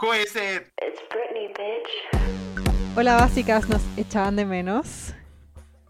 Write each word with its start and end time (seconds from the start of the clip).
Who 0.00 0.12
is 0.12 0.36
it? 0.36 0.70
It's 0.82 1.00
Britney, 1.10 1.48
bitch. 1.54 2.96
Hola 2.96 3.16
básicas, 3.16 3.68
nos 3.68 3.82
echaban 3.96 4.36
de 4.36 4.44
menos. 4.44 5.14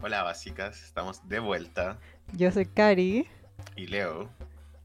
Hola, 0.01 0.23
básicas. 0.23 0.81
Estamos 0.83 1.27
de 1.27 1.39
vuelta. 1.39 1.97
Yo 2.33 2.51
soy 2.51 2.65
Cari 2.65 3.27
Y 3.75 3.87
Leo. 3.87 4.29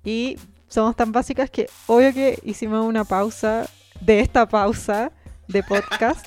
y 0.05 0.39
somos 0.69 0.97
tan 0.97 1.13
básicas 1.13 1.51
que 1.51 1.69
obvio 1.87 2.13
que 2.13 2.39
hicimos 2.45 2.85
una 2.85 3.05
pausa 3.05 3.69
de 4.01 4.21
esta 4.21 4.49
pausa 4.49 5.13
de 5.49 5.63
podcast 5.69 6.27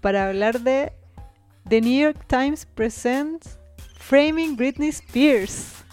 para 0.00 0.28
hablar 0.28 0.60
de 0.60 0.92
The 1.68 1.80
New 1.80 2.02
York 2.02 2.26
Times 2.26 2.66
Presents 2.66 3.58
Framing 3.98 4.56
Britney 4.56 4.88
Spears. 4.88 5.84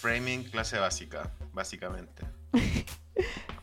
Framing 0.00 0.44
clase 0.44 0.78
básica, 0.78 1.30
básicamente. 1.52 2.24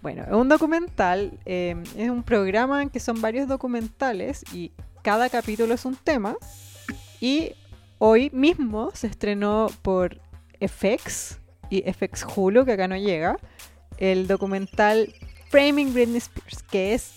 Bueno, 0.01 0.23
es 0.23 0.31
un 0.31 0.47
documental, 0.47 1.39
eh, 1.45 1.75
es 1.97 2.09
un 2.09 2.23
programa 2.23 2.81
en 2.81 2.89
que 2.89 2.99
son 2.99 3.19
varios 3.21 3.47
documentales 3.47 4.43
y 4.53 4.71
cada 5.01 5.29
capítulo 5.29 5.73
es 5.73 5.85
un 5.85 5.95
tema. 5.95 6.37
Y 7.19 7.53
hoy 7.97 8.29
mismo 8.31 8.91
se 8.93 9.07
estrenó 9.07 9.67
por 9.81 10.21
FX 10.61 11.39
y 11.69 11.81
FX 11.81 12.25
Hulu, 12.35 12.65
que 12.65 12.73
acá 12.73 12.87
no 12.87 12.95
llega, 12.95 13.37
el 13.97 14.27
documental 14.27 15.13
Framing 15.49 15.93
Britney 15.93 16.17
Spears, 16.17 16.63
que 16.63 16.93
es 16.93 17.11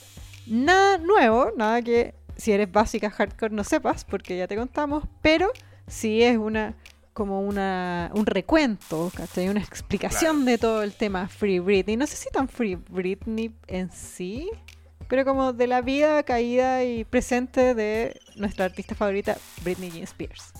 nada 0.46 0.98
nuevo, 0.98 1.50
nada 1.56 1.82
que 1.82 2.14
si 2.36 2.52
eres 2.52 2.70
básica 2.70 3.10
hardcore 3.10 3.54
no 3.54 3.64
sepas, 3.64 4.04
porque 4.04 4.36
ya 4.36 4.48
te 4.48 4.56
contamos, 4.56 5.04
pero 5.22 5.50
sí 5.86 6.22
es 6.22 6.36
una 6.36 6.74
como 7.12 7.40
una, 7.42 8.10
un 8.14 8.26
recuento, 8.26 9.10
¿cachai? 9.14 9.48
Una 9.48 9.60
explicación 9.60 10.36
Claro. 10.36 10.50
de 10.50 10.58
todo 10.58 10.82
el 10.82 10.92
tema 10.94 11.28
Free 11.28 11.58
Britney. 11.58 11.96
No 11.96 12.06
sé 12.06 12.16
si 12.16 12.30
tan 12.30 12.48
Free 12.48 12.76
Britney 12.76 13.54
en 13.66 13.90
sí, 13.92 14.50
pero 15.08 15.24
como 15.24 15.52
de 15.52 15.66
la 15.66 15.82
vida, 15.82 16.22
caída 16.22 16.84
y 16.84 17.04
presente 17.04 17.74
de 17.74 18.18
nuestra 18.36 18.64
artista 18.64 18.94
favorita, 18.94 19.36
Britney 19.62 20.02
Spears. 20.02 20.52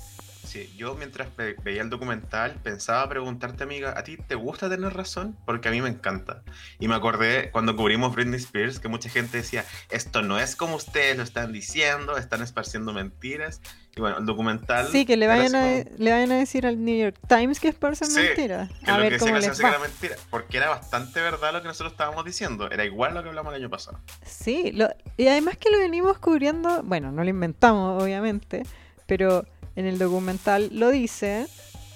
Sí, 0.53 0.71
yo 0.77 0.95
mientras 0.97 1.35
ve- 1.35 1.57
veía 1.65 1.81
el 1.81 1.89
documental 1.89 2.61
pensaba 2.63 3.09
preguntarte, 3.09 3.63
amiga, 3.65 3.95
¿a 3.97 4.05
ti 4.05 4.19
te 4.19 4.35
gusta 4.35 4.69
tener 4.69 4.93
razón? 4.93 5.35
Porque 5.47 5.69
a 5.69 5.71
mí 5.71 5.81
me 5.81 5.89
encanta. 5.89 6.43
Y 6.79 6.89
me 6.89 6.95
acordé 6.95 7.51
cuando 7.53 7.75
cubrimos 7.75 8.15
Britney 8.15 8.37
Spears 8.39 8.79
que 8.79 8.89
mucha 8.89 9.09
gente 9.09 9.39
decía, 9.39 9.65
esto 9.91 10.21
no 10.21 10.39
es 10.39 10.55
como 10.55 10.77
ustedes 10.77 11.17
lo 11.17 11.23
están 11.23 11.55
diciendo, 11.55 12.19
están 12.19 12.43
esparciendo 12.43 12.93
mentiras. 12.93 13.63
Y 13.97 14.01
bueno, 14.03 14.19
el 14.19 14.27
documental... 14.27 14.89
Sí, 14.93 15.07
que 15.07 15.17
le 15.17 15.27
vayan, 15.27 15.55
a, 15.55 15.63
como- 15.63 15.85
le 15.97 16.11
vayan 16.13 16.33
a 16.33 16.37
decir 16.37 16.67
al 16.67 16.85
New 16.85 16.99
York 16.99 17.17
Times 17.29 17.59
que 17.59 17.69
es 17.69 17.75
por 17.75 17.97
ser 17.97 18.09
Sí, 18.09 18.21
mentira. 18.21 18.69
que 18.85 18.91
A 18.91 18.97
lo 18.99 19.05
ver 19.05 19.13
que 19.15 19.19
cómo 19.21 19.39
les 19.39 19.59
que 19.59 19.67
era 19.67 19.79
va. 19.79 19.79
mentira, 19.79 20.17
porque 20.29 20.59
era 20.59 20.69
bastante 20.69 21.19
verdad 21.23 21.55
lo 21.55 21.63
que 21.63 21.69
nosotros 21.69 21.93
estábamos 21.93 22.27
diciendo. 22.27 22.71
Era 22.71 22.85
igual 22.85 23.15
lo 23.15 23.23
que 23.23 23.31
hablamos 23.31 23.55
el 23.55 23.61
año 23.63 23.71
pasado. 23.71 23.99
Sí, 24.27 24.71
lo- 24.73 24.91
y 25.17 25.29
además 25.29 25.57
que 25.57 25.71
lo 25.71 25.79
venimos 25.79 26.19
cubriendo, 26.19 26.83
bueno, 26.83 27.11
no 27.11 27.25
lo 27.25 27.31
inventamos 27.31 28.03
obviamente, 28.03 28.65
pero 29.07 29.47
en 29.77 29.87
el 29.87 29.99
documental 29.99 30.71
lo 30.73 30.91
dice, 30.91 31.47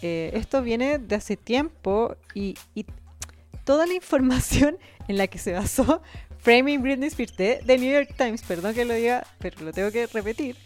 eh, 0.03 0.31
esto 0.35 0.63
viene 0.63 0.99
de 0.99 1.15
hace 1.17 1.37
tiempo 1.37 2.17
y, 2.35 2.55
y 2.75 2.87
toda 3.65 3.87
la 3.87 3.95
información 4.03 4.79
en 5.09 5.19
la 5.19 5.27
que 5.27 5.39
se 5.39 5.53
basó 5.53 6.03
Framing 6.39 6.83
Britney 6.83 7.09
Spears 7.09 7.37
de 7.37 7.63
The 7.67 7.79
New 7.79 7.93
York 7.93 8.15
Times, 8.17 8.43
perdón 8.43 8.75
que 8.75 8.85
lo 8.85 8.95
diga, 8.95 9.27
pero 9.39 9.61
lo 9.65 9.73
tengo 9.73 9.91
que 9.91 10.07
repetir, 10.07 10.57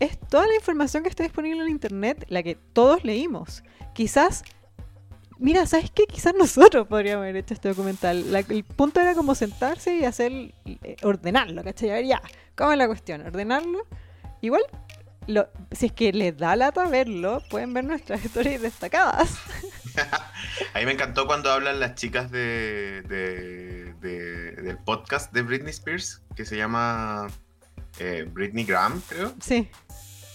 es 0.00 0.18
toda 0.28 0.46
la 0.46 0.54
información 0.56 1.02
que 1.02 1.08
está 1.08 1.22
disponible 1.22 1.62
en 1.62 1.68
internet, 1.70 2.24
la 2.28 2.42
que 2.42 2.56
todos 2.72 3.04
leímos. 3.04 3.62
Quizás... 3.94 4.42
Mira, 5.38 5.66
¿sabes 5.66 5.90
qué? 5.90 6.04
Quizás 6.06 6.34
nosotros 6.38 6.86
podríamos 6.86 7.22
haber 7.22 7.36
hecho 7.36 7.54
este 7.54 7.68
documental. 7.68 8.30
La- 8.30 8.40
el 8.40 8.62
punto 8.62 9.00
era 9.00 9.14
como 9.14 9.34
sentarse 9.34 9.96
y 9.96 10.04
hacer, 10.04 10.30
eh, 10.66 10.96
ordenarlo, 11.02 11.64
¿cachai? 11.64 11.90
A 11.90 11.94
ver, 11.94 12.04
ya, 12.06 12.22
¿cómo 12.54 12.70
es 12.70 12.78
la 12.78 12.86
cuestión? 12.86 13.22
Ordenarlo. 13.26 13.84
Igual, 14.40 14.62
lo- 15.26 15.48
si 15.70 15.86
es 15.86 15.92
que 15.92 16.12
les 16.12 16.36
da 16.36 16.56
lata 16.56 16.86
verlo, 16.88 17.42
pueden 17.50 17.72
ver 17.74 17.84
nuestras 17.84 18.24
historias 18.24 18.62
destacadas. 18.62 19.36
A 20.74 20.78
mí 20.78 20.86
me 20.86 20.92
encantó 20.92 21.26
cuando 21.26 21.50
hablan 21.50 21.78
las 21.80 21.94
chicas 21.94 22.30
de, 22.30 23.02
de- 23.08 23.92
de- 24.00 24.52
del 24.62 24.78
podcast 24.78 25.32
de 25.32 25.42
Britney 25.42 25.70
Spears, 25.70 26.22
que 26.34 26.44
se 26.44 26.56
llama 26.56 27.28
eh, 27.98 28.26
Britney 28.30 28.64
Graham, 28.64 29.02
creo. 29.08 29.34
Sí, 29.40 29.68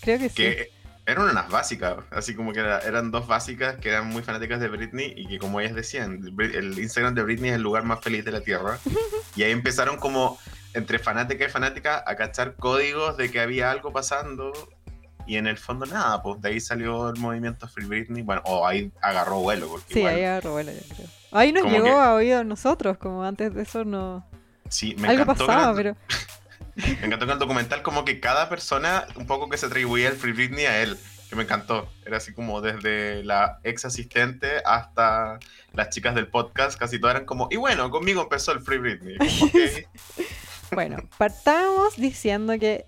creo 0.02 0.20
que 0.20 0.30
sí. 0.30 0.36
que 0.36 0.72
eran 1.06 1.30
unas 1.30 1.50
básicas, 1.50 1.96
así 2.12 2.36
como 2.36 2.52
que 2.54 2.60
era- 2.60 2.80
eran 2.80 3.12
dos 3.12 3.28
básicas 3.28 3.78
que 3.78 3.90
eran 3.90 4.08
muy 4.08 4.22
fanáticas 4.22 4.60
de 4.60 4.68
Britney 4.68 5.14
y 5.16 5.28
que 5.28 5.40
como 5.40 5.60
ellas 5.60 5.74
decían, 5.76 6.22
el 6.40 6.78
Instagram 6.78 7.16
de 7.16 7.24
Britney 7.24 7.50
es 7.52 7.56
el 7.56 7.62
lugar 7.64 7.84
más 7.84 8.02
feliz 8.02 8.24
de 8.26 8.32
la 8.32 8.42
Tierra. 8.42 8.78
y 9.36 9.44
ahí 9.44 9.52
empezaron 9.52 9.98
como 9.98 10.38
entre 10.74 11.00
fanática 11.00 11.46
y 11.46 11.50
fanática 11.50 12.04
a 12.06 12.16
cachar 12.16 12.56
códigos 12.56 13.18
de 13.18 13.32
que 13.32 13.40
había 13.40 13.72
algo 13.72 13.92
pasando 13.92 14.52
y 15.28 15.38
en 15.38 15.46
el 15.48 15.58
fondo 15.58 15.86
nada, 15.86 16.22
pues 16.24 16.42
de 16.42 16.50
ahí 16.50 16.60
salió 16.60 17.10
el 17.10 17.20
movimiento 17.20 17.68
Free 17.68 17.86
Britney, 17.86 18.24
bueno, 18.24 18.42
o 18.46 18.66
ahí 18.66 18.92
agarró 19.02 19.40
vuelo, 19.40 19.68
porque 19.68 19.94
Sí, 19.94 20.00
igual, 20.00 20.16
ahí 20.16 20.24
agarró 20.24 20.52
vuelo, 20.54 20.72
yo 20.72 20.96
creo. 20.96 21.08
Ahí 21.32 21.52
nos 21.52 21.64
llegó 21.66 21.84
que- 21.86 21.92
a 21.92 22.14
oídos 22.14 22.46
nosotros, 22.46 22.98
como 22.98 23.24
antes 23.24 23.54
de 23.54 23.62
eso 23.64 23.84
no... 23.84 24.26
sí, 24.70 24.96
me 24.98 25.10
Algo 25.10 25.24
encantó 25.24 25.46
pasaba, 25.46 25.76
pero... 25.76 25.96
Me 26.76 27.08
encantó 27.08 27.26
que 27.26 27.32
el 27.34 27.40
documental 27.40 27.82
como 27.82 28.06
que 28.06 28.20
cada 28.20 28.50
persona 28.50 29.08
un 29.16 29.26
poco 29.26 29.50
que 29.50 29.58
se 29.58 29.66
atribuía 29.66 30.10
el 30.10 30.16
Free 30.16 30.32
Britney 30.34 30.66
a 30.68 30.84
él, 30.84 30.96
que 31.28 31.36
me 31.36 31.42
encantó. 31.42 31.90
Era 32.06 32.18
así 32.18 32.34
como 32.34 32.62
desde 32.62 33.24
la 33.24 33.58
ex 33.64 33.84
asistente 33.84 34.62
hasta 34.64 35.40
las 35.74 35.90
chicas 35.90 36.14
del 36.14 36.28
podcast, 36.28 36.78
casi 36.78 37.00
todas 37.00 37.16
eran 37.16 37.26
como, 37.26 37.48
y 37.50 37.56
bueno, 37.56 37.90
conmigo 37.90 38.22
empezó 38.22 38.52
el 38.52 38.62
Free 38.62 38.78
Britney. 38.78 39.18
Bueno, 40.72 40.98
partamos 41.18 41.96
diciendo 41.96 42.60
que 42.60 42.86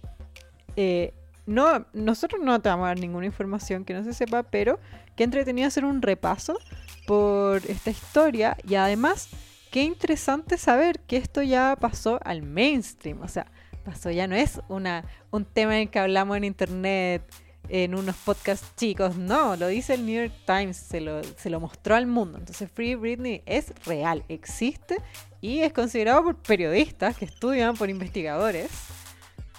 eh, 0.76 1.14
no, 1.50 1.86
nosotros 1.94 2.42
no 2.44 2.62
te 2.62 2.70
vamos 2.70 2.86
a 2.86 2.90
dar 2.90 3.00
ninguna 3.00 3.26
información 3.26 3.84
que 3.84 3.96
no 3.96 4.04
se 4.04 4.14
sepa, 4.14 4.44
pero 4.44 4.80
qué 5.16 5.24
entretenido 5.24 5.68
hacer 5.68 5.84
un 5.84 6.02
repaso 6.02 6.60
por 7.08 7.66
esta 7.66 7.90
historia 7.90 8.56
y 8.68 8.76
además 8.76 9.30
qué 9.72 9.82
interesante 9.84 10.58
saber 10.58 11.00
que 11.00 11.18
esto 11.18 11.42
ya 11.42 11.76
pasó 11.80 12.20
al 12.24 12.44
mainstream, 12.44 13.22
o 13.22 13.28
sea, 13.28 13.48
pasó 13.84 14.12
ya 14.12 14.28
no 14.28 14.36
es 14.36 14.62
una, 14.68 15.06
un 15.32 15.44
tema 15.44 15.76
en 15.76 15.82
el 15.82 15.90
que 15.90 15.98
hablamos 15.98 16.38
en 16.38 16.44
internet 16.44 17.24
en 17.68 17.96
unos 17.96 18.16
podcasts 18.18 18.76
chicos, 18.76 19.16
no, 19.16 19.56
lo 19.56 19.68
dice 19.68 19.96
el 19.96 20.06
New 20.06 20.22
York 20.22 20.34
Times, 20.46 20.78
se 20.78 21.02
lo, 21.02 21.24
se 21.24 21.50
lo 21.50 21.60
mostró 21.60 21.96
al 21.96 22.06
mundo, 22.06 22.38
entonces 22.38 22.70
Free 22.72 22.94
Britney 22.94 23.42
es 23.48 23.74
real, 23.86 24.24
existe 24.30 24.98
y 25.42 25.60
es 25.60 25.74
considerado 25.74 26.24
por 26.24 26.36
periodistas 26.36 27.18
que 27.18 27.26
estudian, 27.26 27.76
por 27.76 27.90
investigadores, 27.90 28.70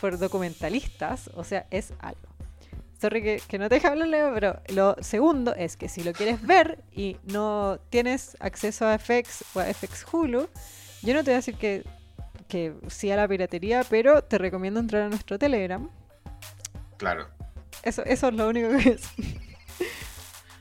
por 0.00 0.18
documentalistas, 0.18 1.30
o 1.34 1.44
sea, 1.44 1.66
es 1.70 1.92
algo. 2.00 2.20
Sorry 3.00 3.22
que, 3.22 3.42
que 3.48 3.58
no 3.58 3.68
te 3.68 3.76
deje 3.76 3.86
hablar, 3.86 4.08
Leo, 4.08 4.32
pero 4.34 4.60
lo 4.68 4.94
segundo 5.00 5.54
es 5.54 5.76
que 5.76 5.88
si 5.88 6.02
lo 6.02 6.12
quieres 6.12 6.42
ver 6.46 6.78
y 6.92 7.16
no 7.24 7.78
tienes 7.88 8.36
acceso 8.40 8.86
a 8.86 8.98
FX 8.98 9.44
o 9.54 9.60
a 9.60 9.64
FX 9.72 10.04
Hulu, 10.12 10.48
yo 11.02 11.14
no 11.14 11.24
te 11.24 11.30
voy 11.30 11.34
a 11.34 11.36
decir 11.36 11.54
que, 11.54 11.84
que 12.46 12.74
sí 12.88 13.10
a 13.10 13.16
la 13.16 13.26
piratería, 13.26 13.84
pero 13.88 14.22
te 14.22 14.36
recomiendo 14.36 14.80
entrar 14.80 15.02
a 15.02 15.08
nuestro 15.08 15.38
Telegram. 15.38 15.88
Claro. 16.98 17.28
Eso, 17.82 18.04
eso 18.04 18.28
es 18.28 18.34
lo 18.34 18.48
único 18.48 18.68
que 18.76 18.90
es. 18.90 19.02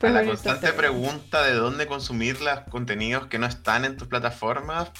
Puedes 0.00 0.16
la 0.16 0.24
constante 0.24 0.72
pregunta 0.72 1.42
de 1.42 1.52
dónde 1.52 1.86
consumir 1.86 2.40
los 2.40 2.60
contenidos 2.70 3.26
que 3.26 3.38
no 3.38 3.44
están 3.46 3.84
en 3.84 3.98
tus 3.98 4.08
plataformas, 4.08 4.90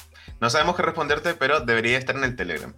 no 0.43 0.51
sabemos 0.51 0.77
qué 0.77 0.83
responderte, 0.83 1.33
pero 1.33 1.61
debería 1.61 1.97
estar 1.97 2.15
en 2.17 2.25
el 2.25 2.37
Telegram. 2.37 2.75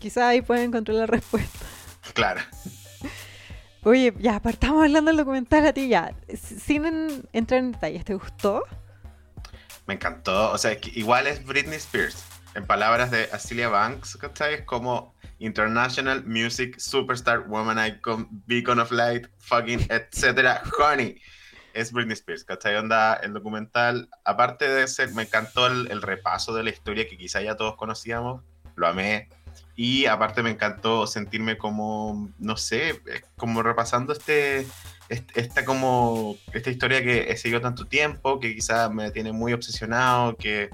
Quizá 0.00 0.28
ahí 0.28 0.42
pueden 0.42 0.64
encontrar 0.70 0.96
la 0.96 1.06
respuesta. 1.06 1.58
Claro. 2.14 2.40
Oye, 3.84 4.12
ya, 4.18 4.40
partamos 4.40 4.82
hablando 4.82 5.10
del 5.10 5.18
documental 5.18 5.64
a 5.66 5.72
ti 5.72 5.88
ya. 5.88 6.12
Sin 6.36 6.84
en- 6.86 7.28
entrar 7.32 7.60
en 7.60 7.72
detalles, 7.72 8.04
¿te 8.04 8.14
gustó? 8.14 8.64
Me 9.86 9.94
encantó. 9.94 10.50
O 10.52 10.58
sea, 10.58 10.76
igual 10.94 11.26
es 11.26 11.44
Britney 11.44 11.76
Spears. 11.76 12.24
En 12.54 12.66
palabras 12.66 13.10
de 13.12 13.28
Asilia 13.32 13.68
Banks, 13.68 14.16
¿cachai? 14.16 14.54
Es 14.54 14.62
como 14.62 15.14
International 15.38 16.24
Music 16.26 16.78
Superstar 16.78 17.46
Woman 17.46 17.78
Icon, 17.86 18.28
Beacon 18.46 18.80
of 18.80 18.90
Light, 18.90 19.28
fucking, 19.38 19.86
etcétera, 19.88 20.62
honey. 20.78 21.20
Es 21.74 21.92
Britney 21.92 22.14
Spears, 22.14 22.42
¿cachai? 22.44 22.74
Onda, 22.76 23.14
el 23.14 23.32
documental, 23.32 24.08
aparte 24.24 24.68
de 24.68 24.88
ser, 24.88 25.12
me 25.14 25.22
encantó 25.22 25.68
el, 25.68 25.88
el 25.92 26.02
repaso 26.02 26.52
de 26.54 26.64
la 26.64 26.70
historia 26.70 27.08
que 27.08 27.16
quizá 27.16 27.40
ya 27.40 27.56
todos 27.56 27.76
conocíamos, 27.76 28.42
lo 28.74 28.88
amé. 28.88 29.28
Y 29.82 30.04
aparte 30.04 30.42
me 30.42 30.50
encantó 30.50 31.06
sentirme 31.06 31.56
como, 31.56 32.28
no 32.38 32.58
sé, 32.58 32.90
eh, 32.90 33.22
como 33.38 33.62
repasando 33.62 34.12
este, 34.12 34.66
est- 35.08 35.30
esta 35.34 35.64
como 35.64 36.36
esta 36.52 36.68
historia 36.68 37.02
que 37.02 37.30
he 37.32 37.36
seguido 37.38 37.62
tanto 37.62 37.86
tiempo, 37.86 38.38
que 38.40 38.54
quizás 38.54 38.92
me 38.92 39.10
tiene 39.10 39.32
muy 39.32 39.54
obsesionado, 39.54 40.36
que, 40.36 40.68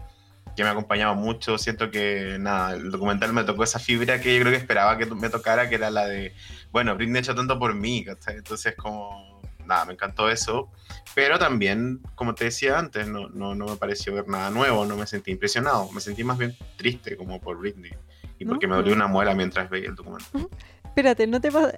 que 0.57 0.65
me 0.65 0.71
ha 0.71 0.73
acompañado 0.73 1.15
mucho. 1.15 1.57
Siento 1.57 1.89
que 1.89 2.37
nada, 2.41 2.75
el 2.75 2.91
documental 2.91 3.33
me 3.33 3.45
tocó 3.45 3.63
esa 3.63 3.79
fibra 3.79 4.21
que 4.21 4.35
yo 4.35 4.41
creo 4.41 4.51
que 4.53 4.59
esperaba 4.59 4.99
que 4.99 5.07
me 5.07 5.31
tocara, 5.31 5.69
que 5.69 5.77
era 5.77 5.89
la 5.91 6.09
de, 6.09 6.35
bueno, 6.73 6.97
Britney 6.97 7.21
hecho 7.21 7.37
tanto 7.37 7.61
por 7.61 7.77
mí, 7.77 8.05
¿cachai? 8.05 8.39
Entonces 8.39 8.75
como, 8.75 9.41
nada, 9.67 9.85
me 9.85 9.93
encantó 9.93 10.29
eso. 10.29 10.69
Pero 11.15 11.39
también, 11.39 12.01
como 12.17 12.35
te 12.35 12.43
decía 12.47 12.77
antes, 12.77 13.07
no, 13.07 13.29
no, 13.29 13.55
no 13.55 13.67
me 13.67 13.77
pareció 13.77 14.13
ver 14.15 14.27
nada 14.27 14.51
nuevo, 14.51 14.85
no 14.85 14.97
me 14.97 15.07
sentí 15.07 15.31
impresionado, 15.31 15.93
me 15.93 16.01
sentí 16.01 16.25
más 16.25 16.39
bien 16.39 16.57
triste 16.77 17.17
como 17.17 17.41
por 17.41 17.57
Britney. 17.57 17.93
Y 18.39 18.45
¿No? 18.45 18.51
porque 18.53 18.67
me 18.67 18.77
dolió 18.77 18.93
una 18.95 19.07
muela 19.07 19.35
mientras 19.35 19.69
veía 19.71 19.89
el 19.89 19.95
documental. 19.95 20.49
Espérate, 20.85 21.27
no 21.27 21.41
te 21.41 21.51
pa- 21.53 21.73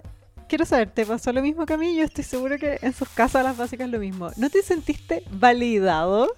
Quiero 0.48 0.64
saber, 0.64 0.90
¿te 0.90 1.04
pasó 1.04 1.30
lo 1.32 1.42
mismo 1.42 1.66
que 1.66 1.74
a 1.74 1.76
mí? 1.76 1.94
Yo 1.94 2.04
estoy 2.04 2.24
seguro 2.24 2.56
que 2.58 2.78
en 2.80 2.94
sus 2.94 3.08
casas 3.10 3.44
las 3.44 3.56
básicas 3.56 3.84
es 3.86 3.92
lo 3.92 3.98
mismo. 3.98 4.30
¿No 4.38 4.48
te 4.48 4.62
sentiste 4.62 5.22
validado? 5.30 6.28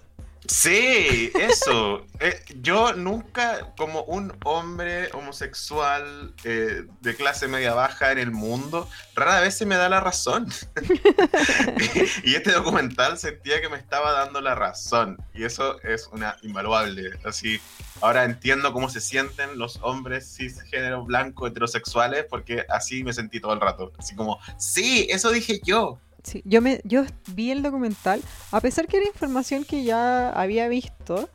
Sí, 0.46 1.30
eso. 1.34 2.06
Eh, 2.22 2.38
yo 2.60 2.92
nunca, 2.92 3.72
como 3.78 4.02
un 4.02 4.36
hombre 4.44 5.08
homosexual 5.14 6.34
eh, 6.44 6.84
de 7.00 7.16
clase 7.16 7.48
media 7.48 7.72
baja 7.72 8.12
en 8.12 8.18
el 8.18 8.30
mundo, 8.30 8.90
rara 9.14 9.40
vez 9.40 9.56
se 9.56 9.64
me 9.64 9.76
da 9.76 9.88
la 9.88 10.00
razón. 10.00 10.46
y 12.24 12.34
este 12.34 12.52
documental 12.52 13.16
sentía 13.16 13.62
que 13.62 13.70
me 13.70 13.78
estaba 13.78 14.12
dando 14.12 14.42
la 14.42 14.54
razón. 14.54 15.16
Y 15.32 15.44
eso 15.44 15.80
es 15.80 16.10
una 16.12 16.36
invaluable. 16.42 17.18
Así, 17.24 17.58
ahora 18.02 18.24
entiendo 18.24 18.74
cómo 18.74 18.90
se 18.90 19.00
sienten 19.00 19.58
los 19.58 19.78
hombres 19.80 20.36
cisgénero 20.36 21.02
blanco 21.02 21.46
heterosexuales, 21.46 22.26
porque 22.28 22.66
así 22.68 23.02
me 23.02 23.14
sentí 23.14 23.40
todo 23.40 23.54
el 23.54 23.62
rato. 23.62 23.94
Así 23.98 24.14
como, 24.14 24.38
sí, 24.58 25.06
eso 25.08 25.30
dije 25.30 25.58
yo. 25.64 25.98
Sí, 26.22 26.42
yo, 26.44 26.60
me, 26.60 26.80
yo 26.84 27.04
vi 27.34 27.50
el 27.50 27.62
documental, 27.62 28.20
a 28.52 28.60
pesar 28.60 28.86
que 28.86 28.98
era 28.98 29.06
información 29.06 29.64
que 29.64 29.84
ya 29.84 30.30
había 30.30 30.68
visto, 30.68 31.28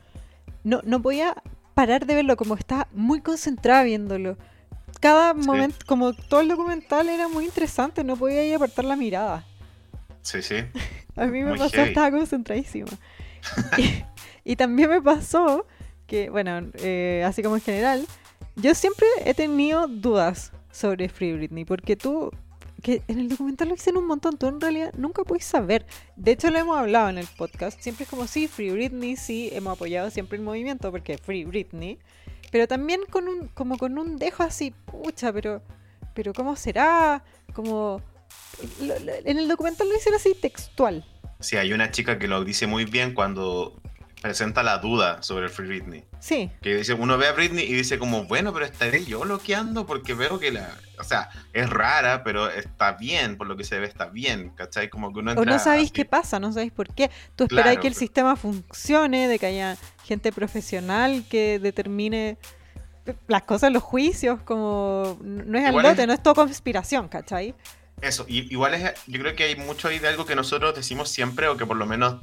no, 0.64 0.80
no 0.84 1.00
podía 1.02 1.34
parar 1.74 2.06
de 2.06 2.14
verlo, 2.14 2.36
como 2.36 2.54
estaba 2.54 2.88
muy 2.92 3.20
concentrada 3.20 3.82
viéndolo. 3.82 4.36
Cada 5.00 5.34
Sí. 5.34 5.40
momento, 5.40 5.76
como 5.86 6.12
todo 6.14 6.40
el 6.40 6.48
documental 6.48 7.08
era 7.08 7.28
muy 7.28 7.44
interesante, 7.44 8.02
no 8.04 8.16
podía 8.16 8.44
ir 8.46 8.54
apartar 8.54 8.84
la 8.84 8.96
mirada. 8.96 9.44
Sí, 10.22 10.42
sí. 10.42 10.56
A 11.16 11.26
mí 11.26 11.42
me 11.42 11.50
Muy 11.50 11.58
pasó, 11.58 11.76
heavy. 11.76 11.88
estaba 11.88 12.10
concentradísima. 12.10 12.88
y, 13.76 14.04
y 14.52 14.56
también 14.56 14.90
me 14.90 15.02
pasó 15.02 15.66
que, 16.06 16.30
bueno, 16.30 16.60
eh, 16.74 17.24
así 17.26 17.42
como 17.42 17.56
en 17.56 17.62
general, 17.62 18.06
yo 18.56 18.74
siempre 18.74 19.06
he 19.24 19.34
tenido 19.34 19.86
dudas 19.88 20.52
sobre 20.70 21.08
Free 21.08 21.32
Britney, 21.34 21.64
porque 21.64 21.96
tú, 21.96 22.30
que 22.86 23.02
en 23.08 23.18
el 23.18 23.28
documental 23.28 23.68
lo 23.68 23.74
dicen 23.74 23.96
un 23.96 24.06
montón, 24.06 24.38
tú 24.38 24.46
en 24.46 24.60
realidad 24.60 24.92
nunca 24.96 25.24
puedes 25.24 25.44
saber. 25.44 25.84
De 26.14 26.30
hecho, 26.30 26.52
lo 26.52 26.58
hemos 26.60 26.78
hablado 26.78 27.08
en 27.08 27.18
el 27.18 27.26
podcast, 27.26 27.80
siempre 27.80 28.04
es 28.04 28.08
como, 28.08 28.28
sí, 28.28 28.46
Free 28.46 28.70
Britney, 28.70 29.16
sí, 29.16 29.50
hemos 29.52 29.72
apoyado 29.72 30.08
siempre 30.08 30.38
el 30.38 30.44
movimiento, 30.44 30.92
porque 30.92 31.18
Free 31.18 31.44
Britney, 31.44 31.98
pero 32.52 32.68
también 32.68 33.00
con 33.10 33.26
un, 33.26 33.48
como 33.48 33.76
con 33.76 33.98
un 33.98 34.18
dejo 34.18 34.44
así, 34.44 34.70
pucha, 34.70 35.32
pero, 35.32 35.62
pero 36.14 36.32
¿cómo 36.32 36.54
será? 36.54 37.24
Como... 37.54 38.00
en 38.78 39.36
el 39.36 39.48
documental 39.48 39.88
lo 39.88 39.94
dicen 39.94 40.14
así 40.14 40.36
textual. 40.40 41.04
Sí, 41.40 41.56
hay 41.56 41.72
una 41.72 41.90
chica 41.90 42.20
que 42.20 42.28
lo 42.28 42.44
dice 42.44 42.68
muy 42.68 42.84
bien 42.84 43.14
cuando 43.14 43.82
presenta 44.22 44.62
la 44.62 44.78
duda 44.78 45.22
sobre 45.22 45.44
el 45.46 45.50
Free 45.50 45.66
Britney. 45.68 46.04
Sí, 46.20 46.50
Que 46.62 46.74
dice, 46.76 46.94
uno 46.94 47.16
ve 47.18 47.28
a 47.28 47.32
Britney 47.32 47.64
y 47.64 47.74
dice 47.74 47.98
como, 47.98 48.24
bueno, 48.24 48.52
pero 48.52 48.64
estaré 48.64 49.04
yo 49.04 49.20
bloqueando 49.20 49.86
porque 49.86 50.14
veo 50.14 50.38
que 50.38 50.50
la... 50.50 50.68
O 50.98 51.04
sea, 51.04 51.28
es 51.52 51.68
rara, 51.68 52.24
pero 52.24 52.48
está 52.50 52.92
bien, 52.92 53.36
por 53.36 53.46
lo 53.46 53.56
que 53.56 53.64
se 53.64 53.78
ve 53.78 53.86
está 53.86 54.06
bien, 54.06 54.50
¿cachai? 54.56 54.88
Como 54.88 55.12
que 55.12 55.18
uno 55.20 55.32
o 55.32 55.34
entra 55.34 55.52
no 55.52 55.58
sabéis 55.58 55.92
qué 55.92 56.04
pasa, 56.06 56.40
no 56.40 56.52
sabéis 56.52 56.72
por 56.72 56.92
qué. 56.94 57.10
Tú 57.36 57.44
esperáis 57.44 57.64
Claro, 57.66 57.80
que 57.82 57.88
el 57.88 57.92
pero- 57.92 58.00
sistema 58.00 58.36
funcione, 58.36 59.28
de 59.28 59.38
que 59.38 59.46
haya 59.46 59.76
gente 60.04 60.32
profesional 60.32 61.24
que 61.28 61.58
determine 61.58 62.38
las 63.28 63.42
cosas 63.42 63.70
los 63.70 63.82
juicios, 63.82 64.40
como 64.42 65.18
no 65.22 65.58
es 65.58 65.64
al 65.66 65.74
lote, 65.74 66.00
es- 66.02 66.06
no 66.08 66.14
es 66.14 66.22
todo 66.22 66.34
conspiración, 66.34 67.08
¿cachai? 67.08 67.54
Eso, 68.02 68.26
y, 68.28 68.52
igual 68.52 68.74
es, 68.74 68.92
yo 69.06 69.20
creo 69.20 69.34
que 69.34 69.44
hay 69.44 69.56
mucho 69.56 69.88
ahí 69.88 69.98
de 69.98 70.08
algo 70.08 70.26
que 70.26 70.36
nosotros 70.36 70.74
decimos 70.74 71.08
siempre, 71.08 71.48
o 71.48 71.56
que 71.56 71.64
por 71.64 71.78
lo 71.78 71.86
menos 71.86 72.20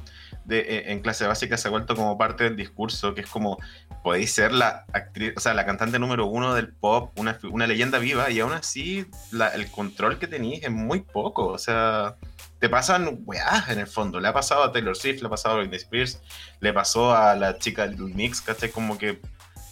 eh, 0.48 0.84
en 0.86 1.00
clase 1.00 1.26
básica 1.26 1.56
se 1.56 1.66
ha 1.66 1.70
vuelto 1.70 1.96
como 1.96 2.16
parte 2.16 2.44
del 2.44 2.56
discurso, 2.56 3.14
que 3.14 3.22
es 3.22 3.26
como, 3.26 3.58
podéis 4.02 4.32
ser 4.32 4.52
la 4.52 4.84
actriz, 4.92 5.32
o 5.36 5.40
sea, 5.40 5.52
la 5.52 5.66
cantante 5.66 5.98
número 5.98 6.26
uno 6.26 6.54
del 6.54 6.68
pop, 6.68 7.18
una, 7.18 7.38
una 7.50 7.66
leyenda 7.66 7.98
viva, 7.98 8.30
y 8.30 8.40
aún 8.40 8.52
así 8.52 9.06
el 9.54 9.70
control 9.70 10.18
que 10.18 10.28
tenéis 10.28 10.62
es 10.62 10.70
muy 10.70 11.00
poco, 11.00 11.46
o 11.46 11.58
sea, 11.58 12.16
te 12.60 12.68
pasan 12.68 13.22
weás 13.24 13.68
en 13.68 13.80
el 13.80 13.86
fondo, 13.88 14.20
le 14.20 14.28
ha 14.28 14.32
pasado 14.32 14.62
a 14.62 14.72
Taylor 14.72 14.96
Swift, 14.96 15.20
le 15.20 15.26
ha 15.26 15.30
pasado 15.30 15.56
a 15.56 15.58
Britney 15.58 15.78
Spears, 15.78 16.20
le 16.60 16.72
pasó 16.72 17.16
a 17.16 17.34
la 17.34 17.58
chica 17.58 17.86
Little 17.86 18.14
Mix, 18.14 18.40
¿cachai? 18.40 18.70
Como 18.70 18.96
que 18.96 19.20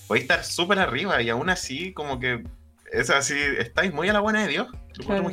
podéis 0.08 0.24
estar 0.24 0.44
súper 0.44 0.80
arriba, 0.80 1.22
y 1.22 1.30
aún 1.30 1.48
así 1.48 1.92
como 1.92 2.18
que 2.18 2.44
es 2.90 3.08
así, 3.10 3.38
estáis 3.58 3.92
muy 3.92 4.08
a 4.08 4.12
la 4.12 4.20
buena 4.20 4.42
de 4.42 4.48
Dios, 4.48 4.68
Claro. 5.04 5.30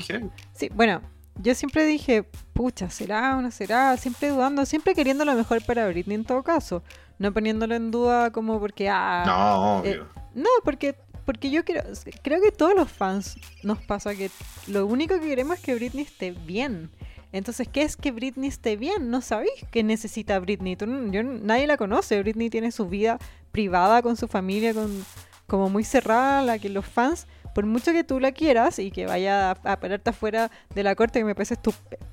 Sí, 0.53 0.69
bueno, 0.73 1.01
yo 1.41 1.55
siempre 1.55 1.85
dije, 1.85 2.23
pucha, 2.53 2.89
¿será 2.89 3.37
o 3.37 3.41
no 3.41 3.51
será? 3.51 3.95
Siempre 3.97 4.29
dudando, 4.29 4.65
siempre 4.65 4.93
queriendo 4.93 5.23
lo 5.25 5.33
mejor 5.35 5.63
para 5.63 5.87
Britney 5.87 6.15
en 6.15 6.25
todo 6.25 6.43
caso. 6.43 6.83
No 7.17 7.33
poniéndolo 7.33 7.75
en 7.75 7.91
duda 7.91 8.31
como 8.31 8.59
porque, 8.59 8.89
ah, 8.89 9.23
No, 9.25 9.83
eh. 9.85 10.01
No, 10.35 10.49
porque, 10.63 10.95
porque 11.25 11.49
yo 11.49 11.63
creo, 11.65 11.83
creo 12.21 12.41
que 12.41 12.51
todos 12.51 12.75
los 12.75 12.89
fans 12.89 13.37
nos 13.63 13.79
pasa 13.81 14.15
que 14.15 14.29
lo 14.67 14.85
único 14.85 15.19
que 15.19 15.27
queremos 15.27 15.57
es 15.57 15.63
que 15.63 15.75
Britney 15.75 16.03
esté 16.03 16.31
bien. 16.31 16.89
Entonces, 17.31 17.67
¿qué 17.67 17.83
es 17.83 17.95
que 17.95 18.11
Britney 18.11 18.49
esté 18.49 18.75
bien? 18.75 19.11
No 19.11 19.21
sabéis 19.21 19.53
qué 19.71 19.83
necesita 19.83 20.39
Britney. 20.39 20.75
Tú 20.75 20.85
yo, 21.11 21.23
nadie 21.23 21.67
la 21.67 21.77
conoce. 21.77 22.19
Britney 22.21 22.49
tiene 22.49 22.71
su 22.71 22.87
vida 22.87 23.19
privada 23.51 24.01
con 24.01 24.17
su 24.17 24.27
familia, 24.27 24.73
con, 24.73 25.05
como 25.47 25.69
muy 25.69 25.83
cerrada, 25.83 26.41
la 26.41 26.57
que 26.57 26.69
los 26.69 26.85
fans, 26.85 27.27
por 27.59 27.65
mucho 27.65 27.91
que 27.91 28.05
tú 28.05 28.21
la 28.21 28.31
quieras 28.31 28.79
y 28.79 28.89
que 28.89 29.05
vaya 29.05 29.51
a, 29.51 29.73
a 29.73 29.79
pararte 29.81 30.11
afuera 30.11 30.49
de 30.73 30.81
la 30.81 30.95
corte, 30.95 31.19
que 31.19 31.25
me 31.25 31.35
parece 31.35 31.57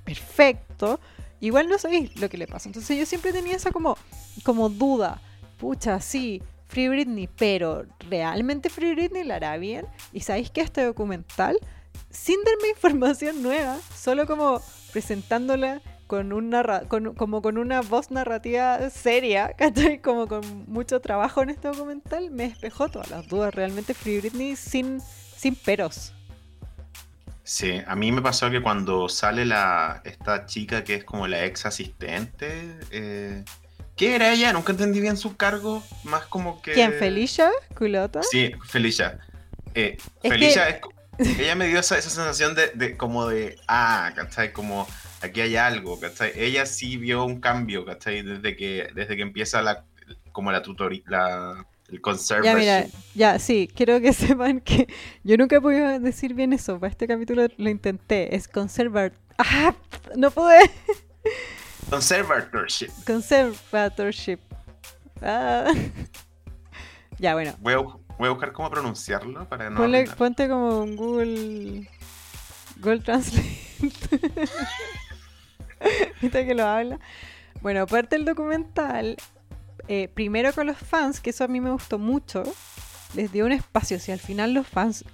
perfecto, 0.02 0.98
igual 1.38 1.68
no 1.68 1.78
sabéis 1.78 2.18
lo 2.20 2.28
que 2.28 2.36
le 2.36 2.48
pasa. 2.48 2.68
Entonces 2.68 2.98
yo 2.98 3.06
siempre 3.06 3.32
tenía 3.32 3.54
esa 3.54 3.70
como, 3.70 3.96
como 4.42 4.68
duda. 4.68 5.22
Pucha, 5.56 6.00
sí, 6.00 6.42
Free 6.66 6.88
Britney, 6.88 7.28
pero 7.28 7.86
¿realmente 8.10 8.70
Free 8.70 8.96
Britney 8.96 9.22
la 9.22 9.36
hará 9.36 9.56
bien? 9.56 9.86
Y 10.12 10.22
sabéis 10.22 10.50
que 10.50 10.62
este 10.62 10.82
documental, 10.82 11.56
sin 12.10 12.42
darme 12.42 12.68
información 12.74 13.40
nueva, 13.40 13.78
solo 13.94 14.26
como 14.26 14.60
presentándola 14.90 15.80
con 16.06 16.32
un 16.32 16.50
narra 16.50 16.82
con, 16.88 17.14
como 17.14 17.42
con 17.42 17.58
una 17.58 17.82
voz 17.82 18.10
narrativa 18.10 18.90
seria. 18.90 19.54
Como 20.02 20.26
con 20.26 20.64
mucho 20.68 21.00
trabajo 21.00 21.42
en 21.42 21.50
este 21.50 21.68
documental, 21.68 22.30
me 22.30 22.48
despejó 22.48 22.88
todas 22.88 23.10
las 23.10 23.28
dudas. 23.28 23.54
Realmente 23.54 23.94
Free 23.94 24.20
Britney 24.20 24.56
sin, 24.56 25.00
sin 25.36 25.54
peros. 25.54 26.12
Sí, 27.44 27.80
a 27.86 27.94
mí 27.94 28.10
me 28.10 28.22
pasó 28.22 28.50
que 28.50 28.60
cuando 28.60 29.08
sale 29.08 29.44
la 29.44 30.00
esta 30.04 30.46
chica 30.46 30.82
que 30.82 30.94
es 30.94 31.04
como 31.04 31.28
la 31.28 31.44
ex 31.44 31.64
asistente, 31.64 32.78
eh, 32.90 33.44
¿qué 33.94 34.16
era 34.16 34.32
ella? 34.32 34.52
Nunca 34.52 34.72
entendí 34.72 35.00
bien 35.00 35.16
su 35.16 35.36
cargo, 35.36 35.82
más 36.02 36.26
como 36.26 36.60
que... 36.60 36.72
¿Quién? 36.72 36.92
¿Felicia? 36.94 37.50
¿Culota? 37.76 38.22
Sí, 38.24 38.52
Felicia. 38.66 39.20
Eh, 39.74 39.96
Es 40.22 40.30
Felicia 40.30 40.68
es 40.68 40.80
ella 41.18 41.54
me 41.54 41.66
dio 41.68 41.78
esa, 41.78 41.96
esa 41.98 42.10
sensación 42.10 42.54
de, 42.54 42.68
de 42.74 42.96
como 42.96 43.26
de, 43.26 43.58
ah, 43.68 44.12
¿cachai? 44.14 44.52
Como 44.52 44.86
aquí 45.22 45.40
hay 45.40 45.56
algo, 45.56 45.98
¿cachai? 45.98 46.32
Ella 46.34 46.66
sí 46.66 46.96
vio 46.96 47.24
un 47.24 47.40
cambio, 47.40 47.84
¿cachai? 47.84 48.22
Desde 48.22 48.56
que, 48.56 48.90
desde 48.94 49.16
que 49.16 49.22
empieza 49.22 49.62
la, 49.62 49.84
como 50.32 50.52
la 50.52 50.62
tutoría, 50.62 51.02
la, 51.06 51.66
el 51.88 51.96
Ya, 51.96 52.00
conservatorship. 52.02 52.58
mira, 52.58 52.86
ya, 53.14 53.38
sí, 53.38 53.70
quiero 53.74 54.00
que 54.00 54.12
sepan 54.12 54.60
que 54.60 54.86
yo 55.24 55.36
nunca 55.36 55.56
he 55.56 55.60
podido 55.60 55.98
decir 56.00 56.34
bien 56.34 56.52
eso. 56.52 56.78
Para 56.80 56.90
este 56.90 57.06
capítulo 57.06 57.46
lo 57.56 57.70
intenté. 57.70 58.34
Es 58.34 58.48
conservar. 58.48 59.12
¡Ah! 59.38 59.74
No 60.16 60.30
pude. 60.30 60.58
Conservatorship. 61.90 62.90
Conservatorship. 63.06 64.40
Ah. 65.22 65.72
Ya, 67.18 67.32
bueno. 67.32 67.54
Voy 67.60 67.72
a, 67.72 67.78
bu- 67.78 67.98
voy 68.18 68.26
a 68.28 68.30
buscar 68.32 68.52
cómo 68.52 68.68
pronunciarlo 68.70 69.48
para 69.48 69.70
no 69.70 69.80
Ponle- 69.80 70.14
ponte 70.16 70.50
como 70.50 70.80
un 70.82 70.96
Google. 70.96 71.88
Google 72.76 73.00
Translate. 73.00 73.46
¿Viste 76.20 76.46
que 76.46 76.54
lo 76.54 76.64
habla? 76.66 76.98
Bueno, 77.62 77.80
aparte 77.82 78.16
del 78.16 78.26
documental, 78.26 79.16
eh, 79.88 80.08
primero 80.12 80.52
con 80.52 80.66
los 80.66 80.78
fans, 80.78 81.20
que 81.20 81.30
eso 81.30 81.44
a 81.44 81.48
mí 81.48 81.60
me 81.60 81.70
gustó 81.70 81.98
mucho, 81.98 82.42
les 83.14 83.32
dio 83.32 83.46
un 83.46 83.52
espacio. 83.52 83.98
Si 83.98 84.12
al 84.12 84.18
final 84.18 84.54
los 84.54 84.66
fans, 84.66 85.04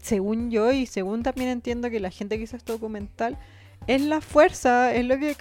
según 0.00 0.50
yo 0.50 0.72
y 0.72 0.86
según 0.86 1.22
también 1.22 1.48
entiendo 1.48 1.90
que 1.90 2.00
la 2.00 2.10
gente 2.10 2.36
que 2.36 2.44
hizo 2.44 2.56
este 2.56 2.72
documental, 2.72 3.38
es 3.86 4.00
la 4.00 4.20
fuerza, 4.20 4.94
es 4.94 5.04
lo 5.04 5.18
que, 5.18 5.36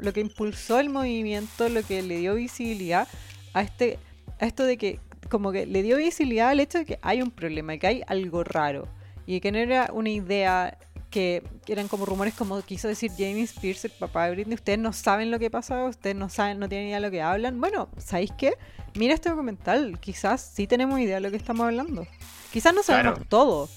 lo 0.00 0.12
que 0.12 0.20
impulsó 0.20 0.80
el 0.80 0.88
movimiento, 0.88 1.68
lo 1.68 1.82
que 1.82 2.02
le 2.02 2.18
dio 2.18 2.34
visibilidad 2.34 3.06
a 3.52 3.62
este 3.62 3.98
a 4.40 4.46
esto 4.46 4.64
de 4.64 4.76
que 4.76 4.98
como 5.28 5.52
que 5.52 5.66
le 5.66 5.82
dio 5.82 5.96
visibilidad 5.96 6.48
al 6.48 6.60
hecho 6.60 6.78
de 6.78 6.84
que 6.84 6.98
hay 7.02 7.22
un 7.22 7.30
problema, 7.30 7.76
que 7.78 7.86
hay 7.86 8.02
algo 8.06 8.44
raro 8.44 8.88
y 9.26 9.40
que 9.40 9.52
no 9.52 9.58
era 9.58 9.90
una 9.92 10.10
idea 10.10 10.78
que, 11.12 11.44
eran 11.68 11.86
como 11.86 12.06
rumores 12.06 12.34
como 12.34 12.60
quiso 12.62 12.88
decir 12.88 13.12
Jamie 13.12 13.44
Spears, 13.44 13.84
el 13.84 13.92
papá 13.92 14.24
de 14.24 14.32
Britney, 14.32 14.54
ustedes 14.54 14.80
no 14.80 14.92
saben 14.92 15.30
lo 15.30 15.38
que 15.38 15.50
pasa, 15.50 15.84
ustedes 15.84 16.16
no 16.16 16.28
saben, 16.28 16.58
no 16.58 16.68
tienen 16.68 16.88
idea 16.88 16.96
de 16.96 17.06
lo 17.06 17.10
que 17.12 17.22
hablan. 17.22 17.60
Bueno, 17.60 17.88
¿sabéis 17.98 18.32
qué? 18.36 18.54
Mira 18.96 19.14
este 19.14 19.30
documental, 19.30 20.00
quizás 20.00 20.40
sí 20.40 20.66
tenemos 20.66 20.98
idea 20.98 21.16
de 21.16 21.20
lo 21.20 21.30
que 21.30 21.36
estamos 21.36 21.64
hablando. 21.64 22.06
Quizás 22.52 22.74
no 22.74 22.82
sabemos 22.82 23.14
Claro. 23.14 23.28
todo, 23.28 23.68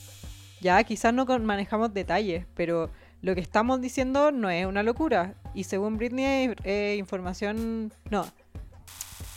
ya, 0.61 0.83
quizás 0.83 1.13
no 1.13 1.25
manejamos 1.25 1.93
detalles, 1.93 2.45
pero 2.55 2.89
lo 3.21 3.35
que 3.35 3.41
estamos 3.41 3.81
diciendo 3.81 4.31
no 4.31 4.49
es 4.49 4.65
una 4.65 4.81
locura. 4.81 5.35
Y 5.53 5.65
según 5.65 5.97
Britney, 5.97 6.55
eh, 6.63 6.95
información, 6.97 7.93
no, 8.09 8.25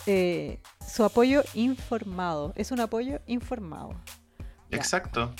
eh, 0.06 0.60
su 0.86 1.04
apoyo 1.04 1.42
informado. 1.54 2.52
Es 2.56 2.70
un 2.70 2.80
apoyo 2.80 3.20
informado. 3.26 3.94
Exacto. 4.70 5.34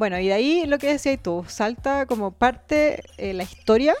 Bueno, 0.00 0.18
y 0.18 0.28
de 0.28 0.32
ahí 0.32 0.64
lo 0.66 0.78
que 0.78 0.86
decías 0.86 1.22
tú, 1.22 1.44
salta 1.46 2.06
como 2.06 2.30
parte 2.32 3.02
eh, 3.18 3.34
la 3.34 3.42
historia 3.42 3.94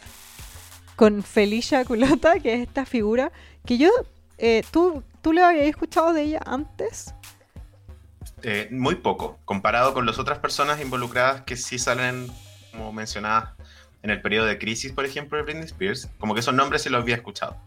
con 0.96 1.22
Felicia 1.22 1.84
Culota, 1.84 2.38
que 2.42 2.54
es 2.54 2.60
esta 2.66 2.86
figura 2.86 3.30
que 3.66 3.76
yo, 3.76 3.90
eh, 4.38 4.62
¿tú, 4.70 5.02
¿tú 5.20 5.34
le 5.34 5.42
habías 5.42 5.66
escuchado 5.66 6.14
de 6.14 6.22
ella 6.22 6.40
antes? 6.46 7.12
Eh, 8.42 8.68
muy 8.70 8.94
poco, 8.94 9.38
comparado 9.44 9.92
con 9.92 10.06
las 10.06 10.18
otras 10.18 10.38
personas 10.38 10.80
involucradas 10.80 11.42
que 11.42 11.58
sí 11.58 11.78
salen, 11.78 12.28
como 12.72 12.94
mencionadas, 12.94 13.50
en 14.02 14.08
el 14.08 14.22
periodo 14.22 14.46
de 14.46 14.56
crisis, 14.56 14.92
por 14.92 15.04
ejemplo, 15.04 15.36
de 15.36 15.44
Britney 15.44 15.64
Spears, 15.64 16.08
como 16.18 16.32
que 16.32 16.40
esos 16.40 16.54
nombres 16.54 16.80
sí 16.80 16.88
los 16.88 17.02
había 17.02 17.16
escuchado. 17.16 17.58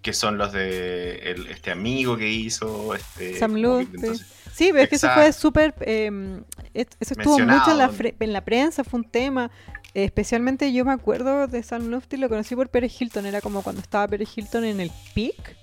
Que 0.00 0.12
son 0.12 0.38
los 0.38 0.52
de 0.52 1.16
el- 1.32 1.48
este 1.48 1.72
amigo 1.72 2.16
que 2.16 2.28
hizo, 2.30 2.94
este... 2.94 3.36
Sam 3.36 3.56
entonces- 3.56 4.18
Sí, 4.18 4.43
pero 4.70 4.82
es 4.84 4.88
que 4.88 4.96
eso 4.96 5.08
fue 5.14 5.32
súper... 5.32 5.74
eh, 5.80 6.40
es- 6.74 6.86
eso 7.00 7.14
estuvo 7.14 7.38
mucho 7.40 7.70
en 7.72 7.78
la, 7.78 7.90
en 8.38 8.44
prensa, 8.44 8.84
fue 8.84 9.00
un 9.00 9.10
tema. 9.10 9.50
Eh, 9.94 10.04
especialmente 10.04 10.72
yo 10.72 10.84
me 10.84 10.92
acuerdo 10.92 11.46
de 11.46 11.62
Sam 11.62 11.88
Lufty, 11.88 12.16
lo 12.16 12.28
conocí 12.28 12.54
por 12.56 12.68
Pérez 12.68 13.00
Hilton, 13.00 13.26
era 13.26 13.40
como 13.40 13.62
cuando 13.62 13.80
estaba 13.80 14.06
Pérez 14.08 14.28
Hilton 14.36 14.64
en 14.64 14.80
el 14.80 14.90
peak, 15.14 15.56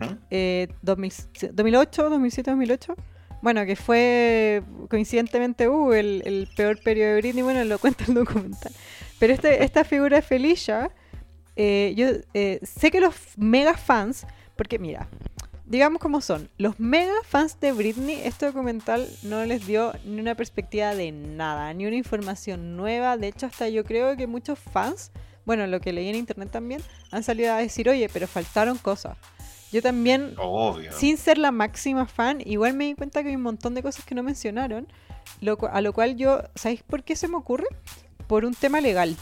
Ujú. 0.00 0.16
eh, 0.30 0.68
2000 0.82 1.12
2008, 1.52 2.10
2007, 2.10 2.50
2008. 2.50 2.94
Bueno, 3.40 3.66
que 3.66 3.74
fue 3.74 4.62
coincidentemente 4.88 5.68
uh, 5.68 5.92
el, 5.92 6.22
el 6.24 6.48
peor 6.56 6.80
periodo 6.80 7.14
de 7.14 7.20
Britney, 7.20 7.42
bueno, 7.42 7.64
lo 7.64 7.78
cuenta 7.80 8.04
el 8.06 8.14
documental. 8.14 8.72
Pero 9.18 9.32
este, 9.32 9.64
esta 9.64 9.82
figura 9.84 10.16
de 10.16 10.22
Felicia, 10.22 10.90
eh, 11.56 11.92
yo 11.96 12.06
eh, 12.34 12.60
sé 12.62 12.90
que 12.92 13.00
los 13.00 13.14
mega 13.36 13.76
fans, 13.76 14.26
porque 14.56 14.78
mira, 14.78 15.08
digamos 15.72 16.02
como 16.02 16.20
son, 16.20 16.50
los 16.58 16.78
mega 16.78 17.14
fans 17.26 17.58
de 17.58 17.72
Britney, 17.72 18.20
este 18.24 18.44
documental 18.44 19.08
no 19.22 19.42
les 19.46 19.66
dio 19.66 19.94
ni 20.04 20.20
una 20.20 20.34
perspectiva 20.34 20.94
de 20.94 21.12
nada, 21.12 21.72
ni 21.72 21.86
una 21.86 21.96
información 21.96 22.76
nueva. 22.76 23.16
De 23.16 23.28
hecho, 23.28 23.46
hasta 23.46 23.70
yo 23.70 23.82
creo 23.82 24.14
que 24.14 24.26
muchos 24.26 24.58
fans, 24.58 25.12
bueno, 25.46 25.66
lo 25.66 25.80
que 25.80 25.94
leí 25.94 26.10
en 26.10 26.16
internet 26.16 26.50
también, 26.50 26.82
han 27.10 27.22
salido 27.22 27.54
a 27.54 27.56
decir, 27.56 27.88
oye, 27.88 28.10
pero 28.12 28.28
faltaron 28.28 28.76
cosas. 28.76 29.16
Yo 29.72 29.80
también, 29.80 30.34
Obvio. 30.36 30.92
sin 30.92 31.16
ser 31.16 31.38
la 31.38 31.52
máxima 31.52 32.04
fan, 32.04 32.42
igual 32.44 32.74
me 32.74 32.84
di 32.84 32.94
cuenta 32.94 33.22
que 33.22 33.30
hay 33.30 33.36
un 33.36 33.42
montón 33.42 33.74
de 33.74 33.82
cosas 33.82 34.04
que 34.04 34.14
no 34.14 34.22
mencionaron, 34.22 34.86
lo 35.40 35.56
a 35.72 35.80
lo 35.80 35.94
cual 35.94 36.16
yo, 36.18 36.42
¿sabéis 36.54 36.82
por 36.82 37.02
qué 37.02 37.16
se 37.16 37.28
me 37.28 37.38
ocurre? 37.38 37.66
Por 38.26 38.44
un 38.44 38.52
tema 38.52 38.82
legal. 38.82 39.16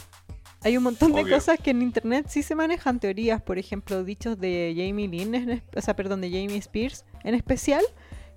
Hay 0.63 0.77
un 0.77 0.83
montón 0.83 1.13
de 1.13 1.23
cosas 1.27 1.59
que 1.59 1.71
en 1.71 1.81
internet 1.81 2.27
sí 2.29 2.43
se 2.43 2.53
manejan 2.55 2.99
teorías, 2.99 3.41
por 3.41 3.57
ejemplo, 3.57 4.03
dichos 4.03 4.39
de 4.39 4.73
Jamie 4.77 5.07
Lynn, 5.07 5.33
en 5.35 5.63
o 5.75 5.81
sea, 5.81 5.95
perdón, 5.95 6.21
de 6.21 6.29
Jamie 6.29 6.57
Spears 6.57 7.03
en 7.23 7.33
especial, 7.33 7.83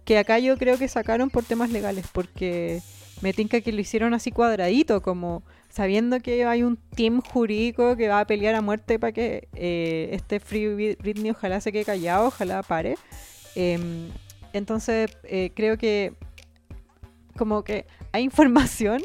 que 0.06 0.16
acá 0.18 0.38
yo 0.38 0.56
creo 0.56 0.78
que 0.78 0.88
sacaron 0.88 1.28
por 1.28 1.44
temas 1.44 1.70
legales, 1.70 2.06
porque 2.12 2.80
me 3.20 3.32
tinca 3.34 3.60
que 3.60 3.72
lo 3.72 3.80
hicieron 3.80 4.14
así 4.14 4.30
cuadradito, 4.30 5.02
como 5.02 5.42
sabiendo 5.68 6.20
que 6.20 6.44
hay 6.46 6.62
un 6.62 6.76
team 6.76 7.20
jurídico 7.20 7.96
que 7.96 8.08
va 8.08 8.20
a 8.20 8.26
pelear 8.26 8.54
a 8.54 8.62
muerte 8.62 8.98
para 8.98 9.12
que 9.12 9.48
eh, 9.54 10.08
este 10.12 10.40
Free 10.40 10.66
Bri- 10.66 10.98
Britney 10.98 11.30
ojalá 11.30 11.60
se 11.60 11.72
quede 11.72 11.84
callado, 11.84 12.28
ojalá 12.28 12.62
pare. 12.62 12.96
Em, 13.54 14.08
entonces, 14.52 15.10
eh, 15.24 15.50
creo 15.54 15.76
que 15.76 16.12
como 17.36 17.64
que 17.64 17.86
hay 18.12 18.22
información 18.30 19.02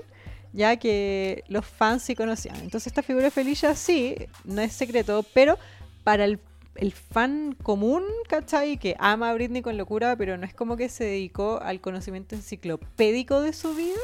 ya 0.54 0.78
que 0.78 1.44
los 1.48 1.66
fans 1.66 2.04
sí 2.04 2.16
conocían. 2.16 2.56
Entonces 2.58 2.88
esta 2.88 3.04
figura 3.04 3.26
de 3.26 3.32
Felicia 3.32 3.76
sí, 3.76 4.16
no 4.44 4.62
es 4.62 4.74
secreto, 4.74 5.26
pero 5.34 5.58
para 6.04 6.26
el, 6.26 6.40
el 6.76 6.92
fan 6.92 7.56
común, 7.62 8.04
¿cachai? 8.28 8.78
Que 8.78 8.96
ama 9.00 9.30
a 9.30 9.34
Britney 9.34 9.62
con 9.62 9.78
locura, 9.78 10.16
pero 10.16 10.38
no 10.38 10.46
es 10.46 10.54
como 10.54 10.78
que 10.78 10.90
se 10.90 11.04
dedicó 11.04 11.60
al 11.62 11.82
conocimiento 11.82 12.36
enciclopédico 12.36 13.42
de 13.42 13.54
su 13.54 13.76
vida. 13.76 14.00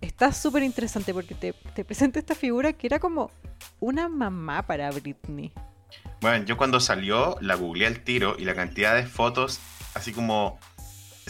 Está 0.00 0.32
súper 0.32 0.62
interesante 0.62 1.12
porque 1.12 1.34
te, 1.34 1.52
te 1.74 1.84
presenta 1.84 2.18
esta 2.18 2.34
figura 2.34 2.72
que 2.72 2.86
era 2.86 2.98
como 2.98 3.30
una 3.80 4.08
mamá 4.08 4.66
para 4.66 4.90
Britney. 4.90 5.52
Bueno, 6.20 6.44
yo 6.44 6.56
cuando 6.56 6.80
salió 6.80 7.36
la 7.40 7.56
googleé 7.56 7.86
al 7.86 8.00
tiro 8.00 8.36
y 8.38 8.44
la 8.44 8.54
cantidad 8.54 8.94
de 8.94 9.06
fotos 9.06 9.60
así 9.94 10.12
como 10.12 10.58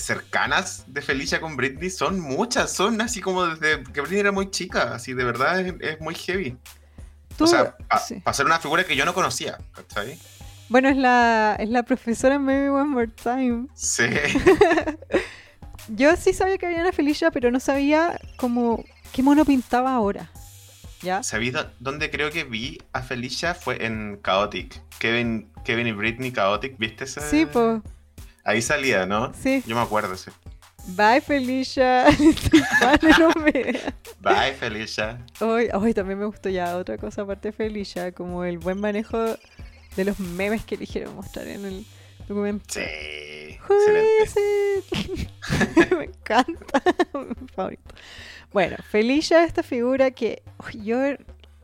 cercanas 0.00 0.84
de 0.86 1.02
Felicia 1.02 1.40
con 1.40 1.56
Britney 1.56 1.90
son 1.90 2.18
muchas, 2.20 2.72
son 2.72 3.00
así 3.00 3.20
como 3.20 3.46
desde 3.46 3.82
que 3.84 4.00
Britney 4.00 4.20
era 4.20 4.32
muy 4.32 4.50
chica, 4.50 4.94
así 4.94 5.12
de 5.14 5.24
verdad 5.24 5.60
es, 5.60 5.74
es 5.80 6.00
muy 6.00 6.14
heavy. 6.14 6.56
Tú- 7.36 7.44
o 7.44 7.46
sea, 7.46 7.76
para 7.88 8.00
sí. 8.02 8.22
ser 8.32 8.46
una 8.46 8.58
figura 8.58 8.84
que 8.84 8.96
yo 8.96 9.04
no 9.04 9.14
conocía, 9.14 9.58
¿cachai? 9.72 10.18
Bueno, 10.68 10.88
es 10.88 10.96
la, 10.96 11.56
es 11.58 11.68
la 11.68 11.82
profesora 11.82 12.38
Maybe 12.38 12.70
One 12.70 12.90
More 12.90 13.08
Time. 13.08 13.66
Sí, 13.74 14.04
Yo 15.88 16.14
sí 16.16 16.32
sabía 16.32 16.58
que 16.58 16.66
había 16.66 16.80
una 16.80 16.92
Felicia, 16.92 17.30
pero 17.30 17.50
no 17.50 17.58
sabía 17.58 18.18
como 18.36 18.84
qué 19.12 19.22
mono 19.22 19.44
pintaba 19.44 19.92
ahora. 19.94 20.30
¿Ya? 21.02 21.22
¿sabí 21.22 21.50
dó- 21.50 21.70
dónde 21.80 22.10
creo 22.10 22.30
que 22.30 22.44
vi 22.44 22.78
a 22.92 23.00
Felicia? 23.02 23.54
Fue 23.54 23.84
en 23.86 24.20
Chaotic. 24.22 24.80
Kevin, 24.98 25.50
Kevin 25.64 25.86
y 25.86 25.92
Britney 25.92 26.30
Chaotic, 26.30 26.76
¿viste 26.76 27.04
ese? 27.04 27.22
Sí, 27.22 27.46
pues. 27.46 27.80
Ahí 28.44 28.62
salía, 28.62 29.06
¿no? 29.06 29.32
Sí. 29.34 29.62
Yo 29.66 29.76
me 29.76 29.82
acuerdo, 29.82 30.16
sí. 30.16 30.30
Bye, 30.88 31.20
Felicia. 31.20 32.06
Bye, 34.20 34.52
Felicia. 34.58 35.24
Hoy, 35.40 35.68
hoy 35.72 35.94
también 35.94 36.18
me 36.18 36.24
gustó 36.24 36.48
ya 36.48 36.76
otra 36.76 36.98
cosa 36.98 37.22
aparte 37.22 37.48
de 37.48 37.52
Felicia, 37.52 38.12
como 38.12 38.44
el 38.44 38.58
buen 38.58 38.80
manejo 38.80 39.18
de 39.96 40.04
los 40.04 40.18
memes 40.18 40.64
que 40.64 40.76
eligieron 40.76 41.14
mostrar 41.14 41.46
en 41.46 41.64
el 41.64 41.86
documento. 42.26 42.64
Sí, 42.68 43.58
me 45.96 46.04
encanta. 46.04 46.82
Mi 47.14 47.48
favorito. 47.48 47.94
Bueno, 48.52 48.76
Felicia 48.88 49.42
es 49.42 49.48
esta 49.48 49.62
figura 49.62 50.10
que 50.10 50.42
uy, 50.58 50.84
yo 50.84 50.98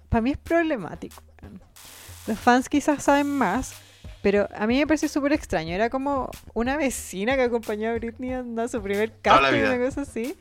para 0.08 0.20
mí 0.20 0.32
es 0.32 0.38
problemático. 0.38 1.22
Los 2.26 2.38
fans 2.38 2.68
quizás 2.68 3.04
saben 3.04 3.28
más, 3.28 3.74
pero 4.26 4.48
a 4.56 4.66
mí 4.66 4.76
me 4.76 4.88
pareció 4.88 5.08
súper 5.08 5.32
extraño. 5.34 5.72
Era 5.72 5.88
como 5.88 6.28
una 6.52 6.76
vecina 6.76 7.36
que 7.36 7.42
acompañó 7.42 7.90
a 7.90 7.94
Britney 7.94 8.32
a 8.32 8.66
su 8.66 8.82
primer 8.82 9.12
casting, 9.22 9.60
una 9.62 9.78
cosa 9.78 10.00
así. 10.00 10.36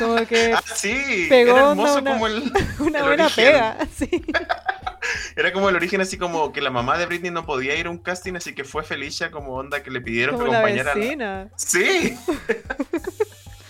Como 0.00 0.16
que 0.26 0.52
Ah, 0.56 0.62
sí, 0.74 1.26
pegó 1.28 1.52
era 1.56 1.70
hermoso 1.70 1.98
una- 2.00 2.10
como 2.14 2.26
el, 2.26 2.52
una 2.80 2.98
el 2.98 3.04
buena 3.04 3.24
origen. 3.26 3.44
pega, 3.44 3.78
sí. 3.96 4.10
Era 5.36 5.52
como 5.52 5.68
el 5.68 5.76
origen, 5.76 6.00
así 6.00 6.18
como 6.18 6.52
que 6.52 6.60
la 6.60 6.70
mamá 6.70 6.98
de 6.98 7.06
Britney 7.06 7.30
no 7.30 7.46
podía 7.46 7.76
ir 7.76 7.86
a 7.86 7.90
un 7.90 7.98
casting, 7.98 8.34
así 8.34 8.52
que 8.52 8.64
fue 8.64 8.82
Felicia 8.82 9.30
como 9.30 9.52
onda 9.54 9.80
que 9.80 9.92
le 9.92 10.00
pidieron 10.00 10.34
Como 10.34 10.46
que 10.46 10.50
la 10.52 10.58
acompañara 10.58 10.92
a 10.92 10.96
la-. 10.96 11.48
Sí. 11.54 12.16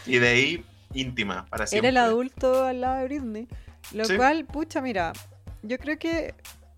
y 0.07 0.19
de 0.19 0.29
ahí 0.29 0.65
íntima, 0.95 1.45
para 1.51 1.65
Era 1.65 1.67
siempre. 1.67 1.91
el 1.91 1.97
adulto 1.99 2.65
al 2.65 2.81
lado 2.81 2.97
de 3.01 3.05
Britney. 3.05 3.49
Lo 3.93 4.07
Sí. 4.07 4.17
cual, 4.17 4.47
pucha, 4.47 4.81
mira, 4.81 5.13
yo 5.63 5.79
creo 5.79 5.99
que 5.99 6.35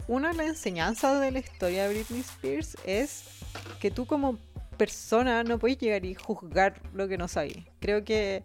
una 0.09 0.31
de 0.31 0.35
las 0.35 0.47
enseñanzas 0.47 1.21
de 1.21 1.31
la 1.31 1.39
historia 1.39 1.89
de 1.89 1.95
Britney 1.95 2.21
Spears 2.21 2.77
es 2.85 3.25
que 3.81 3.91
tú 3.91 4.07
como 4.07 4.39
persona 4.77 5.45
no 5.45 5.59
puedes 5.59 5.79
llegar 5.79 6.05
y 6.05 6.15
juzgar 6.15 6.81
lo 6.93 7.09
que 7.09 7.19
no 7.19 7.29
sabes. 7.29 7.57
Creo 7.81 8.05
que 8.05 8.43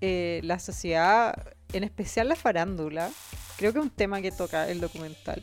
eh, 0.00 0.40
la 0.44 0.58
sociedad, 0.58 1.54
en 1.72 1.84
especial 1.84 2.28
la 2.28 2.36
farándula, 2.36 3.10
creo 3.56 3.72
que 3.72 3.78
es 3.78 3.84
un 3.84 3.90
tema 3.90 4.20
que 4.22 4.30
toca 4.30 4.68
el 4.68 4.80
documental. 4.80 5.42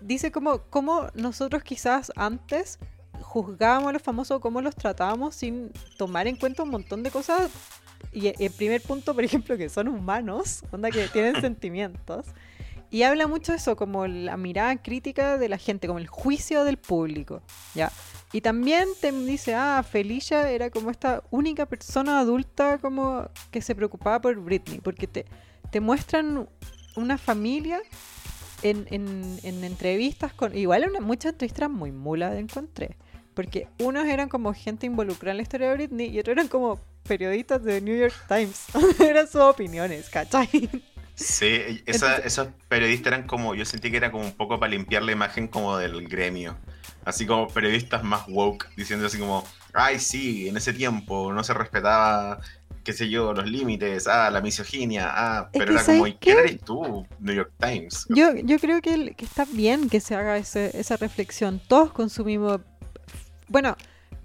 Dice 0.00 0.30
como, 0.30 0.62
como 0.62 1.08
nosotros 1.14 1.62
quizás 1.62 2.12
antes 2.16 2.78
juzgábamos 3.20 3.90
a 3.90 3.92
los 3.92 4.02
famosos, 4.02 4.40
cómo 4.40 4.60
los 4.60 4.74
tratábamos 4.74 5.34
sin 5.34 5.72
tomar 5.96 6.26
en 6.26 6.36
cuenta 6.36 6.62
un 6.62 6.70
montón 6.70 7.02
de 7.02 7.10
cosas 7.10 7.50
y 8.12 8.32
el 8.42 8.50
primer 8.52 8.80
punto, 8.82 9.14
por 9.14 9.24
ejemplo, 9.24 9.56
que 9.56 9.68
son 9.68 9.88
humanos, 9.88 10.62
onda 10.70 10.90
que 10.90 11.08
tienen 11.08 11.40
sentimientos. 11.40 12.26
Y 12.90 13.02
habla 13.02 13.26
mucho 13.26 13.52
de 13.52 13.58
eso, 13.58 13.76
como 13.76 14.06
la 14.06 14.36
mirada 14.36 14.74
crítica 14.82 15.36
de 15.36 15.48
la 15.48 15.58
gente, 15.58 15.86
como 15.86 15.98
el 15.98 16.06
juicio 16.06 16.64
del 16.64 16.78
público, 16.78 17.42
¿ya? 17.74 17.92
Y 18.32 18.40
también 18.40 18.88
te 19.00 19.12
dice, 19.12 19.54
ah, 19.54 19.82
Felicia 19.82 20.50
era 20.50 20.70
como 20.70 20.90
esta 20.90 21.22
única 21.30 21.66
persona 21.66 22.18
adulta 22.20 22.78
como 22.78 23.28
que 23.50 23.60
se 23.62 23.74
preocupaba 23.74 24.20
por 24.20 24.36
Britney, 24.36 24.80
porque 24.80 25.06
te, 25.06 25.26
te 25.70 25.80
muestran 25.80 26.48
una 26.96 27.18
familia 27.18 27.80
en, 28.62 28.86
en- 28.90 29.38
en 29.42 29.64
entrevistas 29.64 30.32
con... 30.32 30.56
Igual 30.56 30.88
una, 30.90 31.00
muchas 31.00 31.32
entrevistas 31.32 31.70
muy 31.70 31.92
mulas, 31.92 32.36
encontré. 32.36 32.96
Porque 33.34 33.68
unos 33.78 34.06
eran 34.06 34.28
como 34.28 34.52
gente 34.52 34.86
involucrada 34.86 35.30
en 35.32 35.36
la 35.36 35.42
historia 35.42 35.68
de 35.68 35.74
Britney 35.74 36.08
y 36.08 36.18
otros 36.18 36.32
eran 36.32 36.48
como 36.48 36.80
periodistas 37.04 37.62
de 37.62 37.80
New 37.80 37.96
York 37.96 38.14
Times. 38.28 38.64
eran 39.00 39.26
sus 39.26 39.40
opiniones, 39.40 40.10
¿cachai? 40.10 40.68
Sí, 41.18 41.82
esa- 41.86 42.18
esos 42.18 42.48
periodistas 42.68 43.12
eran 43.12 43.26
como, 43.26 43.54
yo 43.54 43.64
sentí 43.64 43.90
que 43.90 43.96
era 43.96 44.10
como 44.12 44.24
un 44.24 44.32
poco 44.32 44.58
para 44.60 44.70
limpiar 44.70 45.02
la 45.02 45.12
imagen 45.12 45.48
como 45.48 45.76
del 45.76 46.06
gremio. 46.08 46.56
Así 47.04 47.26
como 47.26 47.48
periodistas 47.48 48.04
más 48.04 48.22
woke, 48.28 48.68
diciendo 48.76 49.06
así 49.06 49.18
como, 49.18 49.44
ay 49.72 49.98
sí, 49.98 50.48
en 50.48 50.56
ese 50.56 50.72
tiempo 50.72 51.32
no 51.32 51.42
se 51.42 51.54
respetaba, 51.54 52.40
qué 52.84 52.92
sé 52.92 53.08
yo, 53.08 53.32
los 53.32 53.46
límites, 53.46 54.06
ah, 54.06 54.30
la 54.30 54.40
misoginia, 54.40 55.08
ah, 55.10 55.48
pero 55.52 55.72
era 55.72 55.84
como, 55.84 55.98
¿sabes 55.98 56.14
¿y 56.14 56.18
qué? 56.18 56.30
eres 56.32 56.60
tú? 56.64 57.06
New 57.18 57.34
York 57.34 57.52
Times. 57.58 58.06
Yo, 58.10 58.34
yo 58.36 58.58
creo 58.58 58.80
que, 58.80 59.14
está 59.18 59.44
bien 59.46 59.88
que 59.88 60.00
se 60.00 60.14
haga 60.14 60.36
ese- 60.36 60.78
esa 60.78 60.96
reflexión. 60.96 61.60
Todos 61.66 61.92
consumimos, 61.92 62.60
bueno, 63.48 63.76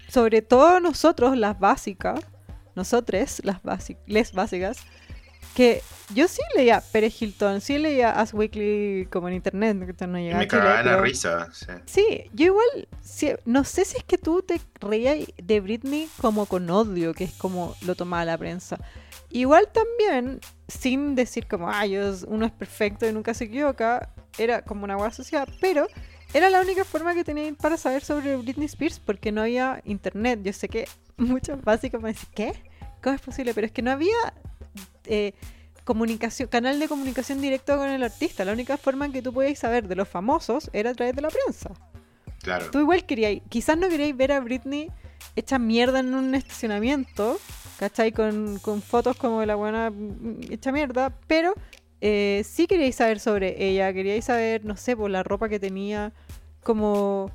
sobre 0.08 0.42
todo 0.42 0.78
nosotros, 0.80 1.36
las 1.36 1.58
básicas, 1.58 2.20
nosotros, 2.76 3.40
las 3.44 3.62
basi- 3.62 3.96
les 4.06 4.32
básicas, 4.32 4.78
que 5.54 5.82
yo 6.14 6.28
sí 6.28 6.42
leía 6.56 6.82
Pérez 6.92 7.20
Hilton, 7.20 7.60
sí 7.60 7.78
leía 7.78 8.10
As 8.10 8.34
Weekly 8.34 9.08
como 9.10 9.28
en 9.28 9.34
internet, 9.34 9.76
no 9.76 10.18
Y 10.18 10.22
llegaba 10.24 10.38
me 10.40 10.44
a 10.44 10.48
Chile, 10.48 10.62
cagaba 10.62 10.82
la 10.82 10.96
risa. 11.00 11.48
sí. 11.52 11.66
Sí, 11.86 12.30
yo 12.34 12.46
igual, 12.46 12.88
sí, 13.00 13.30
no 13.44 13.64
sé 13.64 13.84
si 13.84 13.96
es 13.96 14.04
que 14.04 14.18
tú 14.18 14.42
te 14.42 14.60
reías 14.80 15.18
de 15.42 15.60
Britney 15.60 16.08
como 16.20 16.46
con 16.46 16.68
odio, 16.68 17.14
que 17.14 17.24
es 17.24 17.32
como 17.32 17.74
lo 17.82 17.94
tomaba 17.94 18.24
la 18.24 18.36
prensa. 18.36 18.78
Igual 19.30 19.68
también, 19.72 20.40
sin 20.68 21.14
decir 21.14 21.46
como, 21.46 21.70
ay, 21.70 21.96
uno 22.28 22.46
es 22.46 22.52
perfecto 22.52 23.08
y 23.08 23.12
nunca 23.12 23.32
se 23.34 23.44
equivoca, 23.44 24.10
era 24.38 24.62
como 24.62 24.84
una 24.84 24.96
buena 24.96 25.12
sociedad, 25.12 25.48
pero 25.60 25.86
era 26.34 26.50
la 26.50 26.60
única 26.60 26.84
forma 26.84 27.14
que 27.14 27.24
tenía 27.24 27.52
para 27.54 27.76
saber 27.76 28.04
sobre 28.04 28.36
Britney 28.36 28.66
Spears 28.66 28.98
porque 29.00 29.32
no 29.32 29.42
había 29.42 29.80
internet. 29.84 30.40
Yo 30.42 30.52
sé 30.52 30.68
que 30.68 30.86
muchos 31.16 31.62
básicos 31.62 32.02
me 32.02 32.10
dicen, 32.10 32.28
¿qué? 32.34 32.52
¿Cómo 33.02 33.16
es 33.16 33.22
posible? 33.22 33.54
Pero 33.54 33.66
es 33.66 33.72
que 33.72 33.82
no 33.82 33.90
había 33.90 34.34
eh, 35.06 35.32
comunicación, 35.84 36.48
canal 36.48 36.78
de 36.80 36.88
comunicación 36.88 37.40
directo 37.40 37.76
con 37.76 37.88
el 37.88 38.02
artista. 38.02 38.44
La 38.44 38.52
única 38.52 38.76
forma 38.76 39.06
en 39.06 39.12
que 39.12 39.22
tú 39.22 39.32
podías 39.32 39.58
saber 39.58 39.86
de 39.88 39.96
los 39.96 40.08
famosos 40.08 40.70
era 40.72 40.90
a 40.90 40.94
través 40.94 41.14
de 41.14 41.22
la 41.22 41.28
prensa. 41.28 41.70
Claro. 42.42 42.70
Tú 42.70 42.80
igual 42.80 43.04
queríais, 43.06 43.42
quizás 43.48 43.78
no 43.78 43.88
queríais 43.88 44.16
ver 44.16 44.32
a 44.32 44.40
Britney 44.40 44.90
hecha 45.36 45.58
mierda 45.58 46.00
en 46.00 46.14
un 46.14 46.34
estacionamiento, 46.34 47.38
¿cachai? 47.78 48.12
Con, 48.12 48.58
con 48.58 48.82
fotos 48.82 49.16
como 49.16 49.40
de 49.40 49.46
la 49.46 49.54
buena 49.54 49.92
hecha 50.50 50.72
mierda, 50.72 51.12
pero 51.26 51.54
eh, 52.00 52.42
sí 52.44 52.66
queríais 52.66 52.96
saber 52.96 53.18
sobre 53.18 53.64
ella, 53.64 53.92
queríais 53.92 54.26
saber, 54.26 54.64
no 54.64 54.76
sé, 54.76 54.96
por 54.96 55.10
la 55.10 55.22
ropa 55.22 55.48
que 55.48 55.58
tenía, 55.58 56.12
como... 56.62 57.30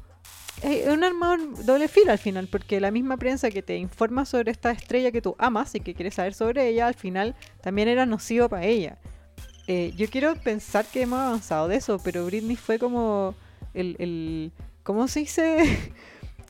Es 0.62 0.88
un 0.88 1.04
arma 1.04 1.38
doble 1.64 1.88
filo 1.88 2.12
al 2.12 2.18
final, 2.18 2.48
porque 2.48 2.80
la 2.80 2.92
misma 2.92 3.18
prensa 3.18 3.50
que 3.50 3.62
te 3.62 3.78
informa 3.78 4.26
sobre 4.26 4.52
esta 4.52 4.72
estrella 4.72 5.12
que 5.12 5.22
tú 5.22 5.36
amas 5.40 5.74
y 5.76 5.80
que 5.80 5.94
quieres 5.94 6.16
saber 6.16 6.34
sobre 6.34 6.68
ella, 6.68 6.88
al 6.88 6.96
final 6.96 7.36
también 7.62 7.88
era 7.88 8.06
nocivo 8.06 8.50
para 8.50 8.66
ella. 8.66 8.98
Eh, 9.68 9.94
yo 9.96 10.10
quiero 10.10 10.36
pensar 10.36 10.86
que 10.86 11.04
hemos 11.04 11.20
avanzado 11.20 11.68
de 11.68 11.78
eso, 11.78 12.00
pero 12.04 12.26
Britney 12.26 12.56
fue 12.56 12.80
como 12.80 13.36
el, 13.74 13.96
el 14.00 14.52
¿cómo 14.84 15.08
se 15.08 15.22
dice? 15.22 15.94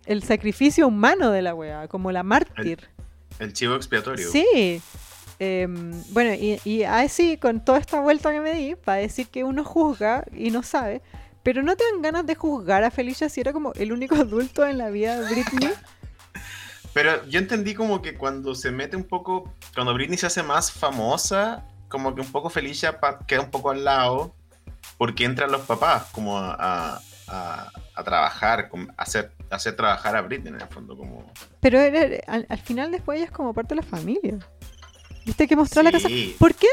El 0.05 0.23
sacrificio 0.23 0.87
humano 0.87 1.29
de 1.29 1.43
la 1.43 1.53
wea, 1.53 1.87
como 1.87 2.11
la 2.11 2.23
mártir. 2.23 2.79
El 3.37 3.53
chivo 3.53 3.75
expiatorio. 3.75 4.31
Sí. 4.31 4.81
Em, 5.37 6.03
bueno, 6.09 6.33
y, 6.33 6.59
y 6.65 6.81
así, 6.81 7.37
con 7.37 7.63
toda 7.63 7.77
esta 7.77 7.99
vuelta 7.99 8.31
que 8.31 8.41
me 8.41 8.55
di, 8.55 8.73
para 8.73 8.97
decir 8.97 9.27
que 9.27 9.43
uno 9.43 9.63
juzga 9.63 10.25
y 10.35 10.49
no 10.49 10.63
sabe, 10.63 11.03
pero 11.51 11.63
no 11.63 11.75
te 11.75 11.83
dan 11.91 12.03
ganas 12.03 12.27
de 12.27 12.35
juzgar 12.35 12.83
a 12.83 12.91
Felicia 12.91 13.27
si 13.27 13.41
era 13.41 13.51
como 13.53 13.73
el 13.73 13.91
único 13.91 14.13
adulto 14.21 14.67
en 14.67 14.77
la 14.77 14.91
vida 14.91 15.19
de 15.19 15.33
Britney. 15.33 15.73
Pero 16.93 17.25
yo 17.25 17.39
entendí 17.39 17.73
como 17.73 18.03
que 18.03 18.13
cuando 18.13 18.53
se 18.53 18.69
mete 18.69 18.95
un 18.95 19.03
poco, 19.03 19.51
cuando 19.73 19.95
Britney 19.95 20.15
se 20.19 20.27
hace 20.27 20.43
más 20.43 20.71
famosa, 20.71 21.65
como 21.87 22.13
que 22.13 22.21
un 22.21 22.31
poco 22.31 22.51
Felicia 22.51 22.99
queda 23.27 23.41
un 23.41 23.49
poco 23.49 23.71
al 23.71 23.83
lado, 23.83 24.35
porque 24.99 25.25
entran 25.25 25.51
los 25.51 25.61
papás 25.61 26.05
como 26.11 26.37
a, 26.37 27.01
a- 27.27 27.71
a- 27.95 28.03
trabajar, 28.03 28.69
a 28.97 29.01
hacer, 29.01 29.31
a 29.49 29.55
hacer 29.55 29.75
trabajar 29.75 30.15
a 30.15 30.21
Britney 30.21 30.53
en 30.53 30.61
el 30.61 30.67
fondo, 30.67 30.95
como... 30.95 31.31
Pero 31.61 31.79
era- 31.79 32.21
al, 32.27 32.45
al 32.47 32.59
final 32.59 32.91
después 32.91 33.17
ella 33.17 33.25
es 33.25 33.31
como 33.31 33.55
parte 33.55 33.73
de 33.73 33.81
la 33.81 33.87
familia. 33.87 34.37
¿Viste 35.29 35.47
que 35.47 35.55
mostrar 35.55 35.85
la 35.85 35.91
casa? 35.91 36.09
¿Por 36.39 36.55
qué? 36.55 36.65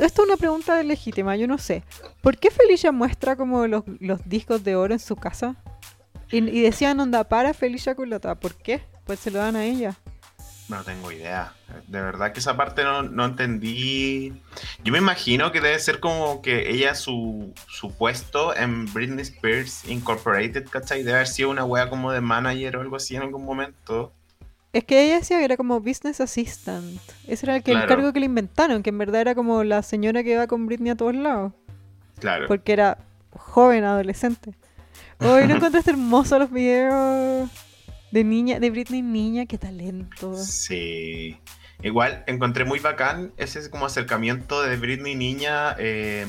Esto 0.00 0.22
es 0.22 0.28
una 0.28 0.36
pregunta 0.36 0.82
legítima, 0.82 1.36
yo 1.36 1.46
no 1.46 1.56
sé. 1.56 1.84
¿Por 2.20 2.36
qué 2.36 2.50
Felicia 2.50 2.90
muestra 2.90 3.36
como 3.36 3.68
los, 3.68 3.84
los 4.00 4.18
discos 4.28 4.64
de 4.64 4.74
oro 4.74 4.92
en 4.92 4.98
su 4.98 5.14
casa? 5.14 5.54
Y, 6.32 6.38
y 6.38 6.62
decían 6.62 6.98
onda 6.98 7.22
para 7.22 7.54
Felicia 7.54 7.94
Culota. 7.94 8.34
¿Por 8.34 8.56
qué? 8.56 8.82
Pues 9.04 9.20
se 9.20 9.30
lo 9.30 9.38
dan 9.38 9.54
a 9.54 9.64
ella. 9.64 9.94
No 10.68 10.82
tengo 10.82 11.12
idea. 11.12 11.54
De 11.86 12.00
verdad 12.00 12.32
que 12.32 12.40
esa 12.40 12.56
parte 12.56 12.82
no, 12.82 13.04
no 13.04 13.24
entendí. 13.24 14.32
Yo 14.82 14.92
me 14.92 14.98
imagino 14.98 15.52
que 15.52 15.60
debe 15.60 15.78
ser 15.78 16.00
como 16.00 16.42
que 16.42 16.70
ella, 16.70 16.96
su, 16.96 17.54
su 17.68 17.92
puesto 17.92 18.56
en 18.56 18.92
Britney 18.92 19.22
Spears 19.22 19.84
Incorporated, 19.84 20.66
¿cachai? 20.68 21.04
Debe 21.04 21.18
haber 21.18 21.28
sido 21.28 21.50
una 21.50 21.64
wea 21.64 21.88
como 21.88 22.10
de 22.10 22.20
manager 22.20 22.78
o 22.78 22.80
algo 22.80 22.96
así 22.96 23.14
en 23.14 23.22
algún 23.22 23.44
momento. 23.44 24.12
Es 24.72 24.84
que 24.84 25.04
ella 25.04 25.16
decía 25.16 25.38
que 25.38 25.44
era 25.44 25.56
como 25.56 25.80
business 25.80 26.20
assistant. 26.20 27.00
Ese 27.26 27.46
era 27.46 27.56
el, 27.56 27.62
que, 27.62 27.72
el 27.72 27.86
cargo 27.86 28.12
que 28.12 28.20
le 28.20 28.26
inventaron, 28.26 28.82
que 28.82 28.90
en 28.90 28.98
verdad 28.98 29.20
era 29.20 29.34
como 29.34 29.64
la 29.64 29.82
señora 29.82 30.24
que 30.24 30.36
va 30.36 30.46
con 30.46 30.66
Britney 30.66 30.90
a 30.90 30.96
todos 30.96 31.14
lados. 31.14 31.52
Claro. 32.18 32.48
Porque 32.48 32.72
era 32.72 32.98
joven, 33.36 33.84
adolescente. 33.84 34.54
Hoy 35.18 35.46
no 35.46 35.56
encontraste 35.56 35.90
hermosos 35.90 36.38
los 36.38 36.50
videos 36.50 37.50
de 38.12 38.24
niña, 38.24 38.60
de 38.60 38.70
Britney 38.70 39.02
niña, 39.02 39.44
qué 39.44 39.58
talento. 39.58 40.36
Sí. 40.36 41.38
Igual 41.82 42.24
encontré 42.26 42.64
muy 42.64 42.78
bacán 42.78 43.32
ese 43.36 43.68
como 43.68 43.86
acercamiento 43.86 44.62
de 44.62 44.76
Britney 44.76 45.16
niña 45.16 45.74
eh, 45.78 46.26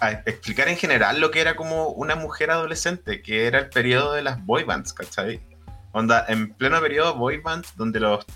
a 0.00 0.12
explicar 0.12 0.68
en 0.68 0.76
general 0.76 1.20
lo 1.20 1.30
que 1.30 1.40
era 1.40 1.56
como 1.56 1.88
una 1.88 2.14
mujer 2.14 2.50
adolescente, 2.50 3.20
que 3.20 3.46
era 3.46 3.58
el 3.58 3.68
periodo 3.68 4.12
de 4.12 4.22
las 4.22 4.44
boy 4.44 4.64
bands, 4.64 4.92
¿cachai? 4.92 5.40
Onda, 5.94 6.26
en 6.28 6.52
pleno 6.52 6.80
periodo 6.80 7.14
boy 7.14 7.38
bands, 7.38 7.74
donde 7.76 8.00
los 8.00 8.26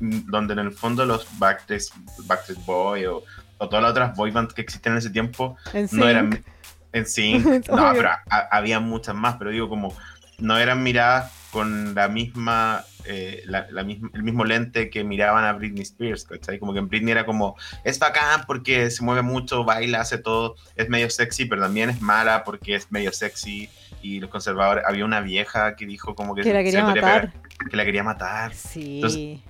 donde 0.00 0.54
en 0.54 0.58
el 0.58 0.72
fondo 0.72 1.04
los 1.06 1.26
Backstreet, 1.38 1.82
Backstreet 2.24 2.64
Boy 2.64 3.04
o, 3.06 3.22
o 3.58 3.68
todas 3.68 3.82
las 3.82 3.90
otras 3.92 4.16
boy 4.16 4.30
bands 4.32 4.52
que 4.54 4.62
existen 4.62 4.92
en 4.94 4.98
ese 4.98 5.10
tiempo 5.10 5.56
En 5.72 5.86
no 5.92 6.08
eran 6.08 6.44
en 6.92 7.06
sí. 7.06 7.38
no, 7.70 7.92
pero 7.94 8.08
ha- 8.08 8.48
había 8.50 8.80
muchas 8.80 9.14
más, 9.14 9.36
pero 9.36 9.50
digo 9.50 9.68
como 9.68 9.94
no 10.38 10.58
eran 10.58 10.82
miradas 10.82 11.30
con 11.52 11.94
la 11.94 12.08
misma, 12.08 12.82
eh, 13.04 13.42
la, 13.44 13.66
la 13.70 13.84
misma 13.84 14.08
el 14.14 14.22
mismo 14.22 14.44
lente 14.46 14.88
que 14.88 15.04
miraban 15.04 15.44
a 15.44 15.52
Britney 15.52 15.82
Spears, 15.82 16.24
¿cachai? 16.24 16.58
Como 16.58 16.72
que 16.72 16.78
en 16.80 16.88
Britney 16.88 17.12
era 17.12 17.26
como, 17.26 17.56
es 17.84 17.98
bacán 17.98 18.44
porque 18.46 18.90
se 18.90 19.04
mueve 19.04 19.20
mucho, 19.22 19.62
baila, 19.62 20.00
hace 20.00 20.16
todo, 20.18 20.56
es 20.74 20.88
medio 20.88 21.10
sexy, 21.10 21.44
pero 21.44 21.60
también 21.62 21.90
es 21.90 22.00
mala 22.00 22.42
porque 22.42 22.74
es 22.74 22.90
medio 22.90 23.12
sexy. 23.12 23.68
Y 24.02 24.20
los 24.20 24.30
conservadores, 24.30 24.84
había 24.86 25.04
una 25.04 25.20
vieja 25.20 25.76
que 25.76 25.86
dijo 25.86 26.14
como 26.14 26.34
que, 26.34 26.42
Que 26.42 26.52
la 26.52 26.62
quería 26.62 26.84
matar. 26.84 27.32
que 27.70 27.76
la 27.76 27.84
quería 27.84 28.02
matar. 28.02 28.52
Sí. 28.54 28.96
Entonces, 28.96 29.40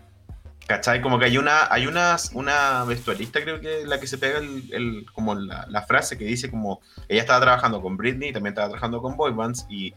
¿Cachai? 0.67 1.03
Como 1.03 1.19
que 1.19 1.25
hay 1.27 1.37
una, 1.39 1.67
hay 1.73 1.87
una, 1.87 2.17
una 2.35 2.85
vestuarista, 2.85 3.43
creo 3.43 3.61
que 3.61 3.85
la 3.85 3.99
que 4.01 4.07
se 4.07 4.17
pega 4.17 4.39
el, 4.39 4.69
el- 4.73 5.07
como 5.13 5.35
la, 5.35 5.67
la 5.69 5.83
frase 5.83 6.17
que 6.17 6.25
dice 6.25 6.51
como 6.51 6.81
ella 7.09 7.21
estaba 7.21 7.41
trabajando 7.41 7.83
con 7.83 7.97
Britney 7.97 8.31
y 8.31 8.33
también 8.33 8.53
estaba 8.53 8.69
trabajando 8.69 9.03
con 9.03 9.17
boy 9.17 9.33
bands 9.33 9.67
y 9.69 9.93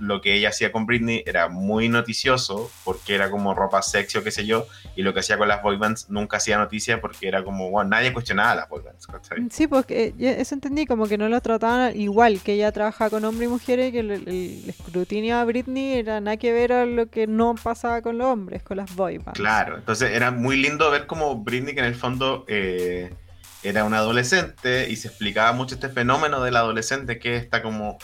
lo 0.00 0.20
que 0.20 0.34
ella 0.34 0.50
hacía 0.50 0.70
con 0.72 0.84
Britney 0.86 1.22
era 1.24 1.48
muy 1.48 1.88
noticioso 1.88 2.70
porque 2.84 3.14
era 3.14 3.30
como 3.30 3.54
ropa 3.54 3.80
sexy 3.80 4.18
o 4.18 4.24
qué 4.24 4.30
sé 4.30 4.44
yo 4.44 4.66
y 4.96 5.02
lo 5.02 5.14
que 5.14 5.20
hacía 5.20 5.38
con 5.38 5.48
las 5.48 5.62
boy 5.62 5.76
bands 5.78 6.10
nunca 6.10 6.36
hacía 6.38 6.58
noticia 6.58 7.00
porque 7.00 7.26
era 7.28 7.42
como, 7.44 7.70
bueno, 7.70 7.88
nadie 7.90 8.12
cuestionaba 8.12 8.54
las 8.54 8.68
boy 8.68 8.82
bands, 8.82 9.06
¿cachai? 9.06 9.46
Sí, 9.50 9.66
porque 9.66 10.14
yo 10.18 10.28
eso 10.28 10.54
entendí, 10.54 10.84
como 10.84 11.06
que 11.06 11.16
no 11.16 11.28
lo 11.28 11.40
trataban 11.40 11.98
igual, 11.98 12.40
que 12.40 12.54
ella 12.54 12.72
trabajaba 12.72 13.08
con 13.10 13.24
hombres 13.24 13.48
y 13.48 13.52
mujeres 13.52 13.88
y 13.88 13.92
que 13.92 14.00
el, 14.00 14.10
el 14.10 14.64
escrutinio 14.68 15.36
a 15.38 15.44
Britney 15.44 15.94
era 15.94 16.20
nada 16.20 16.36
que 16.36 16.52
ver 16.52 16.72
a 16.72 16.84
lo 16.84 17.06
que 17.08 17.26
no 17.26 17.54
pasaba 17.54 18.02
con 18.02 18.18
los 18.18 18.26
hombres, 18.26 18.62
con 18.62 18.76
las 18.76 18.94
boy 18.94 19.18
bands. 19.18 19.38
Claro, 19.38 19.76
entonces 19.78 20.07
era 20.08 20.30
muy 20.30 20.56
lindo 20.56 20.90
ver 20.90 21.06
como 21.06 21.42
Britney, 21.42 21.74
que 21.74 21.80
en 21.80 21.86
el 21.86 21.94
fondo 21.94 22.44
eh, 22.48 23.12
era 23.62 23.84
una 23.84 23.98
adolescente 23.98 24.88
y 24.90 24.96
se 24.96 25.08
explicaba 25.08 25.52
mucho 25.52 25.74
este 25.74 25.88
fenómeno 25.88 26.42
del 26.42 26.56
adolescente 26.56 27.18
que 27.18 27.36
está 27.36 27.62
como 27.62 27.98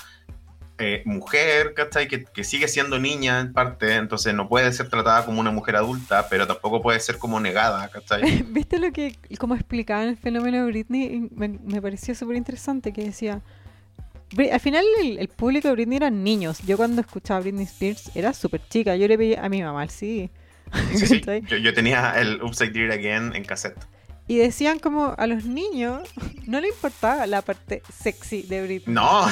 eh, 0.76 1.02
mujer, 1.04 1.72
¿cachai? 1.74 2.08
Que, 2.08 2.42
sigue 2.42 2.66
siendo 2.66 2.98
niña 2.98 3.38
en 3.38 3.52
parte, 3.52 3.94
entonces 3.94 4.34
no 4.34 4.48
puede 4.48 4.72
ser 4.72 4.88
tratada 4.88 5.24
como 5.24 5.40
una 5.40 5.52
mujer 5.52 5.76
adulta, 5.76 6.26
pero 6.28 6.48
tampoco 6.48 6.82
puede 6.82 6.98
ser 6.98 7.18
como 7.18 7.38
negada, 7.38 7.88
¿cachai? 7.88 8.42
¿Viste 8.48 8.80
lo 8.80 8.90
que, 8.92 9.16
como 9.38 9.54
explicaban 9.54 10.08
el 10.08 10.16
fenómeno 10.16 10.58
de 10.58 10.64
Britney? 10.64 11.28
Me, 11.30 11.80
pareció 11.80 12.14
súper 12.14 12.36
interesante 12.36 12.92
que 12.92 13.04
decía... 13.04 13.40
Al 14.50 14.58
final 14.58 14.84
el, 15.00 15.28
público 15.28 15.68
de 15.68 15.74
Britney 15.74 15.98
eran 15.98 16.24
niños. 16.24 16.58
Yo 16.66 16.76
cuando 16.76 17.02
escuchaba 17.02 17.38
Britney 17.38 17.66
Spears 17.66 18.10
era 18.16 18.32
súper 18.32 18.66
chica. 18.68 18.96
Yo 18.96 19.06
le 19.06 19.16
pedí 19.16 19.34
a 19.36 19.48
mi 19.48 19.62
mamá 19.62 19.86
CD. 19.86 20.28
Sí, 20.94 21.22
yo, 21.48 21.56
yo 21.56 21.74
tenía 21.74 22.12
el 22.20 22.42
Upside 22.42 22.70
Down 22.70 22.92
Again 22.92 23.34
en 23.34 23.44
cassette. 23.44 23.78
Y 24.26 24.38
decían 24.38 24.78
como 24.78 25.14
a 25.18 25.26
los 25.26 25.44
niños 25.44 26.08
no 26.46 26.60
le 26.60 26.68
importaba 26.68 27.26
la 27.26 27.42
parte 27.42 27.82
sexy 27.92 28.42
de 28.42 28.62
Britney. 28.62 28.94
No, 28.94 29.26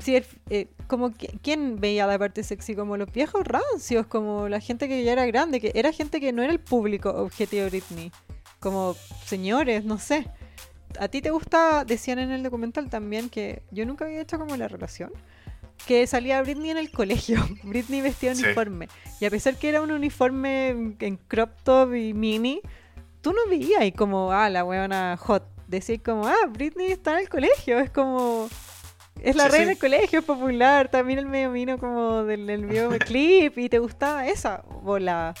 Sí, 0.00 0.20
eh, 0.50 0.68
como 0.88 1.14
que, 1.14 1.38
¿quién 1.42 1.78
veía 1.80 2.06
la 2.06 2.18
parte 2.18 2.42
sexy? 2.42 2.74
Como 2.74 2.96
los 2.96 3.12
viejos 3.12 3.46
rancios, 3.46 4.06
como 4.06 4.48
la 4.48 4.58
gente 4.60 4.88
que 4.88 5.04
ya 5.04 5.12
era 5.12 5.26
grande, 5.26 5.60
que 5.60 5.70
era 5.74 5.92
gente 5.92 6.20
que 6.20 6.32
no 6.32 6.42
era 6.42 6.52
el 6.52 6.58
público 6.58 7.10
objetivo 7.10 7.64
de 7.64 7.70
Britney. 7.70 8.12
Como 8.58 8.96
señores, 9.24 9.84
no 9.84 9.98
sé. 9.98 10.28
¿A 10.98 11.08
ti 11.08 11.22
te 11.22 11.30
gusta? 11.30 11.84
Decían 11.84 12.18
en 12.18 12.32
el 12.32 12.42
documental 12.42 12.90
también 12.90 13.30
que 13.30 13.62
yo 13.70 13.86
nunca 13.86 14.04
había 14.04 14.20
hecho 14.20 14.38
como 14.38 14.56
la 14.56 14.66
relación. 14.66 15.12
Que 15.86 16.06
salía 16.06 16.40
Britney 16.42 16.70
en 16.70 16.78
el 16.78 16.90
colegio, 16.90 17.36
Britney 17.64 18.00
vestida 18.00 18.30
de 18.30 18.36
Sí. 18.36 18.44
uniforme. 18.44 18.88
Y 19.20 19.24
a 19.24 19.30
pesar 19.30 19.56
que 19.56 19.68
era 19.68 19.82
un 19.82 19.90
uniforme 19.90 20.68
en 21.00 21.16
crop 21.28 21.50
top 21.64 21.94
y 21.94 22.14
mini, 22.14 22.60
tú 23.20 23.32
no 23.32 23.40
veías 23.48 23.80
ahí 23.80 23.92
como, 23.92 24.32
ah, 24.32 24.48
la 24.48 24.64
weona 24.64 25.16
hot. 25.16 25.44
Decías 25.66 26.00
como, 26.04 26.26
ah, 26.26 26.46
Britney 26.50 26.92
está 26.92 27.12
en 27.14 27.18
el 27.20 27.28
colegio. 27.28 27.78
Es 27.80 27.90
como, 27.90 28.48
es 29.20 29.34
la 29.36 29.44
Sí, 29.44 29.50
reina 29.50 29.64
sí. 29.64 29.68
del 29.70 29.78
colegio, 29.78 30.18
es 30.20 30.24
popular. 30.24 30.88
También 30.90 31.18
el 31.18 31.26
medio 31.26 31.50
vino 31.52 31.78
como 31.78 32.24
del, 32.24 32.46
del 32.46 32.66
videoclip 32.66 33.56
y 33.58 33.68
te 33.68 33.78
gustaba 33.78 34.26
esa 34.26 34.62
bola. 34.82 35.34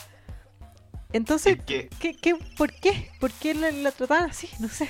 Entonces, 1.12 1.58
Es 1.58 1.64
que- 1.64 1.88
¿qué, 2.00 2.14
qué, 2.16 2.34
por 2.56 2.72
qué? 2.72 3.10
¿Por 3.20 3.30
qué 3.32 3.54
la, 3.54 3.70
la 3.70 3.92
trataban 3.92 4.30
así? 4.30 4.48
No 4.58 4.68
sé. 4.68 4.88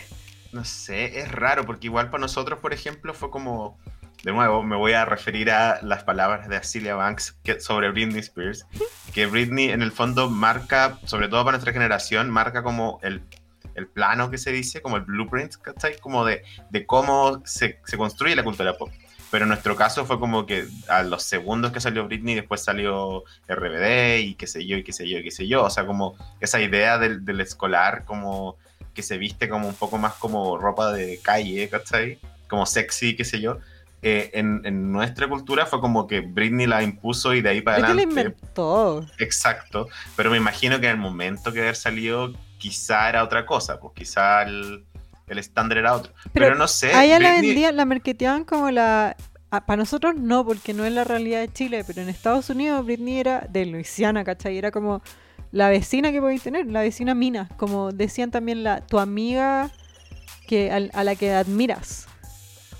No 0.53 0.65
sé, 0.65 1.19
es 1.21 1.33
raro, 1.33 1.65
porque 1.67 1.87
igual 1.88 2.11
para 2.11 2.21
nosotros, 2.21 2.59
por 2.61 2.73
ejemplo, 2.73 3.12
fue 3.15 3.31
como. 3.31 3.79
De 4.22 4.32
nuevo, 4.32 4.62
me 4.62 4.76
voy 4.76 4.92
a 4.92 5.04
referir 5.04 5.50
a 5.50 5.80
las 5.82 6.04
palabras 6.04 6.48
de 6.48 6.62
Celia 6.62 6.94
Banks 6.94 7.37
que, 7.42 7.61
sobre 7.61 7.90
Britney 7.90 8.20
Spears. 8.20 8.66
Que 9.12 9.26
Britney, 9.26 9.70
en 9.70 9.82
el 9.82 9.90
fondo, 9.90 10.30
marca, 10.30 10.98
sobre 11.06 11.28
todo 11.28 11.44
para 11.44 11.56
nuestra 11.56 11.72
generación, 11.72 12.30
marca 12.30 12.62
como 12.62 13.00
el, 13.02 13.22
el 13.74 13.88
plano 13.88 14.30
que 14.30 14.38
se 14.38 14.52
dice, 14.52 14.80
como 14.80 14.96
el 14.96 15.02
blueprint, 15.02 15.56
¿cachai? 15.56 15.98
Como 15.98 16.24
de, 16.24 16.44
de 16.70 16.87
cómo 16.87 17.42
se, 17.44 17.80
se 17.85 17.96
construye 17.96 18.37
la 18.37 18.44
cultura 18.44 18.76
pop. 18.76 18.90
Pero 19.32 19.44
en 19.44 19.48
nuestro 19.48 19.74
caso 19.74 20.04
fue 20.04 20.20
como 20.20 20.46
que 20.46 20.66
a 20.88 21.02
los 21.02 21.24
segundos 21.24 21.72
que 21.72 21.80
salió 21.80 22.06
Britney, 22.06 22.37
después 22.37 22.62
salió 22.62 23.24
RBD 23.48 24.18
y 24.20 24.35
qué 24.35 24.46
sé 24.46 24.64
yo, 24.64 24.76
y 24.76 24.85
qué 24.85 24.92
sé 24.92 25.08
yo, 25.08 25.18
y 25.18 25.24
qué 25.24 25.30
sé 25.32 25.48
yo. 25.48 25.64
O 25.64 25.70
sea, 25.70 25.85
como 25.85 26.16
esa 26.38 26.61
idea 26.61 26.96
del, 26.98 27.24
del 27.24 27.40
escolar, 27.40 28.04
como 28.04 28.56
que 28.94 29.02
se 29.02 29.18
viste 29.18 29.48
como 29.48 29.66
un 29.66 29.74
poco 29.74 29.98
más 29.98 30.14
como 30.14 30.58
ropa 30.58 30.92
de 30.92 31.18
calle, 31.22 31.68
¿cachai? 31.68 32.18
Como 32.46 32.66
sexy, 32.66 33.16
qué 33.16 33.24
sé 33.24 33.40
yo. 33.40 33.58
Eh, 34.03 34.31
en, 34.35 34.62
en 34.65 34.91
nuestra 34.91 35.29
cultura 35.29 35.65
fue 35.65 35.81
como 35.81 36.09
que 36.09 36.21
Britney 36.21 36.67
la 36.67 36.83
impuso 36.83 37.35
y 37.35 37.41
de 37.41 37.51
ahí 37.51 37.61
para 37.61 37.77
que 37.77 37.83
la 37.83 37.88
adelante. 37.88 38.21
inventó. 38.21 39.07
Exacto. 39.19 39.88
Pero 40.17 40.31
me 40.31 40.37
imagino 40.37 40.81
que 40.81 40.87
en 40.87 40.93
el 40.93 40.99
momento 40.99 41.53
que 41.53 41.61
haber 41.61 41.77
salido, 41.77 42.33
quizá 42.59 43.09
era 43.09 43.23
otra 43.23 43.47
cosa, 43.47 43.79
pues 43.79 43.93
quizá 43.95 44.43
el, 44.43 44.85
el 45.29 45.38
estándar 45.38 45.79
era 45.79 45.95
otro. 45.95 46.12
Pero, 46.33 46.47
Pero 46.47 46.55
no 46.57 46.67
sé. 46.69 46.93
A 46.93 47.05
ella 47.05 47.21
la 47.21 47.33
vendían, 47.33 47.77
la 47.77 47.85
marketeaban 47.85 48.45
como 48.45 48.71
la... 48.71 49.17
Para 49.51 49.77
nosotros 49.77 50.15
no, 50.17 50.47
porque 50.47 50.73
no 50.73 50.85
es 50.87 50.93
la 50.93 51.05
realidad 51.05 51.41
de 51.41 51.53
Chile, 51.53 51.85
pero 51.87 52.01
en 52.01 52.09
Estados 52.09 52.49
Unidos 52.49 52.87
Britney 52.87 53.19
era 53.19 53.47
de 53.51 53.67
Luisiana, 53.67 54.25
¿cachai? 54.25 54.57
Era 54.57 54.71
como 54.71 55.03
la 55.51 55.69
vecina 55.69 56.11
que 56.11 56.21
podéis 56.21 56.43
tener, 56.43 56.67
la 56.67 56.81
vecina 56.81 57.15
mina, 57.15 57.49
como 57.59 57.93
decían 57.93 58.31
también 58.31 58.65
la 58.65 58.81
tu 58.81 58.99
amiga 58.99 59.71
que 60.49 60.73
a, 60.73 61.05
la 61.05 61.15
que 61.15 61.33
admiras. 61.33 62.09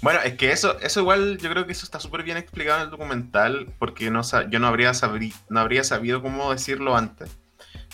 Bueno, 0.03 0.21
es 0.25 0.35
que 0.35 0.51
eso, 0.53 0.79
eso 0.81 1.01
igual, 1.01 1.39
yo 1.39 1.49
creo 1.51 1.65
que 1.65 1.73
eso 1.73 1.85
está 1.87 2.01
súper 2.01 2.23
bien 2.25 2.37
explicado 2.37 2.79
en 2.79 2.85
el 2.85 2.91
documental, 2.91 3.73
porque 3.79 4.11
no, 4.11 4.23
yo 4.51 4.59
no 4.59 4.67
habría, 4.67 4.91
sabri- 4.93 5.35
no 5.49 5.61
habría 5.61 5.85
sabido 5.85 6.21
cómo 6.23 6.51
decirlo 6.53 6.97
antes. 6.97 7.31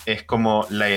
Es 0.07 0.23
como 0.23 0.66
la, 0.71 0.88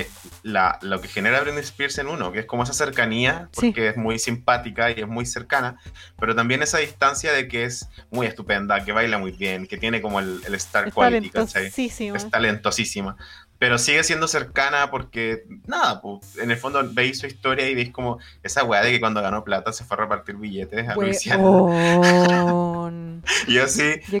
la- 0.42 0.78
lo 0.80 1.02
que 1.02 1.08
genera 1.08 1.40
Britney 1.42 1.60
Spears 1.62 1.98
en 1.98 2.06
uno, 2.08 2.32
que 2.32 2.38
es 2.40 2.46
como 2.46 2.62
esa 2.62 2.72
cercanía, 2.72 3.50
Sí. 3.52 3.66
porque 3.66 3.88
es 3.88 3.96
muy 3.98 4.18
simpática 4.18 4.90
y 4.90 4.94
es 5.00 5.06
muy 5.08 5.26
cercana, 5.26 5.76
pero 6.18 6.34
también 6.34 6.62
esa 6.62 6.78
distancia 6.78 7.32
de 7.32 7.46
que 7.46 7.64
es 7.64 7.88
muy 8.10 8.26
estupenda, 8.26 8.82
que 8.82 8.92
baila 8.92 9.18
muy 9.18 9.32
bien, 9.32 9.66
que 9.66 9.76
tiene 9.76 10.00
como 10.00 10.18
el, 10.20 10.40
el 10.46 10.54
star 10.54 10.88
Es 10.88 10.94
quality, 10.94 11.28
¿cachai? 11.30 11.70
es 12.16 12.30
talentosísima. 12.30 13.16
Pero 13.62 13.78
sigue 13.78 14.02
siendo 14.02 14.26
cercana 14.26 14.90
porque, 14.90 15.44
nada, 15.68 16.02
pues, 16.02 16.36
en 16.36 16.50
el 16.50 16.56
fondo 16.56 16.82
veis 16.92 17.20
su 17.20 17.28
historia 17.28 17.68
y 17.70 17.76
veis 17.76 17.90
como 17.92 18.18
esa 18.42 18.64
weá 18.64 18.82
de 18.82 18.90
que 18.90 18.98
cuando 18.98 19.22
ganó 19.22 19.44
plata 19.44 19.72
se 19.72 19.84
fue 19.84 19.96
a 19.96 20.00
repartir 20.00 20.34
billetes 20.34 20.88
a 20.88 20.96
Luisiana. 20.96 21.44
Y 23.46 23.54
yo 23.54 23.66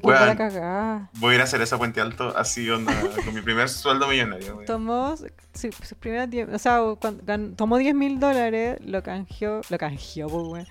weón, 0.04 1.08
voy 1.14 1.32
a 1.32 1.34
ir 1.34 1.40
a 1.40 1.44
hacer 1.44 1.60
esa 1.60 1.76
puente 1.76 2.00
alto 2.00 2.32
así, 2.36 2.70
onda, 2.70 2.94
con 3.24 3.34
mi 3.34 3.40
primer 3.40 3.68
sueldo 3.68 4.06
millonario. 4.06 4.54
weón. 4.54 4.64
Tomó 4.66 5.16
su- 5.16 5.26
sus 5.54 5.94
primeras 5.98 6.30
10, 6.30 6.48
o 6.50 6.58
sea, 6.60 6.80
cuando 7.00 7.56
tomó 7.56 7.78
10 7.78 7.96
mil 7.96 8.20
dólares, 8.20 8.78
lo 8.84 9.02
canjeó, 9.02 9.62
lo 9.68 9.76
canjeó, 9.76 10.28
pues, 10.28 10.46
weón. 10.46 10.66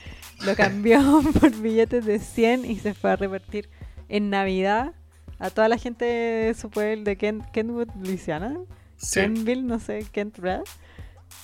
lo 0.45 0.55
cambió 0.55 1.21
por 1.41 1.51
billetes 1.51 2.05
de 2.05 2.19
100 2.19 2.63
y 2.63 2.79
se 2.79 2.93
fue 2.93 3.11
a 3.11 3.15
repartir 3.17 3.69
en 4.07 4.29
Navidad 4.29 4.93
a 5.41 5.49
toda 5.49 5.67
la 5.67 5.77
gente 5.77 6.05
de 6.05 6.53
su 6.53 6.69
pueblo 6.69 7.03
de 7.03 7.17
Kent, 7.17 7.45
Kentwood, 7.51 7.89
Luisiana, 8.01 8.57
Sí. 8.97 9.19
Kentville, 9.21 9.63
no 9.63 9.79
sé, 9.79 10.05
Kent, 10.11 10.37
¿verdad? 10.37 10.63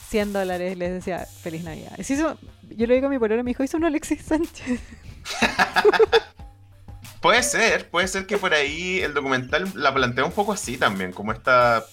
100 0.09 0.31
dólares, 0.33 0.77
les 0.77 0.91
decía 0.91 1.25
Feliz 1.25 1.63
Navidad. 1.63 1.91
Hizo- 1.97 2.37
yo 2.69 2.85
le 2.87 2.93
digo 2.95 3.07
a 3.07 3.09
mi 3.09 3.17
pololo, 3.19 3.43
me 3.43 3.49
dijo, 3.51 3.63
hizo 3.63 3.77
un 3.77 3.85
Alexis 3.85 4.21
Sánchez. 4.21 4.79
Puede 7.21 7.41
ser, 7.43 7.89
puede 7.89 8.07
ser 8.07 8.27
que 8.27 8.37
por 8.37 8.53
ahí 8.53 8.99
el 8.99 9.13
documental 9.13 9.69
la 9.73 9.93
plantea 9.93 10.23
un 10.23 10.31
poco 10.31 10.53
así 10.53 10.77
también, 10.77 11.11
como 11.11 11.31
esta 11.33 11.83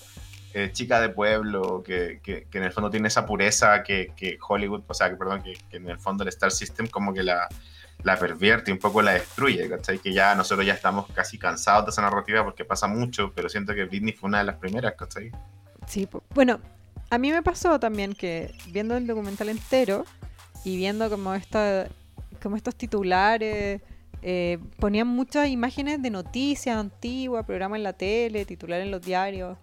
eh, 0.52 0.68
chica 0.72 1.00
de 1.00 1.08
pueblo 1.08 1.82
que, 1.82 2.20
que- 2.22 2.46
que 2.50 2.58
en 2.58 2.64
el 2.64 2.72
fondo 2.72 2.90
tiene 2.90 3.08
esa 3.08 3.24
pureza 3.24 3.82
que, 3.82 4.12
que 4.14 4.38
Hollywood, 4.46 4.82
o 4.86 4.94
sea, 4.94 5.08
que 5.10 5.16
perdón, 5.16 5.42
que 5.42 5.56
en 5.76 5.88
el 5.88 5.98
fondo 5.98 6.22
el 6.24 6.28
Star 6.28 6.52
System 6.52 6.86
como 6.88 7.14
que 7.14 7.22
la, 7.22 7.48
la 8.04 8.18
pervierte 8.18 8.70
y 8.70 8.74
un 8.74 8.78
poco 8.78 9.02
la 9.02 9.12
destruye, 9.12 9.68
¿cachai? 9.68 9.98
Que 9.98 10.12
ya 10.12 10.34
nosotros 10.34 10.64
ya 10.66 10.74
estamos 10.74 11.06
casi 11.12 11.38
cansados 11.38 11.86
de 11.86 11.90
esa 11.90 12.02
narrativa 12.02 12.44
porque 12.44 12.64
pasa 12.64 12.86
mucho, 12.86 13.32
pero 13.34 13.48
siento 13.48 13.74
que 13.74 13.84
Britney 13.86 14.12
fue 14.12 14.28
una 14.28 14.38
de 14.38 14.44
las 14.44 14.56
primeras, 14.56 14.94
¿cachai? 14.94 15.32
Sí, 15.88 16.06
bueno, 16.34 16.60
a 17.10 17.18
mí 17.18 17.32
me 17.32 17.42
pasó 17.42 17.80
también 17.80 18.14
que 18.14 18.54
viendo 18.68 18.96
el 18.96 19.06
documental 19.06 19.48
entero 19.48 20.04
y 20.64 20.76
viendo 20.76 21.08
como 21.08 21.34
esta, 21.34 21.88
como 22.42 22.56
estos 22.56 22.76
titulares, 22.76 23.80
eh, 24.20 24.58
ponían 24.78 25.06
muchas 25.06 25.48
imágenes 25.48 26.02
de 26.02 26.10
noticias 26.10 26.76
antiguas, 26.76 27.46
programas 27.46 27.78
en 27.78 27.84
la 27.84 27.94
tele, 27.94 28.44
titulares 28.44 28.84
en 28.84 28.90
los 28.90 29.00
diarios, 29.00 29.56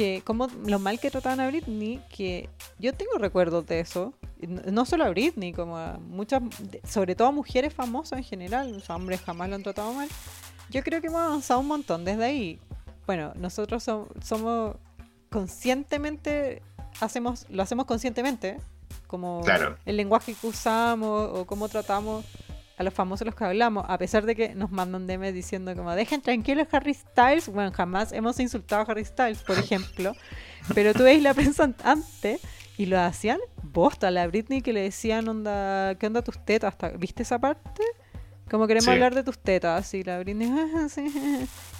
que 0.00 0.22
como 0.24 0.46
lo 0.64 0.78
mal 0.78 0.98
que 0.98 1.10
trataban 1.10 1.40
a 1.40 1.46
Britney, 1.48 2.00
que 2.08 2.48
yo 2.78 2.94
tengo 2.94 3.18
recuerdos 3.18 3.66
de 3.66 3.80
eso, 3.80 4.14
no 4.40 4.86
solo 4.86 5.04
a 5.04 5.10
Britney, 5.10 5.52
como 5.52 5.76
a 5.76 5.98
muchas, 5.98 6.42
sobre 6.88 7.14
todo 7.14 7.28
a 7.28 7.32
mujeres 7.32 7.74
famosas 7.74 8.18
en 8.20 8.24
general, 8.24 8.72
los 8.72 8.88
hombres 8.88 9.20
jamás 9.20 9.50
lo 9.50 9.56
han 9.56 9.62
tratado 9.62 9.92
mal. 9.92 10.08
Yo 10.70 10.82
creo 10.82 11.02
que 11.02 11.08
hemos 11.08 11.20
avanzado 11.20 11.60
un 11.60 11.66
montón 11.66 12.06
desde 12.06 12.24
ahí. 12.24 12.58
Bueno, 13.06 13.32
nosotros 13.36 13.86
som- 13.86 14.06
somos 14.24 14.76
conscientemente 15.28 16.62
hacemos 17.00 17.44
lo 17.50 17.62
hacemos 17.62 17.84
conscientemente 17.84 18.56
como 19.06 19.42
Claro. 19.42 19.76
el 19.84 19.96
lenguaje 19.98 20.34
que 20.34 20.46
usamos 20.46 21.30
o 21.38 21.44
cómo 21.44 21.68
tratamos 21.68 22.24
a 22.80 22.82
los 22.82 22.94
famosos 22.94 23.26
los 23.26 23.34
que 23.34 23.44
hablamos 23.44 23.84
a 23.88 23.98
pesar 23.98 24.24
de 24.24 24.34
que 24.34 24.54
nos 24.54 24.70
mandan 24.70 25.06
DM 25.06 25.32
diciendo 25.34 25.76
como 25.76 25.94
dejen 25.94 26.22
tranquilo 26.22 26.62
a 26.62 26.76
Harry 26.76 26.94
Styles 26.94 27.48
bueno 27.48 27.70
jamás 27.72 28.10
hemos 28.12 28.40
insultado 28.40 28.82
a 28.82 28.84
Harry 28.90 29.04
Styles 29.04 29.42
por 29.42 29.58
ejemplo 29.58 30.14
pero 30.74 30.94
tú 30.94 31.02
veis 31.02 31.22
la 31.22 31.34
prensa 31.34 31.64
an- 31.64 31.76
antes 31.84 32.40
y 32.78 32.86
lo 32.86 32.98
hacían 32.98 33.38
bosta 33.62 34.08
a 34.08 34.10
la 34.10 34.26
Britney 34.26 34.62
que 34.62 34.72
le 34.72 34.80
decían 34.80 35.28
onda 35.28 35.94
qué 35.96 36.06
onda 36.06 36.22
tus 36.22 36.42
tetas 36.44 36.74
viste 36.98 37.22
esa 37.22 37.38
parte 37.38 37.82
como 38.50 38.66
queremos 38.66 38.86
Sí. 38.86 38.90
hablar 38.92 39.14
de 39.14 39.22
tus 39.24 39.38
tetas 39.38 39.92
y 39.92 40.02
la 40.02 40.18
Britney 40.18 40.50
"Ah, 40.76 40.88
sí". 40.88 41.04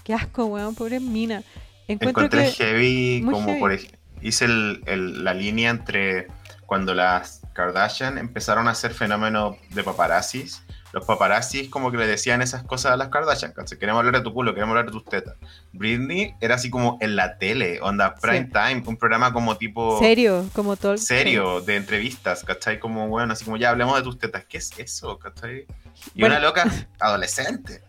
qué 0.05 0.13
asco 0.13 0.45
weón 0.47 0.75
pobre 0.75 1.01
mina 1.01 1.43
encuentro 1.89 2.25
Encontré 2.25 2.45
que 2.53 2.65
heavy 2.65 3.23
muy 3.25 3.33
como 3.35 3.47
heavy. 3.47 3.59
por 3.61 3.73
ej- 3.73 3.91
hice 4.21 4.45
el- 4.45 4.83
el- 4.87 5.25
la 5.25 5.33
línea 5.33 5.71
entre 5.71 6.27
cuando 6.67 6.93
las 6.95 7.40
Kardashian 7.53 8.19
empezaron 8.19 8.69
a 8.69 8.73
hacer 8.73 8.93
fenómeno 8.95 9.57
de 9.71 9.83
paparazzis. 9.83 10.63
Los 10.93 11.05
paparazzis 11.05 11.69
como 11.71 11.91
que 11.93 11.99
le 11.99 12.07
decían 12.07 12.43
esas 12.43 12.65
cosas 12.65 12.93
a 12.93 12.97
las 12.97 13.09
Kardashian, 13.09 13.53
¿cachai? 13.53 13.79
queremos 13.79 14.01
hablar 14.01 14.17
de 14.17 14.23
tu 14.23 14.33
culo, 14.35 14.53
queremos 14.55 14.71
hablar 14.73 14.87
de 14.87 14.93
tus 14.93 15.05
tetas. 15.05 15.37
Britney 15.73 16.35
era 16.41 16.57
así 16.57 16.69
como 16.69 16.99
en 17.01 17.15
la 17.15 17.39
tele, 17.39 17.81
onda 17.81 18.15
prime 18.17 18.47
Sí. 18.47 18.53
time, 18.53 18.83
un 18.87 18.97
programa 18.97 19.33
como 19.33 19.57
tipo 19.57 19.99
serio 20.01 20.49
como 20.55 20.77
todo 20.77 20.93
el- 20.93 20.99
serio, 20.99 21.61
de 21.61 21.77
entrevistas, 21.77 22.43
¿cachai? 22.45 22.81
Como, 22.81 23.07
bueno, 23.09 23.33
así 23.35 23.45
como 23.45 23.57
ya 23.57 23.71
hablemos 23.71 23.97
de 23.97 24.03
tus 24.03 24.19
tetas. 24.19 24.45
¿Qué 24.47 24.59
es 24.59 24.71
eso, 24.79 25.19
cachai? 25.19 25.67
Y 26.15 26.21
Bueno. 26.21 26.37
una 26.37 26.45
loca 26.45 26.65
adolescente. 27.01 27.83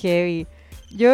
Heavy. 0.00 0.46
Yo 0.90 1.08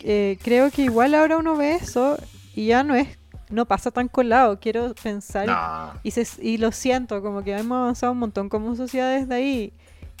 eh, 0.00 0.38
creo 0.42 0.70
que 0.70 0.82
igual 0.82 1.14
ahora 1.14 1.36
uno 1.38 1.56
ve 1.56 1.74
eso 1.74 2.18
y 2.54 2.66
ya 2.66 2.82
no 2.82 2.94
es, 2.94 3.08
no 3.52 3.66
pasa 3.66 3.90
tan 3.90 4.08
colado. 4.08 4.58
Quiero 4.60 4.94
pensar 5.02 5.46
No. 5.46 6.00
y, 6.02 6.10
se- 6.10 6.42
y 6.44 6.58
lo 6.58 6.72
siento, 6.72 7.22
como 7.22 7.42
que 7.42 7.56
hemos 7.56 7.76
avanzado 7.76 8.12
un 8.12 8.18
montón 8.18 8.48
como 8.48 8.74
sociedad 8.74 9.14
desde 9.18 9.34
ahí. 9.34 9.72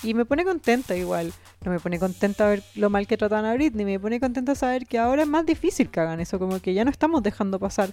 Y 0.04 0.14
me 0.14 0.24
pone 0.24 0.44
contenta 0.44 0.96
igual. 0.96 1.32
No 1.64 1.70
me 1.70 1.78
pone 1.78 1.98
contenta 1.98 2.46
ver 2.48 2.62
lo 2.74 2.90
mal 2.90 3.06
que 3.06 3.16
tratan 3.16 3.44
a 3.44 3.54
Britney. 3.54 3.84
Me 3.84 4.00
pone 4.00 4.18
contenta 4.18 4.54
saber 4.54 4.86
que 4.86 4.98
ahora 4.98 5.22
es 5.22 5.28
más 5.28 5.46
difícil 5.46 5.90
que 5.90 6.00
hagan 6.00 6.18
eso. 6.20 6.38
Como 6.38 6.60
que 6.60 6.74
ya 6.74 6.84
no 6.84 6.90
estamos 6.90 7.22
dejando 7.22 7.58
pasar 7.60 7.90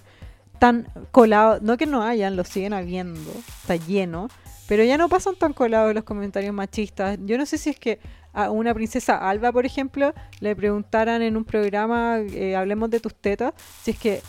tan 0.58 0.88
colado. 1.12 1.60
No 1.62 1.76
que 1.76 1.86
no 1.86 2.02
hayan, 2.02 2.34
lo 2.36 2.44
siguen 2.44 2.72
habiendo. 2.72 3.30
Está 3.62 3.76
lleno. 3.76 4.28
Pero 4.66 4.82
ya 4.84 4.96
no 4.98 5.08
pasan 5.08 5.36
tan 5.36 5.52
colados 5.52 5.94
los 5.94 6.02
comentarios 6.04 6.52
machistas. 6.54 7.18
Yo 7.24 7.38
no 7.38 7.46
sé 7.46 7.58
si 7.58 7.70
es 7.70 7.78
que 7.78 8.00
a 8.32 8.50
una 8.50 8.72
princesa 8.74 9.28
Alba, 9.28 9.50
por 9.52 9.66
ejemplo, 9.66 10.12
le 10.40 10.54
preguntaran 10.56 11.22
en 11.22 11.36
un 11.36 11.44
programa, 11.44 12.18
eh, 12.18 12.54
hablemos 12.56 12.88
de 12.90 13.00
tus 13.00 13.14
tetas, 13.14 13.52
si 13.82 13.90
es 13.92 13.98
que, 13.98 14.22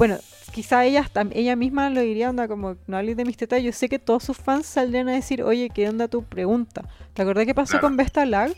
bueno, 0.00 0.16
quizá 0.52 0.82
ella, 0.86 1.06
ella 1.32 1.56
misma 1.56 1.90
lo 1.90 2.00
diría, 2.00 2.30
onda, 2.30 2.48
como, 2.48 2.76
no 2.86 2.96
hables 2.96 3.18
de 3.18 3.26
mis 3.26 3.36
tetas, 3.36 3.62
yo 3.62 3.70
sé 3.70 3.90
que 3.90 3.98
todos 3.98 4.24
sus 4.24 4.38
fans 4.38 4.64
saldrían 4.64 5.10
a 5.10 5.12
decir, 5.12 5.42
oye, 5.42 5.68
¿qué 5.68 5.90
onda 5.90 6.08
tu 6.08 6.22
pregunta? 6.24 6.88
¿Te 7.12 7.20
acordás 7.20 7.44
qué 7.44 7.54
pasó 7.54 7.72
Claro. 7.72 7.82
con 7.88 7.98
Vesta 7.98 8.24
Lag 8.24 8.50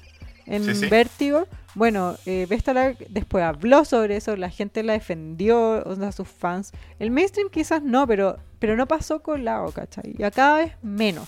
en 0.46 0.64
Sí, 0.64 0.74
sí. 0.76 0.86
Vértigo? 0.88 1.48
Bueno, 1.74 2.14
eh, 2.26 2.46
Vesta 2.48 2.72
Lag 2.72 2.96
después 3.08 3.42
habló 3.42 3.84
sobre 3.84 4.18
eso, 4.18 4.36
la 4.36 4.50
gente 4.50 4.84
la 4.84 4.92
defendió, 4.92 5.82
o 5.84 5.96
sea, 5.96 6.12
sus 6.12 6.28
fans. 6.28 6.70
El 7.00 7.10
mainstream 7.10 7.48
quizás 7.50 7.82
no, 7.82 8.06
pero, 8.06 8.38
pero 8.60 8.76
no 8.76 8.86
pasó 8.86 9.20
con 9.20 9.44
Lago, 9.44 9.72
¿cachai? 9.72 10.14
Y 10.16 10.22
a 10.22 10.30
cada 10.30 10.58
vez 10.58 10.72
menos. 10.80 11.26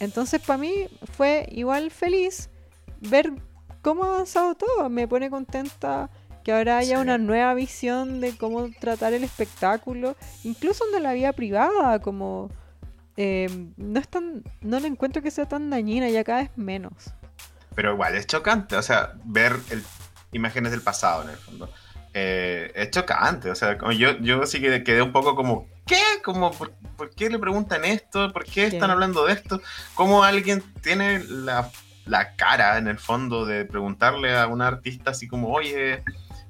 Entonces, 0.00 0.42
para 0.42 0.58
mí 0.58 0.70
fue 1.16 1.48
igual 1.50 1.90
feliz 1.90 2.50
ver 3.00 3.32
cómo 3.80 4.04
ha 4.04 4.08
avanzado 4.16 4.54
todo. 4.54 4.90
Me 4.90 5.08
pone 5.08 5.30
contenta 5.30 6.10
que 6.44 6.52
ahora 6.52 6.78
haya 6.78 6.96
Sí. 6.96 7.02
una 7.02 7.18
nueva 7.18 7.54
visión 7.54 8.20
de 8.20 8.36
cómo 8.36 8.70
tratar 8.80 9.12
el 9.12 9.24
espectáculo, 9.24 10.16
incluso 10.44 10.84
en 10.94 11.02
la 11.02 11.12
vida 11.12 11.32
privada, 11.32 12.00
como 12.00 12.50
eh, 13.16 13.48
no 13.76 14.00
es 14.00 14.08
tan, 14.08 14.42
no 14.62 14.80
le 14.80 14.88
encuentro 14.88 15.22
que 15.22 15.30
sea 15.30 15.46
tan 15.46 15.68
dañina, 15.70 16.08
ya 16.08 16.24
cada 16.24 16.42
vez 16.42 16.50
menos. 16.56 17.12
Pero 17.74 17.92
igual 17.92 18.14
es 18.14 18.26
chocante, 18.26 18.76
o 18.76 18.82
sea, 18.82 19.12
ver 19.24 19.54
el, 19.70 19.82
imágenes 20.32 20.72
del 20.72 20.82
pasado 20.82 21.22
en 21.22 21.30
el 21.30 21.36
fondo. 21.36 21.70
Eh, 22.14 22.70
es 22.74 22.90
chocante, 22.90 23.50
o 23.50 23.54
sea, 23.54 23.78
yo, 23.92 24.18
yo 24.18 24.44
sí 24.46 24.60
que 24.60 24.82
quedé 24.84 25.00
un 25.02 25.12
poco 25.12 25.34
como, 25.34 25.66
¿qué? 25.86 26.02
Como, 26.22 26.50
¿por, 26.52 26.72
por 26.96 27.10
qué 27.10 27.30
le 27.30 27.38
preguntan 27.38 27.84
esto? 27.84 28.32
¿Por 28.32 28.44
qué 28.44 28.66
están 28.66 28.90
hablando 28.90 29.24
de 29.26 29.32
esto? 29.34 29.60
¿Cómo 29.94 30.22
alguien 30.22 30.62
tiene 30.82 31.20
la, 31.24 31.70
la 32.04 32.34
cara 32.34 32.76
en 32.78 32.88
el 32.88 32.98
fondo 32.98 33.46
de 33.46 33.64
preguntarle 33.64 34.36
a 34.36 34.46
una 34.46 34.66
artista 34.68 35.12
así 35.12 35.26
como, 35.28 35.48
oye, 35.52 36.02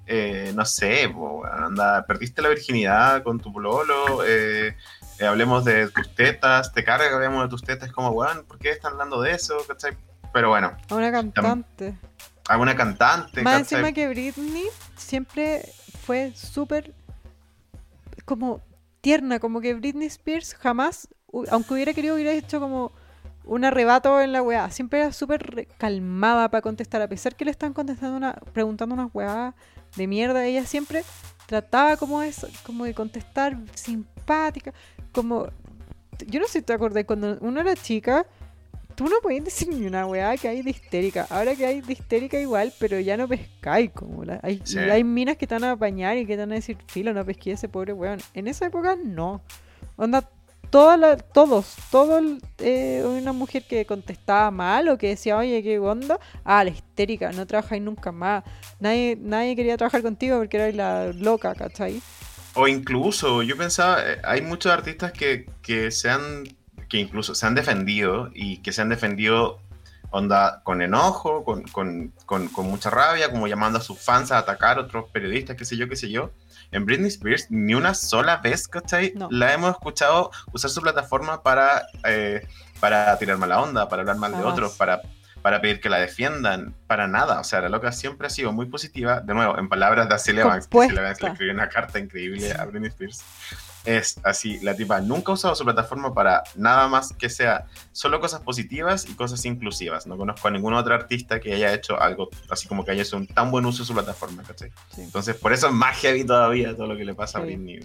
eh, 0.07 0.53
no 0.55 0.65
sé, 0.65 1.09
po, 1.13 1.45
anda, 1.47 2.05
perdiste 2.07 2.43
la 2.43 2.49
virginidad 2.49 3.23
con 3.23 3.39
tu 3.41 3.53
pololo, 3.53 4.25
eh, 4.25 4.77
eh, 5.19 5.27
hablemos 5.27 5.65
de 5.65 5.89
tus 5.89 6.15
tetas, 6.15 6.73
te 6.73 6.83
carga 6.85 7.09
que 7.09 7.15
hablemos 7.15 7.43
de 7.45 7.49
tus 7.49 7.63
tetas, 7.63 7.93
como, 7.93 8.11
weón, 8.11 8.45
¿por 8.47 8.59
qué 8.59 8.71
están 8.71 8.93
hablando 8.93 9.21
de 9.21 9.33
eso? 9.33 9.57
¿Cachai? 9.69 9.97
Pero 10.33 10.49
bueno, 10.49 10.73
A 10.89 10.95
una 10.95 11.13
cantante. 11.13 11.95
alguna 12.49 12.75
cantante, 12.75 13.43
Más 13.43 13.61
¿cachai? 13.63 13.79
encima 13.79 13.93
que 13.93 14.09
Britney 14.09 14.65
siempre 14.97 15.63
fue 16.05 16.33
súper 16.35 16.93
como 18.25 18.61
tierna, 19.01 19.39
como 19.39 19.61
que 19.61 19.75
Britney 19.75 20.07
Spears 20.07 20.55
jamás, 20.55 21.09
aunque 21.51 21.75
hubiera 21.75 21.93
querido, 21.93 22.15
hubiera 22.15 22.33
hecho 22.33 22.61
como 22.61 22.93
un 23.45 23.65
arrebato 23.65 24.21
en 24.21 24.33
la 24.33 24.43
weá. 24.43 24.71
Siempre 24.71 25.01
era 25.01 25.13
súper 25.13 25.69
calmada 25.79 26.49
para 26.49 26.63
contestar, 26.63 27.03
a 27.03 27.09
pesar 27.09 27.35
que 27.35 27.45
le 27.45 27.51
están 27.51 27.73
contestando 27.73 28.17
una, 28.17 28.35
preguntando 28.53 28.95
unas 28.95 29.11
weá 29.13 29.55
de 29.97 30.07
mierda, 30.07 30.45
ella 30.47 30.65
siempre 30.67 31.05
trataba 31.47 31.97
como 31.97 32.23
eso, 32.23 32.49
como 32.65 32.85
de 32.85 32.95
contestar 32.95 33.59
simpática, 33.75 34.73
como 35.13 35.49
yo 36.27 36.41
no 36.41 36.47
sé 36.47 36.61
si 36.61 36.63
te 36.63 36.73
acordás 36.73 37.05
cuando 37.05 37.37
uno 37.41 37.61
era 37.61 37.75
chica, 37.75 38.27
tú 38.95 39.05
no 39.05 39.17
podías 39.23 39.45
decir 39.45 39.69
ni 39.69 39.87
una 39.87 40.07
weá 40.07 40.37
que 40.37 40.49
hay 40.49 40.63
de 40.63 40.71
histérica. 40.71 41.27
Ahora 41.31 41.55
que 41.57 41.67
hay 41.67 41.81
de 41.81 41.93
histérica 41.95 42.39
igual, 42.39 42.73
pero 42.79 43.01
ya 43.01 43.17
no 43.17 43.27
pescáis 43.27 43.91
como 43.91 44.25
la, 44.25 44.39
hay, 44.43 44.61
Sí. 44.65 44.79
hay 44.79 45.03
minas 45.05 45.37
que 45.37 45.47
te 45.47 45.55
van 45.55 45.65
a 45.65 45.73
apañar 45.73 46.17
y 46.19 46.27
que 46.27 46.35
te 46.35 46.41
van 46.43 46.53
a 46.53 46.57
decir, 46.57 46.77
filo, 46.87 47.13
no 47.13 47.25
pesqué 47.25 47.53
ese 47.53 47.69
pobre 47.69 47.93
weón. 47.93 48.21
En 48.35 48.47
esa 48.47 48.67
época 48.67 48.97
no. 49.03 49.41
Onda, 49.97 50.29
toda 50.73 50.97
la- 50.97 51.19
todos, 51.19 51.75
todo 51.91 52.21
eh, 52.59 53.05
una 53.07 53.33
mujer 53.35 53.63
que 53.69 53.85
contestaba 53.85 54.51
mal 54.51 54.89
o 54.89 54.97
que 54.97 55.09
decía, 55.11 55.37
oye, 55.37 55.63
qué 55.63 55.79
onda, 55.79 56.19
ah, 56.45 56.65
la 56.65 56.71
histérica, 56.71 57.31
no 57.31 57.47
trabajáis 57.47 57.83
nunca 57.83 58.11
más. 58.11 58.43
Nadie, 58.81 59.17
nadie 59.21 59.55
quería 59.55 59.77
trabajar 59.77 60.03
contigo 60.03 60.39
porque 60.39 60.57
erais 60.57 60.75
la 60.75 61.13
loca, 61.13 61.55
¿cachai? 61.55 62.01
O 62.55 62.67
incluso, 62.67 63.43
yo 63.43 63.55
pensaba, 63.57 64.01
eh, 64.03 64.19
hay 64.25 64.41
muchos 64.41 64.73
artistas 64.73 65.13
que, 65.13 65.47
que 65.61 65.91
se 65.91 66.09
han, 66.09 66.45
que 66.89 66.97
incluso 66.99 67.35
se 67.35 67.47
han 67.47 67.55
defendido 67.55 68.31
y 68.35 68.57
que 68.63 68.73
se 68.73 68.81
han 68.81 68.89
defendido 68.89 69.61
onda 70.11 70.63
con 70.65 70.81
enojo, 70.81 71.45
con, 71.45 71.63
con, 71.65 72.13
con, 72.25 72.49
con 72.49 72.67
mucha 72.67 72.89
rabia, 72.89 73.31
como 73.31 73.47
llamando 73.47 73.79
a 73.79 73.83
sus 73.83 73.99
fans 73.99 74.33
a 74.33 74.39
atacar 74.39 74.79
a 74.79 74.83
otros 74.83 75.11
periodistas, 75.11 75.57
qué 75.57 75.65
sé 75.67 75.77
yo, 75.77 75.87
qué 75.89 75.97
sé 75.97 76.11
yo. 76.11 76.31
En 76.73 76.87
Britney 76.87 77.09
Spears 77.09 77.51
ni 77.51 77.75
una 77.75 77.95
sola 77.95 78.39
vez, 78.39 78.67
¿cachai? 78.67 79.13
No. 79.15 79.29
La 79.31 79.53
hemos 79.53 79.71
escuchado 79.71 80.31
usar 80.53 80.71
su 80.71 80.81
plataforma 80.81 81.43
para, 81.43 81.87
eh, 82.05 82.47
para 82.81 83.17
tirar 83.19 83.39
mala 83.39 83.61
onda, 83.61 83.89
para 83.89 84.03
hablar 84.03 84.17
mal 84.17 84.33
de 84.33 84.43
otros, 84.43 84.73
para, 84.77 85.03
para 85.43 85.61
pedir 85.61 85.81
que 85.81 85.91
la 85.91 85.99
defiendan, 85.99 86.75
para 86.87 87.07
nada. 87.07 87.41
O 87.41 87.45
sea, 87.45 87.61
la 87.61 87.69
loca 87.69 87.93
siempre 87.93 88.27
ha 88.27 88.31
sido 88.31 88.53
muy 88.53 88.67
positiva. 88.67 89.21
De 89.21 89.35
nuevo, 89.35 89.59
en 89.59 89.69
palabras 89.69 90.09
de 90.09 90.19
Celia 90.19 90.47
Banks, 90.47 90.67
que 90.67 90.79
Banks 90.79 90.95
le 90.95 91.11
escribió 91.11 91.53
una 91.53 91.69
carta 91.69 91.99
increíble 91.99 92.53
a 92.53 92.65
Britney 92.65 92.89
Spears. 92.89 93.23
Es 93.85 94.21
así, 94.23 94.61
la 94.61 94.77
tipa 94.77 95.01
nunca 95.01 95.33
ha 95.33 95.35
usado 95.35 95.55
su 95.55 95.65
plataforma 95.65 96.15
para 96.15 96.45
nada 96.55 96.87
más 96.89 97.13
que 97.13 97.29
sea 97.29 97.67
solo 97.91 98.21
cosas 98.21 98.41
positivas 98.41 99.09
y 99.09 99.15
cosas 99.15 99.45
inclusivas. 99.45 100.07
No 100.07 100.17
conozco 100.17 100.47
a 100.49 100.51
ningún 100.51 100.75
otro 100.75 100.95
artista 100.95 101.41
que 101.41 101.55
haya 101.55 101.73
hecho 101.75 102.01
algo 102.01 102.29
así 102.49 102.69
como 102.69 102.85
que 102.85 102.93
haya 102.93 103.03
hecho 103.03 103.17
un 103.17 103.27
tan 103.27 103.51
buen 103.51 103.67
uso 103.67 103.83
de 103.83 103.87
su 103.87 103.95
plataforma, 103.95 104.43
¿cachai? 104.45 104.71
Sí. 104.95 105.03
Entonces, 105.03 105.37
por 105.37 105.53
eso 105.53 105.67
es 105.67 105.73
más 105.73 105.97
heavy 105.99 106.25
todavía 106.25 106.77
todo 106.77 106.87
lo 106.87 106.97
que 106.97 107.05
le 107.05 107.15
pasa 107.15 107.39
a. 107.39 107.43
Britney. 107.43 107.81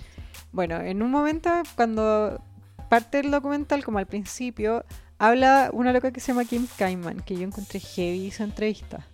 Bueno, 0.52 0.80
en 0.80 1.02
un 1.02 1.12
momento, 1.12 1.50
cuando 1.76 2.42
parte 2.90 3.18
del 3.18 3.32
documental, 3.32 3.84
como 3.84 4.00
al 4.00 4.06
principio, 4.06 4.86
habla 5.18 5.70
una 5.74 5.92
loca 5.94 6.12
que 6.12 6.20
se 6.20 6.28
llama 6.28 6.46
Kim 6.46 6.68
Kaiman, 6.78 7.22
que 7.22 7.36
yo 7.36 7.44
encontré 7.44 7.80
heavy 7.80 8.32
su 8.32 8.44
entrevista. 8.44 9.08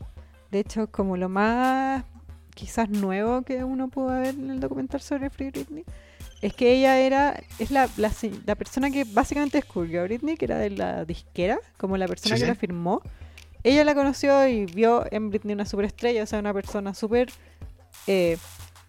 De 0.51 0.59
hecho, 0.59 0.87
como 0.87 1.17
lo 1.17 1.29
más 1.29 2.03
quizás 2.53 2.89
nuevo 2.89 3.41
que 3.41 3.63
uno 3.63 3.87
pudo 3.89 4.07
ver 4.19 4.35
en 4.35 4.51
el 4.51 4.59
documental 4.59 5.01
sobre 5.01 5.29
Free 5.29 5.49
Britney, 5.49 5.85
es 6.43 6.53
que 6.53 6.73
ella 6.73 6.99
era, 6.99 7.41
es 7.57 7.71
la, 7.71 7.89
la, 7.95 8.55
persona 8.55 8.91
que 8.91 9.05
básicamente 9.05 9.57
descubrió 9.59 10.01
a 10.01 10.03
Britney, 10.03 10.35
que 10.35 10.43
era 10.45 10.57
de 10.57 10.71
la 10.71 11.05
disquera, 11.05 11.57
como 11.77 11.95
la 11.95 12.05
persona 12.07 12.35
Sí, 12.35 12.41
que 12.41 12.45
sí. 12.45 12.51
la 12.51 12.55
firmó. 12.55 13.01
Ella 13.63 13.85
la 13.85 13.95
conoció 13.95 14.45
y 14.47 14.65
vio 14.65 15.05
en 15.09 15.29
Britney 15.29 15.53
una 15.53 15.65
superestrella, 15.65 16.21
o 16.23 16.25
sea, 16.25 16.39
una 16.39 16.53
persona 16.53 16.93
súper 16.93 17.29
eh, 18.07 18.37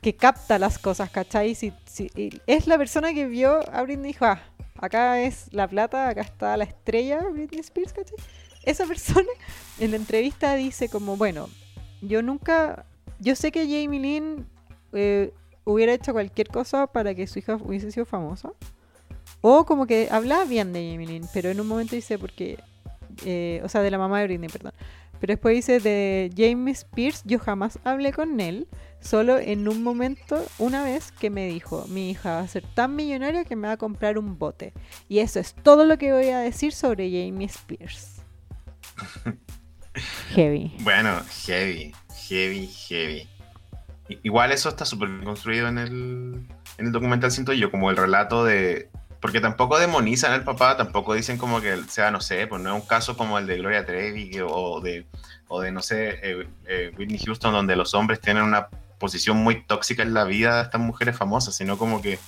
que 0.02 0.16
capta 0.16 0.58
las 0.58 0.78
cosas, 0.80 1.10
¿cachai? 1.10 1.54
Si, 1.54 1.72
si- 1.86 2.10
y 2.16 2.40
es 2.48 2.66
la 2.66 2.76
persona 2.76 3.14
que 3.14 3.26
vio 3.26 3.60
a 3.72 3.82
Britney 3.82 4.10
y 4.10 4.12
dijo, 4.14 4.24
ah, 4.24 4.42
acá 4.80 5.20
es 5.20 5.46
la 5.52 5.68
plata, 5.68 6.08
acá 6.08 6.22
está 6.22 6.56
la 6.56 6.64
estrella 6.64 7.20
Britney 7.32 7.60
Spears, 7.60 7.92
¿cachai? 7.92 8.16
Esa 8.64 8.84
persona 8.88 9.28
en 9.78 9.92
la 9.92 9.96
entrevista 9.96 10.56
dice 10.56 10.88
como, 10.88 11.16
bueno, 11.16 11.48
yo 12.02 12.20
nunca, 12.20 12.84
yo 13.20 13.36
sé 13.36 13.52
que 13.52 13.60
Jamie 13.60 14.00
Lynn 14.00 14.46
eh, 14.92 15.32
hubiera 15.64 15.92
hecho 15.92 16.12
cualquier 16.12 16.48
cosa 16.48 16.86
para 16.86 17.14
que 17.14 17.26
su 17.26 17.38
hija 17.38 17.56
hubiese 17.56 17.90
sido 17.90 18.06
famosa. 18.06 18.52
O 19.40 19.64
como 19.64 19.86
que 19.86 20.08
hablaba 20.10 20.44
bien 20.44 20.72
de 20.72 20.90
Jamie 20.90 21.06
Lynn, 21.06 21.28
pero 21.32 21.50
en 21.50 21.60
un 21.60 21.66
momento 21.66 21.94
dice 21.94 22.18
porque, 22.18 22.58
eh, 23.24 23.60
o 23.64 23.68
sea, 23.68 23.82
de 23.82 23.90
la 23.90 23.98
mamá 23.98 24.20
de 24.20 24.26
Britney, 24.26 24.48
perdón. 24.48 24.72
Pero 25.20 25.32
después 25.32 25.54
dice 25.54 25.80
de 25.80 26.30
Jamie 26.36 26.72
Spears, 26.72 27.22
yo 27.24 27.38
jamás 27.38 27.78
hablé 27.84 28.12
con 28.12 28.40
él, 28.40 28.68
solo 29.00 29.38
en 29.38 29.68
un 29.68 29.82
momento, 29.82 30.44
una 30.58 30.84
vez 30.84 31.12
que 31.12 31.30
me 31.30 31.46
dijo, 31.46 31.86
mi 31.88 32.10
hija 32.10 32.36
va 32.36 32.40
a 32.40 32.48
ser 32.48 32.64
tan 32.74 32.96
millonaria 32.96 33.44
que 33.44 33.56
me 33.56 33.68
va 33.68 33.74
a 33.74 33.76
comprar 33.76 34.18
un 34.18 34.38
bote. 34.38 34.72
Y 35.08 35.20
eso 35.20 35.40
es 35.40 35.54
todo 35.54 35.84
lo 35.84 35.98
que 35.98 36.12
voy 36.12 36.28
a 36.28 36.40
decir 36.40 36.72
sobre 36.72 37.08
Jamie 37.08 37.46
Spears. 37.46 38.22
Heavy. 40.34 40.74
Bueno, 40.80 41.20
heavy, 41.46 41.94
heavy, 42.28 42.66
heavy. 42.66 43.28
Igual 44.08 44.52
eso 44.52 44.68
está 44.68 44.84
súper 44.84 45.08
construido 45.22 45.68
en 45.68 45.78
el, 45.78 46.46
en 46.78 46.86
el 46.86 46.92
documental, 46.92 47.30
siento 47.30 47.52
yo, 47.52 47.70
como 47.70 47.90
el 47.90 47.96
relato 47.96 48.44
de... 48.44 48.90
Porque 49.20 49.40
tampoco 49.40 49.78
demonizan 49.78 50.32
al 50.32 50.44
papá, 50.44 50.76
tampoco 50.76 51.14
dicen 51.14 51.38
como 51.38 51.62
que 51.62 51.82
sea, 51.88 52.10
no 52.10 52.20
sé, 52.20 52.46
pues 52.46 52.60
no 52.60 52.76
es 52.76 52.82
un 52.82 52.86
caso 52.86 53.16
como 53.16 53.38
el 53.38 53.46
de 53.46 53.56
Gloria 53.56 53.86
Trevi 53.86 54.38
o 54.46 54.82
de, 54.82 55.06
o 55.48 55.62
de 55.62 55.72
no 55.72 55.80
sé, 55.80 56.18
eh, 56.22 56.46
eh, 56.66 56.92
Whitney 56.98 57.18
Houston, 57.24 57.54
donde 57.54 57.74
los 57.74 57.94
hombres 57.94 58.20
tienen 58.20 58.42
una 58.42 58.68
posición 58.98 59.38
muy 59.38 59.62
tóxica 59.62 60.02
en 60.02 60.12
la 60.12 60.24
vida 60.24 60.56
de 60.56 60.62
estas 60.64 60.80
mujeres 60.82 61.16
famosas, 61.16 61.56
sino 61.56 61.78
como 61.78 62.02
que 62.02 62.18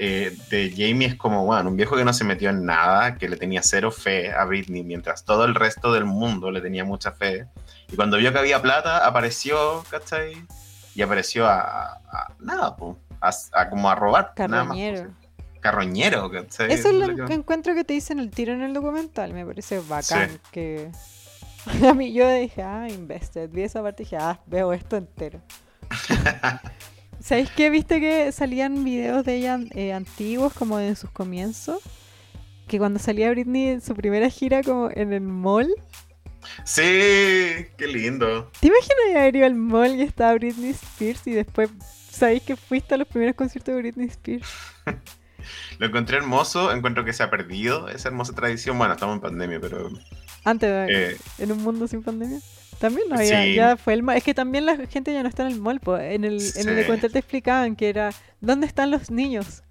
eh, 0.00 0.36
de 0.50 0.70
Jamie 0.70 1.06
es 1.06 1.14
como, 1.14 1.44
bueno, 1.44 1.70
un 1.70 1.76
viejo 1.76 1.96
que 1.96 2.04
no 2.04 2.12
se 2.12 2.24
metió 2.24 2.50
en 2.50 2.64
nada, 2.64 3.16
que 3.16 3.28
le 3.28 3.36
tenía 3.36 3.62
cero 3.62 3.92
fe 3.92 4.32
a 4.32 4.44
Britney, 4.44 4.82
mientras 4.82 5.24
todo 5.24 5.44
el 5.44 5.54
resto 5.54 5.92
del 5.92 6.04
mundo 6.04 6.50
le 6.50 6.60
tenía 6.60 6.84
mucha 6.84 7.12
fe. 7.12 7.46
Y 7.92 7.94
cuando 7.94 8.16
vio 8.16 8.32
que 8.32 8.40
había 8.40 8.60
plata, 8.60 9.06
apareció, 9.06 9.84
¿cachai? 9.88 10.44
Y 10.94 11.02
apareció 11.02 11.46
a, 11.46 11.60
a- 11.60 12.00
a 12.12 12.32
nada, 12.40 12.76
po, 12.76 12.96
a, 13.20 13.30
a 13.52 13.68
como 13.70 13.90
a 13.90 13.94
robar. 13.94 14.32
nada 14.38 14.64
más, 14.64 14.76
Carroñero. 14.76 15.10
Carroñero, 15.60 16.30
¿cachai? 16.30 16.72
Eso 16.72 16.88
es 16.90 16.94
lo 16.94 17.14
que- 17.16 17.24
que 17.24 17.34
encuentro 17.34 17.74
que 17.74 17.84
te 17.84 17.94
dicen 17.94 18.18
el 18.20 18.30
tiro 18.30 18.52
en 18.52 18.62
el 18.62 18.74
documental. 18.74 19.32
Me 19.32 19.44
parece 19.46 19.80
bacán 19.80 20.30
Sí. 20.30 20.38
que. 20.52 20.90
A 21.88 21.94
mí 21.94 22.12
yo 22.12 22.30
dije, 22.30 22.62
ah, 22.62 22.86
invested. 22.90 23.48
Vi 23.50 23.62
esa 23.62 23.82
parte 23.82 24.02
y 24.02 24.04
dije, 24.04 24.18
ah, 24.18 24.38
veo 24.46 24.72
esto 24.74 24.96
entero. 24.96 25.40
¿Sabéis 27.20 27.50
qué? 27.50 27.70
¿Viste 27.70 28.00
que 28.00 28.32
salían 28.32 28.84
videos 28.84 29.24
de 29.24 29.36
ella 29.36 29.58
eh, 29.70 29.92
antiguos, 29.94 30.52
como 30.52 30.76
de 30.78 30.94
sus 30.94 31.08
comienzos? 31.10 31.80
Que 32.68 32.78
cuando 32.78 32.98
salía 32.98 33.30
Britney 33.30 33.68
en 33.68 33.80
su 33.80 33.94
primera 33.94 34.28
gira, 34.28 34.62
como 34.62 34.90
en 34.90 35.12
el 35.14 35.22
mall. 35.22 35.72
Sí, 36.64 36.82
qué 37.76 37.86
lindo. 37.86 38.50
¿Te 38.60 38.68
imaginas 38.68 39.16
haber 39.16 39.36
ido 39.36 39.46
al 39.46 39.54
mall 39.54 39.94
y 39.96 40.02
estaba 40.02 40.34
Britney 40.34 40.70
Spears 40.70 41.26
y 41.26 41.32
después 41.32 41.70
sabéis 42.10 42.42
que 42.42 42.56
fuiste 42.56 42.94
a 42.94 42.98
los 42.98 43.08
primeros 43.08 43.34
conciertos 43.36 43.74
de 43.74 43.80
Britney 43.80 44.06
Spears? 44.08 44.48
Lo 45.78 45.86
encontré 45.86 46.16
hermoso, 46.16 46.72
encuentro 46.72 47.04
que 47.04 47.12
se 47.12 47.22
ha 47.22 47.30
perdido 47.30 47.88
esa 47.88 48.08
hermosa 48.08 48.32
tradición. 48.34 48.78
Bueno, 48.78 48.94
estamos 48.94 49.16
en 49.16 49.20
pandemia, 49.20 49.60
pero 49.60 49.90
Antes, 50.44 50.70
de- 50.70 51.12
eh, 51.12 51.16
en 51.38 51.52
un 51.52 51.62
mundo 51.62 51.86
sin 51.88 52.02
pandemia. 52.02 52.38
También 52.78 53.08
no 53.08 53.16
había, 53.16 53.42
Sí. 53.42 53.54
ya 53.54 53.76
fue 53.76 53.92
el 53.94 54.02
mall. 54.02 54.16
Es 54.16 54.24
que 54.24 54.34
también 54.34 54.66
la 54.66 54.76
gente 54.86 55.12
ya 55.12 55.22
no 55.22 55.28
está 55.28 55.42
en 55.46 55.52
el 55.52 55.60
mall. 55.60 55.80
po. 55.80 55.96
En 55.96 56.24
el, 56.24 56.34
en 56.34 56.36
el 56.36 56.40
Sí. 56.42 56.64
documental 56.74 57.12
te 57.12 57.18
explicaban 57.18 57.76
que 57.76 57.88
era, 57.88 58.10
¿dónde 58.40 58.66
están 58.66 58.90
los 58.90 59.10
niños? 59.10 59.62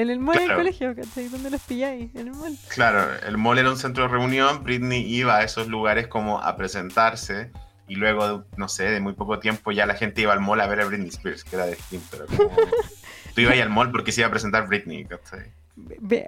En 0.00 0.08
el 0.10 0.18
mall 0.18 0.36
del 0.36 0.44
Claro. 0.46 0.60
colegio, 0.60 0.94
¿cachai? 0.96 1.28
¿Dónde 1.28 1.50
los 1.50 1.60
pilláis? 1.62 2.14
En 2.14 2.28
el 2.28 2.34
mall. 2.34 2.56
Claro, 2.68 3.06
el 3.26 3.36
mall 3.36 3.58
era 3.58 3.70
un 3.70 3.76
centro 3.76 4.04
de 4.04 4.08
reunión, 4.08 4.62
Britney 4.64 5.02
iba 5.14 5.36
a 5.36 5.44
esos 5.44 5.68
lugares 5.68 6.06
como 6.08 6.40
a 6.40 6.56
presentarse 6.56 7.50
y 7.86 7.96
luego, 7.96 8.44
no 8.56 8.68
sé, 8.68 8.84
de 8.84 9.00
muy 9.00 9.12
poco 9.12 9.38
tiempo 9.40 9.72
ya 9.72 9.84
la 9.84 9.94
gente 9.94 10.22
iba 10.22 10.32
al 10.32 10.40
mall 10.40 10.60
a 10.60 10.66
ver 10.66 10.80
a 10.80 10.84
Britney 10.86 11.08
Spears, 11.08 11.44
que 11.44 11.56
era 11.56 11.66
de 11.66 11.76
pero 12.10 12.26
como... 12.26 12.50
Tú 13.34 13.42
ibas 13.42 13.58
al 13.58 13.68
mall 13.70 13.90
porque 13.90 14.10
se 14.12 14.22
iba 14.22 14.28
a 14.28 14.30
presentar 14.30 14.66
Britney, 14.68 15.04
¿cachai? 15.04 15.52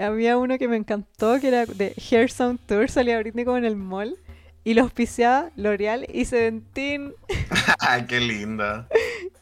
Había 0.01 0.37
uno 0.39 0.59
que 0.59 0.69
me 0.69 0.77
encantó, 0.77 1.41
que 1.41 1.49
era 1.49 1.67
de 1.67 1.95
Hair 2.11 2.31
Sound 2.31 2.61
Tour, 2.67 2.91
salía 2.91 3.19
Britney 3.19 3.45
como 3.45 3.57
en 3.59 3.65
el 3.65 3.77
mall, 3.77 4.17
y 4.65 4.75
los 4.75 4.85
auspiciaba 4.85 5.51
L'Oreal 5.57 6.07
y 6.13 6.25
Seventeen. 6.25 7.15
Qué 8.09 8.21
linda. 8.21 8.87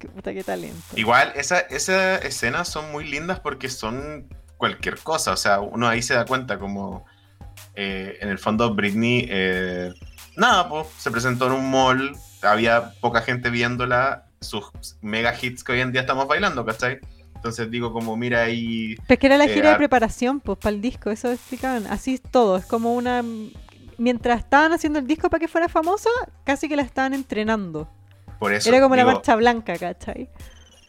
Qué 0.00 0.08
puta, 0.08 0.32
qué 0.32 0.42
talento. 0.42 0.80
Igual, 0.96 1.32
esa- 1.36 1.60
esas 1.60 2.24
escenas 2.24 2.68
son 2.68 2.90
muy 2.90 3.04
lindas 3.08 3.38
porque 3.38 3.68
son 3.68 4.26
cualquier 4.56 4.98
cosa. 4.98 5.32
O 5.32 5.36
sea, 5.36 5.60
uno 5.60 5.86
ahí 5.88 6.02
se 6.02 6.14
da 6.14 6.24
cuenta 6.24 6.58
como 6.58 7.04
eh, 7.74 8.18
en 8.20 8.28
el 8.30 8.38
fondo 8.38 8.74
Britney, 8.74 9.26
eh, 9.30 9.92
nada, 10.36 10.68
pues 10.68 10.88
se 10.98 11.10
presentó 11.10 11.46
en 11.46 11.52
un 11.52 11.70
mall, 11.70 12.16
había 12.42 12.92
poca 13.00 13.20
gente 13.20 13.50
viéndola, 13.50 14.24
sus 14.40 14.64
mega 15.02 15.34
hits 15.40 15.62
que 15.62 15.72
hoy 15.72 15.80
en 15.80 15.92
día 15.92 16.00
estamos 16.00 16.26
bailando, 16.26 16.64
¿cachai? 16.64 16.98
Entonces 17.36 17.70
digo 17.70 17.92
como, 17.92 18.16
mira 18.16 18.42
ahí, 18.42 18.96
Pero 19.06 19.14
es 19.14 19.18
que 19.18 19.26
era 19.26 19.36
la 19.38 19.44
Eh, 19.44 19.48
gira 19.54 19.68
de 19.68 19.72
ar- 19.72 19.78
preparación, 19.78 20.40
pues, 20.40 20.58
para 20.58 20.74
el 20.74 20.80
disco, 20.80 21.10
eso 21.10 21.30
explicaban. 21.30 21.86
Así 21.86 22.14
es 22.14 22.22
todo, 22.22 22.56
es 22.56 22.64
como 22.66 22.94
una... 22.94 23.22
Mientras 23.98 24.38
estaban 24.40 24.72
haciendo 24.72 24.98
el 24.98 25.06
disco 25.06 25.28
para 25.28 25.40
que 25.40 25.48
fuera 25.48 25.68
famosa, 25.68 26.08
casi 26.44 26.68
que 26.70 26.76
la 26.76 26.82
estaban 26.82 27.12
entrenando. 27.12 27.90
Por 28.40 28.52
eso 28.52 28.68
Era 28.68 28.80
como 28.80 28.96
la 28.96 29.02
digo, 29.02 29.12
marcha 29.12 29.36
blanca, 29.36 29.78
¿cachai? 29.78 30.28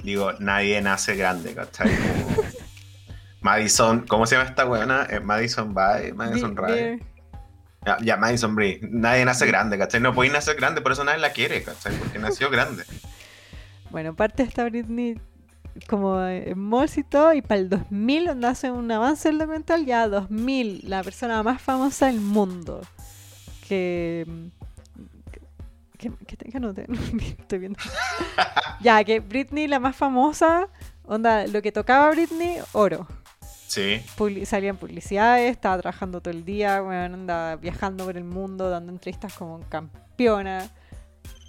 digo, 0.02 0.34
nadie 0.40 0.82
nace 0.82 1.16
grande, 1.16 1.54
¿cachai? 1.54 1.96
Como 1.96 2.42
Madison, 3.42 4.08
¿cómo 4.08 4.26
se 4.26 4.36
llama 4.36 4.50
esta 4.50 4.64
buena? 4.64 5.08
Madison 5.24 5.74
Bay, 5.76 6.14
Madison 6.14 6.56
Ray. 6.56 7.00
Ya, 7.86 7.98
ya, 8.02 8.18
Madison 8.18 8.56
Brie. 8.56 8.80
Nadie 8.84 9.26
nace 9.26 9.48
grande, 9.48 9.78
¿cachai? 9.78 10.00
No 10.00 10.14
podéis 10.14 10.34
nacer 10.34 10.56
grande, 10.56 10.82
por 10.82 10.92
eso 10.92 11.04
nadie 11.04 11.20
la 11.20 11.32
quiere, 11.32 11.64
¿cachai? 11.64 11.96
Porque 11.96 12.20
nació 12.20 12.50
grande. 12.52 12.84
Bueno, 13.90 14.16
parte 14.16 14.44
esta 14.44 14.64
Britney 14.66 15.20
como 15.88 16.24
en 16.24 16.60
malls 16.60 16.98
y 16.98 17.04
todo, 17.04 17.34
y 17.34 17.42
para 17.42 17.60
el 17.60 17.70
2000 17.70 18.26
donde 18.26 18.48
hace 18.48 18.72
un 18.72 18.92
avance 18.92 19.30
del 19.30 19.40
documental, 19.40 19.86
ya 19.86 20.08
2000, 20.08 20.82
la 20.88 21.04
persona 21.04 21.42
más 21.44 21.62
famosa 21.62 22.08
del 22.08 22.22
mundo. 22.22 22.82
Que... 23.68 24.26
Que, 26.02 26.12
que, 26.26 26.36
que 26.52 26.60
no 26.60 26.74
te... 26.74 26.88
Estoy 27.40 27.60
viendo. 27.60 27.80
ya, 28.82 29.04
que 29.04 29.20
Britney, 29.20 29.68
la 29.68 29.80
más 29.80 29.96
famosa, 29.96 30.68
onda, 31.04 31.46
lo 31.48 31.62
que 31.62 31.72
tocaba 31.72 32.10
Britney, 32.10 32.58
oro. 32.74 33.08
Sí. 33.68 34.02
Publi- 34.18 34.44
salía 34.46 34.72
en 34.72 34.78
publicidades, 34.78 35.52
estaba 35.52 35.78
trabajando 35.78 36.20
todo 36.20 36.34
el 36.34 36.44
día, 36.44 36.82
bueno, 36.82 37.14
anda 37.14 37.56
viajando 37.56 38.06
por 38.06 38.18
el 38.18 38.24
mundo, 38.26 38.70
dando 38.70 38.92
entrevistas 38.92 39.34
como 39.34 39.62
campeona. 39.70 40.70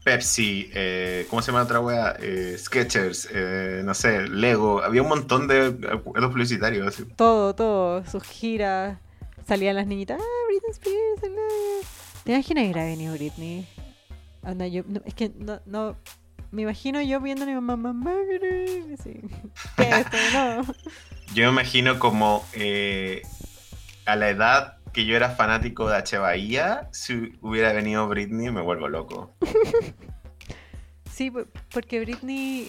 Pepsi, 0.05 0.69
eh, 0.75 1.27
¿cómo 1.31 1.41
se 1.43 1.47
llama 1.53 1.61
la 1.61 1.65
otra 1.65 1.81
wea? 1.81 2.17
Eh, 2.21 2.57
Skechers, 2.59 3.29
eh, 3.33 3.83
no 3.85 3.95
sé, 3.95 4.29
Lego. 4.29 4.83
Había 4.83 5.01
un 5.03 5.09
montón 5.09 5.47
de 5.49 5.69
acuerdos 5.91 6.31
publicitarios. 6.33 6.87
así. 6.88 7.05
todo, 7.17 7.55
todo, 7.55 8.05
sus 8.07 8.23
giras. 8.25 8.99
Salían 9.47 9.77
las 9.77 9.87
niñitas, 9.87 10.21
ah, 10.21 10.47
Britney 10.49 10.71
Spears, 10.73 11.23
hello". 11.23 11.87
¿Te 12.25 12.33
imaginas 12.33 12.62
que 12.65 12.71
hubiera 12.71 12.85
venido 12.85 13.15
Britney? 13.15 13.67
Anda, 14.43 14.67
yo, 14.67 14.83
no, 14.87 15.01
es 15.05 15.15
que 15.15 15.31
no, 15.37 15.61
no, 15.67 15.97
me 16.51 16.63
imagino 16.63 17.01
yo 17.01 17.21
viendo 17.21 17.45
a 17.45 17.47
mi 17.47 17.55
mamá, 17.55 17.77
mamá, 17.77 18.13
Britney", 18.27 18.95
así, 18.95 19.21
¿qué 19.77 19.83
es 19.89 19.97
esto? 20.07 20.17
No. 20.33 20.63
Yo 21.35 21.45
me 21.47 21.53
imagino 21.53 21.99
como 21.99 22.45
eh, 22.53 23.23
a 24.05 24.17
la 24.17 24.29
edad 24.29 24.77
que 24.93 25.07
yo 25.07 25.17
era 25.17 25.31
fanático 25.31 25.89
de 25.89 25.97
H. 25.97 26.19
Bahía, 26.19 26.91
si 26.93 27.33
hubiera 27.41 27.73
venido 27.73 28.07
Britney, 28.07 28.51
me 28.51 28.61
vuelvo 28.61 28.89
loco. 28.89 29.35
Sí, 31.11 31.31
po- 31.31 31.45
porque 31.73 32.01
Britney, 32.01 32.69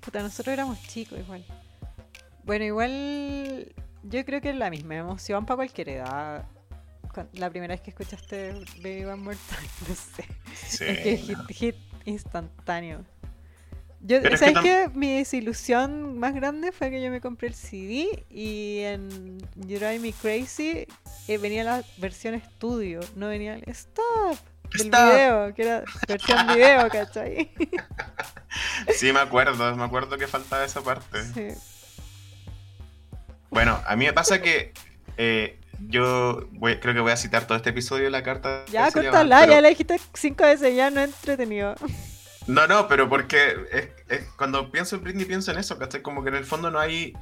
puta, 0.00 0.22
nosotros 0.22 0.52
éramos 0.52 0.80
chicos 0.86 1.18
igual. 1.18 1.44
Bueno, 2.44 2.64
igual 2.66 3.74
yo 4.02 4.24
creo 4.26 4.40
que 4.42 4.50
es 4.50 4.56
la 4.56 4.68
misma 4.70 4.96
emoción 4.96 5.46
para 5.46 5.56
cualquier 5.56 5.88
edad. 5.88 6.44
La 7.34 7.50
primera 7.50 7.74
vez 7.74 7.80
que 7.80 7.90
escuchaste 7.90 8.52
Baby 8.78 9.04
One 9.04 9.16
More 9.16 9.36
Time, 9.48 9.68
no 9.88 9.94
sé. 9.94 10.24
Sí. 10.54 10.84
Es 10.84 10.98
que 11.00 11.16
hit, 11.16 11.38
hit 11.50 11.76
instantáneo. 12.04 13.04
Yo, 14.00 14.20
Pero 14.20 14.30
que 14.32 14.36
¿Sabes 14.36 14.58
qué? 14.62 14.90
Mi 14.92 15.16
desilusión 15.16 16.18
más 16.18 16.34
grande 16.34 16.72
fue 16.72 16.90
que 16.90 17.02
yo 17.02 17.10
me 17.10 17.22
compré 17.22 17.48
el 17.48 17.54
CD 17.54 18.24
y 18.28 18.80
en 18.80 19.38
You 19.56 19.78
Drive 19.78 19.98
Me 19.98 20.12
Crazy 20.12 20.86
eh, 21.26 21.38
venía 21.38 21.64
la 21.64 21.82
versión 21.96 22.34
estudio, 22.34 23.00
no 23.16 23.28
venía 23.28 23.54
el 23.54 23.64
stop 23.68 24.36
del 24.76 24.88
Stop. 24.88 25.10
video, 25.10 25.54
que 25.54 25.62
era 25.62 25.84
versión 26.06 26.46
video, 26.48 26.88
¿cachai? 26.92 27.50
Sí, 28.94 29.10
me 29.12 29.20
acuerdo, 29.20 29.74
me 29.74 29.84
acuerdo 29.84 30.18
que 30.18 30.26
faltaba 30.26 30.64
esa 30.64 30.82
parte. 30.82 31.24
Sí. 31.32 31.58
Bueno, 33.48 33.80
a 33.86 33.96
mí 33.96 34.04
me 34.04 34.12
pasa 34.12 34.42
que 34.42 34.74
eh, 35.16 35.58
yo 35.80 36.48
voy- 36.52 36.78
creo 36.80 36.94
que 36.94 37.00
voy 37.00 37.12
a 37.12 37.16
citar 37.16 37.46
todo 37.46 37.56
este 37.56 37.70
episodio 37.70 38.04
de 38.04 38.10
la 38.10 38.22
carta. 38.22 38.64
Ya, 38.70 38.90
cortala, 38.90 39.40
pero- 39.40 39.52
ya 39.52 39.60
la 39.60 39.68
dijiste 39.68 40.00
cinco 40.14 40.44
veces, 40.44 40.74
ya 40.74 40.90
no 40.90 41.00
es 41.00 41.10
entretenido. 41.14 41.74
No, 42.46 42.66
no, 42.66 42.88
pero 42.88 43.08
porque 43.08 43.54
es- 43.72 43.88
es- 44.08 44.28
cuando 44.36 44.70
pienso 44.70 44.96
en 44.96 45.02
Britney 45.04 45.24
pienso 45.24 45.50
en 45.50 45.58
eso, 45.58 45.78
¿cachai? 45.78 46.02
Como 46.02 46.22
que 46.22 46.28
en 46.28 46.36
el 46.36 46.44
fondo 46.44 46.70
no 46.70 46.78
hay 46.78 47.14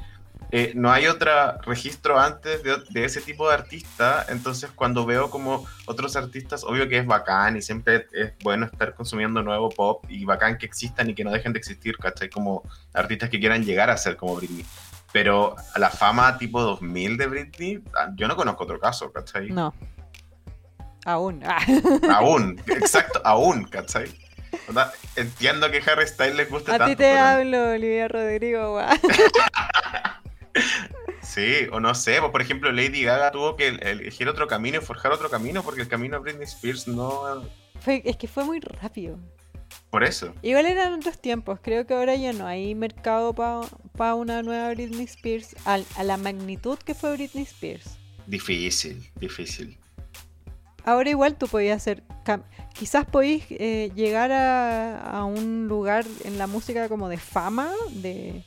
eh, 0.54 0.72
no 0.74 0.92
hay 0.92 1.06
otro 1.06 1.30
registro 1.62 2.18
antes 2.20 2.62
de, 2.62 2.76
de 2.90 3.04
ese 3.06 3.22
tipo 3.22 3.48
de 3.48 3.54
artista, 3.54 4.26
entonces 4.28 4.70
cuando 4.74 5.06
veo 5.06 5.30
como 5.30 5.66
otros 5.86 6.14
artistas, 6.14 6.62
obvio 6.62 6.88
que 6.90 6.98
es 6.98 7.06
bacán 7.06 7.56
y 7.56 7.62
siempre 7.62 8.06
es 8.12 8.32
bueno 8.42 8.66
estar 8.66 8.92
consumiendo 8.94 9.42
nuevo 9.42 9.70
pop 9.70 10.04
y 10.10 10.26
bacán 10.26 10.58
que 10.58 10.66
existan 10.66 11.08
y 11.08 11.14
que 11.14 11.24
no 11.24 11.30
dejen 11.30 11.54
de 11.54 11.58
existir, 11.58 11.96
¿cachai? 11.96 12.28
Como 12.28 12.64
artistas 12.92 13.30
que 13.30 13.40
quieran 13.40 13.64
llegar 13.64 13.88
a 13.88 13.96
ser 13.96 14.16
como 14.18 14.36
Britney. 14.36 14.66
Pero 15.12 15.54
a 15.74 15.78
la 15.78 15.90
fama 15.90 16.38
tipo 16.38 16.62
2000 16.62 17.16
de 17.18 17.26
Britney, 17.26 17.82
ah, 17.96 18.08
yo 18.14 18.26
no 18.28 18.36
conozco 18.36 18.64
otro 18.64 18.80
caso, 18.80 19.12
¿cachai? 19.12 19.50
No. 19.50 19.74
Aún. 21.04 21.42
Ah. 21.44 21.58
Aún, 22.16 22.60
exacto, 22.66 23.20
aún, 23.24 23.64
¿cachai? 23.64 24.06
Onda, 24.68 24.92
Entiendo 25.16 25.70
que 25.70 25.82
Harry 25.90 26.06
Styles 26.06 26.36
les 26.36 26.50
guste 26.50 26.72
A 26.72 26.78
tanto. 26.78 26.92
ti 26.92 26.96
te 26.96 27.04
pero- 27.12 27.20
hablo, 27.24 27.70
Olivia 27.72 28.08
Rodrigo, 28.08 28.70
guau. 28.72 28.88
Sí, 31.22 31.66
o 31.72 31.80
no 31.80 31.94
sé, 31.94 32.18
pues 32.20 32.30
por 32.30 32.42
ejemplo 32.42 32.70
Lady 32.72 33.04
Gaga 33.04 33.30
tuvo 33.30 33.56
que 33.56 33.68
elegir 33.68 34.28
otro 34.28 34.46
camino 34.48 34.78
y 34.78 34.80
forjar 34.80 35.12
otro 35.12 35.30
camino 35.30 35.62
porque 35.62 35.80
el 35.80 35.88
camino 35.88 36.16
de 36.16 36.22
Britney 36.24 36.44
Spears 36.44 36.86
no... 36.88 37.42
Fue- 37.80 38.02
es 38.04 38.16
que 38.18 38.28
fue 38.28 38.44
muy 38.44 38.60
rápido. 38.60 39.18
Por 39.90 40.04
eso. 40.04 40.34
Igual 40.42 40.66
eran 40.66 40.94
otros 40.94 41.18
tiempos, 41.20 41.58
creo 41.62 41.86
que 41.86 41.94
ahora 41.94 42.14
ya 42.16 42.32
no 42.32 42.46
hay 42.46 42.74
mercado 42.74 43.34
para 43.34 44.14
una 44.14 44.42
nueva 44.42 44.70
Britney 44.70 45.04
Spears 45.04 45.54
al- 45.64 45.84
a 45.96 46.02
la 46.04 46.16
magnitud 46.16 46.78
que 46.78 46.94
fue 46.94 47.12
Britney 47.14 47.44
Spears. 47.44 47.98
Difícil, 48.26 49.10
difícil. 49.20 49.78
Ahora 50.84 51.10
igual 51.10 51.36
tú 51.36 51.46
podías 51.46 51.76
hacer, 51.76 52.02
quizás 52.72 53.04
podéis 53.06 53.44
eh, 53.50 53.90
llegar 53.94 54.32
a, 54.32 54.98
a 55.18 55.24
un 55.24 55.68
lugar 55.68 56.04
en 56.24 56.38
la 56.38 56.46
música 56.46 56.88
como 56.88 57.08
de 57.08 57.18
fama, 57.18 57.70
de 57.90 58.42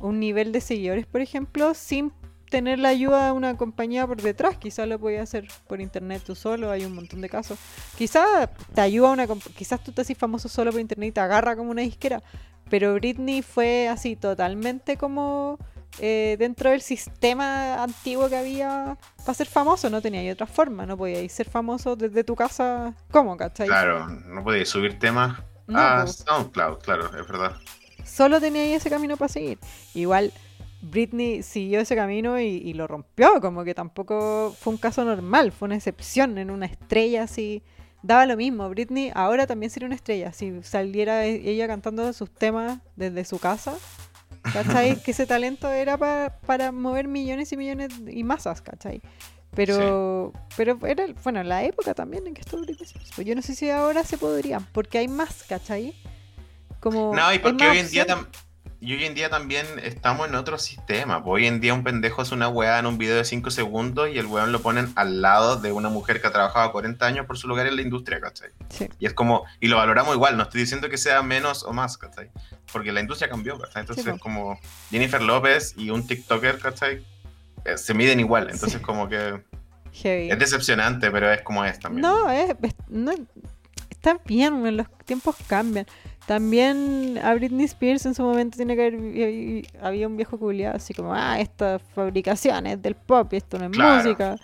un 0.00 0.20
nivel 0.20 0.52
de 0.52 0.60
seguidores, 0.60 1.06
por 1.06 1.20
ejemplo, 1.22 1.74
sin 1.74 2.12
tener 2.52 2.78
la 2.78 2.90
ayuda 2.90 3.26
de 3.26 3.32
una 3.32 3.56
compañía 3.56 4.06
por 4.06 4.22
detrás. 4.22 4.56
Quizás 4.58 4.86
lo 4.86 5.00
podías 5.00 5.24
hacer 5.24 5.48
por 5.66 5.80
internet 5.80 6.22
tú 6.24 6.36
solo, 6.36 6.70
hay 6.70 6.84
un 6.84 6.94
montón 6.94 7.20
de 7.22 7.28
casos. 7.28 7.58
Quizás 7.96 8.50
te 8.74 8.80
ayuda 8.82 9.10
una, 9.10 9.26
quizás 9.56 9.82
tú 9.82 9.92
te 9.92 10.02
haces 10.02 10.16
famoso 10.16 10.48
solo 10.48 10.70
por 10.70 10.80
internet 10.80 11.08
y 11.08 11.12
te 11.12 11.20
agarra 11.20 11.56
como 11.56 11.72
una 11.72 11.82
disquera. 11.82 12.22
Pero 12.70 12.94
Britney 12.94 13.42
fue 13.42 13.88
así, 13.88 14.16
totalmente 14.16 14.96
como 14.98 15.58
eh, 15.98 16.36
dentro 16.38 16.70
del 16.70 16.82
sistema 16.82 17.82
antiguo 17.82 18.28
que 18.28 18.36
había 18.36 18.96
para 19.24 19.34
ser 19.34 19.48
famoso. 19.48 19.90
No 19.90 20.00
tenía 20.02 20.32
otra 20.32 20.46
forma, 20.46 20.86
no 20.86 20.96
podías 20.96 21.32
ser 21.32 21.48
famoso 21.50 21.96
desde 21.96 22.24
tu 22.24 22.36
casa. 22.36 22.94
¿Cómo, 23.10 23.36
cachai? 23.36 23.66
Claro, 23.66 24.06
no 24.08 24.44
podía 24.44 24.64
subir 24.66 24.98
temas 24.98 25.40
No, 25.66 25.78
a 25.78 26.02
pues, 26.02 26.24
SoundCloud, 26.26 26.78
claro, 26.80 27.06
es 27.06 27.26
verdad. 27.28 27.56
solo 28.04 28.40
tenía 28.40 28.62
ahí 28.62 28.72
ese 28.74 28.90
camino 28.90 29.16
para 29.16 29.28
seguir. 29.28 29.58
Igual 29.94 30.32
Britney 30.82 31.42
siguió 31.42 31.80
ese 31.80 31.94
camino 31.96 32.38
y, 32.40 32.44
y 32.44 32.74
lo 32.74 32.86
rompió, 32.86 33.40
como 33.40 33.64
que 33.64 33.74
tampoco 33.74 34.54
fue 34.60 34.72
un 34.72 34.78
caso 34.78 35.04
normal, 35.04 35.52
fue 35.52 35.66
una 35.66 35.76
excepción 35.76 36.36
en 36.38 36.50
una 36.50 36.66
estrella 36.66 37.22
así. 37.22 37.62
Daba 38.02 38.26
lo 38.26 38.36
mismo, 38.36 38.68
Britney 38.68 39.12
ahora 39.14 39.46
también 39.46 39.70
sería 39.70 39.86
una 39.86 39.94
estrella, 39.94 40.32
si 40.32 40.60
saliera 40.64 41.24
e- 41.24 41.48
ella 41.48 41.68
cantando 41.68 42.12
sus 42.12 42.30
temas 42.30 42.80
desde 42.96 43.24
su 43.24 43.38
casa. 43.38 43.74
¿Cachai? 44.52 44.96
que 45.04 45.12
ese 45.12 45.24
talento 45.24 45.70
era 45.70 45.96
pa- 45.96 46.36
para 46.44 46.72
mover 46.72 47.06
millones 47.06 47.52
y 47.52 47.56
millones 47.56 47.90
y 48.08 48.24
masas, 48.24 48.60
¿cachai? 48.60 49.00
Pero, 49.54 50.32
pero 50.56 50.78
era, 50.86 51.04
bueno, 51.22 51.42
la 51.44 51.62
época 51.62 51.94
también 51.94 52.26
en 52.26 52.34
que 52.34 52.40
estuvo 52.40 52.62
Britney 52.62 52.82
Spears. 52.84 53.12
Pues 53.14 53.26
yo 53.26 53.34
no 53.36 53.42
sé 53.42 53.54
si 53.54 53.70
ahora 53.70 54.02
se 54.02 54.18
podría, 54.18 54.58
porque 54.72 54.98
hay 54.98 55.06
más, 55.06 55.44
¿cachai? 55.44 55.94
Como 56.80 57.14
No, 57.14 57.32
y 57.32 57.38
porque 57.38 57.68
hoy 57.68 57.78
en 57.78 57.88
día 57.90 58.02
opciones. 58.02 58.26
Y 58.82 58.92
hoy 58.94 59.04
en 59.04 59.14
día 59.14 59.30
también 59.30 59.64
estamos 59.82 60.28
en 60.28 60.34
otro 60.34 60.58
sistema. 60.58 61.22
pues 61.22 61.40
Hoy 61.40 61.46
en 61.46 61.60
día 61.60 61.72
un 61.72 61.84
pendejo 61.84 62.20
hace 62.20 62.34
una 62.34 62.48
weá 62.48 62.78
en 62.80 62.86
un 62.86 62.98
video 62.98 63.16
de 63.16 63.24
5 63.24 63.50
segundos 63.52 64.08
y 64.12 64.18
el 64.18 64.26
weón 64.26 64.50
lo 64.52 64.60
ponen 64.60 64.92
al 64.96 65.22
lado 65.22 65.56
de 65.56 65.70
una 65.72 65.88
mujer 65.88 66.20
que 66.20 66.26
ha 66.26 66.32
trabajado 66.32 66.72
40 66.72 67.06
años 67.06 67.26
por 67.26 67.38
su 67.38 67.46
lugar 67.48 67.66
en 67.68 67.76
la 67.76 67.82
industria, 67.82 68.20
¿cachai? 68.20 68.50
Sí. 68.70 68.88
Y 68.98 69.06
es 69.06 69.14
como, 69.14 69.44
y 69.60 69.68
lo 69.68 69.76
valoramos 69.76 70.14
igual, 70.14 70.36
no 70.36 70.42
estoy 70.42 70.62
diciendo 70.62 70.88
que 70.90 70.98
sea 70.98 71.22
menos 71.22 71.62
o 71.62 71.72
más, 71.72 71.96
¿cachai? 71.96 72.30
Porque 72.72 72.90
la 72.92 73.00
industria 73.00 73.30
cambió, 73.30 73.56
¿cachai? 73.58 73.82
Entonces 73.82 74.04
Sí, 74.04 74.18
como 74.18 74.58
Jennifer 74.90 75.22
López 75.22 75.74
y 75.76 75.90
un 75.90 76.04
TikToker, 76.06 76.58
¿cachai? 76.58 77.04
Eh, 77.64 77.78
se 77.78 77.94
miden 77.94 78.18
igual, 78.18 78.50
entonces 78.50 78.78
Sí. 78.80 78.84
como 78.84 79.08
que 79.08 79.40
Heavy. 79.92 80.30
es 80.30 80.38
decepcionante, 80.40 81.10
pero 81.12 81.30
es 81.32 81.42
como 81.42 81.64
es 81.64 81.78
también. 81.78 82.02
No, 82.02 82.28
es, 82.30 82.50
es- 82.60 82.74
no, 82.88 83.12
está 83.90 84.18
bien, 84.24 84.76
los 84.76 84.88
tiempos 85.04 85.36
cambian. 85.46 85.86
También 86.26 87.18
a 87.22 87.34
Britney 87.34 87.64
Spears 87.64 88.06
en 88.06 88.14
su 88.14 88.22
momento 88.22 88.56
tiene 88.56 88.76
que 88.76 88.86
haber 88.86 89.84
había 89.84 90.06
un 90.06 90.16
viejo 90.16 90.38
culiado 90.38 90.76
así 90.76 90.94
como, 90.94 91.12
ah, 91.14 91.40
estas 91.40 91.82
fabricaciones 91.94 92.80
del 92.80 92.94
pop 92.94 93.32
y 93.32 93.36
esto 93.36 93.58
no 93.58 93.66
es 93.66 93.70
Claro. 93.72 93.96
música. 93.96 94.36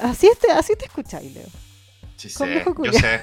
Así 0.00 0.30
te, 0.40 0.52
así 0.52 0.74
te 0.76 0.86
escucháis, 0.86 1.34
Leo. 1.34 1.46
Sí 2.16 2.30
sé, 2.30 2.64
yo 2.82 2.92
sé, 2.92 3.20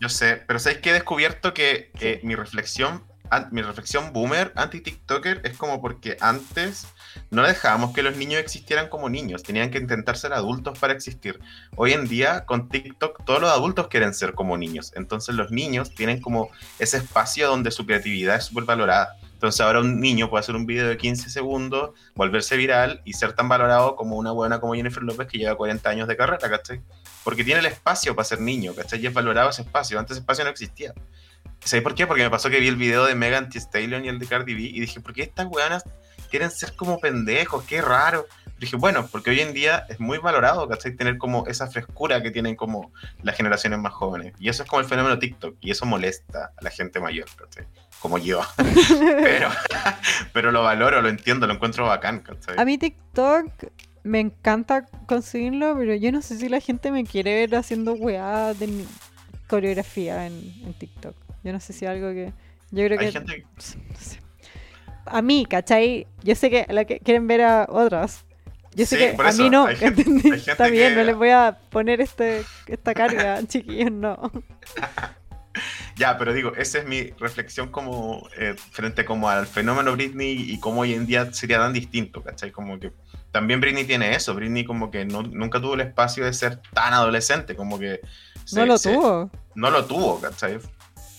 yo 0.00 0.08
sé, 0.08 0.42
pero 0.46 0.58
¿sabes 0.58 0.78
que 0.78 0.90
He 0.90 0.92
descubierto 0.94 1.52
que 1.52 1.90
eh, 2.00 2.20
mi 2.22 2.34
reflexión, 2.34 3.02
mi 3.50 3.60
reflexión 3.60 4.12
boomer 4.14 4.52
anti-TikToker 4.56 5.42
es 5.44 5.56
como 5.58 5.82
porque 5.82 6.16
antes 6.20 6.86
no 7.30 7.42
dejábamos 7.42 7.94
que 7.94 8.02
los 8.02 8.16
niños 8.16 8.40
existieran 8.40 8.88
como 8.88 9.08
niños, 9.08 9.42
tenían 9.42 9.70
que 9.70 9.78
intentar 9.78 10.16
ser 10.16 10.32
adultos 10.32 10.78
para 10.78 10.92
existir. 10.92 11.40
Hoy 11.76 11.92
en 11.92 12.06
día, 12.06 12.44
con 12.44 12.68
TikTok, 12.68 13.24
todos 13.24 13.40
los 13.40 13.50
adultos 13.50 13.88
quieren 13.88 14.14
ser 14.14 14.34
como 14.34 14.56
niños, 14.56 14.92
entonces 14.96 15.34
los 15.34 15.50
niños 15.50 15.94
tienen 15.94 16.20
como 16.20 16.50
ese 16.78 16.98
espacio 16.98 17.48
donde 17.48 17.70
su 17.70 17.86
creatividad 17.86 18.36
es 18.36 18.44
súper 18.44 18.64
valorada. 18.64 19.16
Entonces 19.32 19.60
ahora 19.60 19.80
un 19.80 20.00
niño 20.00 20.30
puede 20.30 20.40
hacer 20.40 20.56
un 20.56 20.64
video 20.64 20.88
de 20.88 20.96
15 20.96 21.28
segundos, 21.28 21.90
volverse 22.14 22.56
viral 22.56 23.02
y 23.04 23.12
ser 23.12 23.34
tan 23.34 23.48
valorado 23.48 23.94
como 23.94 24.16
una 24.16 24.32
buena 24.32 24.60
como 24.60 24.74
Jennifer 24.74 25.02
López 25.02 25.26
que 25.26 25.38
lleva 25.38 25.56
40 25.56 25.90
años 25.90 26.08
de 26.08 26.16
carrera, 26.16 26.48
¿cachai? 26.48 26.80
porque 27.26 27.42
tiene 27.42 27.58
el 27.58 27.66
espacio 27.66 28.14
para 28.14 28.24
ser 28.24 28.40
niño, 28.40 28.72
¿cachai? 28.72 29.02
Y 29.02 29.06
es 29.08 29.12
valorado 29.12 29.50
ese 29.50 29.62
espacio. 29.62 29.98
Antes 29.98 30.12
ese 30.12 30.20
espacio 30.20 30.44
no 30.44 30.50
existía. 30.50 30.94
¿Sabes 31.58 31.82
por 31.82 31.96
qué? 31.96 32.06
Porque 32.06 32.22
me 32.22 32.30
pasó 32.30 32.48
que 32.50 32.60
vi 32.60 32.68
el 32.68 32.76
video 32.76 33.04
de 33.04 33.16
Megan 33.16 33.48
Thee 33.48 33.60
Stallion 33.60 34.04
y 34.04 34.08
el 34.08 34.20
de 34.20 34.26
Cardi 34.28 34.54
B 34.54 34.60
y 34.60 34.78
dije, 34.78 35.00
¿por 35.00 35.12
qué 35.12 35.24
estas 35.24 35.48
weonas 35.48 35.82
quieren 36.26 36.50
ser 36.50 36.74
como 36.74 36.98
pendejos? 36.98 37.64
Qué 37.64 37.80
raro. 37.82 38.26
Pero 38.44 38.54
dije, 38.58 38.76
bueno, 38.76 39.06
porque 39.12 39.30
hoy 39.30 39.40
en 39.40 39.52
día 39.52 39.84
es 39.88 40.00
muy 40.00 40.18
valorado, 40.18 40.66
¿cachai? 40.68 40.96
Tener 40.96 41.18
como 41.18 41.46
esa 41.46 41.66
frescura 41.66 42.22
que 42.22 42.30
tienen 42.30 42.56
como 42.56 42.90
las 43.22 43.36
generaciones 43.36 43.78
más 43.78 43.92
jóvenes. 43.92 44.32
Y 44.38 44.48
eso 44.48 44.62
es 44.62 44.68
como 44.68 44.80
el 44.80 44.86
fenómeno 44.86 45.18
TikTok. 45.18 45.56
Y 45.60 45.70
eso 45.70 45.84
molesta 45.84 46.52
a 46.56 46.62
la 46.62 46.70
gente 46.70 46.98
mayor, 47.00 47.26
¿cachai? 47.36 47.66
Como 48.00 48.16
yo. 48.18 48.40
pero, 49.22 49.48
pero 50.32 50.52
lo 50.52 50.62
valoro, 50.62 51.02
lo 51.02 51.08
entiendo, 51.08 51.46
lo 51.46 51.54
encuentro 51.54 51.86
bacán, 51.86 52.20
¿cachai? 52.20 52.54
A 52.58 52.64
mí 52.64 52.78
TikTok 52.78 53.50
me 54.04 54.20
encanta 54.20 54.86
conseguirlo, 55.06 55.76
pero 55.76 55.94
yo 55.94 56.12
no 56.12 56.22
sé 56.22 56.38
si 56.38 56.48
la 56.48 56.60
gente 56.60 56.90
me 56.90 57.04
quiere 57.04 57.34
ver 57.34 57.56
haciendo 57.56 57.92
weá 57.94 58.54
de 58.54 58.68
mi- 58.68 58.86
coreografía 59.48 60.26
en, 60.26 60.34
en 60.64 60.74
TikTok. 60.74 61.14
Yo 61.44 61.52
no 61.52 61.60
sé 61.60 61.72
si 61.72 61.86
algo 61.86 62.08
que... 62.10 62.32
Yo 62.70 62.84
creo 62.84 62.98
que... 62.98 63.06
Hay 63.06 63.12
gente 63.12 63.44
no 63.54 63.60
sé. 63.60 64.20
A 65.06 65.22
mí, 65.22 65.46
¿cachai? 65.48 66.06
Yo 66.22 66.34
sé 66.34 66.50
que 66.50 66.66
la 66.68 66.84
que 66.84 66.98
quieren 67.00 67.26
ver 67.26 67.42
a 67.42 67.66
otras. 67.68 68.24
Yo 68.74 68.84
sé 68.84 68.96
Sí, 68.96 69.16
que 69.16 69.22
a 69.22 69.28
eso, 69.30 69.42
mí 69.42 69.48
no, 69.50 69.68
Está 69.68 70.68
bien, 70.68 70.90
que- 70.90 70.96
no 70.96 71.04
les 71.04 71.16
voy 71.16 71.30
a 71.30 71.58
poner 71.70 72.00
este, 72.00 72.44
esta 72.66 72.92
carga, 72.94 73.40
chiquillos, 73.48 73.90
no. 73.92 74.30
Ya, 75.96 76.18
pero 76.18 76.34
digo, 76.34 76.52
esa 76.54 76.80
es 76.80 76.86
mi 76.86 77.04
reflexión 77.18 77.70
como 77.70 78.28
eh, 78.36 78.54
frente 78.72 79.06
como 79.06 79.30
al 79.30 79.46
fenómeno 79.46 79.92
Britney 79.92 80.34
y 80.52 80.60
cómo 80.60 80.82
hoy 80.82 80.92
en 80.92 81.06
día 81.06 81.32
sería 81.32 81.56
tan 81.56 81.72
distinto, 81.72 82.22
¿cachai? 82.22 82.50
Como 82.52 82.78
que 82.78 82.92
también 83.32 83.62
Britney 83.62 83.84
tiene 83.84 84.14
eso, 84.14 84.34
Britney 84.34 84.66
como 84.66 84.90
que 84.90 85.06
no- 85.06 85.22
nunca 85.22 85.58
tuvo 85.58 85.72
el 85.72 85.80
espacio 85.80 86.26
de 86.26 86.34
ser 86.34 86.60
tan 86.74 86.92
adolescente, 86.92 87.56
como 87.56 87.78
que... 87.78 88.00
se- 88.44 88.60
no 88.60 88.66
lo 88.66 88.76
se- 88.76 88.92
tuvo. 88.92 89.30
No 89.54 89.70
lo 89.70 89.86
tuvo, 89.86 90.20
¿cachai? 90.20 90.58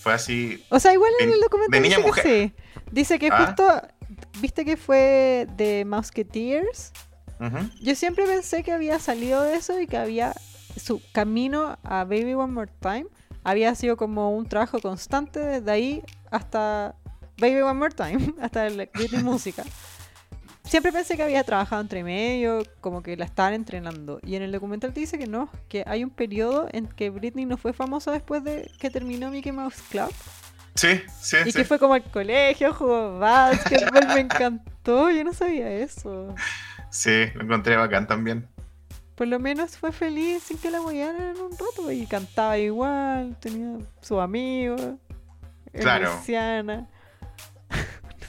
Fue 0.02 0.14
así... 0.14 0.64
O 0.70 0.80
sea, 0.80 0.94
igual 0.94 1.12
en 1.20 1.32
el 1.34 1.40
documental 1.40 1.82
de 1.82 1.90
niña 1.90 1.98
que 2.14 2.22
sí. 2.22 2.54
Dice 2.92 3.20
que 3.20 3.30
Ah. 3.32 3.46
justo, 3.46 3.82
viste 4.40 4.66
que 4.66 4.78
fue 4.78 5.48
de 5.58 5.86
Musketeers. 5.86 6.92
Yo 7.82 7.96
siempre 7.96 8.26
pensé 8.26 8.64
que 8.64 8.72
había 8.72 8.98
salido 9.00 9.44
de 9.44 9.56
eso 9.56 9.80
y 9.80 9.86
que 9.88 9.98
había 9.98 10.34
su 10.76 11.02
camino 11.12 11.78
a 11.84 12.04
Baby 12.04 12.34
One 12.34 12.54
More 12.54 12.72
Time 12.82 13.06
había 13.44 13.74
sido 13.76 13.96
como 13.96 14.36
un 14.36 14.46
trabajo 14.46 14.82
constante 14.82 15.40
desde 15.40 15.72
ahí 15.72 16.04
hasta 16.32 16.96
Baby 17.38 17.62
One 17.62 17.76
More 17.80 17.94
Time, 17.96 18.34
hasta 18.42 18.68
el 18.68 18.90
Britney 18.94 19.24
Música. 19.24 19.64
Siempre 20.66 20.92
pensé 20.92 21.16
que 21.16 21.24
había 21.24 21.46
trabajado 21.46 21.82
entre 21.82 22.04
medio, 22.04 22.64
como 22.82 23.02
que 23.02 23.16
la 23.16 23.24
estaban 23.24 23.54
entrenando. 23.54 24.20
Y 24.26 24.36
en 24.36 24.42
el 24.42 24.52
documental 24.52 24.92
te 24.94 25.00
dice 25.00 25.18
que 25.18 25.28
no, 25.28 25.50
que 25.70 25.86
hay 25.88 26.04
un 26.04 26.10
periodo 26.10 26.68
en 26.74 26.88
que 26.88 27.10
Britney 27.10 27.46
no 27.46 27.56
fue 27.56 27.72
famosa 27.72 28.12
después 28.12 28.44
de 28.44 28.70
que 28.80 28.90
terminó 28.90 29.32
Mickey 29.32 29.54
Mouse 29.54 29.82
Club. 29.90 30.12
Sí, 30.78 31.02
sí, 31.20 31.38
Y 31.46 31.52
sí. 31.52 31.58
que 31.58 31.66
fue 31.66 31.80
como 31.80 31.96
al 31.96 32.04
colegio, 32.04 32.72
jugó 32.74 33.18
básquetbol, 33.18 34.08
me 34.14 34.20
encantó, 34.22 35.10
yo 35.10 35.24
no 35.24 35.34
sabía 35.34 35.70
eso. 35.72 36.36
Sí, 36.92 37.26
lo 37.34 37.42
encontré 37.44 37.76
bacán 37.76 38.06
también. 38.08 38.48
Por 39.16 39.28
lo 39.28 39.40
menos 39.40 39.76
fue 39.78 39.92
feliz 39.92 40.44
sin 40.44 40.60
que 40.60 40.70
la 40.70 40.80
huellaran 40.82 41.36
un 41.40 41.52
rato 41.52 41.92
y 41.92 42.06
cantaba 42.06 42.60
igual, 42.60 43.36
tenía 43.40 43.80
sus 44.02 44.20
amigos, 44.20 44.80
Claro. 45.74 46.14
lesbiana. 46.16 46.88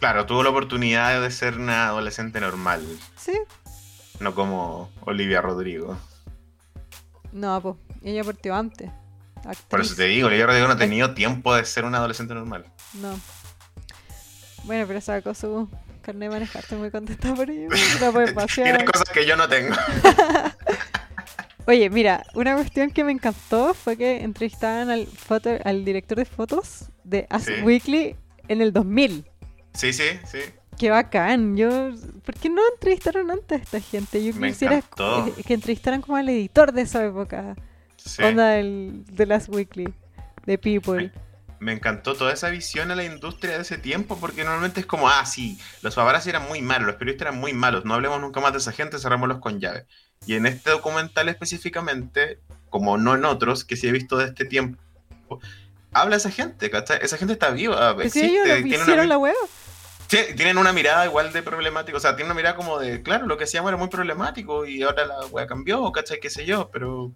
Claro, 0.01 0.25
tuvo 0.27 0.43
la 0.43 0.51
oportunidad 0.51 1.21
de 1.21 1.31
ser 1.31 1.59
una 1.59 1.89
adolescente 1.89 2.41
normal, 2.41 2.83
Sí, 3.17 3.33
no 4.21 4.35
como 4.35 4.91
Olivia 5.03 5.43
Rodrigo. 5.43 5.99
no, 7.33 7.61
pues 7.61 7.77
ella 8.03 8.25
partió 8.25 8.55
antes. 8.55 8.91
Por 9.69 9.81
eso 9.81 9.95
te 9.95 10.05
digo, 10.05 10.29
Olivia 10.29 10.47
Rodrigo 10.47 10.67
no 10.67 10.75
ha 10.75 10.79
tenido 10.79 11.15
tiempo 11.15 11.55
de 11.55 11.65
ser 11.65 11.85
una 11.85 11.99
adolescente 11.99 12.35
normal. 12.35 12.65
No. 12.95 13.19
Bueno, 14.65 14.87
pero 14.87 15.01
sacó 15.01 15.35
su 15.35 15.69
carnet 16.03 16.29
de 16.29 16.35
manejar, 16.35 16.63
estoy 16.63 16.79
muy 16.79 16.91
contenta 16.91 17.35
por 17.35 17.49
ello. 17.51 17.69
La 18.01 18.13
puede 18.13 18.33
pasear. 18.35 18.69
Tiene 18.77 18.85
cosas 18.85 19.09
que 19.11 19.27
yo 19.27 19.37
no 19.37 19.49
tengo. 19.49 19.75
Oye, 21.67 21.91
mira, 21.91 22.25
una 22.35 22.55
cuestión 22.55 22.91
que 22.91 23.05
me 23.05 23.13
encantó 23.13 23.75
fue 23.75 23.97
que 23.97 24.23
entrevistaban 24.23 24.89
al, 24.89 25.07
foto, 25.07 25.51
al 25.65 25.85
director 25.85 26.17
de 26.17 26.25
fotos 26.25 26.87
de 27.05 27.27
Sí. 27.41 27.53
Weekly 27.63 28.17
en 28.49 28.63
el 28.63 28.73
2000. 28.73 29.27
Sí, 29.75 29.93
sí, 29.93 30.05
sí. 30.31 30.39
Qué 30.79 30.89
bacán. 30.91 31.57
Yo, 31.59 31.91
¿por 32.25 32.35
qué 32.37 32.49
no 32.49 32.63
entrevistaron 32.75 33.31
antes 33.31 33.61
a 33.61 33.63
esta 33.63 33.81
gente? 33.81 34.25
Yo 34.25 34.33
Me 34.35 34.49
quisiera 34.49 34.77
encantó. 34.77 35.31
que 35.47 35.55
entrevistaran 35.55 36.01
como 36.01 36.17
al 36.17 36.29
editor 36.31 36.73
de 36.73 36.83
esa 36.83 37.05
época. 37.05 37.55
Sí. 38.09 38.23
Onda 38.23 38.49
del, 38.49 39.05
de 39.07 39.27
Last 39.27 39.49
Weekly, 39.49 39.93
de 40.47 40.59
People. 40.59 41.13
Me 41.61 41.73
encantó 41.73 42.15
toda 42.15 42.33
esa 42.33 42.51
visión 42.51 42.91
a 42.91 42.95
la 42.95 43.05
industria 43.05 43.57
de 43.57 43.63
ese 43.63 43.79
tiempo, 43.79 44.17
porque 44.21 44.45
normalmente 44.45 44.81
es 44.81 44.87
como, 44.87 45.09
ah, 45.09 45.27
sí, 45.27 45.59
los 45.83 45.95
paparazzi 45.95 46.31
eran 46.31 46.47
muy 46.49 46.63
malos, 46.63 46.87
los 46.87 46.97
periodistas 46.97 47.29
eran 47.29 47.41
muy 47.41 47.53
malos, 47.53 47.85
no 47.85 47.95
hablemos 47.95 48.21
nunca 48.21 48.41
más 48.41 48.53
de 48.53 48.59
esa 48.59 48.73
gente, 48.73 48.99
cerrémoslos 48.99 49.39
con 49.39 49.59
llave. 49.59 49.87
Y 50.27 50.35
en 50.35 50.47
este 50.47 50.71
documental 50.71 51.29
específicamente, 51.29 52.41
como 52.71 52.97
no 52.97 53.15
en 53.15 53.25
otros 53.25 53.65
que 53.65 53.77
sí 53.77 53.89
he 53.89 53.93
visto 53.93 54.17
de 54.17 54.27
este 54.27 54.45
tiempo, 54.45 54.79
habla 55.93 56.17
esa 56.17 56.31
gente, 56.31 56.71
¿cachai? 56.71 57.01
Esa 57.03 57.17
gente 57.17 57.33
está 57.33 57.51
viva, 57.51 57.97
existe, 58.03 58.27
ellos 58.27 58.45
tiene 58.45 58.77
una 58.77 58.83
hicieron 58.85 59.09
la 59.09 59.19
hueá. 59.19 59.35
Sí, 60.09 60.19
tienen 60.37 60.57
una 60.57 60.73
mirada 60.73 61.05
igual 61.05 61.33
de 61.33 61.43
problemática, 61.43 61.99
o 61.99 62.01
sea, 62.01 62.17
tienen 62.17 62.29
una 62.29 62.35
mirada 62.35 62.57
como 62.57 62.79
de, 62.79 63.03
claro, 63.03 63.27
lo 63.27 63.37
que 63.37 63.45
hacíamos 63.45 63.69
era 63.69 63.77
muy 63.77 63.89
problemático 63.89 64.65
y 64.65 64.83
ahora 64.83 65.05
la 65.05 65.27
wea 65.27 65.47
cambió, 65.47 65.91
¿cachai? 65.93 66.19
Qué 66.19 66.31
sé 66.31 66.47
yo, 66.47 66.71
pero 66.71 67.13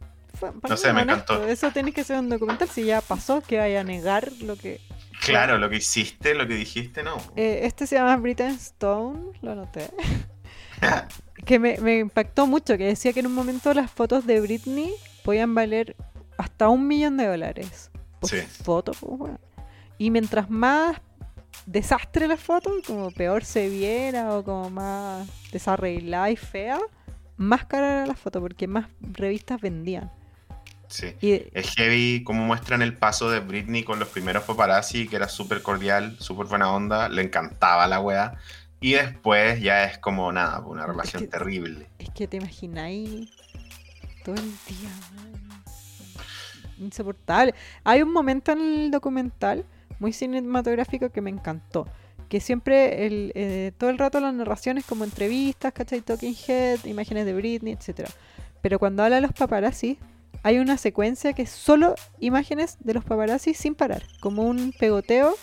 No 0.68 0.76
sé, 0.76 0.93
me 0.93 1.03
honesto, 1.03 1.34
encantó. 1.34 1.49
Eso 1.49 1.70
tenés 1.70 1.95
que 1.95 2.05
ser 2.05 2.18
un 2.18 2.28
documental 2.28 2.68
si 2.68 2.84
ya 2.84 3.01
pasó, 3.01 3.40
que 3.40 3.59
vaya 3.59 3.80
a 3.80 3.84
negar 3.84 4.32
lo 4.40 4.57
que... 4.57 4.80
claro, 5.20 5.59
lo 5.59 5.68
que 5.70 5.76
hiciste, 5.76 6.34
lo 6.34 6.47
que 6.47 6.55
dijiste, 6.55 7.03
no. 7.03 7.16
Eh, 7.36 7.61
este 7.64 7.86
se 7.86 7.97
llama 7.97 8.16
Britain 8.16 8.55
Stone, 8.55 9.38
lo 9.43 9.53
anoté. 9.53 9.90
que 11.47 11.59
me, 11.59 11.78
me 11.78 11.99
impactó 11.99 12.47
mucho, 12.47 12.76
que 12.76 12.86
decía 12.86 13.12
que 13.12 13.20
en 13.20 13.26
un 13.26 13.34
momento 13.34 13.72
las 13.74 13.90
fotos 13.90 14.26
de 14.26 14.40
Britney 14.40 14.93
podían 15.24 15.55
valer 15.55 15.97
hasta 16.38 16.68
un 16.68 16.86
millón 16.86 17.16
de 17.16 17.26
dólares. 17.26 17.90
Por 18.20 18.30
Sí. 18.30 18.40
foto, 18.40 18.93
pues. 18.93 19.32
Y 19.99 20.11
mientras 20.11 20.51
más 20.51 20.97
desastre 21.66 22.26
la 22.26 22.36
foto, 22.36 22.72
como 22.86 23.11
peor 23.11 23.45
se 23.45 23.68
viera 23.68 24.36
o 24.36 24.43
como 24.45 24.70
más 24.70 25.28
desarreglada 25.53 26.30
y 26.30 26.36
fea, 26.36 26.78
más 27.36 27.64
cara 27.66 27.99
era 27.99 28.07
la 28.07 28.14
foto 28.14 28.40
porque 28.40 28.66
más 28.66 28.86
revistas 29.01 29.61
vendían. 29.61 30.11
Sí. 30.93 31.14
Y 31.22 31.45
Es 31.55 31.74
heavy 31.74 32.22
como 32.22 32.45
muestran 32.45 32.82
el 32.82 32.95
paso 32.97 33.30
de 33.30 33.40
Britney 33.40 33.82
con 33.82 33.99
los 33.99 34.09
primeros 34.09 34.45
paparazzi, 34.45 35.09
que 35.09 35.16
era 35.16 35.28
súper 35.28 35.62
cordial, 35.62 36.16
súper 36.20 36.47
buena 36.47 36.70
onda, 36.70 37.09
le 37.09 37.22
encantaba 37.22 37.86
la 37.86 37.99
wea. 38.01 38.34
Y 38.80 38.93
después 38.93 39.61
ya 39.62 39.84
es 39.84 39.97
como 39.99 40.30
nada, 40.32 40.61
una 40.61 40.86
relación 40.86 41.22
que- 41.22 41.28
terrible. 41.28 41.86
es 41.99 42.11
que 42.11 42.26
te 42.28 42.36
imagináis 42.36 43.30
todo 44.24 44.34
el 44.34 44.43
día, 44.43 44.90
weón. 45.16 45.43
insoportable. 46.78 47.55
Hay 47.84 48.03
un 48.03 48.12
momento 48.12 48.53
en 48.53 48.61
el 48.61 48.90
documental 48.90 49.64
muy 49.99 50.12
cinematográfico 50.12 51.11
que 51.11 51.20
me 51.20 51.30
encantó, 51.30 51.86
que 52.28 52.40
siempre 52.40 53.07
el, 53.07 53.32
eh, 53.34 53.72
todo 53.78 53.90
el 53.90 53.99
rato 53.99 54.18
las 54.20 54.34
narraciones 54.34 54.84
como 54.84 55.05
entrevistas, 55.05 55.72
¿cachai? 55.72 56.01
Talking 56.01 56.34
Head, 56.49 56.84
imágenes 56.86 57.24
de 57.26 57.34
Britney, 57.34 57.72
etcétera. 57.74 58.11
Pero 58.62 58.78
cuando 58.78 59.03
habla 59.05 59.16
de 59.16 59.22
los 59.22 59.32
paparazzi, 59.32 59.99
hay 60.43 60.59
una 60.59 60.76
secuencia 60.76 61.32
que 61.32 61.43
es 61.43 61.51
solo 61.51 61.95
imágenes 62.20 62.76
de 62.80 62.95
los 62.95 63.05
paparazzi 63.05 63.55
sin 63.55 63.74
parar, 63.74 64.03
como 64.20 64.43
un 64.43 64.72
pegoteo 64.78 65.34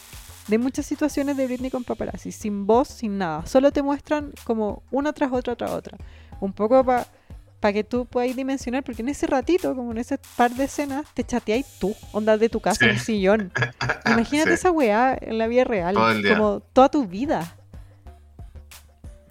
de 0.47 0.57
muchas 0.57 0.85
situaciones 0.85 1.37
de 1.37 1.45
Britney 1.45 1.69
con 1.69 1.83
paparazzi, 1.83 2.31
sin 2.31 2.65
voz, 2.65 2.87
sin 2.87 3.17
nada. 3.17 3.45
Solo 3.45 3.71
te 3.71 3.81
muestran 3.83 4.31
como 4.43 4.83
una 4.91 5.13
tras 5.13 5.31
otra 5.31 5.55
tras 5.55 5.71
otra. 5.71 5.97
Un 6.41 6.53
poco 6.53 6.83
para 6.83 7.73
que 7.73 7.83
tú 7.83 8.05
puedas 8.05 8.35
dimensionar, 8.35 8.83
porque 8.83 9.01
en 9.01 9.09
ese 9.09 9.27
ratito, 9.27 9.75
como 9.75 9.91
en 9.91 9.97
ese 9.99 10.17
par 10.37 10.51
de 10.51 10.63
escenas, 10.63 11.05
te 11.13 11.23
chateáis 11.23 11.65
tú, 11.79 11.93
onda 12.13 12.37
de 12.37 12.49
tu 12.49 12.59
casa, 12.61 12.85
en 12.85 12.91
el 12.91 12.99
sillón. 12.99 13.51
Imagínate 14.05 14.49
Sí. 14.51 14.53
esa 14.55 14.71
weá 14.71 15.17
en 15.19 15.37
la 15.37 15.47
vida 15.47 15.65
real, 15.65 15.93
Todo 15.93 16.11
el 16.11 16.23
día. 16.23 16.35
como 16.37 16.61
toda 16.61 16.89
tu 16.89 17.05
vida. 17.05 17.55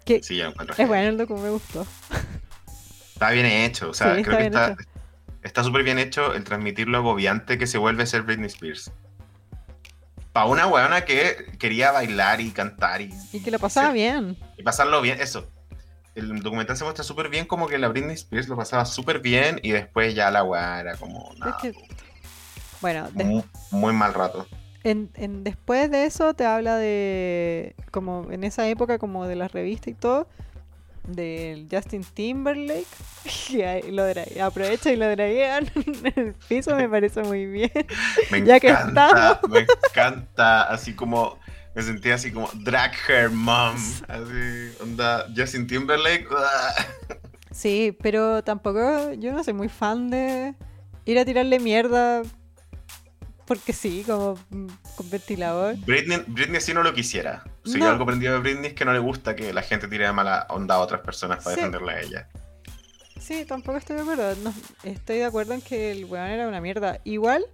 Que 0.05 0.23
Sí, 0.23 0.39
encuentro. 0.41 0.75
es 0.77 0.87
bueno 0.87 1.09
el 1.09 1.17
docu, 1.17 1.35
me 1.37 1.49
gustó. 1.49 1.85
Está 3.13 3.31
bien 3.31 3.45
hecho, 3.45 3.89
o 3.89 3.93
sea, 3.93 4.15
Sí, 4.15 4.23
creo 4.23 4.39
está 4.39 4.75
que 4.75 4.81
está 4.81 4.98
está 5.43 5.63
súper 5.63 5.83
bien 5.83 5.99
hecho 5.99 6.33
el 6.33 6.43
transmitir 6.43 6.87
lo 6.87 6.97
agobiante 6.99 7.57
que 7.57 7.67
se 7.67 7.77
vuelve 7.77 8.05
ser 8.05 8.23
Britney 8.23 8.47
Spears. 8.47 8.91
Para 10.33 10.45
una 10.45 10.67
weona 10.67 11.05
que 11.05 11.53
quería 11.57 11.91
bailar 11.91 12.39
y 12.41 12.51
cantar 12.51 13.01
y, 13.01 13.09
Y 13.33 13.39
que 13.41 13.49
lo 13.51 13.59
pasaba 13.59 13.91
bien. 13.91 14.37
y 14.57 14.63
pasarlo 14.63 15.01
bien, 15.01 15.19
eso. 15.19 15.47
El 16.15 16.41
documental 16.41 16.75
se 16.77 16.83
muestra 16.83 17.03
súper 17.03 17.29
bien 17.29 17.45
como 17.45 17.67
que 17.67 17.77
la 17.77 17.87
Britney 17.87 18.13
Spears 18.15 18.47
lo 18.47 18.55
pasaba 18.57 18.85
súper 18.85 19.19
bien 19.19 19.59
y 19.63 19.71
después 19.71 20.13
ya 20.15 20.29
la 20.31 20.43
weá 20.43 20.81
era 20.81 20.97
como 20.97 21.31
nada, 21.39 21.57
Es 21.63 21.71
que- 21.73 21.79
Bueno, 22.81 23.09
de- 23.11 23.23
muy, 23.23 23.43
muy 23.71 23.93
mal 23.93 24.13
rato. 24.13 24.47
en, 24.83 25.09
en- 25.15 25.43
después 25.43 25.89
de 25.91 26.05
eso 26.05 26.33
te 26.33 26.45
habla 26.45 26.75
de, 26.77 27.75
como 27.91 28.27
en 28.31 28.43
esa 28.43 28.67
época, 28.67 28.97
como 28.99 29.25
de 29.27 29.35
las 29.35 29.51
revistas 29.51 29.87
y 29.89 29.93
todo, 29.93 30.27
del 31.07 31.67
Justin 31.71 32.03
Timberlake, 32.03 32.87
ahí 33.65 33.91
lo 33.91 34.03
aprovecha 34.43 34.91
y 34.91 34.95
lo 34.95 35.09
draguean 35.09 35.69
en 35.75 36.13
el 36.15 36.33
piso, 36.47 36.75
me 36.75 36.87
parece 36.87 37.23
muy 37.23 37.45
bien. 37.45 37.71
Me 38.31 38.41
Ya 38.45 38.59
que 38.59 38.69
encanta, 38.69 39.39
me 39.49 39.59
encanta, 39.59 40.63
así 40.63 40.93
como 40.93 41.37
me 41.75 41.83
sentía 41.83 42.15
así 42.15 42.31
como 42.31 42.49
drag 42.55 42.91
her 43.07 43.29
mom, 43.29 43.75
así, 44.07 44.73
onda 44.81 45.25
Justin 45.35 45.67
Timberlake. 45.67 46.27
Sí, 47.51 47.95
pero 48.01 48.43
tampoco, 48.43 49.13
yo 49.13 49.31
no 49.31 49.43
soy 49.43 49.53
muy 49.53 49.69
fan 49.69 50.09
de 50.09 50.55
ir 51.05 51.19
a 51.19 51.25
tirarle 51.25 51.59
mierda 51.59 52.23
porque 53.49 53.73
sí, 53.73 54.03
como 54.05 54.35
mm, 54.51 54.67
con 54.95 55.09
ventilador. 55.09 55.75
Britney, 55.77 56.23
Britney 56.27 56.61
sí 56.61 56.71
no 56.71 56.83
lo 56.83 56.93
quisiera. 56.93 57.43
Si 57.71 57.77
No. 57.77 57.85
yo 57.85 57.91
algo 57.91 58.03
aprendido 58.03 58.33
de 58.33 58.39
Britney 58.39 58.67
es 58.67 58.73
que 58.73 58.85
no 58.85 58.93
le 58.93 58.99
gusta 58.99 59.35
que 59.35 59.53
la 59.53 59.61
gente 59.61 59.87
tire 59.87 60.05
de 60.05 60.11
mala 60.13 60.45
onda 60.49 60.75
a 60.75 60.79
otras 60.79 61.01
personas 61.01 61.43
para 61.43 61.55
Sí. 61.55 61.61
defenderla 61.61 61.91
a 61.93 62.01
ella. 62.01 62.27
Sí, 63.19 63.45
tampoco 63.45 63.77
estoy 63.77 63.97
de 63.97 64.01
acuerdo. 64.03 64.35
No, 64.43 64.53
estoy 64.83 65.17
de 65.17 65.25
acuerdo 65.25 65.53
en 65.53 65.61
que 65.61 65.91
el 65.91 66.05
weón 66.05 66.27
era 66.27 66.47
una 66.47 66.61
mierda. 66.61 66.99
Igual 67.03 67.45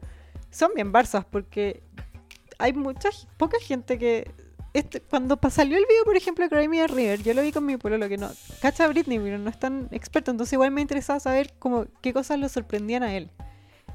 son 0.51 0.71
bien 0.75 0.91
barzas 0.91 1.25
porque 1.25 1.81
hay 2.59 2.73
mucha, 2.73 3.09
poca 3.37 3.57
gente 3.59 3.97
que... 3.99 4.31
Este, 4.73 4.99
cuando 4.99 5.39
salió 5.49 5.77
el 5.77 5.85
video, 5.87 6.03
por 6.03 6.17
ejemplo, 6.17 6.43
de 6.43 6.49
Cry 6.49 6.67
Me 6.67 6.85
River, 6.85 7.23
yo 7.23 7.33
lo 7.33 7.41
vi 7.41 7.51
con 7.53 7.65
mi 7.65 7.77
pueblo 7.77 8.09
que 8.09 8.17
no... 8.17 8.29
Cacha 8.61 8.83
a 8.83 8.87
Britney, 8.89 9.19
pero 9.19 9.37
no 9.37 9.49
es 9.49 9.57
tan 9.57 9.87
experto, 9.91 10.31
entonces 10.31 10.51
igual 10.53 10.71
me 10.71 10.81
interesaba 10.81 11.19
saber 11.21 11.53
como 11.59 11.85
qué 12.01 12.11
cosas 12.13 12.39
lo 12.39 12.49
sorprendían 12.49 13.01
a 13.03 13.15
él. 13.15 13.29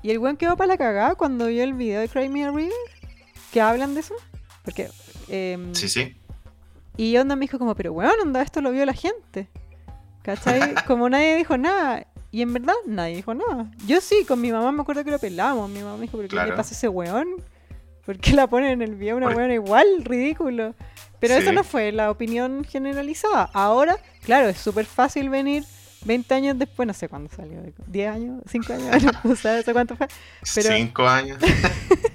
Y 0.02 0.10
el 0.10 0.18
weón 0.18 0.38
quedó 0.38 0.56
para 0.56 0.68
la 0.68 0.78
cagada 0.78 1.14
cuando 1.16 1.46
vio 1.48 1.62
el 1.62 1.74
video 1.74 2.00
de 2.00 2.08
Cry 2.08 2.30
Me 2.30 2.50
River, 2.50 2.72
que 3.52 3.60
hablan 3.60 3.92
de 3.94 4.00
eso. 4.00 4.14
Porque... 4.64 4.88
em, 5.30 5.74
Sí, 5.74 5.88
sí. 5.88 6.16
y 6.96 7.16
onda 7.16 7.36
me 7.36 7.42
dijo 7.42 7.58
como, 7.58 7.74
pero 7.74 7.92
weón, 7.92 8.12
onda, 8.22 8.42
esto 8.42 8.60
lo 8.60 8.70
vio 8.72 8.84
la 8.84 8.94
gente. 8.94 9.48
¿Cachai? 10.22 10.74
Como 10.86 11.08
nadie 11.08 11.36
dijo 11.36 11.56
nada. 11.56 12.06
Y 12.30 12.42
en 12.42 12.52
verdad 12.52 12.74
nadie 12.86 13.16
dijo 13.16 13.32
nada. 13.34 13.70
Yo 13.86 14.00
sí, 14.02 14.24
con 14.28 14.40
mi 14.40 14.52
mamá 14.52 14.70
me 14.70 14.82
acuerdo 14.82 15.02
que 15.02 15.10
lo 15.10 15.18
pelamos. 15.18 15.68
Mi 15.70 15.80
mamá 15.80 15.94
me 15.96 16.02
dijo, 16.02 16.18
¿pero 16.18 16.28
qué 16.28 16.36
le 16.36 16.42
Claro. 16.42 16.56
pasa 16.56 16.74
a 16.74 16.76
ese 16.76 16.88
weón? 16.88 17.28
¿Por 18.04 18.18
qué 18.18 18.32
la 18.32 18.46
ponen 18.46 18.70
en 18.72 18.82
el 18.82 18.94
video 18.96 19.16
una 19.16 19.28
weona 19.28 19.54
igual? 19.54 19.86
Ridículo. 20.04 20.74
Pero 21.20 21.34
eso 21.34 21.50
Sí. 21.50 21.54
no 21.56 21.64
fue 21.64 21.90
la 21.92 22.10
opinión 22.10 22.64
generalizada. 22.64 23.50
Ahora, 23.54 23.96
claro, 24.22 24.48
es 24.48 24.58
súper 24.58 24.84
fácil 24.86 25.28
venir 25.30 25.64
20 26.04 26.34
años 26.34 26.58
después, 26.58 26.86
no 26.86 26.94
sé 26.94 27.08
cuándo 27.08 27.30
salió, 27.34 27.60
10 27.86 28.08
años, 28.10 28.42
5 28.46 28.72
años, 28.74 28.90
no 29.24 29.36
sé 29.36 29.58
eso 29.60 29.72
cuánto 29.72 29.96
fue. 29.96 30.06
Pero- 30.54 30.74
Cinco 30.76 31.06
años. 31.08 31.38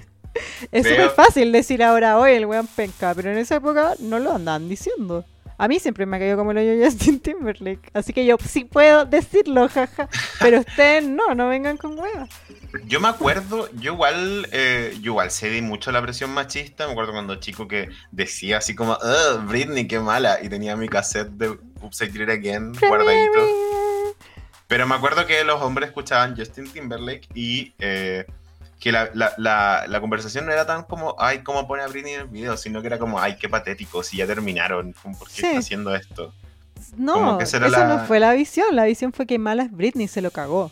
Es 0.72 0.86
súper 0.86 1.10
fácil 1.10 1.52
decir 1.52 1.82
ahora, 1.82 2.18
hoy 2.18 2.32
el 2.32 2.46
weón 2.46 2.66
penca, 2.66 3.14
pero 3.14 3.30
en 3.30 3.38
esa 3.38 3.56
época 3.56 3.94
no 3.98 4.18
lo 4.18 4.34
andaban 4.34 4.68
diciendo. 4.68 5.24
A 5.58 5.68
mí 5.68 5.80
siempre 5.80 6.04
me 6.04 6.16
ha 6.16 6.20
caído 6.20 6.36
como 6.36 6.50
el 6.50 6.58
hoyo 6.58 6.84
Justin 6.84 7.18
Timberlake. 7.18 7.90
Así 7.94 8.12
que 8.12 8.26
yo 8.26 8.36
sí 8.46 8.64
puedo 8.64 9.06
decirlo, 9.06 9.68
jaja. 9.68 10.08
Pero 10.38 10.60
ustedes 10.60 11.04
no, 11.04 11.34
no 11.34 11.48
vengan 11.48 11.78
con 11.78 11.98
huevas. 11.98 12.28
Yo 12.84 13.00
me 13.00 13.08
acuerdo, 13.08 13.70
yo 13.72 13.94
igual, 13.94 14.46
eh, 14.52 14.92
yo 15.00 15.12
igual 15.12 15.30
cedí 15.30 15.62
mucho 15.62 15.88
a 15.88 15.92
la 15.94 16.02
presión 16.02 16.30
machista. 16.30 16.84
Me 16.86 16.92
acuerdo 16.92 17.12
cuando 17.12 17.36
chico 17.36 17.66
que 17.66 17.88
decía 18.12 18.58
así 18.58 18.74
como, 18.74 18.92
"Ugh, 18.92 19.46
Britney, 19.46 19.88
qué 19.88 19.98
mala. 19.98 20.38
Y 20.42 20.50
tenía 20.50 20.76
mi 20.76 20.88
cassette 20.90 21.30
de 21.30 21.48
Did 21.48 22.20
It 22.20 22.28
Again 22.28 22.72
guardadito. 22.78 23.46
Pero 24.68 24.86
me 24.86 24.94
acuerdo 24.94 25.26
que 25.26 25.42
los 25.44 25.62
hombres 25.62 25.88
escuchaban 25.88 26.36
Justin 26.36 26.70
Timberlake 26.70 27.28
y 27.34 27.72
eh, 27.78 28.26
que 28.80 28.92
la, 28.92 29.10
la, 29.14 29.32
la, 29.38 29.84
la 29.88 30.00
conversación 30.00 30.46
no 30.46 30.52
era 30.52 30.66
tan 30.66 30.84
como, 30.84 31.16
ay, 31.18 31.38
¿cómo 31.42 31.66
pone 31.66 31.82
a 31.82 31.86
Britney 31.88 32.14
en 32.14 32.20
el 32.22 32.26
video? 32.26 32.56
Sino 32.56 32.80
que 32.80 32.88
era 32.88 32.98
como, 32.98 33.18
ay, 33.20 33.36
qué 33.38 33.48
patético, 33.48 34.02
si 34.02 34.18
ya 34.18 34.26
terminaron, 34.26 34.92
¿por 34.92 35.28
qué 35.28 35.34
Sí. 35.34 35.46
está 35.46 35.58
haciendo 35.60 35.94
esto? 35.94 36.34
No, 36.96 37.40
esa 37.40 37.58
no 37.58 38.04
fue 38.06 38.20
la 38.20 38.32
visión. 38.32 38.66
La 38.76 38.84
visión 38.84 39.12
fue 39.12 39.26
que 39.26 39.38
mala 39.38 39.64
es 39.64 39.72
Britney, 39.72 40.08
se 40.08 40.20
lo 40.20 40.30
cagó. 40.30 40.70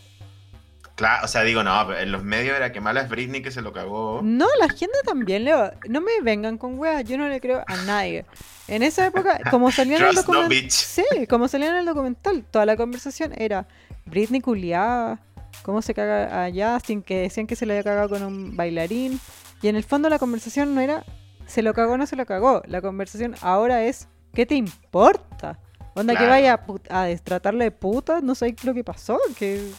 Claro, 0.95 1.25
o 1.25 1.29
sea, 1.29 1.43
digo, 1.43 1.65
no, 1.65 1.85
pero 1.89 1.99
en 1.99 2.13
los 2.13 2.23
medios 2.23 2.57
era 2.57 2.71
que 2.71 2.81
mala 2.81 3.01
es 3.01 3.09
Britney 3.09 3.43
que 3.43 3.51
se 3.51 3.63
lo 3.63 3.73
cagó. 3.73 4.21
No, 4.23 4.47
la 4.61 4.69
gente 4.69 4.97
también, 5.05 5.45
Leo. 5.45 5.73
No 5.89 6.01
me 6.01 6.13
vengan 6.23 6.57
con 6.57 6.79
huevas, 6.79 7.05
yo 7.05 7.19
no 7.19 7.29
le 7.29 7.41
creo 7.41 7.65
a 7.67 7.77
nadie. 7.79 8.25
En 8.69 8.83
esa 8.85 9.07
época, 9.07 9.41
como 9.51 9.73
salía 9.73 9.97
en 9.97 10.05
el 10.05 10.15
no 10.15 10.23
documental. 10.23 10.71
Sí, 10.71 11.05
como 11.29 11.49
salía 11.49 11.71
en 11.71 11.77
el 11.77 11.87
documental, 11.87 12.45
toda 12.49 12.65
la 12.65 12.77
conversación 12.77 13.33
era 13.37 13.67
Britney 14.07 14.41
culiada, 14.41 15.19
cómo 15.65 15.83
se 15.83 15.95
caga 15.95 16.45
a 16.45 16.51
Justin, 16.53 17.03
que 17.03 17.23
decían 17.23 17.47
que 17.49 17.57
se 17.57 17.67
le 17.67 17.73
había 17.73 17.83
cagado 17.83 18.09
con 18.11 18.23
un 18.23 18.57
bailarín. 18.57 19.19
Y 19.63 19.69
en 19.69 19.77
el 19.77 19.83
fondo 19.83 20.09
la 20.09 20.19
conversación 20.21 20.75
no 20.75 20.81
era 20.81 21.05
se 21.47 21.63
lo 21.63 21.75
cagó 21.75 21.95
o 21.95 21.97
no 21.97 22.07
se 22.07 22.17
lo 22.17 22.27
cagó. 22.27 22.63
La 22.67 22.81
conversación 22.81 23.35
ahora 23.41 23.83
es 23.85 24.09
¿qué 24.35 24.47
te 24.47 24.55
importa? 24.55 25.59
Onda 25.95 26.13
que 26.13 26.19
Claro. 26.19 26.31
vaya 26.33 26.61
a, 26.91 27.01
a 27.03 27.05
destratarle 27.07 27.65
de 27.65 27.71
puta, 27.71 28.21
no 28.21 28.35
sé 28.35 28.55
lo 28.65 28.75
que 28.75 28.85
pasó, 28.85 29.19
que 29.39 29.71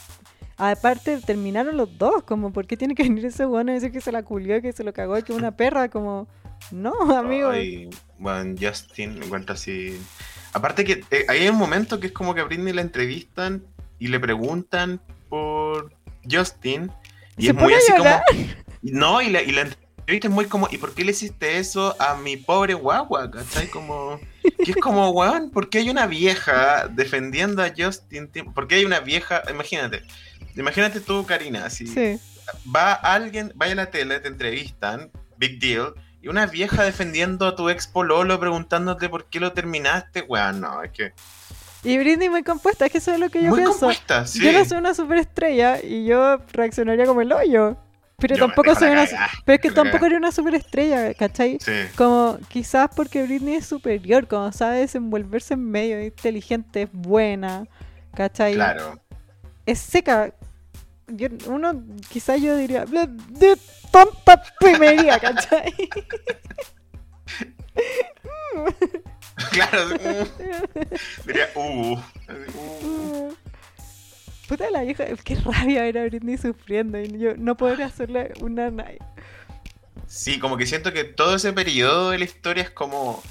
aparte 0.57 1.19
terminaron 1.19 1.77
los 1.77 1.97
dos, 1.97 2.23
como 2.23 2.51
¿por 2.53 2.65
qué 2.67 2.77
tiene 2.77 2.95
que 2.95 3.03
venir 3.03 3.25
ese 3.25 3.45
weón 3.45 3.69
a 3.69 3.73
decir 3.73 3.91
que 3.91 4.01
se 4.01 4.11
la 4.11 4.23
culió, 4.23 4.61
que 4.61 4.71
se 4.71 4.83
lo 4.83 4.93
cagó, 4.93 5.21
que 5.23 5.33
una 5.33 5.55
perra? 5.55 5.89
Como, 5.89 6.27
no, 6.71 6.93
amigo. 7.17 7.49
Ay, 7.49 7.89
bueno, 8.17 8.55
Justin 8.59 9.21
encuentra 9.23 9.53
así. 9.55 9.99
Aparte 10.53 10.85
que 10.85 11.03
eh, 11.11 11.25
hay 11.27 11.47
un 11.49 11.57
momento 11.57 11.99
que 11.99 12.07
es 12.07 12.13
como 12.13 12.33
que 12.33 12.41
a 12.41 12.45
Britney 12.45 12.73
la 12.73 12.81
entrevistan 12.81 13.63
y 13.99 14.07
le 14.07 14.19
preguntan 14.19 15.01
por 15.35 15.91
Justin. 16.29 16.91
Y 17.37 17.45
Se 17.45 17.49
es 17.51 17.55
muy 17.55 17.73
así 17.73 17.91
como. 17.91 18.03
llorar. 18.03 18.23
No, 18.81 19.21
y 19.21 19.29
la, 19.29 19.41
y 19.41 19.51
la 19.51 19.61
entrevista 19.61 20.27
es 20.27 20.33
muy 20.33 20.45
como, 20.45 20.67
¿y 20.71 20.77
por 20.77 20.93
qué 20.93 21.03
le 21.03 21.11
hiciste 21.11 21.57
eso 21.57 21.95
a 21.99 22.15
mi 22.15 22.37
pobre 22.37 22.73
guagua? 22.73 23.29
¿Cachai? 23.29 23.67
Como. 23.67 24.19
Que 24.63 24.71
es 24.71 24.77
como, 24.77 25.09
weón, 25.09 25.49
¿por 25.51 25.69
qué 25.69 25.79
hay 25.79 25.89
una 25.89 26.05
vieja 26.07 26.87
defendiendo 26.87 27.63
a 27.63 27.71
Justin? 27.75 28.29
¿Por 28.53 28.67
qué 28.67 28.75
hay 28.75 28.85
una 28.85 28.99
vieja? 28.99 29.41
Imagínate. 29.49 30.03
Imagínate 30.55 31.01
tú, 31.01 31.25
Karina, 31.25 31.65
así 31.65 31.85
Sí. 31.87 32.17
va 32.73 32.93
alguien, 32.93 33.51
vaya 33.55 33.73
a 33.73 33.75
la 33.75 33.91
tele, 33.91 34.19
te 34.21 34.29
entrevistan, 34.29 35.11
big 35.37 35.59
deal, 35.59 35.93
y 36.21 36.29
una 36.29 36.45
vieja 36.45 36.83
defendiendo 36.83 37.45
a 37.47 37.55
tu 37.57 37.69
ex 37.69 37.87
pololo 37.87 38.39
preguntándote 38.39 39.09
por 39.09 39.25
qué 39.25 39.39
lo 39.41 39.51
terminaste, 39.51 40.21
weón, 40.21 40.61
no, 40.61 40.81
es 40.83 40.91
que 40.91 41.11
Y 41.85 41.97
Britney 41.97 42.29
muy 42.29 42.43
compuesta, 42.43 42.85
es 42.87 42.91
que 42.91 42.97
eso 42.97 43.13
es 43.13 43.19
lo 43.19 43.29
que 43.29 43.41
yo 43.43 43.49
muy 43.49 43.59
pienso. 43.59 43.79
compuesta, 43.79 44.25
sí. 44.25 44.41
Yo 44.43 44.51
no 44.51 44.65
soy 44.65 44.77
una 44.79 44.93
superestrella 44.93 45.79
y 45.83 46.05
yo 46.05 46.37
reaccionaría 46.51 47.05
como 47.05 47.21
el 47.21 47.31
hoyo. 47.31 47.77
Pero 48.17 48.35
Yo 48.35 48.45
tampoco 48.47 48.73
soy 48.75 48.89
una. 48.91 49.05
cagá, 49.05 49.29
Pero 49.43 49.55
es 49.57 49.61
que 49.61 49.71
tampoco 49.71 50.05
era 50.05 50.17
una 50.17 50.31
superestrella, 50.31 51.13
¿cachai? 51.13 51.57
Sí, 51.59 51.71
Como 51.97 52.37
quizás 52.47 52.89
porque 52.95 53.23
Britney 53.23 53.55
es 53.55 53.65
superior, 53.65 54.25
como 54.27 54.51
sabe 54.53 54.79
desenvolverse 54.79 55.53
en 55.55 55.69
medio, 55.69 55.97
es 55.97 56.05
inteligente, 56.07 56.83
es 56.83 56.89
buena, 56.93 57.67
¿cachai? 58.15 58.53
claro. 58.53 58.99
Es 59.65 59.79
seca. 59.79 60.33
Yo- 61.07 61.27
uno, 61.47 61.83
quizás 62.09 62.41
yo 62.41 62.55
diría, 62.55 62.85
"Bla- 62.85 63.05
de 63.07 63.57
tonta 63.91 64.41
primería, 64.59 65.19
¿cachai? 65.19 65.73
Claro, 69.51 69.89
diría, 71.25 71.49
uh, 71.55 71.93
uh. 71.95 73.33
Puta 74.47 74.69
la 74.69 74.83
vieja, 74.83 75.05
qué 75.23 75.35
rabia 75.35 75.81
ver 75.81 75.97
a 75.97 76.05
Britney 76.05 76.37
sufriendo 76.37 76.99
y 76.99 77.17
yo 77.17 77.35
no 77.35 77.57
poder 77.57 77.81
hacerle 77.83 78.31
una. 78.41 78.69
na- 78.69 78.85
Sí, 80.07 80.39
como 80.39 80.55
que 80.55 80.65
siento 80.67 80.93
que 80.93 81.03
todo 81.03 81.35
ese 81.35 81.51
periodo 81.51 82.11
de 82.11 82.19
la 82.19 82.25
historia 82.25 82.63
es 82.63 82.69
como 82.69 83.21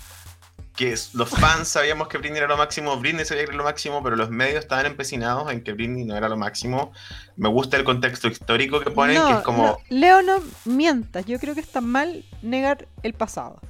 que 0.77 0.93
los 1.13 1.31
fans 1.31 1.69
sabíamos 1.69 2.09
que 2.09 2.19
Britney 2.19 2.39
era 2.39 2.49
lo 2.49 2.57
máximo, 2.57 2.97
Britney 2.99 3.25
sabía 3.25 3.45
que 3.45 3.51
era 3.51 3.57
lo 3.59 3.63
máximo, 3.65 4.03
pero 4.03 4.17
los 4.17 4.29
medios 4.31 4.59
estaban 4.59 4.87
empecinados 4.87 5.51
en 5.53 5.63
que 5.63 5.73
Britney 5.73 6.05
no 6.05 6.17
era 6.17 6.29
lo 6.29 6.37
máximo. 6.37 6.93
Me 7.37 7.49
gusta 7.49 7.77
el 7.77 7.85
contexto 7.85 8.27
histórico 8.27 8.81
que 8.81 8.91
ponen, 8.91 9.23
que 9.25 9.33
es 9.35 9.39
como... 9.43 9.63
no, 9.67 9.79
Leo, 9.89 10.21
no 10.23 10.43
mientas. 10.65 11.25
Yo 11.27 11.39
creo 11.39 11.55
que 11.55 11.61
está 11.61 11.81
mal 11.81 12.25
negar 12.43 12.89
el 13.05 13.15
pasado. 13.15 13.61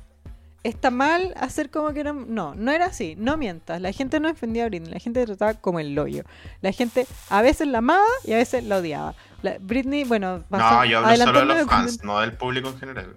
Está 0.64 0.90
mal 0.90 1.34
hacer 1.38 1.70
como 1.70 1.92
que 1.92 2.02
no. 2.04 2.14
No, 2.14 2.54
no 2.54 2.72
era 2.72 2.86
así. 2.86 3.14
No 3.18 3.36
mientas. 3.36 3.80
La 3.80 3.92
gente 3.92 4.18
no 4.18 4.28
defendía 4.28 4.64
a 4.64 4.68
Britney. 4.68 4.90
La 4.92 4.98
gente 4.98 5.20
la 5.20 5.26
trataba 5.26 5.54
como 5.54 5.78
el 5.78 5.94
loyo. 5.94 6.24
La 6.62 6.72
gente 6.72 7.06
a 7.28 7.42
veces 7.42 7.68
la 7.68 7.78
amaba 7.78 8.04
y 8.24 8.32
a 8.32 8.38
veces 8.38 8.64
la 8.64 8.78
odiaba. 8.78 9.14
La- 9.42 9.58
Britney, 9.60 10.04
bueno, 10.04 10.42
pasó- 10.48 10.76
No, 10.76 10.84
yo 10.86 10.98
hablo 11.00 11.16
solo 11.24 11.40
de 11.54 11.60
los 11.60 11.66
fans, 11.70 12.02
no 12.02 12.18
del 12.20 12.32
público 12.32 12.68
en 12.70 12.78
general. 12.78 13.16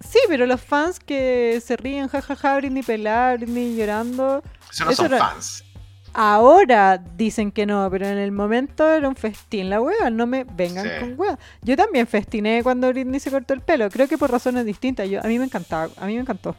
Sí, 0.00 0.18
pero 0.28 0.46
los 0.46 0.60
fans 0.60 0.98
que 0.98 1.62
se 1.64 1.76
ríen, 1.76 2.08
jajaja, 2.08 2.56
Britney 2.56 2.82
pelada, 2.82 3.36
Britney 3.36 3.76
llorando. 3.76 4.42
Eso 4.72 4.84
no 4.84 4.90
Eso 4.90 5.02
son 5.04 5.14
era- 5.14 5.28
fans. 5.28 5.64
Ahora 6.12 6.98
dicen 6.98 7.52
que 7.52 7.66
no, 7.66 7.88
pero 7.88 8.08
en 8.08 8.18
el 8.18 8.32
momento 8.32 8.90
era 8.90 9.08
un 9.08 9.14
festín 9.14 9.70
la 9.70 9.80
wea, 9.80 10.10
no 10.10 10.26
me 10.26 10.42
vengan 10.42 10.84
Sí. 10.84 10.90
con 10.98 11.14
wea. 11.16 11.38
Yo 11.62 11.76
también 11.76 12.08
festiné 12.08 12.64
cuando 12.64 12.88
Britney 12.88 13.20
se 13.20 13.30
cortó 13.30 13.54
el 13.54 13.60
pelo, 13.60 13.88
creo 13.90 14.08
que 14.08 14.18
por 14.18 14.30
razones 14.32 14.64
distintas. 14.66 15.08
Yo, 15.08 15.20
a 15.20 15.28
mí 15.28 15.38
me 15.38 15.44
encantaba, 15.44 15.88
a 15.96 16.06
mí 16.06 16.14
me 16.14 16.20
encantó. 16.22 16.56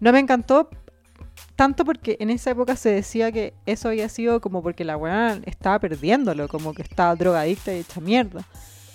No 0.00 0.12
me 0.12 0.18
encantó 0.18 0.68
tanto 1.56 1.84
porque 1.84 2.16
en 2.20 2.30
esa 2.30 2.50
época 2.50 2.76
se 2.76 2.90
decía 2.90 3.30
que 3.32 3.54
eso 3.66 3.88
había 3.88 4.08
sido 4.08 4.40
como 4.40 4.62
porque 4.62 4.84
la 4.84 4.96
weá 4.96 5.38
estaba 5.44 5.78
perdiéndolo, 5.78 6.48
como 6.48 6.72
que 6.74 6.82
estaba 6.82 7.14
drogadicta 7.14 7.72
y 7.74 7.80
hecha 7.80 8.00
mierda. 8.00 8.44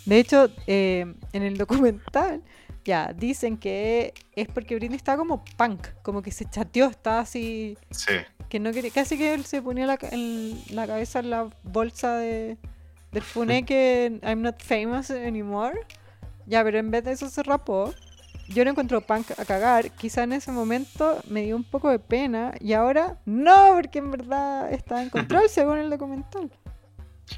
De 0.06 0.20
hecho, 0.20 0.50
eh, 0.68 1.14
en 1.34 1.44
el 1.44 1.58
documental 1.58 2.42
ya 2.84 3.14
dicen 3.14 3.58
que 3.58 4.14
es 4.36 4.48
porque 4.48 4.76
Britney 4.76 4.98
estaba 4.98 5.18
como 5.18 5.44
punk, 5.58 5.88
como 6.04 6.22
que 6.22 6.32
se 6.32 6.46
chateó, 6.46 6.88
estaba 6.88 7.20
así 7.22 7.78
Sí. 7.90 8.14
que 8.50 8.60
no 8.60 8.72
quería, 8.72 8.92
casi 8.92 9.18
que 9.18 9.34
él 9.34 9.44
se 9.46 9.62
ponía 9.62 9.88
la, 9.88 9.98
en 10.12 10.60
la 10.70 10.86
cabeza 10.86 11.20
en 11.20 11.32
la 11.32 11.50
bolsa 11.64 12.18
de, 12.18 12.58
del 13.12 13.24
funé 13.24 13.64
que 13.66 14.20
I'm 14.24 14.42
not 14.44 14.62
famous 14.62 15.10
anymore. 15.10 15.80
Ya, 16.46 16.64
pero 16.64 16.78
en 16.78 16.92
vez 16.92 17.04
de 17.04 17.14
eso 17.14 17.28
se 17.30 17.42
rapó. 17.42 17.92
Yo 18.48 18.64
lo 18.64 18.70
encuentro 18.70 19.02
punk 19.02 19.32
a 19.38 19.46
cagar. 19.46 19.92
Quizá 19.92 20.24
en 20.24 20.34
ese 20.34 20.52
momento 20.52 21.20
me 21.28 21.42
dio 21.44 21.56
un 21.56 21.64
poco 21.64 21.90
de 21.90 22.00
pena 22.00 22.54
y 22.60 22.74
ahora 22.74 23.18
no, 23.26 23.72
porque 23.76 24.00
en 24.00 24.12
verdad 24.12 24.72
está 24.72 25.02
en 25.02 25.10
control 25.12 25.50
según 25.50 25.80
el 25.80 25.90
documental. 25.90 26.52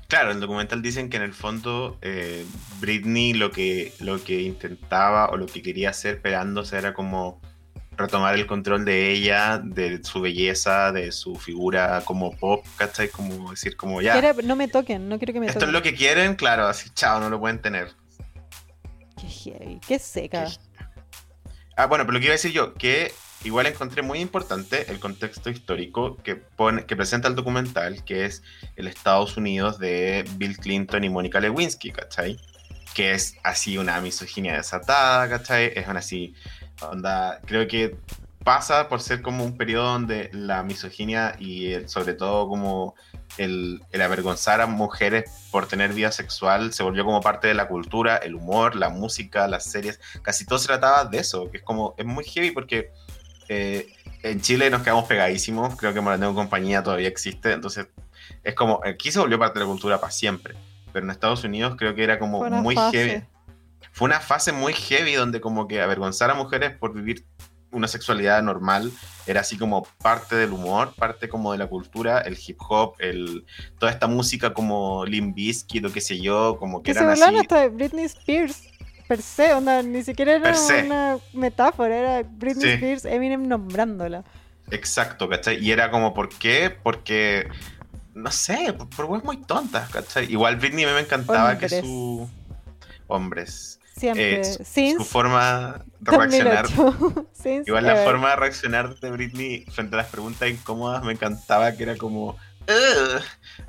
Claro, 0.09 0.31
el 0.31 0.39
documental 0.41 0.81
dicen 0.81 1.09
que 1.09 1.15
en 1.15 1.23
el 1.23 1.33
fondo 1.33 1.97
eh, 2.01 2.45
Britney 2.81 3.33
lo 3.33 3.51
que, 3.51 3.93
lo 3.99 4.21
que 4.21 4.41
intentaba 4.41 5.29
o 5.29 5.37
lo 5.37 5.45
que 5.45 5.61
quería 5.61 5.91
hacer 5.91 6.15
esperándose 6.15 6.77
era 6.77 6.93
como 6.93 7.39
retomar 7.95 8.35
el 8.35 8.45
control 8.45 8.83
de 8.83 9.11
ella, 9.11 9.59
de 9.63 10.03
su 10.03 10.19
belleza, 10.21 10.91
de 10.91 11.11
su 11.13 11.35
figura 11.37 12.01
como 12.05 12.35
pop, 12.35 12.65
¿cachai? 12.75 13.07
Como 13.09 13.49
decir, 13.51 13.75
como 13.77 14.01
ya, 14.01 14.19
Quiere- 14.19 14.43
no 14.43 14.55
me 14.57 14.67
toquen, 14.67 15.07
no 15.07 15.17
quiero 15.17 15.33
que 15.33 15.39
me 15.39 15.47
esto 15.47 15.59
toquen. 15.59 15.69
es 15.69 15.73
lo 15.73 15.81
que 15.81 15.95
quieren, 15.95 16.35
claro, 16.35 16.67
así, 16.67 16.89
chao, 16.93 17.19
no 17.21 17.29
lo 17.29 17.39
pueden 17.39 17.59
tener. 17.61 17.89
Qué 19.19 19.27
heavy, 19.27 19.79
qué 19.87 19.97
seca. 19.99 20.47
Ah, 21.77 21.85
bueno, 21.85 22.05
pero 22.05 22.13
lo 22.13 22.19
que 22.19 22.25
iba 22.25 22.31
a 22.31 22.37
decir 22.37 22.51
yo, 22.51 22.73
que 22.73 23.13
igual 23.43 23.67
encontré 23.67 24.01
muy 24.01 24.19
importante 24.19 24.91
el 24.91 24.99
contexto 24.99 25.51
histórico 25.51 26.17
que, 26.17 26.35
pone, 26.35 26.87
que 26.87 26.95
presenta 26.95 27.27
el 27.27 27.35
documental, 27.35 28.03
que 28.03 28.25
es 28.25 28.41
el 28.75 28.87
Estados 28.87 29.37
Unidos 29.37 29.77
de 29.77 30.25
Bill 30.37 30.57
Clinton 30.57 31.03
y 31.03 31.09
Mónica 31.09 31.39
Lewinsky, 31.39 31.91
¿cachai? 31.91 32.39
Que 32.95 33.11
es 33.11 33.35
así 33.43 33.77
una 33.77 34.01
misoginia 34.01 34.55
desatada, 34.57 35.29
¿cachai? 35.29 35.71
Es 35.75 35.87
una 35.87 35.99
así, 35.99 36.33
onda, 36.81 37.39
creo 37.45 37.67
que 37.67 37.95
pasa 38.47 38.87
por 38.87 39.01
ser 39.01 39.21
como 39.21 39.43
un 39.43 39.57
periodo 39.57 39.91
donde 39.91 40.29
la 40.31 40.63
misoginia 40.63 41.35
y 41.37 41.73
el- 41.73 41.89
sobre 41.89 42.13
todo 42.13 42.47
como 42.47 42.95
el, 43.37 43.81
el 43.91 44.01
avergonzar 44.01 44.61
a 44.61 44.67
mujeres 44.67 45.29
por 45.51 45.67
tener 45.67 45.91
vida 45.91 46.13
sexual 46.13 46.71
se 46.71 46.81
volvió 46.81 47.03
como 47.03 47.19
parte 47.19 47.49
de 47.49 47.53
la 47.53 47.67
cultura, 47.67 48.15
el 48.15 48.35
humor, 48.35 48.77
la 48.77 48.87
música, 48.87 49.49
las 49.49 49.65
series, 49.65 49.99
casi 50.21 50.45
todo 50.45 50.59
se 50.59 50.67
trataba 50.67 51.03
de 51.03 51.17
eso, 51.19 51.51
que 51.51 51.57
es 51.57 51.63
como, 51.63 51.93
es 51.97 52.05
muy 52.05 52.23
heavy 52.23 52.51
porque 52.51 52.89
eh, 53.49 53.91
en 54.23 54.39
Chile 54.39 54.69
nos 54.69 54.81
quedamos 54.81 55.03
pegadísimos, 55.09 55.75
creo 55.75 55.93
que 55.93 55.99
Morandé 55.99 56.27
en 56.27 56.33
compañía 56.33 56.81
todavía 56.81 57.09
existe, 57.09 57.51
entonces 57.51 57.87
es 58.45 58.55
como, 58.55 58.79
aquí 58.85 59.11
se 59.11 59.19
volvió 59.19 59.37
parte 59.37 59.59
de 59.59 59.65
la 59.65 59.69
cultura 59.69 59.99
para 59.99 60.11
siempre, 60.13 60.55
pero 60.93 61.03
en 61.03 61.11
Estados 61.11 61.43
Unidos 61.43 61.75
creo 61.77 61.93
que 61.95 62.03
era 62.05 62.17
como 62.17 62.49
muy 62.49 62.75
fase. 62.75 62.97
heavy. 62.97 63.25
Fue 63.91 64.05
una 64.05 64.21
fase 64.21 64.53
muy 64.53 64.71
heavy 64.71 65.15
donde 65.15 65.41
como 65.41 65.67
que 65.67 65.81
avergonzar 65.81 66.29
a 66.29 66.33
mujeres 66.33 66.71
por 66.77 66.93
vivir 66.93 67.25
una 67.71 67.87
sexualidad 67.87 68.41
normal 68.43 68.91
era 69.25 69.41
así 69.41 69.57
como 69.57 69.83
parte 70.01 70.35
del 70.35 70.53
humor, 70.53 70.93
parte 70.97 71.27
como 71.29 71.51
de 71.51 71.57
la 71.57 71.67
cultura, 71.67 72.19
el 72.21 72.37
hip 72.45 72.57
hop, 72.69 72.95
el, 72.99 73.45
toda 73.77 73.91
esta 73.91 74.07
música 74.07 74.53
como 74.53 75.05
Limp 75.05 75.35
Bizkit 75.35 75.85
o 75.85 75.91
qué 75.91 75.99
sé 76.01 76.19
yo, 76.21 76.57
como 76.59 76.81
que 76.81 76.91
Que 76.91 76.93
se 76.93 76.99
eran 76.99 77.11
burlaban 77.13 77.35
así. 77.35 77.41
hasta 77.41 77.59
de 77.61 77.69
Britney 77.69 78.05
Spears. 78.05 78.63
Per 79.07 79.21
se, 79.21 79.53
onda, 79.53 79.81
ni 79.83 80.03
siquiera 80.03 80.35
era 80.35 80.53
se. 80.53 80.83
una 80.83 81.17
metáfora, 81.33 81.95
era 81.95 82.23
Britney 82.29 82.61
Sí. 82.63 82.73
Spears, 82.75 83.05
Eminem 83.05 83.47
nombrándola. 83.47 84.23
Exacto, 84.69 85.29
¿cachai? 85.29 85.63
Y 85.63 85.71
era 85.71 85.91
como, 85.91 86.13
¿por 86.13 86.27
qué? 86.29 86.69
Porque, 86.83 87.47
no 88.13 88.31
sé, 88.31 88.73
por, 88.73 88.89
por 88.89 89.23
muy 89.23 89.37
tontas, 89.37 89.89
¿cachai? 89.89 90.29
Igual 90.31 90.57
Britney 90.57 90.83
a 90.83 90.87
mí 90.87 90.93
me 90.93 90.99
encantaba 91.01 91.57
que 91.57 91.69
su... 91.69 92.29
Hombres. 93.07 93.76
Siempre. 93.97 94.41
eh, 94.41 94.43
su, 94.43 94.63
Since 94.63 94.97
su 94.97 95.05
forma 95.05 95.83
de 95.99 96.11
reaccionar... 96.17 96.67
2008. 96.73 97.27
Since 97.33 97.63
Igual 97.69 97.85
la 97.85 97.91
ever. 97.93 98.03
forma 98.05 98.29
de 98.31 98.35
reaccionar 98.35 98.99
de 98.99 99.11
Britney 99.11 99.65
frente 99.71 99.95
a 99.95 99.97
las 99.97 100.07
preguntas 100.07 100.49
incómodas 100.49 101.03
me 101.03 101.13
encantaba, 101.13 101.71
que 101.73 101.83
era 101.83 101.97
como... 101.97 102.37
"Ugh", 102.69 103.21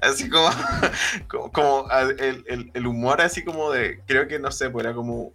así 0.03 0.29
como, 0.29 0.51
como, 1.29 1.53
como, 1.53 1.89
el, 2.19 2.45
el- 2.49 2.71
el 2.75 2.87
humor 2.87 3.21
así 3.21 3.45
como 3.45 3.71
de, 3.71 4.01
creo 4.07 4.27
que 4.27 4.39
no 4.39 4.51
sé, 4.51 4.71
pues 4.71 4.85
era 4.85 4.95
como 4.95 5.33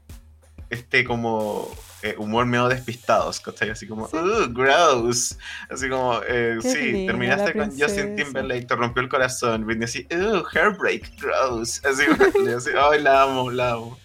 este 0.70 1.04
como 1.04 1.70
eh, 2.02 2.16
humor 2.18 2.46
medio 2.46 2.68
despistados, 2.68 3.40
¿cachai? 3.40 3.70
Así 3.70 3.88
como, 3.88 4.08
Sí. 4.10 4.18
"Ugh, 4.18 4.52
gross, 4.54 5.38
así 5.70 5.88
como, 5.88 6.20
eh, 6.28 6.58
sí, 6.62 7.06
terminaste 7.06 7.54
con 7.54 7.70
Justin. 7.80 8.16
Timberlake, 8.18 8.66
te 8.68 8.76
rompió 8.76 9.02
el 9.04 9.08
corazón, 9.08 9.66
Britney 9.66 9.86
así, 9.86 10.08
"Ugh, 10.12 10.46
heartbreak, 10.54 11.22
gross, 11.22 11.80
así, 11.86 12.04
así, 12.58 12.70
ay, 12.78 13.02
la 13.02 13.22
amo, 13.24 13.50
la 13.52 13.72
amo. 13.74 13.98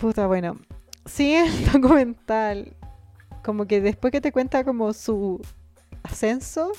Puta, 0.00 0.26
bueno. 0.26 0.58
Sí, 1.04 1.34
el 1.36 1.72
documental. 1.72 2.74
Como 3.44 3.66
que 3.66 3.80
después 3.80 4.10
que 4.10 4.20
te 4.20 4.32
cuenta 4.32 4.64
como 4.64 4.92
su 4.94 5.40
ascenso, 6.02 6.72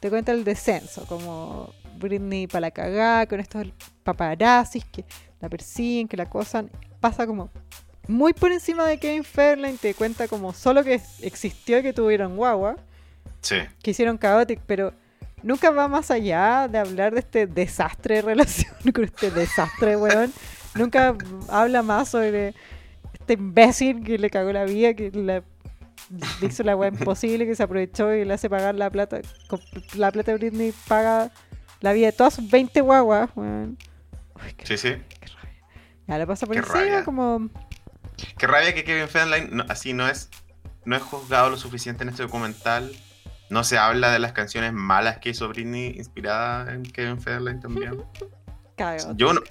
te 0.00 0.10
cuenta 0.10 0.32
el 0.32 0.42
descenso. 0.42 1.06
Como 1.06 1.72
Britney 1.98 2.48
para 2.48 2.62
la 2.62 2.70
cagada, 2.72 3.26
con 3.26 3.38
estos 3.38 3.68
paparazzis 4.02 4.84
que 4.84 5.04
la 5.40 5.48
persiguen, 5.48 6.08
que 6.08 6.16
la 6.16 6.24
acosan. 6.24 6.70
Pasa 6.98 7.24
como 7.26 7.50
muy 8.08 8.32
por 8.32 8.50
encima 8.50 8.84
de 8.84 8.98
Kevin 8.98 9.24
Fairline. 9.24 9.78
Te 9.78 9.94
cuenta 9.94 10.26
como 10.26 10.52
solo 10.52 10.82
que 10.82 11.00
existió 11.22 11.78
y 11.78 11.82
que 11.82 11.92
tuvieron 11.92 12.36
guagua. 12.36 12.76
Sí, 13.42 13.56
que 13.80 13.92
hicieron 13.92 14.18
Chaotic, 14.18 14.60
pero 14.66 14.92
nunca 15.42 15.70
va 15.70 15.86
más 15.86 16.10
allá 16.10 16.66
de 16.68 16.78
hablar 16.78 17.14
de 17.14 17.20
este 17.20 17.46
desastre 17.46 18.16
de 18.16 18.22
relación 18.22 18.74
con 18.94 19.04
este 19.04 19.30
desastre, 19.30 19.96
weón. 19.96 20.32
Nunca 20.74 21.16
habla 21.48 21.82
más 21.82 22.08
sobre 22.10 22.54
este 23.18 23.34
imbécil 23.34 24.02
que 24.04 24.18
le 24.18 24.30
cagó 24.30 24.52
la 24.52 24.64
vida, 24.64 24.94
que 24.94 25.10
la 25.12 25.42
le 26.40 26.46
hizo 26.46 26.62
la 26.64 26.74
weá 26.74 26.88
imposible, 26.88 27.46
que 27.46 27.54
se 27.54 27.62
aprovechó 27.62 28.12
y 28.14 28.24
le 28.24 28.34
hace 28.34 28.48
pagar 28.50 28.74
la 28.74 28.90
plata. 28.90 29.20
La 29.94 30.10
plata 30.10 30.32
de 30.32 30.38
Britney 30.38 30.72
paga 30.88 31.30
la 31.80 31.92
vida 31.92 32.06
de 32.06 32.12
todas 32.12 32.34
sus 32.34 32.50
20 32.50 32.80
guaguas, 32.80 33.30
weón. 33.36 33.78
Sí, 34.64 34.76
sí. 34.76 34.94
qué 35.20 35.26
rabia. 35.26 35.62
Ya 36.08 36.18
le 36.18 36.26
pasa 36.26 36.46
por 36.46 36.54
Qué 36.54 36.60
encima 36.60 36.78
rabia. 36.80 37.04
como... 37.04 37.48
Qué 38.38 38.46
rabia 38.46 38.74
que 38.74 38.84
Kevin 38.84 39.08
Federline 39.08 39.48
no- 39.52 39.64
así 39.68 39.92
no 39.92 40.08
es, 40.08 40.30
no 40.84 40.96
es 40.96 41.02
juzgado 41.02 41.50
lo 41.50 41.56
suficiente 41.56 42.02
en 42.02 42.08
este 42.08 42.22
documental. 42.22 42.90
No 43.48 43.62
se 43.64 43.78
habla 43.78 44.10
de 44.10 44.18
las 44.18 44.32
canciones 44.32 44.72
malas 44.72 45.18
que 45.18 45.30
hizo 45.30 45.48
Britney 45.48 45.94
inspirada 45.96 46.72
en 46.74 46.82
Kevin 46.82 47.20
Federline 47.20 47.60
también. 47.60 48.02
Cagado. 48.76 49.14
Yo 49.16 49.32
no- 49.34 49.42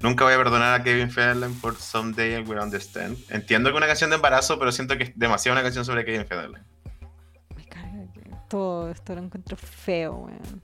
nunca 0.00 0.24
voy 0.24 0.34
a 0.34 0.36
perdonar 0.36 0.80
a 0.80 0.82
Kevin 0.82 1.10
Federline 1.10 1.54
por 1.60 1.76
Someday 1.76 2.40
I 2.40 2.42
Will 2.42 2.58
Understand. 2.58 3.16
Entiendo 3.28 3.70
que 3.70 3.74
es 3.74 3.78
una 3.78 3.86
canción 3.86 4.10
de 4.10 4.16
embarazo, 4.16 4.58
pero 4.58 4.72
siento 4.72 4.96
que 4.96 5.04
es 5.04 5.18
demasiado 5.18 5.54
una 5.54 5.62
canción 5.62 5.84
sobre 5.84 6.04
Kevin 6.04 6.26
Federline. 6.26 6.64
Me 7.56 7.66
carga 7.66 8.12
que 8.12 8.30
todo 8.48 8.90
esto 8.90 9.14
lo 9.14 9.22
encuentro 9.22 9.56
feo, 9.56 10.14
weón. 10.14 10.62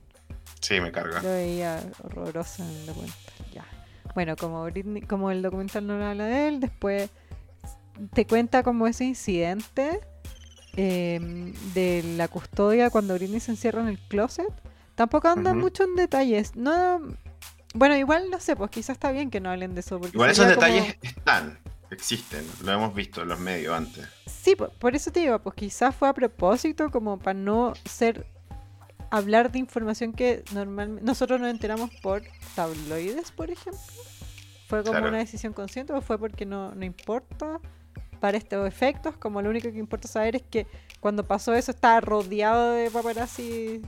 Sí, 0.59 0.81
me 0.81 0.91
carga. 0.91 1.21
Lo 1.21 1.29
veía 1.29 1.81
horroroso 2.03 2.63
en 2.63 2.69
el 2.69 2.85
documental. 2.87 3.17
Ya. 3.53 3.65
Bueno, 4.15 4.35
como 4.35 4.63
Britney, 4.65 5.01
como 5.03 5.31
el 5.31 5.41
documental 5.41 5.85
no 5.85 6.03
habla 6.03 6.25
de 6.25 6.47
él, 6.47 6.59
después 6.59 7.09
te 8.13 8.25
cuenta 8.25 8.63
como 8.63 8.87
ese 8.87 9.05
incidente 9.05 9.99
eh, 10.75 11.53
de 11.73 12.03
la 12.17 12.27
custodia 12.27 12.89
cuando 12.89 13.13
Britney 13.13 13.39
se 13.39 13.51
encierra 13.51 13.81
en 13.81 13.89
el 13.89 13.99
closet. 13.99 14.51
Tampoco 14.95 15.27
anda 15.27 15.53
mucho 15.53 15.83
en 15.83 15.95
detalles. 15.95 16.55
No, 16.55 16.99
bueno, 17.73 17.95
igual 17.97 18.29
no 18.29 18.39
sé, 18.39 18.55
pues 18.55 18.71
quizás 18.71 18.95
está 18.95 19.11
bien 19.11 19.29
que 19.29 19.39
no 19.39 19.49
hablen 19.49 19.73
de 19.73 19.81
eso. 19.81 19.99
Porque 19.99 20.15
Igual 20.15 20.31
esos 20.31 20.45
como- 20.45 20.55
detalles 20.55 20.95
están. 21.01 21.59
existen, 21.91 22.45
lo 22.63 22.71
hemos 22.71 22.93
visto 22.95 23.21
en 23.21 23.27
los 23.29 23.39
medios 23.39 23.75
antes. 23.75 24.07
Sí, 24.25 24.55
por, 24.55 24.71
por 24.71 24.95
eso 24.95 25.11
te 25.11 25.19
digo, 25.21 25.39
pues 25.39 25.55
quizás 25.55 25.95
fue 25.95 26.07
a 26.09 26.13
propósito 26.13 26.89
como 26.91 27.19
para 27.19 27.33
no 27.33 27.73
ser 27.85 28.25
hablar 29.09 29.51
de 29.51 29.59
información 29.59 30.11
que 30.13 30.43
normalmente 30.53 31.03
nosotros 31.05 31.39
nos 31.39 31.49
enteramos 31.49 31.89
por 32.01 32.23
tabloides, 32.55 33.31
por 33.31 33.49
ejemplo. 33.49 33.79
¿Fue 34.67 34.79
como 34.81 34.91
Claro. 34.93 35.07
una 35.09 35.19
decisión 35.19 35.53
consciente 35.53 35.93
o 35.93 36.01
fue 36.01 36.17
porque 36.19 36.45
no, 36.45 36.75
no 36.75 36.83
importa 36.83 37.61
para 38.19 38.37
estos 38.37 38.67
efectos? 38.67 39.15
Como 39.15 39.41
lo 39.41 39.49
único 39.49 39.71
que 39.71 39.77
importa 39.77 40.09
saber 40.09 40.35
es 40.35 40.41
que 40.41 40.67
cuando 40.99 41.23
pasó 41.25 41.53
eso 41.53 41.71
estaba 41.71 42.01
rodeado 42.01 42.71
de 42.73 42.91
paparazzi. 42.91 43.81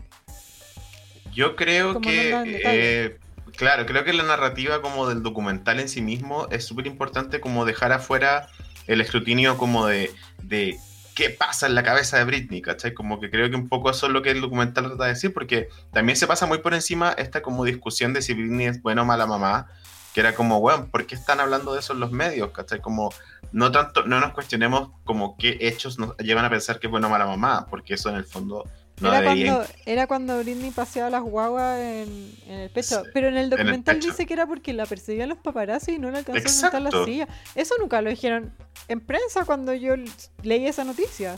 Yo 1.33 1.55
creo 1.57 1.99
que, 1.99 2.31
eh, 2.63 3.19
claro, 3.59 3.85
creo 3.85 4.05
que 4.05 4.13
la 4.13 4.23
narrativa 4.23 4.81
como 4.81 5.07
del 5.09 5.21
documental 5.21 5.81
en 5.81 5.89
sí 5.89 6.01
mismo 6.01 6.47
es 6.49 6.65
súper 6.65 6.87
importante 6.87 7.41
como 7.41 7.65
dejar 7.65 7.91
afuera 7.91 8.47
el 8.87 9.01
escrutinio 9.01 9.57
como 9.57 9.85
de, 9.85 10.11
de 10.41 10.79
qué 11.13 11.29
pasa 11.29 11.67
en 11.67 11.75
la 11.75 11.83
cabeza 11.83 12.17
de 12.17 12.23
Britney, 12.23 12.61
¿cachai? 12.61 12.93
Como 12.93 13.19
que 13.19 13.29
creo 13.29 13.49
que 13.49 13.57
un 13.57 13.67
poco 13.67 13.89
eso 13.89 14.07
es 14.07 14.13
lo 14.13 14.21
que 14.21 14.31
el 14.31 14.39
documental 14.39 14.87
trata 14.87 15.03
de 15.03 15.09
decir, 15.09 15.33
porque 15.33 15.67
también 15.91 16.15
se 16.15 16.25
pasa 16.25 16.45
muy 16.45 16.59
por 16.59 16.73
encima 16.73 17.11
esta 17.11 17.41
como 17.41 17.65
discusión 17.65 18.13
de 18.13 18.21
si 18.21 18.33
Britney 18.33 18.67
es 18.67 18.81
buena 18.81 19.01
o 19.01 19.05
mala 19.05 19.27
mamá, 19.27 19.67
que 20.13 20.21
era 20.21 20.33
como, 20.33 20.61
bueno, 20.61 20.87
¿por 20.89 21.05
qué 21.05 21.15
están 21.15 21.41
hablando 21.41 21.73
de 21.73 21.81
eso 21.81 21.91
en 21.91 21.99
los 21.99 22.13
medios, 22.13 22.51
¿cachai? 22.51 22.79
Como 22.79 23.13
no 23.51 23.73
tanto, 23.73 24.05
no 24.05 24.21
nos 24.21 24.31
cuestionemos 24.31 24.91
como 25.03 25.35
qué 25.37 25.57
hechos 25.59 25.99
nos 25.99 26.15
llevan 26.17 26.45
a 26.45 26.49
pensar 26.49 26.79
que 26.79 26.87
es 26.87 26.91
buena 26.91 27.07
o 27.07 27.09
mala 27.09 27.25
mamá, 27.25 27.67
porque 27.69 27.95
eso 27.95 28.09
en 28.09 28.15
el 28.15 28.23
fondo 28.23 28.63
no 28.99 29.13
era, 29.13 29.23
cuando, 29.23 29.65
era 29.85 30.07
cuando 30.07 30.39
Britney 30.39 30.71
paseaba 30.71 31.09
las 31.09 31.23
guaguas 31.23 31.79
en, 31.79 32.33
en 32.47 32.59
el 32.59 32.69
pecho. 32.69 33.03
Sí, 33.03 33.09
Pero 33.13 33.27
en 33.27 33.37
el 33.37 33.49
documental 33.49 33.99
dice 33.99 34.25
que 34.25 34.33
era 34.33 34.45
porque 34.45 34.73
la 34.73 34.85
perseguían 34.85 35.29
los 35.29 35.37
paparazzi 35.37 35.93
y 35.93 35.99
no 35.99 36.11
le 36.11 36.19
alcanzó 36.19 36.45
a 36.45 36.49
sentar 36.49 36.81
la 36.81 37.05
silla. 37.05 37.27
Eso 37.55 37.75
nunca 37.79 38.01
lo 38.01 38.09
dijeron 38.09 38.53
en 38.87 38.99
prensa 38.99 39.45
cuando 39.45 39.73
yo 39.73 39.95
leí 40.43 40.65
esa 40.65 40.83
noticia. 40.83 41.37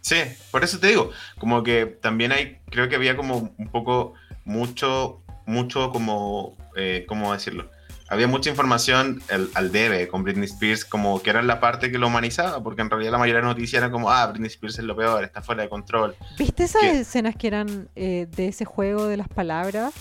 Sí, 0.00 0.16
por 0.50 0.62
eso 0.64 0.78
te 0.78 0.88
digo, 0.88 1.10
como 1.38 1.62
que 1.62 1.86
también 1.86 2.32
hay, 2.32 2.58
creo 2.70 2.88
que 2.88 2.96
había 2.96 3.16
como 3.16 3.54
un 3.56 3.68
poco, 3.68 4.14
mucho, 4.44 5.22
mucho 5.46 5.90
como, 5.90 6.56
eh, 6.76 7.04
¿cómo 7.08 7.32
decirlo? 7.32 7.70
Había 8.08 8.28
mucha 8.28 8.50
información 8.50 9.22
al, 9.30 9.48
al 9.54 9.72
debe 9.72 10.08
con 10.08 10.22
Britney 10.22 10.44
Spears, 10.44 10.84
como 10.84 11.22
que 11.22 11.30
era 11.30 11.42
la 11.42 11.58
parte 11.58 11.90
que 11.90 11.98
lo 11.98 12.08
humanizaba, 12.08 12.62
porque 12.62 12.82
en 12.82 12.90
realidad 12.90 13.12
la 13.12 13.18
mayoría 13.18 13.40
de 13.40 13.46
noticias 13.46 13.82
era 13.82 13.90
como, 13.90 14.10
ah, 14.10 14.26
Britney 14.26 14.48
Spears 14.48 14.78
es 14.78 14.84
lo 14.84 14.94
peor, 14.94 15.24
está 15.24 15.40
fuera 15.40 15.62
de 15.62 15.70
control. 15.70 16.14
¿Viste 16.38 16.64
esas 16.64 16.84
escenas 16.84 17.34
que 17.34 17.46
eran 17.46 17.88
eh, 17.96 18.28
de 18.30 18.48
ese 18.48 18.66
juego 18.66 19.06
de 19.06 19.16
las 19.16 19.28
palabras? 19.28 19.94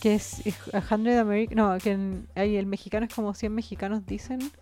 Que 0.00 0.14
es 0.14 0.46
es 0.46 0.54
a 0.72 0.82
Hundred 0.94 1.18
American. 1.18 1.56
No, 1.56 1.78
que 1.78 1.92
en, 1.92 2.28
ahí 2.36 2.56
el 2.56 2.66
mexicano 2.66 3.06
es 3.06 3.14
como 3.14 3.34
100 3.34 3.52
mexicanos 3.52 4.06
dicen. 4.06 4.52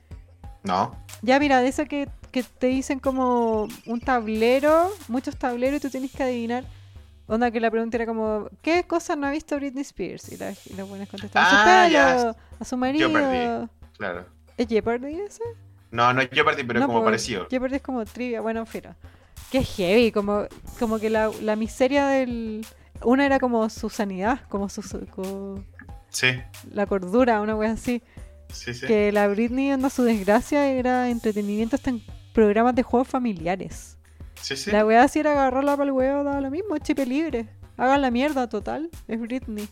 ¿No? 0.63 0.97
Ya, 1.23 1.39
mira, 1.39 1.61
de 1.61 1.69
eso 1.69 1.85
que, 1.85 2.09
que 2.31 2.45
te 2.45 2.69
dicen 2.69 2.99
como 2.99 3.69
un 3.85 4.01
tablero, 4.01 4.91
muchos 5.09 5.37
tableros, 5.37 5.79
y 5.79 5.81
tú 5.81 5.91
tienes 5.91 6.13
que 6.13 6.23
adivinar. 6.23 6.65
Onda, 7.27 7.51
que 7.51 7.61
la 7.61 7.71
pregunta 7.71 7.97
era 7.97 8.07
como, 8.07 8.49
¿qué 8.63 8.85
cosa 8.85 9.17
no 9.17 9.27
ha 9.27 9.31
visto 9.31 9.57
Britney 9.57 9.83
Spears? 9.83 10.31
Y, 10.33 10.37
la- 10.37 10.53
y 10.67 10.75
los 10.77 10.89
buenos 10.89 11.09
contestaban, 11.09 11.49
Ah, 11.51 11.85
su 11.87 11.89
pelo, 11.89 12.37
a 12.61 12.65
su 12.65 12.77
marido. 12.77 13.69
Claro. 13.97 14.27
¿Es 14.57 14.69
Jeopardy 14.69 15.15
ese? 15.21 15.43
No, 15.91 16.13
no 16.13 16.23
Jeopardy, 16.31 16.65
pero 16.65 16.81
No, 16.81 16.87
como 16.89 17.05
parecido. 17.05 17.47
Jeopardy 17.49 17.77
es 17.77 17.83
como 17.83 18.05
trivia, 18.05 18.41
bueno, 18.41 18.67
filo. 18.67 18.95
Qué 19.51 19.63
heavy, 19.63 20.11
como, 20.13 20.47
como 20.79 20.99
que 20.99 21.11
la, 21.11 21.31
la 21.43 21.57
miseria 21.57 22.07
del... 22.09 22.67
Una 23.05 23.27
era 23.27 23.39
como 23.41 23.69
su 23.69 23.89
sanidad, 23.91 24.41
como 24.49 24.69
su, 24.69 24.83
Sí, 26.09 26.29
la 26.71 26.87
cordura, 26.87 27.41
una 27.41 27.55
wea 27.57 27.73
así. 27.73 28.03
sí, 28.53 28.75
sí. 28.75 28.87
Que 28.87 29.11
la 29.13 29.27
Britney, 29.29 29.71
anda 29.71 29.91
su 29.91 30.03
desgracia, 30.05 30.67
era 30.71 31.09
entretenimiento 31.09 31.77
hasta 31.77 31.91
en 31.91 32.03
programas 32.33 32.75
de 32.75 32.83
juegos 32.83 33.09
familiares. 33.09 33.99
Sí, 34.43 34.57
sí. 34.57 34.71
La 34.71 34.85
wea 34.85 35.09
si 35.09 35.21
era 35.21 35.33
agarrarla 35.33 35.73
para 35.73 35.85
el 35.85 35.93
huevo, 35.93 36.25
daba 36.25 36.41
lo 36.41 36.51
mismo, 36.51 36.77
chipe 36.79 37.07
libre. 37.07 37.49
Hagan 37.77 38.03
la 38.03 38.11
mierda 38.11 38.49
total, 38.49 38.91
es 39.09 39.21
Britney. 39.21 39.69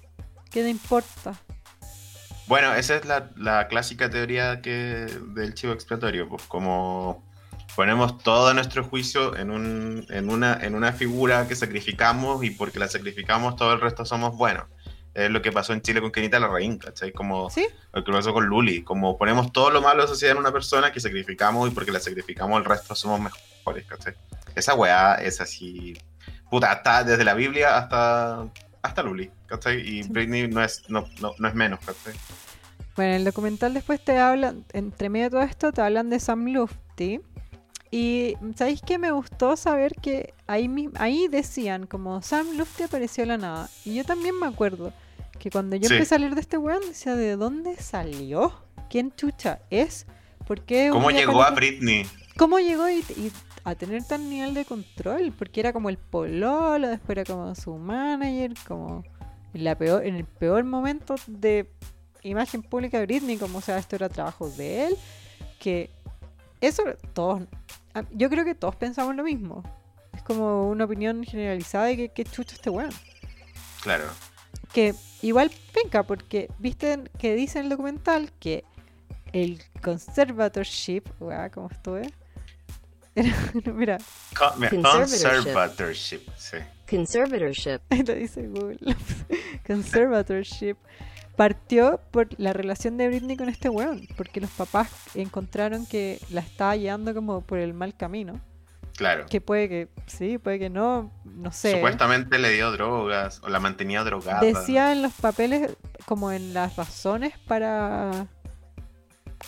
¿Qué 0.50 0.62
le 0.62 0.70
importa? 0.70 1.34
Bueno, 2.46 2.74
esa 2.74 2.96
es 2.96 3.04
la, 3.04 3.30
la 3.36 3.68
clásica 3.68 4.10
teoría 4.10 4.60
que, 4.60 5.06
del 5.34 5.54
chivo 5.54 5.72
expiatorio, 5.72 6.28
pues 6.28 6.42
como 6.44 7.24
ponemos 7.76 8.18
todo 8.18 8.52
nuestro 8.54 8.82
juicio 8.82 9.36
en, 9.36 9.50
un, 9.50 10.04
en, 10.08 10.28
una, 10.28 10.58
en 10.60 10.74
una 10.74 10.92
figura 10.92 11.46
que 11.46 11.54
sacrificamos 11.54 12.42
y 12.44 12.50
porque 12.50 12.78
la 12.78 12.88
sacrificamos 12.88 13.56
todo 13.56 13.72
el 13.72 13.80
resto 13.80 14.04
somos 14.04 14.36
buenos. 14.36 14.64
Es 15.14 15.30
lo 15.30 15.42
que 15.42 15.50
pasó 15.52 15.72
en 15.72 15.82
Chile 15.82 16.00
con 16.00 16.10
Kenita 16.10 16.38
Larraín, 16.38 16.78
¿cachai? 16.78 17.12
Como 17.12 17.50
¿Sí? 17.50 17.66
lo 17.92 18.04
que 18.04 18.12
pasó 18.12 18.32
con 18.32 18.46
Luli, 18.46 18.82
como 18.82 19.16
ponemos 19.18 19.52
todo 19.52 19.70
lo 19.70 19.80
malo 19.80 20.02
de 20.02 20.02
la 20.02 20.08
sociedad 20.08 20.32
en 20.32 20.40
una 20.40 20.52
persona 20.52 20.92
que 20.92 21.00
sacrificamos 21.00 21.70
y 21.70 21.74
porque 21.74 21.90
la 21.90 22.00
sacrificamos 22.00 22.58
el 22.58 22.64
resto 22.64 22.94
somos 22.94 23.20
mejores, 23.20 23.86
¿cachai? 23.86 24.14
Esa 24.54 24.74
weá 24.74 25.14
es 25.14 25.40
así, 25.40 25.94
puta, 26.50 26.72
hasta 26.72 27.04
desde 27.04 27.24
la 27.24 27.34
Biblia 27.34 27.76
hasta, 27.78 28.46
hasta 28.82 29.02
Luli, 29.02 29.30
¿cachai? 29.46 29.80
Y 29.80 30.02
Sí. 30.02 30.08
Britney 30.10 30.48
no 30.48 30.62
es, 30.62 30.82
no, 30.88 31.06
no, 31.20 31.32
no 31.38 31.48
es 31.48 31.54
menos, 31.54 31.80
¿cachai? 31.80 32.14
Bueno, 32.96 33.14
el 33.16 33.24
documental 33.24 33.72
después 33.74 34.04
te 34.04 34.18
hablan, 34.18 34.64
entre 34.72 35.08
medio 35.08 35.26
de 35.26 35.30
todo 35.30 35.42
esto, 35.42 35.72
te 35.72 35.80
hablan 35.80 36.10
de 36.10 36.20
Sam 36.20 36.46
Lufty. 36.48 37.20
Y 37.92 38.36
¿sabéis 38.56 38.82
qué? 38.86 38.98
Me 38.98 39.10
gustó 39.10 39.56
saber 39.56 39.94
que 40.00 40.34
ahí, 40.46 40.70
ahí 40.96 41.26
decían 41.28 41.86
como 41.86 42.22
Sam 42.22 42.56
Lufty 42.56 42.84
apareció 42.84 43.22
de 43.22 43.28
la 43.28 43.38
nada. 43.38 43.68
Y 43.84 43.94
yo 43.96 44.04
también 44.04 44.38
me 44.38 44.46
acuerdo 44.46 44.92
que 45.38 45.50
cuando 45.50 45.74
yo 45.76 45.88
Sí. 45.88 45.94
empecé 45.94 46.14
a 46.14 46.18
leer 46.18 46.34
de 46.34 46.40
este 46.40 46.58
weón, 46.58 46.82
decía, 46.86 47.16
¿de 47.16 47.36
dónde 47.36 47.76
salió? 47.76 48.52
¿Quién 48.90 49.12
chucha 49.16 49.60
es? 49.70 50.06
¿Por 50.46 50.62
qué 50.62 50.90
¿Cómo 50.92 51.10
llegó 51.10 51.42
a 51.42 51.50
Britney? 51.50 52.06
¿Cómo 52.36 52.58
llegó 52.58 52.88
y, 52.88 52.98
y 53.16 53.32
a 53.64 53.74
tener 53.74 54.02
tan 54.04 54.28
nivel 54.30 54.54
de 54.54 54.64
control? 54.64 55.32
Porque 55.36 55.60
era 55.60 55.72
como 55.72 55.88
el 55.88 55.98
pololo, 55.98 56.88
después 56.88 57.10
era 57.18 57.24
como 57.24 57.54
su 57.54 57.76
manager, 57.76 58.54
como 58.66 59.04
en, 59.54 59.64
la 59.64 59.76
peor, 59.76 60.04
en 60.06 60.16
el 60.16 60.24
peor 60.24 60.64
momento 60.64 61.14
de 61.26 61.70
imagen 62.22 62.62
pública 62.62 62.98
de 62.98 63.06
Britney, 63.06 63.36
como 63.36 63.58
o 63.58 63.60
sea, 63.60 63.78
esto 63.78 63.96
era 63.96 64.08
trabajo 64.08 64.48
de 64.50 64.86
él, 64.88 64.96
que 65.58 65.90
eso 66.60 66.82
todos, 67.14 67.42
a- 67.94 68.04
yo 68.12 68.28
creo 68.28 68.44
que 68.44 68.54
todos 68.54 68.76
pensamos 68.76 69.14
lo 69.16 69.24
mismo. 69.24 69.62
Es 70.14 70.22
como 70.22 70.68
una 70.68 70.84
opinión 70.84 71.24
generalizada 71.24 71.86
de 71.86 71.96
que, 71.96 72.08
que 72.10 72.24
chucho 72.24 72.54
este 72.54 72.68
weón. 72.70 72.90
Claro. 73.82 74.04
Que 74.72 74.94
igual 75.22 75.50
penca, 75.72 76.02
porque 76.02 76.50
viste 76.58 77.04
que 77.18 77.34
dice 77.34 77.58
en 77.58 77.64
el 77.64 77.70
documental 77.70 78.30
que 78.38 78.64
el 79.32 79.62
conservatorship, 79.82 81.02
weá, 81.20 81.50
como 81.50 81.68
estuve. 81.70 82.12
Era- 83.14 83.34
Mira, 83.74 83.98
Co- 84.38 84.54
mira, 84.56 84.70
Conservatorship. 84.70 85.42
Conservatorship, 85.44 86.20
sí. 86.36 86.56
Conservatorship. 86.88 87.80
ahí 87.90 88.02
lo 88.02 88.14
dice 88.14 88.46
Google. 88.48 88.78
conservatorship 89.66 90.76
partió 91.36 92.00
por 92.10 92.28
la 92.38 92.52
relación 92.52 92.96
de 92.96 93.08
Britney 93.08 93.36
con 93.36 93.48
este 93.48 93.68
weón, 93.68 94.06
porque 94.16 94.40
los 94.40 94.50
papás 94.50 94.90
encontraron 95.14 95.86
que 95.86 96.20
la 96.30 96.40
estaba 96.40 96.76
llevando 96.76 97.14
como 97.14 97.40
por 97.40 97.58
el 97.58 97.72
mal 97.72 97.96
camino. 97.96 98.40
Claro. 98.96 99.24
Que 99.30 99.40
puede 99.40 99.68
que 99.68 99.88
sí, 100.06 100.36
puede 100.36 100.58
que 100.58 100.68
no, 100.68 101.10
no 101.24 101.52
sé. 101.52 101.72
Supuestamente 101.76 102.38
le 102.38 102.50
dio 102.50 102.70
drogas 102.70 103.40
o 103.42 103.48
la 103.48 103.58
mantenía 103.58 104.04
drogada. 104.04 104.40
Decía 104.42 104.92
en 104.92 105.00
los 105.00 105.14
papeles, 105.14 105.70
como 106.04 106.30
en 106.32 106.52
las 106.52 106.76
razones 106.76 107.32
para. 107.46 108.26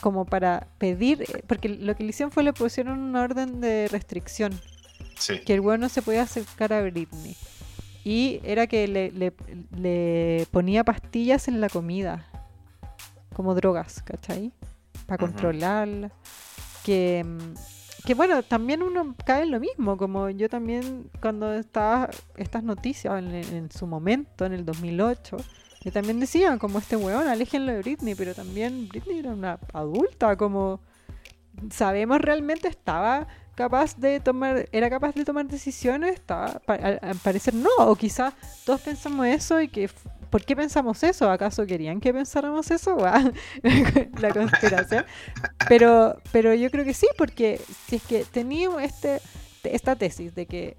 Como 0.00 0.24
para 0.24 0.66
pedir. 0.78 1.24
Porque 1.46 1.68
lo 1.68 1.94
que 1.96 2.04
le 2.04 2.10
hicieron 2.10 2.32
fue 2.32 2.42
le 2.42 2.52
pusieron 2.52 2.98
una 2.98 3.22
orden 3.22 3.60
de 3.60 3.88
restricción. 3.90 4.52
Sí. 5.18 5.40
Que 5.44 5.54
el 5.54 5.60
weón 5.60 5.80
no 5.80 5.88
se 5.88 6.02
podía 6.02 6.22
acercar 6.22 6.72
a 6.72 6.82
Britney. 6.82 7.36
Y 8.04 8.40
era 8.42 8.66
que 8.66 8.88
le, 8.88 9.10
le- 9.12 9.32
le 9.76 10.46
ponía 10.50 10.82
pastillas 10.84 11.46
en 11.48 11.60
la 11.60 11.68
comida. 11.68 12.26
Como 13.34 13.54
drogas, 13.54 14.02
¿cachai? 14.02 14.52
Para 15.06 15.18
controlarla. 15.18 16.10
Que. 16.84 17.24
que 18.04 18.14
bueno, 18.14 18.42
también 18.42 18.82
uno 18.82 19.14
cae 19.24 19.44
en 19.44 19.52
lo 19.52 19.60
mismo, 19.60 19.96
como 19.96 20.28
yo 20.30 20.48
también 20.48 21.08
cuando 21.20 21.54
estaba 21.54 22.10
estas 22.36 22.64
noticias 22.64 23.16
en, 23.18 23.32
en 23.34 23.70
su 23.70 23.86
momento, 23.86 24.44
en 24.44 24.52
el 24.52 24.64
2008, 24.64 25.36
yo 25.84 25.90
también 25.90 26.20
decía 26.20 26.58
como 26.58 26.78
este 26.78 26.96
weón, 26.96 27.26
aléjenlo 27.26 27.72
de 27.72 27.78
Britney, 27.80 28.14
pero 28.14 28.34
también 28.34 28.88
Britney 28.88 29.18
era 29.18 29.30
una 29.30 29.58
adulta, 29.72 30.36
como 30.36 30.80
sabemos 31.70 32.20
realmente 32.20 32.68
estaba 32.68 33.26
capaz 33.54 33.96
de 33.96 34.20
tomar, 34.20 34.68
era 34.72 34.88
capaz 34.88 35.14
de 35.14 35.24
tomar 35.24 35.46
decisiones, 35.46 36.14
estaba, 36.14 36.60
al, 36.66 37.16
parecer 37.22 37.54
no, 37.54 37.70
o 37.78 37.96
quizás 37.96 38.32
todos 38.64 38.80
pensamos 38.80 39.26
eso 39.26 39.60
y 39.60 39.68
que, 39.68 39.90
¿por 40.30 40.44
qué 40.44 40.56
pensamos 40.56 41.02
eso? 41.02 41.30
¿Acaso 41.30 41.66
querían 41.66 42.00
que 42.00 42.12
pensáramos 42.14 42.70
eso? 42.70 42.96
La 44.20 44.32
conspiración. 44.32 45.04
Pero, 45.68 46.16
pero 46.30 46.54
yo 46.54 46.70
creo 46.70 46.84
que 46.84 46.94
sí, 46.94 47.08
porque 47.18 47.60
si 47.88 47.96
es 47.96 48.02
que 48.02 48.24
teníamos 48.24 48.82
este, 48.82 49.20
esta 49.64 49.96
tesis 49.96 50.34
de 50.34 50.46
que 50.46 50.76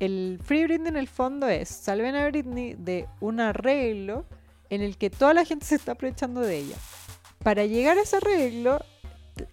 el 0.00 0.38
Free 0.42 0.64
Britney 0.64 0.88
en 0.88 0.96
el 0.96 1.08
fondo 1.08 1.48
es 1.48 1.68
salven 1.68 2.14
a 2.14 2.26
Britney 2.28 2.74
de 2.78 3.06
un 3.20 3.40
arreglo 3.40 4.24
en 4.70 4.82
el 4.82 4.96
que 4.98 5.10
toda 5.10 5.32
la 5.34 5.44
gente 5.44 5.64
se 5.66 5.76
está 5.76 5.92
aprovechando 5.92 6.40
de 6.40 6.58
ella. 6.58 6.76
Para 7.42 7.64
llegar 7.64 7.96
a 7.98 8.02
ese 8.02 8.16
arreglo, 8.16 8.80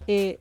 eh, 0.06 0.40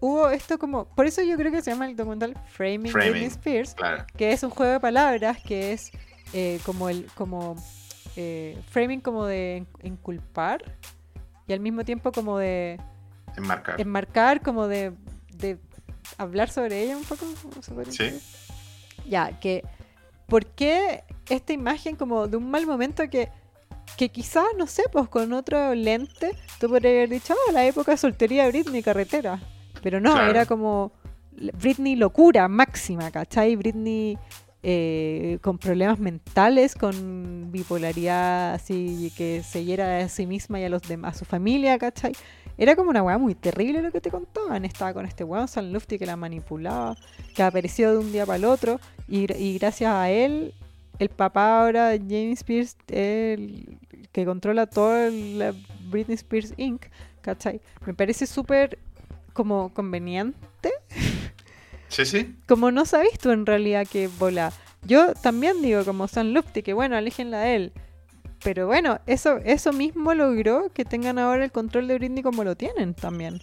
hubo 0.00 0.28
esto 0.30 0.58
como. 0.58 0.84
Por 0.86 1.06
eso 1.06 1.22
yo 1.22 1.36
creo 1.36 1.50
que 1.50 1.62
se 1.62 1.70
llama 1.72 1.86
el 1.88 1.96
documental 1.96 2.34
Framing, 2.52 2.92
Framing, 2.92 3.10
Britney 3.12 3.26
Spears, 3.28 3.74
Claro. 3.74 4.04
que 4.16 4.32
es 4.32 4.42
un 4.42 4.50
juego 4.50 4.72
de 4.72 4.80
palabras 4.80 5.38
que 5.42 5.72
es 5.72 5.90
eh, 6.32 6.60
como 6.64 6.88
el. 6.88 7.06
como 7.14 7.56
eh, 8.18 8.58
framing 8.70 9.00
como 9.02 9.26
de 9.26 9.66
enculpar 9.82 10.64
y 11.46 11.52
al 11.52 11.60
mismo 11.60 11.84
tiempo 11.84 12.12
como 12.12 12.38
de 12.38 12.80
Enmarcar. 13.36 13.78
enmarcar, 13.80 14.40
como 14.40 14.68
de, 14.68 14.92
de 15.34 15.58
hablar 16.16 16.48
sobre 16.48 16.82
ella 16.82 16.96
un 16.96 17.04
poco. 17.04 17.26
¿se 17.60 17.72
podría 17.72 17.92
Sí. 17.92 18.20
Ya, 19.08 19.38
que 19.40 19.62
¿por 20.26 20.46
qué 20.46 21.04
esta 21.28 21.52
imagen 21.52 21.96
como 21.96 22.26
de 22.28 22.36
un 22.36 22.50
mal 22.50 22.66
momento 22.66 23.08
que, 23.10 23.28
que 23.96 24.08
quizás, 24.08 24.44
no 24.58 24.66
sé, 24.66 24.84
pues 24.92 25.08
con 25.08 25.32
otro 25.32 25.74
lente 25.74 26.32
tú 26.60 26.68
podrías 26.68 26.92
haber 26.94 27.08
dicho, 27.10 27.34
ah, 27.48 27.52
la 27.52 27.64
época 27.66 27.92
de 27.92 27.96
soltería 27.98 28.44
de 28.44 28.50
Britney 28.50 28.82
carretera. 28.82 29.40
Pero 29.82 30.00
no, 30.00 30.12
Claro. 30.12 30.30
era 30.30 30.46
como 30.46 30.92
Britney 31.32 31.96
locura 31.96 32.48
máxima, 32.48 33.10
¿cachai? 33.10 33.56
Britney 33.56 34.18
eh, 34.62 35.38
con 35.42 35.58
problemas 35.58 36.00
mentales, 36.00 36.74
con 36.74 37.52
bipolaridad 37.52 38.54
así 38.54 39.12
que 39.16 39.42
se 39.44 39.64
hiera 39.64 39.98
a 40.00 40.08
sí 40.08 40.26
misma 40.26 40.58
y 40.58 40.64
a 40.64 40.68
los 40.68 40.82
demás, 40.82 41.14
a 41.14 41.18
su 41.20 41.24
familia, 41.24 41.78
¿cachai? 41.78 42.12
Era 42.58 42.74
como 42.74 42.90
una 42.90 43.02
weá 43.02 43.18
muy 43.18 43.34
terrible 43.34 43.82
lo 43.82 43.92
que 43.92 44.00
te 44.00 44.10
contaban. 44.10 44.64
Estaba 44.64 44.94
con 44.94 45.04
este 45.06 45.24
weón 45.24 45.46
San 45.46 45.72
Lufty 45.72 45.98
que 45.98 46.06
la 46.06 46.16
manipulaba, 46.16 46.96
que 47.34 47.42
apareció 47.42 47.92
de 47.92 47.98
un 47.98 48.10
día 48.10 48.24
para 48.24 48.38
el 48.38 48.44
otro. 48.46 48.80
Y, 49.08 49.26
gra- 49.26 49.38
y 49.38 49.58
gracias 49.58 49.92
a 49.92 50.10
él, 50.10 50.52
el 50.98 51.08
papá 51.08 51.60
ahora, 51.60 51.90
James 51.96 52.38
Spears, 52.40 52.76
el 52.88 53.78
que 54.12 54.24
controla 54.24 54.66
todo 54.66 55.10
la 55.10 55.54
Britney 55.90 56.14
Spears 56.14 56.54
Inc., 56.56 56.86
¿cachai? 57.20 57.60
Me 57.86 57.94
parece 57.94 58.26
súper 58.26 58.78
como 59.32 59.72
conveniente. 59.74 60.72
Sí, 61.88 62.04
sí. 62.04 62.34
Como 62.48 62.70
no 62.70 62.84
sabes 62.86 63.18
tú 63.18 63.30
en 63.30 63.46
realidad 63.46 63.86
que 63.86 64.08
bola. 64.08 64.52
Yo 64.84 65.14
también 65.14 65.62
digo 65.62 65.84
como 65.84 66.08
San 66.08 66.32
Lufty, 66.32 66.62
que 66.62 66.72
bueno, 66.72 66.96
aléjenla 66.96 67.40
de 67.40 67.56
él. 67.56 67.72
Pero 68.42 68.66
bueno, 68.66 69.00
eso, 69.06 69.38
eso 69.44 69.72
mismo 69.72 70.14
logró 70.14 70.70
que 70.72 70.84
tengan 70.84 71.18
ahora 71.18 71.44
el 71.44 71.52
control 71.52 71.88
de 71.88 71.94
Britney 71.96 72.22
como 72.22 72.44
lo 72.44 72.54
tienen 72.56 72.94
también. 72.94 73.40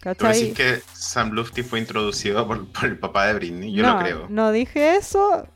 ¿Cachai? 0.00 0.32
decís 0.40 0.54
que 0.56 0.82
Sam 0.94 1.30
Lufty 1.32 1.62
fue 1.62 1.78
introducido 1.78 2.46
por, 2.46 2.66
por 2.72 2.84
el 2.86 2.98
papá 2.98 3.26
de 3.26 3.34
Britney. 3.34 3.72
Yo 3.72 3.82
no, 3.82 3.98
creo. 3.98 4.26
No 4.28 4.50
dije 4.52 4.96
eso. 4.96 5.46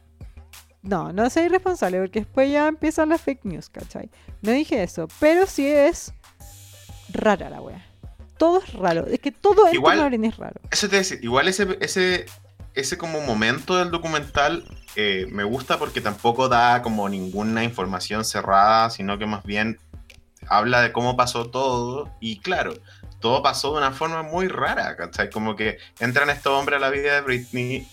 No, 0.82 1.12
no 1.14 1.30
soy 1.30 1.49
responsable 1.49 1.99
porque 2.01 2.20
después 2.20 2.51
ya 2.53 2.68
empiezan 2.68 3.09
las 3.09 3.22
fake 3.22 3.45
news, 3.47 3.70
¿cachai? 3.70 4.11
No 4.42 4.51
dije 4.51 4.82
eso, 4.82 5.09
pero 5.18 5.47
sí 5.47 5.66
es 5.66 6.12
rara 7.12 7.49
la 7.49 7.61
wea. 7.62 7.84
Todo 8.36 8.61
es 8.62 8.72
raro. 8.74 9.07
Es 9.07 9.20
que 9.20 9.32
todo 9.32 9.66
en 9.68 9.74
Igual- 9.74 10.07
Britney 10.09 10.28
es 10.28 10.36
raro. 10.36 10.61
Eso 10.70 10.88
te 10.88 10.97
decir, 10.97 11.20
igual 11.22 11.49
ese, 11.49 11.78
ese, 11.80 12.26
ese 12.74 12.99
como 12.99 13.20
momento 13.22 13.76
del 13.76 13.90
documental 13.90 14.64
eh, 14.97 15.26
me 15.30 15.45
gusta 15.45 15.78
porque 15.78 16.01
tampoco 16.01 16.49
da 16.49 16.82
como 16.82 17.09
ninguna 17.09 17.64
información 17.64 18.24
cerrada, 18.24 18.90
sino 18.90 19.18
que 19.18 19.24
más 19.26 19.42
bien 19.45 19.78
habla 20.49 20.82
de 20.82 20.92
cómo 20.92 21.16
pasó 21.16 21.47
todo 21.47 22.11
y 22.20 22.40
claro, 22.40 22.74
todo 23.24 23.42
pasó 23.42 23.72
de 23.72 23.78
una 23.78 23.90
forma 23.90 24.22
muy 24.22 24.48
rara, 24.48 24.96
¿cachai? 24.96 25.30
Como 25.30 25.56
que 25.56 25.78
entran 25.98 26.28
estos 26.28 26.52
hombres 26.52 26.76
a 26.76 26.80
la 26.80 26.90
vida 26.90 27.14
de 27.14 27.20
Britney, 27.22 27.88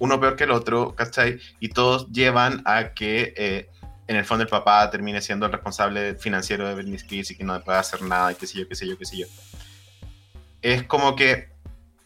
uno 0.00 0.18
peor 0.18 0.34
que 0.34 0.42
el 0.42 0.50
otro, 0.50 0.96
¿cachai? 0.96 1.38
Y 1.60 1.68
todos 1.68 2.10
llevan 2.10 2.62
a 2.64 2.92
que 2.92 3.34
eh, 3.36 3.70
en 4.08 4.16
el 4.16 4.24
fondo 4.24 4.42
el 4.42 4.50
papá 4.50 4.90
termine 4.90 5.20
siendo 5.20 5.46
el 5.46 5.52
responsable 5.52 6.16
financiero 6.16 6.66
de 6.66 6.74
Britney 6.74 6.96
Spears 6.96 7.30
y 7.30 7.36
que 7.36 7.44
no 7.44 7.60
puede 7.62 7.78
hacer 7.78 8.02
nada 8.02 8.32
y 8.32 8.34
qué 8.34 8.48
sé 8.48 8.58
yo, 8.58 8.66
qué 8.66 8.74
sé 8.74 8.88
yo, 8.88 8.98
qué 8.98 9.04
sé 9.04 9.18
yo. 9.18 9.26
Es 10.60 10.82
como 10.82 11.14
que 11.14 11.50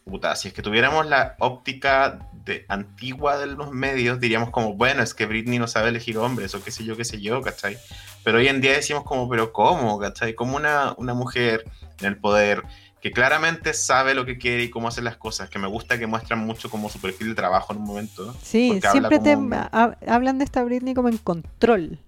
puta, 0.04 0.36
si 0.36 0.48
es 0.48 0.54
que 0.54 0.60
tuviéramos 0.60 1.06
la 1.06 1.36
óptica 1.38 2.28
de, 2.44 2.64
antigua 2.68 3.38
de 3.38 3.46
los 3.46 3.70
medios, 3.72 4.20
diríamos 4.20 4.50
como, 4.50 4.74
bueno, 4.74 5.02
es 5.02 5.14
que 5.14 5.26
Britney 5.26 5.58
no 5.58 5.66
sabe 5.68 5.88
elegir 5.90 6.18
hombres, 6.18 6.54
o 6.54 6.62
qué 6.62 6.70
sé 6.70 6.84
yo, 6.84 6.96
qué 6.96 7.04
sé 7.04 7.20
yo, 7.20 7.40
¿cachai? 7.40 7.78
Pero 8.24 8.38
hoy 8.38 8.48
en 8.48 8.60
día 8.60 8.72
decimos 8.72 9.04
como, 9.04 9.28
pero 9.28 9.52
¿cómo, 9.52 9.98
¿cachai? 9.98 10.34
Como 10.34 10.56
una, 10.56 10.94
una 10.96 11.14
mujer 11.14 11.64
en 12.00 12.06
el 12.06 12.16
poder 12.16 12.62
que 13.00 13.10
claramente 13.10 13.74
sabe 13.74 14.14
lo 14.14 14.24
que 14.24 14.38
quiere 14.38 14.62
y 14.62 14.70
cómo 14.70 14.86
hacer 14.88 15.02
las 15.02 15.16
cosas, 15.16 15.50
que 15.50 15.58
me 15.58 15.66
gusta 15.66 15.98
que 15.98 16.06
muestran 16.06 16.38
mucho 16.38 16.70
como 16.70 16.88
su 16.88 17.00
perfil 17.00 17.30
de 17.30 17.34
trabajo 17.34 17.72
en 17.72 17.80
un 17.80 17.84
momento. 17.84 18.36
Sí, 18.42 18.70
habla 18.76 18.90
siempre 18.92 19.18
te 19.18 19.34
como- 19.34 19.54
ha- 19.56 19.96
hablan 20.06 20.38
de 20.38 20.44
esta 20.44 20.62
Britney 20.62 20.94
como 20.94 21.08
en 21.08 21.18
control. 21.18 21.98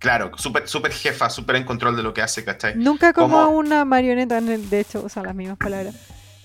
Claro, 0.00 0.32
súper 0.36 0.68
super 0.68 0.92
jefa, 0.92 1.30
súper 1.30 1.56
en 1.56 1.64
control 1.64 1.96
de 1.96 2.02
lo 2.02 2.12
que 2.12 2.20
hace, 2.20 2.44
¿cachai? 2.44 2.74
Nunca 2.76 3.12
como 3.14 3.44
¿Cómo? 3.44 3.56
una 3.56 3.84
marioneta, 3.84 4.38
de 4.40 4.80
hecho 4.80 5.02
usan 5.04 5.22
las 5.24 5.34
mismas 5.34 5.56
palabras. 5.56 5.94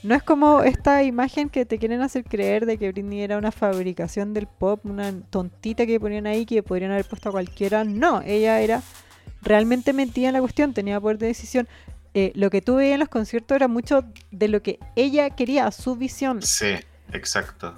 No 0.02 0.16
es 0.16 0.24
como 0.24 0.64
esta 0.64 1.04
imagen 1.04 1.50
que 1.50 1.66
te 1.66 1.78
quieren 1.78 2.02
hacer 2.02 2.24
creer 2.24 2.66
de 2.66 2.78
que 2.78 2.92
Britney 2.92 3.22
era 3.22 3.38
una 3.38 3.52
fabricación 3.52 4.34
del 4.34 4.48
pop, 4.48 4.80
una 4.86 5.14
tontita 5.30 5.86
que 5.86 6.00
ponían 6.00 6.26
ahí 6.26 6.46
que 6.46 6.64
podrían 6.64 6.92
haber 6.92 7.06
puesto 7.06 7.30
a 7.30 7.32
cualquiera. 7.34 7.84
No, 7.84 8.22
ella 8.22 8.62
era 8.62 8.82
realmente 9.42 9.92
metida 9.92 10.28
en 10.30 10.34
la 10.34 10.40
cuestión, 10.40 10.74
tenía 10.74 11.02
poder 11.02 11.18
de 11.18 11.28
decisión. 11.28 11.68
Eh, 12.14 12.32
lo 12.36 12.50
que 12.50 12.62
tú 12.62 12.76
veías 12.76 12.94
en 12.94 13.02
los 13.02 13.10
conciertos 13.10 13.56
era 13.56 13.68
mucho 13.68 14.06
de 14.32 14.48
lo 14.48 14.62
que 14.62 14.80
ella 14.96 15.30
quería, 15.32 15.70
su 15.72 15.96
visión. 15.96 16.42
Sí, 16.42 16.76
exacto. 17.12 17.76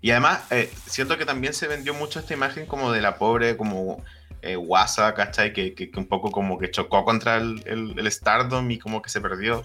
Y 0.00 0.12
además, 0.12 0.44
eh, 0.50 0.70
siento 0.86 1.18
que 1.18 1.26
también 1.26 1.52
se 1.52 1.66
vendió 1.66 1.94
mucho 1.94 2.20
esta 2.20 2.32
imagen 2.32 2.66
como 2.66 2.92
de 2.92 3.00
la 3.00 3.18
pobre, 3.18 3.56
como 3.56 4.04
eh, 4.40 4.54
guasa, 4.54 5.12
¿cachai? 5.14 5.52
Que, 5.52 5.74
que, 5.74 5.90
que 5.90 5.98
un 5.98 6.06
poco 6.06 6.30
como 6.30 6.58
que 6.58 6.70
chocó 6.70 7.04
contra 7.04 7.36
el, 7.38 7.62
el, 7.66 7.98
el 7.98 8.12
Stardom 8.12 8.70
y 8.70 8.78
como 8.78 9.02
que 9.02 9.10
se 9.10 9.20
perdió. 9.20 9.64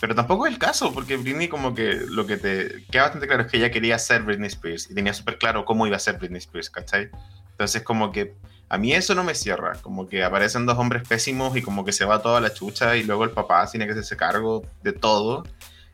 Pero 0.00 0.14
tampoco 0.14 0.46
es 0.46 0.52
el 0.52 0.58
caso, 0.58 0.92
porque 0.92 1.16
Britney 1.16 1.48
como 1.48 1.74
que 1.74 1.94
lo 2.08 2.26
que 2.26 2.36
te 2.36 2.84
queda 2.90 3.04
bastante 3.04 3.26
claro 3.26 3.42
es 3.44 3.50
que 3.50 3.58
ella 3.58 3.70
quería 3.70 3.98
ser 3.98 4.22
Britney 4.22 4.48
Spears 4.48 4.90
y 4.90 4.94
tenía 4.94 5.14
súper 5.14 5.38
claro 5.38 5.64
cómo 5.64 5.86
iba 5.86 5.96
a 5.96 6.00
ser 6.00 6.18
Britney 6.18 6.38
Spears, 6.38 6.68
¿cachai? 6.68 7.10
Entonces 7.52 7.82
como 7.82 8.10
que 8.10 8.34
a 8.68 8.78
mí 8.78 8.92
eso 8.92 9.14
no 9.14 9.22
me 9.22 9.34
cierra, 9.34 9.74
como 9.82 10.08
que 10.08 10.24
aparecen 10.24 10.66
dos 10.66 10.76
hombres 10.78 11.06
pésimos 11.06 11.56
y 11.56 11.62
como 11.62 11.84
que 11.84 11.92
se 11.92 12.04
va 12.04 12.22
toda 12.22 12.40
la 12.40 12.52
chucha 12.52 12.96
y 12.96 13.04
luego 13.04 13.24
el 13.24 13.30
papá 13.30 13.66
tiene 13.70 13.86
que 13.86 13.92
hacerse 13.92 14.16
cargo 14.16 14.62
de 14.82 14.92
todo. 14.92 15.44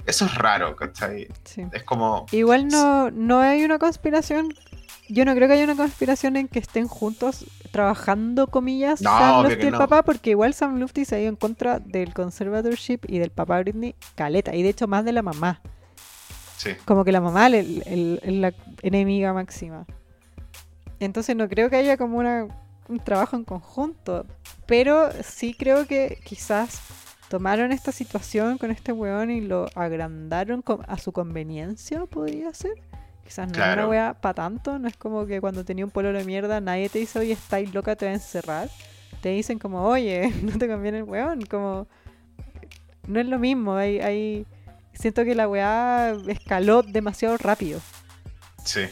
Eso 0.07 0.25
es 0.25 0.35
raro, 0.35 0.75
¿cachai? 0.77 1.29
Sí. 1.45 1.67
Es 1.73 1.83
como... 1.85 2.27
Igual 2.33 2.69
no, 2.69 3.11
no 3.11 3.41
hay 3.41 3.65
una 3.65 3.79
conspiración. 3.79 4.55
Yo 5.13 5.25
no 5.25 5.35
creo 5.35 5.49
que 5.49 5.55
haya 5.55 5.65
una 5.65 5.77
conspiración 5.77 6.37
en 6.37 6.47
que 6.49 6.59
estén 6.61 6.87
juntos 6.87 7.45
trabajando, 7.73 8.47
comillas, 8.47 9.01
No, 9.03 9.11
Sam 9.11 9.49
que 9.49 9.63
y 9.65 9.67
el 9.67 9.73
no. 9.73 9.79
papá, 9.79 10.03
porque 10.03 10.31
igual 10.31 10.55
Sam 10.55 10.79
Lufty 10.79 11.05
se 11.05 11.17
ha 11.17 11.21
ido 11.21 11.29
en 11.29 11.37
contra 11.37 11.79
del 11.81 12.15
conservatorship 12.15 13.01
y 13.09 13.19
del 13.19 13.31
papá 13.31 13.59
Britney 13.61 13.95
caleta, 14.15 14.55
y 14.55 14.63
de 14.63 14.69
hecho 14.71 14.87
más 14.87 15.05
de 15.05 15.13
la 15.13 15.23
mamá. 15.23 15.61
Sí. 16.57 16.71
Como 16.85 17.05
que 17.05 17.13
la 17.13 17.21
mamá 17.21 17.47
el- 17.49 18.21
la 18.41 18.53
enemiga 18.83 19.33
máxima. 19.33 19.87
Entonces 21.01 21.35
no 21.35 21.49
creo 21.49 21.71
que 21.71 21.77
haya 21.77 21.97
como 21.97 22.19
una, 22.19 22.47
un 22.89 22.99
trabajo 23.01 23.35
en 23.37 23.45
conjunto, 23.45 24.27
pero 24.67 25.11
sí 25.23 25.55
creo 25.55 25.87
que 25.87 26.19
quizás 26.25 26.81
tomaron 27.29 27.73
esta 27.73 27.93
situación 27.93 28.59
con 28.59 28.71
este 28.71 28.93
weón 28.93 29.31
y 29.31 29.41
lo 29.41 29.67
agrandaron 29.75 30.63
a 30.87 30.99
su 30.99 31.13
conveniencia, 31.13 32.05
podría 32.07 32.53
ser. 32.53 32.73
Quizás 33.31 33.47
no 33.47 33.65
es 33.65 33.73
una 33.75 33.87
weá 33.87 34.15
para 34.15 34.35
tanto, 34.35 34.81
no 34.81 34.89
es 34.89 34.97
como 34.97 35.25
que 35.25 35.41
cuando 35.41 35.65
tenía 35.65 35.85
un 35.85 35.93
pololo 35.93 36.19
de 36.19 36.25
mierda 36.25 36.61
nadie 36.61 36.89
te 36.89 36.99
dice, 36.99 37.21
oye, 37.21 37.31
estáis 37.31 37.73
loca, 37.73 37.95
te 37.95 38.07
va 38.07 38.11
a 38.11 38.15
encerrar. 38.15 38.69
Te 39.21 39.29
dicen 39.29 39.61
como, 39.61 39.85
oye, 39.87 40.35
no 40.43 40.59
te 40.59 40.67
conviene 40.67 40.99
el 40.99 41.05
weón, 41.05 41.43
como... 41.43 41.87
No 43.07 43.21
es 43.21 43.27
lo 43.27 43.39
mismo, 43.39 43.77
hay... 43.77 44.01
hay... 44.01 44.47
Siento 44.95 45.25
que 45.25 45.37
la 45.37 45.47
weá 45.47 46.13
escaló 46.27 46.83
demasiado 46.83 47.37
rápido. 47.37 47.81
Sí. 48.65 48.87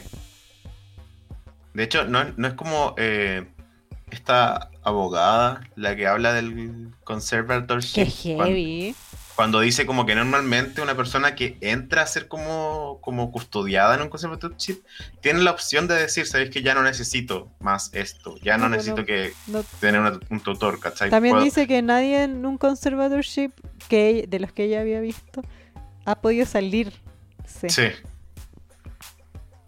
De 1.73 1.83
hecho, 1.83 2.05
no, 2.05 2.23
no 2.37 2.47
es 2.47 2.53
como 2.53 2.95
eh, 2.95 3.45
esta 4.09 4.69
abogada 4.83 5.67
la 5.75 5.97
que 5.97 6.07
habla 6.07 6.31
del 6.31 6.91
conservatorship. 7.03 8.05
Qué 8.05 8.05
heavy. 8.05 8.95
Cuando, 8.95 9.08
dice 9.61 9.85
como 9.85 10.05
que 10.05 10.15
normalmente 10.15 10.81
una 10.81 10.95
persona 10.95 11.33
que 11.33 11.57
entra 11.61 12.01
a 12.01 12.07
ser 12.07 12.27
como, 12.27 12.99
como 13.01 13.31
custodiada 13.31 13.95
en 13.95 14.01
un 14.01 14.09
conservatorship 14.09 14.81
tiene 15.21 15.39
la 15.41 15.51
opción 15.51 15.87
de 15.87 15.95
decir, 15.95 16.27
sabéis 16.27 16.49
que 16.49 16.61
ya 16.61 16.73
no 16.73 16.83
necesito 16.83 17.49
más 17.59 17.89
esto, 17.93 18.35
ya 18.43 18.57
no, 18.57 18.65
No, 18.67 18.75
necesito 18.75 18.97
no. 19.01 19.05
que 19.05 19.33
No- 19.47 19.63
tener 19.79 20.01
una- 20.01 20.19
un 20.29 20.39
tutor, 20.41 20.79
¿cachai? 20.79 21.09
También 21.09 21.35
Puedo- 21.35 21.45
dice 21.45 21.67
que 21.67 21.81
nadie 21.81 22.23
en 22.23 22.45
un 22.45 22.57
conservatorship 22.57 23.51
que 23.87 24.25
de 24.27 24.39
los 24.39 24.51
que 24.51 24.65
ella 24.65 24.81
había 24.81 24.99
visto 24.99 25.41
ha 26.05 26.15
podido 26.21 26.45
salir. 26.45 26.91
Sí. 27.45 27.69
Sí. 27.69 27.87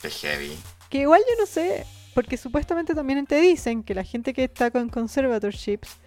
Qué 0.01 0.09
heavy. 0.09 0.57
Que 0.89 0.99
igual 0.99 1.21
yo 1.29 1.35
no 1.39 1.45
sé, 1.45 1.85
porque 2.13 2.35
supuestamente 2.37 2.93
también 2.95 3.25
te 3.25 3.39
dicen 3.39 3.83
que 3.83 3.95
la 3.95 4.03
gente 4.03 4.33
que 4.33 4.43
está 4.43 4.71
con 4.71 4.89
conservatorships 4.89 5.97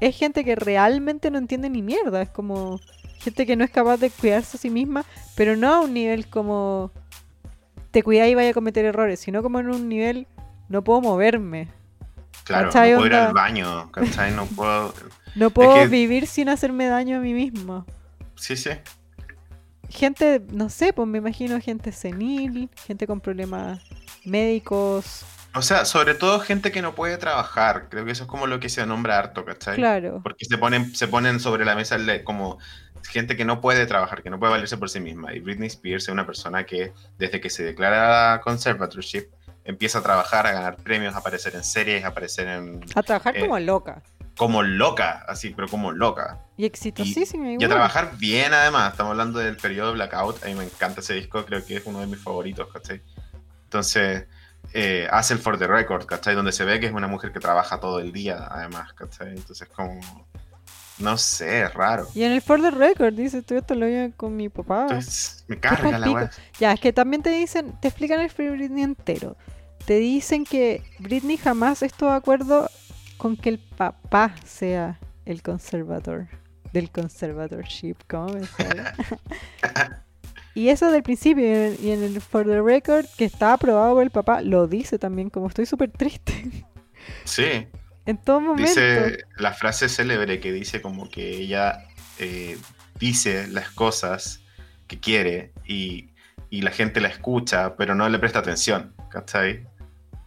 es 0.00 0.16
gente 0.16 0.44
que 0.44 0.56
realmente 0.56 1.30
no 1.30 1.38
entiende 1.38 1.70
ni 1.70 1.80
mierda. 1.82 2.22
Es 2.22 2.30
como 2.30 2.80
gente 3.24 3.46
que 3.46 3.56
no 3.56 3.64
es 3.64 3.70
capaz 3.70 3.96
de 3.96 4.10
cuidarse 4.10 4.56
a 4.56 4.60
sí 4.60 4.70
misma, 4.70 5.04
pero 5.34 5.56
no 5.56 5.72
a 5.74 5.80
un 5.80 5.94
nivel 5.94 6.28
como 6.28 6.92
te 7.90 8.02
cuidáis 8.02 8.32
y 8.32 8.34
vaya 8.34 8.50
a 8.50 8.54
cometer 8.54 8.84
errores, 8.84 9.20
sino 9.20 9.42
como 9.42 9.60
en 9.60 9.68
un 9.70 9.88
nivel 9.88 10.26
no 10.68 10.82
puedo 10.84 11.00
moverme. 11.00 11.68
Claro, 12.44 12.66
¿Cachai? 12.68 12.90
no 12.92 12.96
puedo 12.98 13.06
ir 13.06 13.14
al 13.14 13.32
baño, 13.32 13.90
¿cachai? 13.92 14.32
No 14.32 14.46
puedo... 14.46 14.94
No 15.36 15.50
puedo 15.50 15.74
que- 15.74 15.86
vivir 15.88 16.28
sin 16.28 16.48
hacerme 16.48 16.86
daño 16.86 17.16
a 17.16 17.20
mí 17.20 17.34
mismo. 17.34 17.84
Sí, 18.36 18.56
sí. 18.56 18.70
gente, 19.88 20.40
no 20.52 20.68
sé, 20.68 20.92
pues 20.92 21.08
me 21.08 21.18
imagino 21.18 21.60
gente 21.60 21.90
senil, 21.90 22.70
gente 22.86 23.06
con 23.08 23.20
problemas 23.20 23.80
médicos. 24.24 25.24
O 25.54 25.62
sea, 25.62 25.84
sobre 25.84 26.14
todo 26.14 26.38
gente 26.40 26.70
que 26.70 26.82
no 26.82 26.94
puede 26.94 27.16
trabajar. 27.16 27.88
Creo 27.88 28.04
que 28.04 28.12
eso 28.12 28.24
es 28.24 28.28
como 28.28 28.46
lo 28.46 28.60
que 28.60 28.68
se 28.68 28.84
nombra 28.86 29.18
harto, 29.18 29.44
¿cachai? 29.44 29.76
Claro. 29.76 30.20
Porque 30.22 30.44
se 30.44 30.56
ponen, 30.58 30.94
se 30.94 31.08
ponen 31.08 31.40
sobre 31.40 31.64
la 31.64 31.74
mesa 31.74 31.96
como 32.24 32.58
gente 33.08 33.36
que 33.36 33.44
no 33.44 33.60
puede 33.60 33.86
trabajar, 33.86 34.22
que 34.22 34.30
no 34.30 34.38
puede 34.38 34.52
valerse 34.52 34.76
por 34.76 34.90
sí 34.90 35.00
misma. 35.00 35.32
Y 35.34 35.40
Britney 35.40 35.68
Spears 35.68 36.04
es 36.04 36.08
una 36.10 36.26
persona 36.26 36.64
que 36.64 36.92
desde 37.18 37.40
que 37.40 37.50
se 37.50 37.62
declara 37.64 38.40
conservatorship 38.42 39.26
empieza 39.64 39.98
a 39.98 40.02
trabajar, 40.02 40.46
a 40.46 40.52
ganar 40.52 40.76
premios, 40.76 41.14
a 41.14 41.18
aparecer 41.18 41.54
en 41.54 41.64
series, 41.64 42.04
a 42.04 42.08
aparecer 42.08 42.48
en 42.48 42.80
A 42.94 43.02
trabajar 43.02 43.36
Eh, 43.36 43.40
como 43.40 43.58
loca. 43.58 44.02
como 44.36 44.62
loca, 44.62 45.24
así, 45.28 45.50
pero 45.54 45.68
como 45.68 45.92
loca. 45.92 46.40
Y 46.56 46.64
exitosísima 46.66 47.44
Y 47.46 47.48
a 47.48 47.52
igual. 47.54 47.68
trabajar 47.70 48.16
bien 48.18 48.52
además. 48.52 48.92
Estamos 48.92 49.12
hablando 49.12 49.38
del 49.38 49.56
periodo 49.56 49.92
Blackout. 49.92 50.42
A 50.44 50.46
mí 50.48 50.54
me 50.54 50.64
encanta 50.64 51.00
ese 51.00 51.14
disco, 51.14 51.44
creo 51.46 51.64
que 51.64 51.76
es 51.76 51.82
uno 51.86 52.00
de 52.00 52.06
mis 52.08 52.18
favoritos, 52.22 52.68
¿cachai? 52.72 53.00
Entonces, 53.64 54.26
eh, 54.72 55.08
hace 55.10 55.34
el 55.34 55.40
For 55.40 55.58
the 55.58 55.66
Record, 55.66 56.06
¿cachai? 56.06 56.34
Donde 56.34 56.52
se 56.52 56.64
ve 56.64 56.80
que 56.80 56.86
es 56.86 56.92
una 56.92 57.06
mujer 57.06 57.32
que 57.32 57.40
trabaja 57.40 57.80
todo 57.80 58.00
el 58.00 58.12
día, 58.12 58.46
además, 58.50 58.92
¿cachai? 58.94 59.30
Entonces, 59.30 59.68
como. 59.68 60.00
No 60.98 61.16
sé, 61.18 61.62
es 61.62 61.74
raro. 61.74 62.06
Y 62.14 62.22
en 62.22 62.32
el 62.32 62.40
For 62.40 62.60
the 62.60 62.70
Record 62.70 63.14
dice, 63.14 63.42
tú 63.42 63.56
esto 63.56 63.74
lo 63.74 63.86
vi 63.86 64.12
con 64.16 64.36
mi 64.36 64.48
papá. 64.48 64.82
Entonces, 64.82 65.44
me 65.48 65.58
carga 65.58 65.98
la 65.98 66.10
weá. 66.10 66.30
Ya, 66.60 66.72
es 66.72 66.80
que 66.80 66.92
también 66.92 67.22
te 67.22 67.30
dicen, 67.30 67.72
te 67.80 67.88
explican 67.88 68.20
el 68.20 68.30
Free 68.30 68.50
Britney 68.50 68.84
entero. 68.84 69.36
Te 69.86 69.96
dicen 69.98 70.44
que 70.44 70.82
Britney 71.00 71.36
jamás 71.36 71.82
estuvo 71.82 72.10
de 72.10 72.16
acuerdo 72.16 72.70
con 73.16 73.36
que 73.36 73.48
el 73.50 73.58
papá 73.58 74.34
sea 74.44 74.98
el 75.26 75.42
conservador 75.42 76.28
del 76.72 76.90
conservatorship. 76.90 77.96
¿Cómo 78.08 78.28
me 78.34 78.46
sale? 78.46 78.84
y 80.54 80.68
eso 80.68 80.90
del 80.90 81.02
principio, 81.02 81.44
y 81.44 81.48
en- 81.52 81.76
y 81.82 81.90
en 81.90 82.02
el 82.04 82.20
For 82.20 82.46
the 82.46 82.62
Record, 82.62 83.06
que 83.18 83.24
está 83.24 83.52
aprobado 83.54 83.94
por 83.94 84.02
el 84.02 84.10
papá, 84.10 84.40
lo 84.42 84.66
dice 84.68 84.98
también, 84.98 85.28
como 85.30 85.48
estoy 85.48 85.66
súper 85.66 85.90
triste. 85.90 86.64
Sí, 87.24 87.66
en 88.06 88.16
todo 88.18 88.40
momento. 88.40 88.62
dice 88.68 89.24
la 89.36 89.52
frase 89.52 89.88
célebre 89.88 90.40
que 90.40 90.52
dice 90.52 90.80
como 90.82 91.08
que 91.08 91.36
ella 91.36 91.86
eh, 92.18 92.58
dice 92.98 93.48
las 93.48 93.70
cosas 93.70 94.40
que 94.86 95.00
quiere 95.00 95.52
y, 95.66 96.10
y 96.50 96.62
la 96.62 96.70
gente 96.70 97.00
la 97.00 97.08
escucha, 97.08 97.76
pero 97.76 97.94
no 97.94 98.08
le 98.08 98.18
presta 98.18 98.38
atención, 98.40 98.94
¿cachai? 99.10 99.66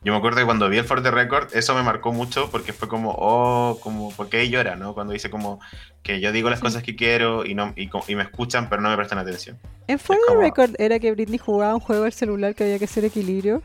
Yo 0.03 0.13
me 0.13 0.19
acuerdo 0.19 0.37
que 0.39 0.45
cuando 0.45 0.69
vi 0.69 0.77
el 0.77 0.85
For 0.85 1.01
the 1.03 1.11
Record, 1.11 1.49
eso 1.55 1.73
me 1.75 1.83
marcó 1.83 2.13
mucho 2.13 2.49
porque 2.49 2.71
fue 2.71 2.87
como, 2.87 3.13
oh, 3.17 3.77
como, 3.81 4.11
¿por 4.15 4.29
qué 4.29 4.47
llora, 4.49 4.75
no? 4.75 4.93
Cuando 4.93 5.11
dice 5.11 5.29
como 5.29 5.59
que 6.01 6.21
yo 6.21 6.31
digo 6.31 6.49
las 6.49 6.59
cosas 6.61 6.81
que 6.83 6.95
quiero 6.95 7.45
y, 7.45 7.55
no, 7.55 7.73
y, 7.75 7.89
y 8.07 8.15
me 8.15 8.23
escuchan, 8.23 8.69
pero 8.69 8.81
no 8.81 8.89
me 8.89 8.95
prestan 8.95 9.17
atención. 9.17 9.59
En 9.87 9.99
For 9.99 10.15
the 10.15 10.21
como- 10.27 10.41
Record 10.41 10.75
era 10.79 10.99
que 10.99 11.11
Britney 11.11 11.39
jugaba 11.39 11.73
un 11.73 11.81
juego 11.81 12.05
al 12.05 12.13
celular 12.13 12.55
que 12.55 12.63
había 12.63 12.79
que 12.79 12.85
hacer 12.85 13.03
equilibrio. 13.05 13.61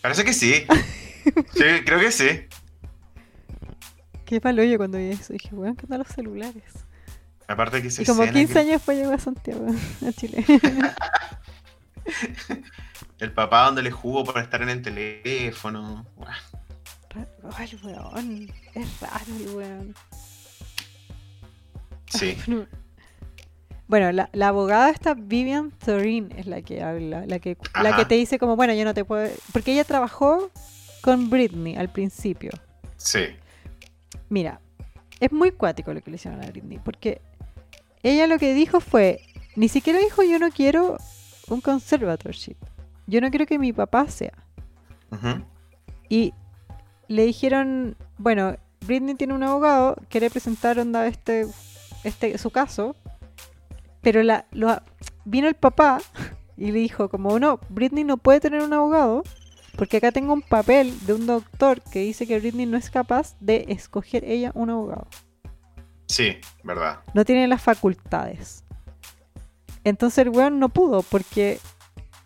Parece 0.00 0.24
que 0.24 0.32
sí. 0.32 0.64
Sí, 1.54 1.64
creo 1.86 1.98
que 1.98 2.12
sí. 2.12 2.42
Qué 4.24 4.40
palo 4.40 4.64
yo 4.64 4.78
cuando 4.78 4.98
vi 4.98 5.10
eso. 5.10 5.32
Dije, 5.32 5.54
weón, 5.54 5.76
¿qué 5.76 5.86
tal 5.86 5.98
los 5.98 6.08
celulares? 6.08 6.64
Aparte 7.46 7.82
que 7.82 7.90
se 7.90 8.02
Y 8.02 8.06
como 8.06 8.22
escena 8.22 8.38
15 8.38 8.52
que 8.52 8.58
años 8.58 8.72
después 8.72 8.98
llegó 8.98 9.12
a 9.12 9.18
Santiago, 9.18 9.66
a 10.06 10.12
Chile. 10.12 10.44
el 13.18 13.32
papá 13.32 13.66
donde 13.66 13.82
le 13.82 13.90
jugó 13.90 14.24
para 14.24 14.40
estar 14.40 14.62
en 14.62 14.70
el 14.70 14.82
teléfono. 14.82 16.06
Ay, 17.56 17.78
weón. 17.82 18.50
Es 18.74 19.00
raro 19.00 19.24
el 19.40 19.48
weón. 19.54 19.94
Sí. 22.08 22.36
Bueno, 23.86 24.10
la, 24.12 24.30
la 24.32 24.48
abogada 24.48 24.88
esta 24.88 25.12
Vivian 25.12 25.70
Thorin 25.70 26.32
es 26.38 26.46
la 26.46 26.62
que 26.62 26.82
habla, 26.82 27.26
la 27.26 27.38
que, 27.38 27.58
la 27.82 27.94
que 27.94 28.06
te 28.06 28.14
dice 28.14 28.38
como, 28.38 28.56
bueno, 28.56 28.72
yo 28.72 28.82
no 28.82 28.94
te 28.94 29.04
puedo... 29.04 29.30
Porque 29.52 29.72
ella 29.72 29.84
trabajó 29.84 30.50
con 31.02 31.28
Britney 31.28 31.76
al 31.76 31.90
principio. 31.90 32.50
Sí. 32.96 33.36
Mira, 34.34 34.60
es 35.20 35.30
muy 35.30 35.52
cuático 35.52 35.94
lo 35.94 36.00
que 36.00 36.10
le 36.10 36.16
hicieron 36.16 36.42
a 36.42 36.46
Britney, 36.48 36.80
porque 36.84 37.20
ella 38.02 38.26
lo 38.26 38.36
que 38.40 38.52
dijo 38.52 38.80
fue, 38.80 39.20
ni 39.54 39.68
siquiera 39.68 40.00
dijo 40.00 40.24
yo 40.24 40.40
no 40.40 40.50
quiero 40.50 40.98
un 41.48 41.60
conservatorship, 41.60 42.56
yo 43.06 43.20
no 43.20 43.30
quiero 43.30 43.46
que 43.46 43.60
mi 43.60 43.72
papá 43.72 44.08
sea. 44.08 44.32
Ujú. 45.12 45.44
Y 46.08 46.34
le 47.06 47.26
dijeron, 47.26 47.96
bueno, 48.18 48.56
Britney 48.84 49.14
tiene 49.14 49.34
un 49.34 49.44
abogado, 49.44 49.94
quiere 50.08 50.30
presentar 50.30 50.80
onda 50.80 51.06
este, 51.06 51.46
este 52.02 52.36
su 52.36 52.50
caso, 52.50 52.96
pero 54.00 54.20
la, 54.24 54.46
lo- 54.50 54.82
vino 55.24 55.46
el 55.46 55.54
papá 55.54 56.00
y 56.56 56.72
le 56.72 56.80
dijo 56.80 57.08
como 57.08 57.38
no, 57.38 57.60
Britney 57.68 58.02
no 58.02 58.16
puede 58.16 58.40
tener 58.40 58.62
un 58.62 58.72
abogado 58.72 59.22
porque 59.76 59.98
acá 59.98 60.12
tengo 60.12 60.32
un 60.32 60.42
papel 60.42 60.94
de 61.06 61.14
un 61.14 61.26
doctor 61.26 61.80
que 61.82 62.00
dice 62.00 62.26
que 62.26 62.38
Britney 62.38 62.66
no 62.66 62.76
es 62.76 62.90
capaz 62.90 63.36
de 63.40 63.66
escoger 63.68 64.24
ella 64.24 64.52
un 64.54 64.70
abogado. 64.70 65.06
Sí, 66.06 66.36
verdad. 66.62 67.00
No 67.14 67.24
tiene 67.24 67.48
las 67.48 67.62
facultades. 67.62 68.64
Entonces 69.84 70.18
el 70.18 70.30
weón 70.30 70.58
no 70.58 70.68
pudo 70.68 71.02
porque 71.02 71.58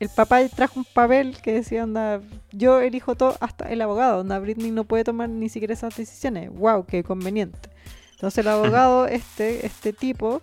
el 0.01 0.09
papá 0.09 0.47
trajo 0.49 0.81
un 0.81 0.87
papel 0.87 1.41
que 1.43 1.55
decía, 1.55 1.85
onda, 1.85 2.21
yo 2.53 2.81
elijo 2.81 3.17
todo 3.17 3.37
hasta 3.41 3.69
el 3.69 3.83
abogado, 3.83 4.21
onda, 4.21 4.39
Britney 4.39 4.71
no 4.71 4.85
puede 4.85 5.05
tomar 5.05 5.29
ni 5.29 5.49
siquiera 5.49 5.75
esas 5.75 5.97
decisiones. 5.97 6.51
Wow, 6.53 6.87
qué 6.87 7.03
conveniente. 7.03 7.71
Entonces 8.13 8.39
el 8.39 8.49
abogado, 8.49 9.07
este, 9.09 9.67
este 9.67 9.93
tipo, 9.93 10.43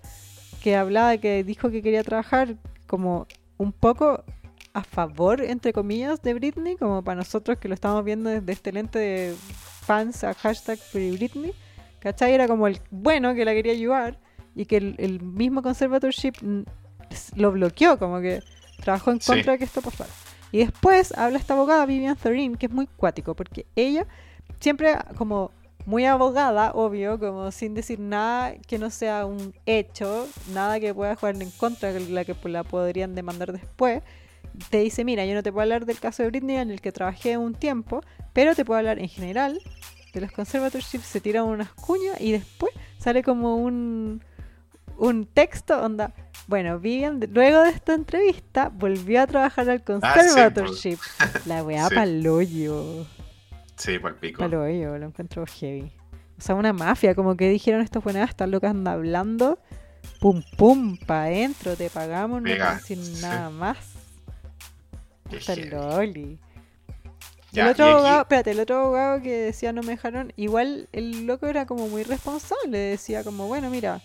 que 0.61 0.75
hablaba, 0.75 1.17
que 1.17 1.43
dijo 1.43 1.69
que 1.69 1.81
quería 1.81 2.03
trabajar 2.03 2.55
como 2.87 3.27
un 3.57 3.71
poco 3.71 4.23
a 4.75 4.83
favor, 4.83 5.41
entre 5.41 5.71
comillas, 5.73 6.21
de 6.21 6.33
Britney, 6.33 6.75
como 6.75 7.01
para 7.03 7.15
nosotros 7.15 7.57
que 7.57 7.67
lo 7.69 7.73
estamos 7.73 8.03
viendo 8.03 8.29
desde 8.29 8.51
este 8.51 8.71
lente 8.71 8.99
de 8.99 9.35
fans 9.81 10.23
a 10.23 10.33
hashtag 10.33 10.77
Free 10.77 11.11
Britney, 11.15 11.53
¿cachai? 11.99 12.33
Era 12.33 12.47
como 12.47 12.67
el 12.67 12.79
bueno 12.91 13.33
que 13.33 13.45
la 13.45 13.53
quería 13.53 13.71
ayudar 13.71 14.19
y 14.53 14.65
que 14.65 14.77
el, 14.77 14.95
el 14.99 15.21
mismo 15.21 15.61
conservatorship 15.61 16.33
lo 17.35 17.51
bloqueó, 17.51 17.97
como 17.97 18.19
que 18.19 18.41
trabajó 18.83 19.11
en 19.11 19.21
Sí. 19.21 19.31
contra 19.31 19.53
de 19.53 19.59
que 19.59 19.63
esto 19.65 19.81
pasara. 19.81 20.09
Y 20.51 20.59
después 20.59 21.13
habla 21.17 21.37
esta 21.39 21.53
abogada, 21.53 21.85
Vivian 21.85 22.15
Thorin, 22.15 22.55
que 22.55 22.65
es 22.67 22.71
muy 22.71 22.87
cuático, 22.87 23.33
porque 23.35 23.65
ella 23.75 24.05
siempre 24.59 24.97
como 25.17 25.51
muy 25.85 26.05
abogada, 26.05 26.71
obvio, 26.73 27.19
como 27.19 27.51
sin 27.51 27.75
decir 27.75 27.99
nada 27.99 28.55
que 28.67 28.77
no 28.79 28.89
sea 28.89 29.25
un 29.25 29.53
hecho, 29.65 30.27
nada 30.53 30.79
que 30.79 30.93
pueda 30.93 31.15
jugar 31.15 31.41
en 31.41 31.51
contra, 31.51 31.91
la 31.91 32.25
que 32.25 32.35
la 32.49 32.63
podrían 32.63 33.15
demandar 33.15 33.51
después, 33.53 34.01
te 34.69 34.79
dice, 34.79 35.03
mira, 35.05 35.25
yo 35.25 35.33
no 35.33 35.43
te 35.43 35.51
puedo 35.51 35.63
hablar 35.63 35.85
del 35.85 35.99
caso 35.99 36.23
de 36.23 36.29
Britney 36.29 36.57
en 36.57 36.71
el 36.71 36.81
que 36.81 36.91
trabajé 36.91 37.37
un 37.37 37.53
tiempo, 37.55 38.01
pero 38.33 38.55
te 38.55 38.65
puedo 38.65 38.77
hablar 38.77 38.99
en 38.99 39.09
general 39.09 39.59
de 40.13 40.21
los 40.21 40.31
conservatorships, 40.31 41.05
se 41.05 41.19
tiran 41.21 41.45
unas 41.45 41.71
cuñas 41.73 42.19
y 42.21 42.31
después 42.31 42.71
sale 42.97 43.21
como 43.23 43.57
un, 43.57 44.23
un 44.97 45.25
texto, 45.25 45.81
onda, 45.83 46.13
bueno, 46.47 46.79
Vivian, 46.79 47.19
luego 47.33 47.61
de 47.63 47.69
esta 47.71 47.93
entrevista, 47.93 48.69
volvió 48.69 49.21
a 49.21 49.27
trabajar 49.27 49.69
al 49.69 49.83
conservatorship. 49.83 50.97
La 51.45 51.63
weá 51.65 51.87
Sí. 51.89 51.95
pa'l 51.95 52.27
hoyo. 52.27 53.05
Sí, 53.75 53.99
por 53.99 54.15
pico. 54.15 54.39
Pa'l 54.39 54.53
hoyo, 54.55 54.97
lo 54.97 55.07
encuentro 55.07 55.45
heavy. 55.45 55.91
O 56.37 56.41
sea, 56.41 56.55
una 56.55 56.71
mafia, 56.73 57.15
como 57.15 57.35
que 57.35 57.49
dijeron 57.49 57.81
estos 57.81 58.03
buenas, 58.03 58.29
están 58.29 58.51
locas 58.51 58.71
anda 58.71 58.93
hablando. 58.93 59.59
Pum 60.19 60.43
pum, 60.55 60.97
pa' 60.97 61.23
adentro, 61.23 61.75
te 61.75 61.89
pagamos, 61.89 62.41
no 62.41 62.49
sin 62.83 63.03
sí. 63.03 63.21
nada 63.21 63.49
más. 63.49 63.94
Hasta 65.33 65.55
loli. 65.55 66.37
Ya, 67.51 67.65
el 67.65 67.71
otro 67.71 67.85
abogado, 67.85 68.21
espérate, 68.21 68.51
el 68.51 68.59
otro 68.59 68.79
abogado 68.79 69.21
que 69.21 69.31
decía 69.31 69.71
no 69.71 69.81
me 69.81 69.91
dejaron, 69.91 70.33
igual 70.35 70.89
el 70.91 71.25
loco 71.25 71.47
era 71.47 71.65
como 71.65 71.87
muy 71.87 72.03
responsable, 72.03 72.77
decía 72.77 73.23
como, 73.23 73.47
bueno, 73.47 73.69
mira, 73.69 74.01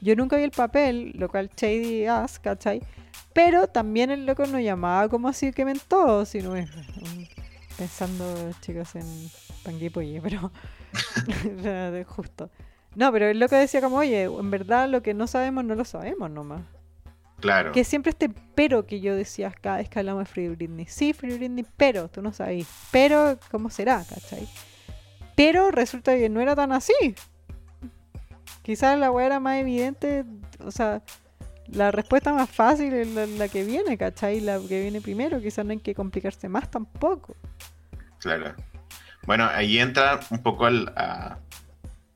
yo 0.00 0.16
nunca 0.16 0.36
vi 0.36 0.44
el 0.44 0.50
papel, 0.50 1.12
lo 1.16 1.28
cual 1.28 1.50
shady 1.54 2.06
ass, 2.06 2.38
¿cachai? 2.38 2.82
Pero 3.34 3.66
también 3.66 4.10
el 4.10 4.24
loco 4.24 4.46
no 4.46 4.58
llamaba 4.58 5.08
como 5.08 5.28
así 5.28 5.52
que 5.52 5.64
mentó, 5.64 6.24
sino 6.24 6.54
pensando, 7.76 8.24
chicos, 8.60 8.94
en 8.94 9.04
Pangui 9.64 9.90
Polly, 9.90 10.20
pero 10.20 10.50
justo. 12.06 12.50
No, 12.94 13.12
pero 13.12 13.26
el 13.26 13.38
loco 13.38 13.56
decía 13.56 13.80
como, 13.80 13.96
oye, 13.96 14.22
en 14.22 14.50
verdad 14.50 14.88
lo 14.88 15.02
que 15.02 15.14
no 15.14 15.26
sabemos, 15.26 15.64
no 15.64 15.74
lo 15.74 15.84
sabemos 15.84 16.30
nomás. 16.30 16.62
Claro. 17.44 17.72
Que 17.72 17.84
siempre 17.84 18.08
este 18.10 18.30
pero 18.54 18.86
que 18.86 19.00
yo 19.00 19.14
decía 19.14 19.52
cada 19.60 19.76
vez 19.76 19.88
que 19.90 19.98
hablamos 19.98 20.20
de 20.24 20.32
Free 20.32 20.48
Britney. 20.48 20.86
Sí, 20.86 21.12
Free 21.12 21.36
Britney, 21.36 21.66
pero 21.76 22.08
tú 22.08 22.22
no 22.22 22.32
sabes. 22.32 22.66
Pero, 22.90 23.38
¿cómo 23.50 23.68
será? 23.68 24.02
¿Cachai? 24.08 24.48
Pero 25.36 25.70
resulta 25.70 26.14
que 26.16 26.28
no 26.30 26.40
era 26.40 26.56
tan 26.56 26.72
así. 26.72 26.94
Quizás 28.62 28.98
la 28.98 29.10
weá 29.10 29.26
era 29.26 29.40
más 29.40 29.58
evidente, 29.58 30.24
o 30.60 30.70
sea, 30.70 31.02
la 31.68 31.90
respuesta 31.90 32.32
más 32.32 32.48
fácil 32.48 32.94
es 32.94 33.08
la, 33.08 33.26
la 33.26 33.48
que 33.48 33.62
viene, 33.62 33.98
¿cachai? 33.98 34.40
La 34.40 34.58
que 34.58 34.80
viene 34.80 35.02
primero, 35.02 35.38
quizás 35.40 35.66
no 35.66 35.72
hay 35.72 35.80
que 35.80 35.94
complicarse 35.94 36.48
más 36.48 36.70
tampoco. 36.70 37.36
Claro. 38.20 38.54
Bueno, 39.26 39.44
ahí 39.52 39.78
entra 39.78 40.20
un 40.30 40.42
poco 40.42 40.64
al- 40.64 40.92
a, 40.96 41.38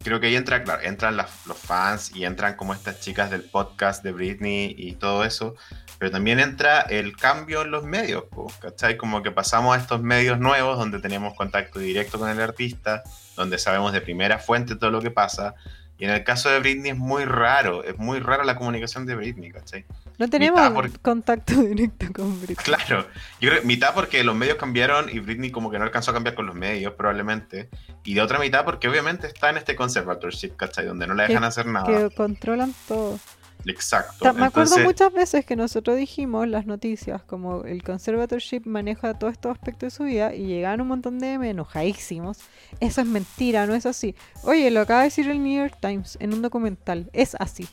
creo 0.03 0.21
que 0.21 0.29
ahí 0.29 0.37
entra, 0.37 0.63
claro, 0.63 0.83
entran 0.83 1.17
los 1.17 1.59
fans 1.59 2.15
y 2.15 2.25
entran 2.25 2.55
como 2.57 2.75
estas 2.75 3.01
chicas 3.01 3.31
del 3.31 3.43
podcast 3.43 4.03
de 4.03 4.13
Britney 4.13 4.75
y 4.77 4.93
todo 4.93 5.25
eso, 5.25 5.55
pero 5.99 6.11
también 6.11 6.39
entra 6.39 6.81
el 6.83 7.17
cambio 7.17 7.63
en 7.63 7.71
los 7.71 7.85
medios, 7.85 8.25
¿cachai? 8.61 8.97
Como 8.97 9.23
que 9.23 9.31
pasamos 9.31 9.77
a 9.77 9.81
estos 9.81 10.03
medios 10.03 10.39
nuevos 10.39 10.79
donde 10.79 11.01
tenemos 11.01 11.35
contacto 11.35 11.81
directo 11.81 12.19
con 12.19 12.29
el 12.29 12.41
artista, 12.41 13.03
donde 13.37 13.59
sabemos 13.59 13.93
de 13.93 14.01
primera 14.01 14.39
fuente 14.39 14.77
todo 14.77 14.91
lo 14.91 15.01
que 15.01 15.11
pasa. 15.11 15.55
Y 15.99 16.05
en 16.05 16.11
el 16.11 16.23
caso 16.23 16.49
de 16.49 16.61
Britney 16.61 16.93
es 16.93 16.97
muy 16.97 17.25
raro, 17.25 17.83
es 17.83 17.99
muy 17.99 18.21
rara 18.21 18.45
la 18.45 18.55
comunicación 18.57 19.05
de 19.05 19.17
Britney, 19.17 19.51
¿cachai? 19.51 19.85
No 20.17 20.29
tenemos 20.31 20.71
por- 20.71 21.01
contacto 21.01 21.55
directo 21.63 22.07
con 22.13 22.39
Britney. 22.41 22.57
Claro, 22.57 23.07
yo 23.41 23.51
creo 23.51 23.63
mitad 23.65 23.95
porque 23.95 24.23
los 24.23 24.37
medios 24.37 24.57
cambiaron 24.59 25.09
y 25.09 25.19
Britney 25.19 25.51
como 25.51 25.71
que 25.71 25.79
no 25.79 25.85
alcanzó 25.85 26.13
a 26.13 26.15
cambiar 26.15 26.37
con 26.37 26.47
los 26.47 26.55
medios 26.55 26.95
probablemente, 26.95 27.69
y 28.05 28.15
de 28.15 28.23
otra 28.23 28.39
mitad 28.39 28.65
porque 28.65 28.89
obviamente 28.89 29.27
está 29.27 29.51
en 29.51 29.57
este 29.57 29.75
conservatorship, 29.75 30.55
¿cachai? 30.57 30.87
Donde 30.87 31.07
no 31.09 31.15
la 31.15 31.27
dejan 31.27 31.43
hacer 31.45 31.67
nada. 31.67 31.87
Que 31.87 32.15
controlan 32.15 32.73
todo. 32.87 33.19
Exacto. 33.67 34.33
Me 34.35 34.47
acuerdo 34.47 34.79
muchas 34.81 35.13
veces 35.13 35.45
que 35.45 35.57
nosotros 35.57 35.97
dijimos 35.97 36.49
las 36.49 36.67
noticias, 36.67 37.23
como 37.23 37.65
el 37.65 37.83
conservatorship 37.83 38.63
maneja 38.65 39.19
todos 39.19 39.33
estos 39.33 39.53
aspectos 39.53 39.93
de 39.93 39.97
su 39.97 40.05
vida 40.05 40.35
y 40.35 40.47
llegaban 40.47 40.81
un 40.81 40.89
montón 40.89 41.19
de 41.19 41.35
M 41.35 41.51
enojadísimos. 41.51 42.39
Eso 42.81 43.01
es 43.01 43.07
mentira, 43.07 43.67
no 43.67 43.75
es 43.75 43.87
así. 43.87 44.15
Oye, 44.43 44.71
lo 44.71 44.81
acaba 44.81 45.01
de 45.01 45.07
decir 45.07 45.29
el 45.29 45.43
New 45.43 45.61
York 45.61 45.77
Times 45.81 46.17
en 46.21 46.35
un 46.35 46.43
documental. 46.43 47.11
Es 47.13 47.35
así. 47.39 47.69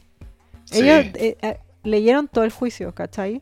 Sí. 0.66 0.80
Ellos 0.80 1.14
eh, 1.16 1.38
eh, 1.42 1.60
leyeron 1.84 2.28
todo 2.28 2.44
el 2.44 2.52
juicio, 2.52 2.94
¿cachai? 2.94 3.42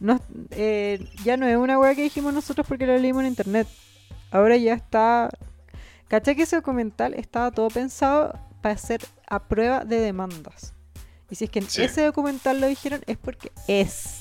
No, 0.00 0.20
eh, 0.50 1.06
ya 1.24 1.36
no 1.36 1.46
es 1.46 1.56
una 1.56 1.78
weá 1.78 1.94
que 1.94 2.02
dijimos 2.02 2.32
nosotros 2.32 2.66
porque 2.66 2.86
lo 2.86 2.96
leímos 2.98 3.22
en 3.22 3.28
internet. 3.28 3.68
Ahora 4.30 4.56
ya 4.56 4.74
está. 4.74 5.30
¿Cachai 6.08 6.34
que 6.34 6.42
ese 6.42 6.56
documental 6.56 7.14
estaba 7.14 7.50
todo 7.50 7.68
pensado 7.68 8.38
para 8.60 8.76
ser 8.76 9.00
a 9.28 9.46
prueba 9.48 9.84
de 9.84 10.00
demandas? 10.00 10.74
Y 11.32 11.34
si 11.34 11.44
es 11.44 11.50
que 11.50 11.60
en 11.60 11.68
Sí. 11.68 11.82
ese 11.82 12.04
documental 12.04 12.60
lo 12.60 12.66
dijeron 12.66 13.00
es 13.06 13.16
porque 13.16 13.50
es. 13.66 14.20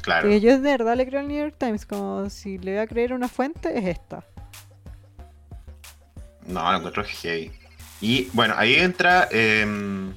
Claro. 0.00 0.22
Porque 0.22 0.40
yo 0.40 0.50
de 0.58 0.70
verdad 0.72 0.96
le 0.96 1.06
creo 1.06 1.20
al 1.20 1.28
New 1.28 1.38
York 1.38 1.54
Times, 1.56 1.86
como 1.86 2.28
si 2.30 2.58
le 2.58 2.72
voy 2.72 2.80
a 2.80 2.86
creer 2.88 3.12
una 3.12 3.28
fuente, 3.28 3.78
es 3.78 3.84
esta. 3.86 4.24
No, 6.44 6.70
lo 6.72 6.78
encuentro 6.78 7.04
heavy. 7.04 7.52
Y 8.00 8.28
bueno, 8.32 8.54
ahí 8.58 8.74
entra. 8.74 9.28
eh, 9.30 10.12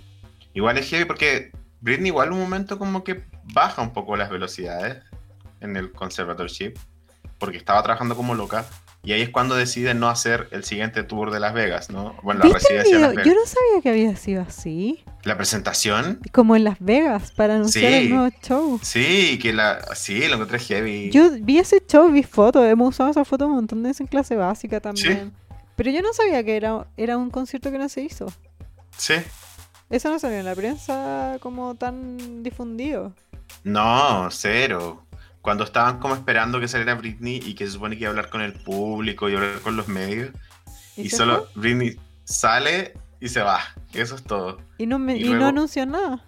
igual 0.55 0.79
es 0.79 0.89
heavy 0.89 1.05
porque 1.05 1.51
Britney, 1.81 2.07
igual 2.07 2.31
un 2.31 2.39
momento 2.39 2.79
como 2.79 3.03
que 3.03 3.23
baja 3.53 3.83
un 3.83 3.93
poco 3.93 4.15
las 4.15 4.31
velocidades 4.31 5.03
en 5.61 5.77
el 5.77 5.91
conservatorship, 5.91 6.73
porque 7.37 7.57
estaba 7.57 7.83
trabajando 7.83 8.15
como 8.15 8.33
loca. 8.33 8.65
Y 9.05 9.13
ahí 9.13 9.21
es 9.21 9.29
cuando 9.29 9.55
decide 9.55 9.93
no 9.93 10.09
hacer 10.09 10.47
el 10.51 10.63
siguiente 10.63 11.03
tour 11.03 11.31
de 11.31 11.39
Las 11.39 11.53
Vegas, 11.53 11.89
¿no? 11.91 12.15
Bueno, 12.23 12.39
la 12.43 12.45
¿Viste 12.53 12.73
el 12.73 12.79
residencia 12.79 12.95
de 12.95 13.01
Las? 13.01 13.09
Vegas. 13.11 13.25
Yo 13.27 13.33
no 13.33 13.45
sabía 13.45 13.81
que 13.83 13.89
había 13.89 14.15
sido 14.15 14.41
así. 14.41 15.03
La 15.23 15.37
presentación, 15.37 16.19
Como 16.31 16.55
en 16.55 16.63
Las 16.63 16.77
Vegas, 16.79 17.31
para 17.31 17.55
anunciar 17.55 17.91
Sí. 17.91 17.97
el 17.97 18.09
nuevo 18.09 18.35
show. 18.43 18.79
sí, 18.81 19.39
que 19.41 19.53
la. 19.53 19.79
Sí, 19.95 20.27
lo 20.27 20.35
encontré 20.35 20.59
heavy. 20.59 21.09
Yo 21.11 21.29
vi 21.39 21.59
ese 21.59 21.81
show, 21.87 22.09
vi 22.11 22.23
fotos, 22.23 22.65
hemos 22.67 22.89
usado 22.89 23.09
esa 23.11 23.23
foto 23.25 23.45
un 23.47 23.53
montón 23.55 23.83
de 23.83 23.89
veces 23.89 24.01
en 24.01 24.07
clase 24.07 24.35
básica 24.35 24.79
también. 24.79 25.31
Pero 25.75 25.91
yo 25.91 26.01
no 26.01 26.11
sabía 26.13 26.43
que 26.43 26.55
era, 26.55 26.87
era 26.97 27.17
un 27.17 27.29
concierto 27.29 27.71
que 27.71 27.77
no 27.77 27.87
se 27.89 28.01
hizo. 28.01 28.25
Sí. 28.97 29.15
Eso 29.89 30.09
no 30.09 30.17
salió 30.19 30.39
en 30.39 30.45
la 30.45 30.55
prensa 30.55 31.37
como 31.41 31.75
tan 31.75 32.41
difundido. 32.43 33.13
No, 33.63 34.27
cero. 34.31 35.04
Cuando 35.45 35.63
estaban 35.63 35.99
como 35.99 36.15
esperando 36.15 36.59
que 36.59 36.67
saliera 36.67 36.95
Britney 36.95 37.39
y 37.45 37.53
que 37.53 37.65
se 37.67 37.73
supone 37.73 37.95
que 37.95 38.01
iba 38.01 38.09
a 38.09 38.11
hablar 38.11 38.29
con 38.29 38.41
el 38.41 38.51
público 38.53 39.29
y 39.29 39.35
hablar 39.35 39.59
con 39.61 39.77
los 39.77 39.87
medios. 39.87 40.31
Y, 40.97 41.09
solo 41.11 41.47
fue? 41.53 41.61
Britney 41.61 41.99
sale 42.23 42.93
y 43.21 43.29
se 43.29 43.41
va. 43.41 43.59
Eso 43.93 44.15
es 44.15 44.23
todo. 44.23 44.57
Y 44.79 44.87
no, 44.87 44.97
me- 44.99 45.15
y 45.15 45.21
y 45.21 45.23
luego- 45.25 45.39
no 45.39 45.47
anunció 45.47 45.85
nada. 45.85 46.25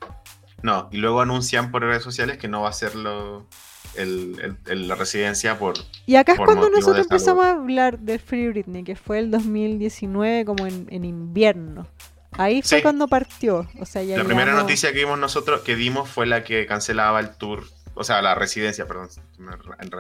No, 0.61 0.87
y 0.91 0.97
luego 0.97 1.19
anuncian 1.21 1.71
por 1.71 1.81
redes 1.81 2.03
sociales 2.03 2.37
que 2.37 2.47
no 2.47 2.61
va 2.61 2.69
a 2.69 2.73
ser 2.73 2.93
lo, 2.95 3.47
el- 3.95 4.39
el- 4.39 4.57
el- 4.67 4.87
la 4.87 4.93
residencia 4.95 5.57
por... 5.57 5.73
Y 6.05 6.15
acá 6.15 6.33
es 6.33 6.39
cuando 6.39 6.69
nosotros 6.69 6.99
empezamos 7.05 7.43
a 7.45 7.51
hablar 7.51 7.97
de 7.99 8.19
Free 8.19 8.49
Britney, 8.49 8.83
que 8.83 8.95
fue 8.95 9.17
el 9.19 9.31
2019, 9.31 10.45
como 10.45 10.67
en, 10.67 10.87
en 10.91 11.05
invierno. 11.05 11.87
Ahí 12.33 12.61
fue 12.61 12.77
Sí. 12.79 12.83
cuando 12.83 13.07
partió. 13.07 13.67
O 13.79 13.85
sea, 13.87 14.03
ya 14.03 14.15
La 14.17 14.23
primera 14.23 14.53
noticia 14.53 14.93
que 14.93 14.99
vimos 14.99 15.17
nosotros, 15.17 15.61
que 15.61 15.75
dimos, 15.75 16.07
fue 16.07 16.27
la 16.27 16.43
que 16.43 16.65
cancelaba 16.67 17.19
el 17.19 17.35
tour, 17.35 17.63
o 17.97 18.03
sea, 18.03 18.21
la 18.21 18.35
residencia, 18.35 18.85
perdón. 18.85 19.09
me. 19.39 19.51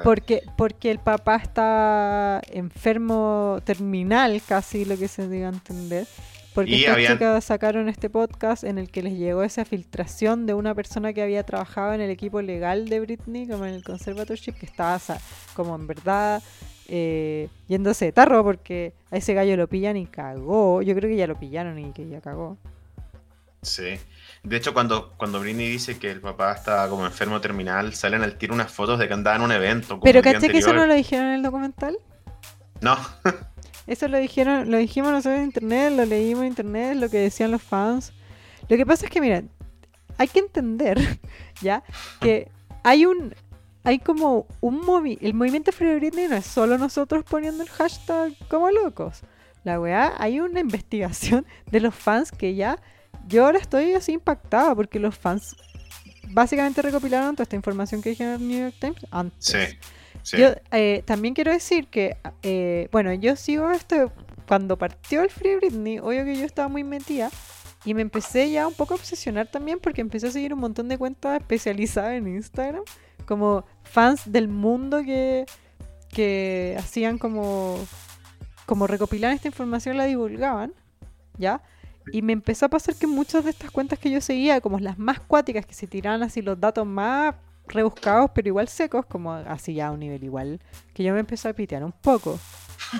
Porque, 0.03 0.43
porque 0.57 0.91
el 0.91 0.99
papá 0.99 1.37
está 1.37 2.41
enfermo 2.51 3.59
terminal, 3.63 4.41
casi 4.47 4.85
lo 4.85 4.97
que 4.97 5.07
se 5.07 5.27
diga 5.27 5.49
entender. 5.49 6.07
Porque 6.53 6.71
Y 6.71 6.79
estas 6.81 6.93
habían- 6.95 7.13
chicas 7.13 7.43
sacaron 7.45 7.87
este 7.87 8.09
podcast 8.09 8.63
en 8.63 8.79
el 8.79 8.89
que 8.89 9.03
les 9.03 9.13
llegó 9.13 9.43
esa 9.43 9.63
filtración 9.63 10.47
de 10.47 10.55
una 10.55 10.73
persona 10.73 11.13
que 11.13 11.21
había 11.21 11.43
trabajado 11.43 11.93
en 11.93 12.01
el 12.01 12.09
equipo 12.09 12.41
legal 12.41 12.89
de 12.89 12.99
Britney, 12.99 13.47
como 13.47 13.65
en 13.65 13.75
el 13.75 13.83
conservatorship, 13.83 14.53
que 14.53 14.65
estaba 14.65 14.99
como 15.53 15.75
en 15.75 15.85
verdad 15.85 16.41
eh, 16.87 17.49
yéndose 17.67 18.05
de 18.05 18.11
tarro 18.11 18.43
porque 18.43 18.93
a 19.11 19.17
ese 19.17 19.33
gallo 19.35 19.55
lo 19.57 19.67
pillan 19.67 19.97
y 19.97 20.07
cagó. 20.07 20.81
Yo 20.81 20.95
creo 20.95 21.09
que 21.09 21.17
ya 21.17 21.27
lo 21.27 21.37
pillaron 21.39 21.77
y 21.77 21.91
que 21.91 22.07
ya 22.09 22.21
cagó. 22.21 22.57
Sí. 23.61 23.95
De 24.47 24.55
hecho, 24.55 24.73
cuando, 24.73 25.13
cuando 25.17 25.39
Britney 25.39 25.67
dice 25.67 25.99
que 25.99 26.09
el 26.09 26.21
papá 26.21 26.53
estaba 26.53 26.87
como 26.89 27.05
enfermo 27.05 27.41
terminal, 27.41 27.93
salen 27.93 28.23
al 28.23 28.37
tiro 28.37 28.53
unas 28.53 28.71
fotos 28.71 28.97
de 28.97 29.07
que 29.07 29.13
andaba 29.13 29.35
en 29.35 29.41
un 29.41 29.51
evento. 29.51 29.89
como 29.89 30.03
Pero 30.03 30.21
caché 30.21 30.47
que 30.47 30.59
eso 30.59 30.73
no 30.73 30.85
lo 30.85 30.93
dijeron 30.93 31.27
en 31.27 31.33
el 31.33 31.43
documental. 31.43 31.97
No, 32.79 32.97
Eso 33.87 34.09
lo 34.09 34.17
dijeron, 34.17 34.69
lo 34.69 34.77
dijimos 34.77 35.11
nosotros 35.11 35.39
en 35.39 35.45
internet, 35.45 35.93
lo 35.95 36.05
leímos 36.05 36.43
en 36.43 36.49
internet, 36.49 36.97
lo 36.97 37.09
que 37.09 37.19
decían 37.19 37.51
los 37.51 37.61
fans. 37.61 38.11
Lo 38.67 38.75
que 38.75 38.85
pasa 38.85 39.05
es 39.05 39.11
que, 39.11 39.21
mira, 39.21 39.43
hay 40.17 40.27
que 40.27 40.39
entender, 40.39 40.99
¿ya? 41.61 41.83
Que 42.19 42.51
hay 42.83 43.05
un, 43.05 43.33
hay 43.85 43.99
como 43.99 44.45
un 44.59 44.81
movi 44.81 45.17
el 45.21 45.33
movimiento 45.33 45.71
Free 45.71 45.95
Britney 45.95 46.27
no 46.27 46.35
es 46.35 46.45
solo 46.45 46.77
nosotros 46.77 47.23
poniendo 47.23 47.63
el 47.63 47.69
hashtag 47.69 48.33
como 48.49 48.69
locos. 48.69 49.21
La 49.63 49.79
weá, 49.79 50.13
hay 50.17 50.41
una 50.41 50.59
investigación 50.59 51.45
de 51.71 51.79
los 51.79 51.95
fans 51.95 52.31
que 52.31 52.55
ya, 52.55 52.79
yo 53.27 53.45
ahora 53.45 53.59
estoy 53.59 53.93
así 53.93 54.13
impactada 54.13 54.73
porque 54.75 54.99
los 54.99 55.17
fans 55.17 55.55
básicamente 56.29 56.81
recopilaron 56.81 57.35
toda 57.35 57.43
esta 57.43 57.55
información 57.55 58.01
que 58.01 58.09
dijeron 58.09 58.35
en 58.35 58.41
el 58.41 58.47
New 58.47 58.59
York 58.61 58.75
Times 58.79 59.05
antes. 59.11 59.45
sí. 59.45 59.57
sí. 60.23 60.37
Yo 60.37 60.49
eh, 60.71 61.03
también 61.05 61.33
quiero 61.33 61.51
decir 61.51 61.87
que, 61.87 62.17
eh, 62.43 62.89
bueno, 62.91 63.13
yo 63.13 63.35
sigo 63.35 63.71
esto. 63.71 64.11
Cuando 64.47 64.77
partió 64.77 65.23
el 65.23 65.29
Free 65.29 65.57
Britney, 65.57 65.99
obvio 65.99 66.23
que 66.23 66.37
yo 66.37 66.45
estaba 66.45 66.69
muy 66.69 66.83
metida. 66.83 67.29
Y 67.83 67.93
me 67.93 68.01
empecé 68.01 68.49
ya 68.49 68.67
un 68.67 68.73
poco 68.73 68.93
a 68.93 68.97
obsesionar 68.97 69.47
también 69.47 69.79
porque 69.79 70.01
empecé 70.01 70.27
a 70.27 70.31
seguir 70.31 70.53
un 70.53 70.59
montón 70.59 70.87
de 70.89 70.97
cuentas 70.97 71.39
especializadas 71.39 72.13
en 72.13 72.27
Instagram. 72.27 72.83
Como 73.25 73.65
fans 73.83 74.31
del 74.31 74.47
mundo 74.47 75.03
que, 75.03 75.45
que 76.09 76.75
hacían 76.79 77.17
como, 77.17 77.77
como 78.65 78.87
recopilar 78.87 79.33
esta 79.33 79.47
información, 79.47 79.97
la 79.97 80.05
divulgaban. 80.05 80.73
¿Ya? 81.37 81.61
Y 82.11 82.21
me 82.21 82.33
empezó 82.33 82.65
a 82.65 82.69
pasar 82.69 82.95
que 82.95 83.07
muchas 83.07 83.43
de 83.43 83.51
estas 83.51 83.71
cuentas 83.71 83.99
que 83.99 84.09
yo 84.09 84.21
seguía, 84.21 84.61
como 84.61 84.79
las 84.79 84.97
más 84.97 85.19
cuáticas, 85.19 85.65
que 85.65 85.73
se 85.73 85.87
tiraban 85.87 86.23
así 86.23 86.41
los 86.41 86.59
datos 86.59 86.85
más 86.85 87.35
rebuscados, 87.67 88.31
pero 88.33 88.47
igual 88.47 88.67
secos, 88.69 89.05
como 89.05 89.33
así 89.33 89.73
ya 89.73 89.87
a 89.87 89.91
un 89.91 89.99
nivel 89.99 90.23
igual, 90.23 90.61
que 90.93 91.03
yo 91.03 91.13
me 91.13 91.19
empecé 91.19 91.49
a 91.49 91.53
pitear 91.53 91.83
un 91.83 91.91
poco. 91.91 92.39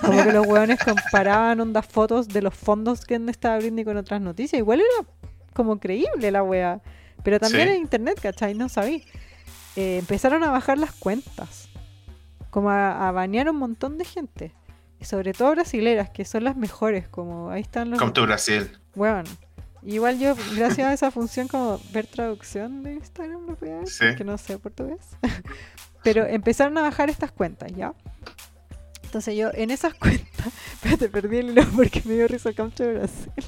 Como 0.02 0.22
que 0.24 0.34
los 0.34 0.46
hueones 0.46 0.80
comparaban 0.84 1.60
ondas 1.62 1.86
fotos 1.86 2.28
de 2.28 2.42
los 2.42 2.54
fondos 2.54 3.06
que 3.06 3.16
estaba 3.30 3.58
Britney 3.60 3.86
con 3.86 3.96
otras 3.96 4.20
noticias. 4.20 4.60
Igual 4.60 4.82
era 4.82 5.08
como 5.54 5.80
creíble 5.80 6.30
la 6.32 6.44
wea. 6.44 6.82
Pero 7.24 7.40
también 7.40 7.68
Sí. 7.70 7.74
en 7.76 7.82
internet, 7.82 8.20
¿cachai? 8.22 8.54
No 8.54 8.68
sabí. 8.70 9.04
Eh, 9.78 9.98
empezaron 10.00 10.44
a 10.44 10.52
bajar 10.52 10.78
las 10.78 10.92
cuentas. 10.92 11.70
Como 12.50 12.70
a, 12.70 13.08
a 13.08 13.12
banear 13.12 13.50
un 13.50 13.56
montón 13.58 13.98
de 13.98 14.04
gente. 14.06 14.52
Sobre 15.02 15.34
todo 15.34 15.52
brasileras, 15.52 16.10
que 16.10 16.26
son 16.26 16.44
las 16.44 16.56
mejores. 16.56 17.08
Como 17.08 17.50
ahí 17.50 17.62
están 17.62 17.90
los... 17.92 18.00
Come 18.00 18.12
to 18.12 18.24
Brasil. 18.24 18.70
Weón. 18.96 19.26
Igual 19.84 20.20
yo, 20.20 20.36
gracias 20.56 20.88
a 20.88 20.94
esa 20.94 21.12
función 21.12 21.48
como 21.48 21.80
ver 21.94 22.08
traducción 22.08 22.84
de 22.84 22.96
Instagram, 22.96 23.56
ver, 23.62 23.88
Sí. 23.88 24.06
porque 24.08 24.24
no 24.24 24.38
sé 24.38 24.58
portugués. 24.58 25.00
Pero 26.04 26.26
empezaron 26.26 26.78
a 26.78 26.82
bajar 26.82 27.10
estas 27.10 27.32
cuentas, 27.32 27.72
¿ya? 27.76 27.94
Entonces 29.04 29.38
yo 29.38 29.50
en 29.54 29.72
esas 29.72 29.94
cuentas, 29.94 30.48
espérate, 30.74 31.08
perdí 31.10 31.38
el 31.38 31.50
hilo 31.52 31.64
porque 31.76 32.02
me 32.06 32.16
dio 32.16 32.28
risa 32.28 32.52
Come 32.54 32.72
to 32.72 32.86
Brasil. 32.94 33.32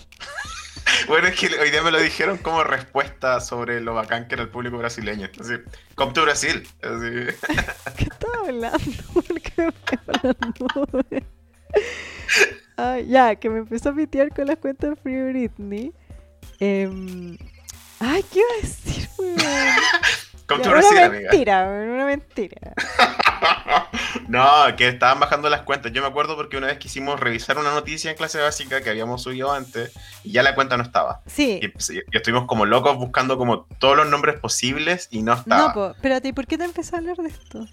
Bueno, 1.07 1.27
es 1.27 1.39
que 1.39 1.47
hoy 1.57 1.71
día 1.71 1.81
me 1.81 1.91
lo 1.91 1.99
dijeron 1.99 2.37
como 2.37 2.63
respuesta 2.63 3.39
sobre 3.39 3.79
lo 3.79 3.93
bacán 3.93 4.27
que 4.27 4.35
era 4.35 4.43
el 4.43 4.49
público 4.49 4.77
brasileño. 4.77 5.29
Así, 5.39 5.53
come 5.95 6.11
to 6.13 6.23
Brasil. 6.23 6.67
Así. 6.83 7.55
¿Qué 7.97 8.03
estaba 8.03 8.39
hablando? 8.45 8.79
¿Por 9.13 9.41
qué 9.41 9.71
me 9.71 11.38
ya, 13.07 13.35
que 13.35 13.49
me 13.49 13.59
empezó 13.59 13.89
a 13.89 13.93
pitear 13.95 14.29
con 14.33 14.47
las 14.47 14.57
cuentas 14.57 14.91
de 14.91 14.95
Free 14.95 15.21
Britney. 15.31 15.93
Em, 16.59 17.37
Ay, 17.99 18.23
¿qué 18.31 18.39
iba 18.39 18.47
a 18.57 18.61
decir, 18.61 19.09
weón? 19.17 19.37
Una 20.71 21.09
mentira, 21.09 21.67
una 21.69 22.05
mentira. 22.07 22.73
no, 24.29 24.75
que 24.77 24.87
estaban 24.87 25.19
bajando 25.19 25.49
las 25.49 25.61
cuentas. 25.61 25.91
Yo 25.91 26.01
me 26.01 26.07
acuerdo 26.07 26.35
porque 26.35 26.57
una 26.57 26.67
vez 26.67 26.77
quisimos 26.79 27.19
revisar 27.19 27.57
una 27.57 27.71
noticia 27.73 28.09
en 28.11 28.17
clase 28.17 28.39
básica 28.39 28.81
que 28.81 28.89
habíamos 28.89 29.21
subido 29.23 29.51
antes 29.51 29.91
y 30.23 30.31
ya 30.31 30.41
la 30.41 30.55
cuenta 30.55 30.77
no 30.77 30.83
estaba. 30.83 31.21
Sí. 31.27 31.59
Y, 31.61 31.67
pues, 31.67 31.89
y- 31.91 32.01
estuvimos 32.11 32.45
como 32.47 32.65
locos 32.65 32.97
buscando 32.97 33.37
como 33.37 33.65
todos 33.79 33.97
los 33.97 34.07
nombres 34.09 34.39
posibles 34.39 35.07
y 35.11 35.21
no 35.21 35.33
estaba. 35.33 35.67
No, 35.67 35.73
po, 35.73 35.89
espérate, 35.91 36.29
¿y 36.29 36.33
por 36.33 36.47
qué 36.47 36.57
te 36.57 36.63
empecé 36.63 36.95
a 36.95 36.99
hablar 36.99 37.17
de 37.17 37.27
esto? 37.27 37.67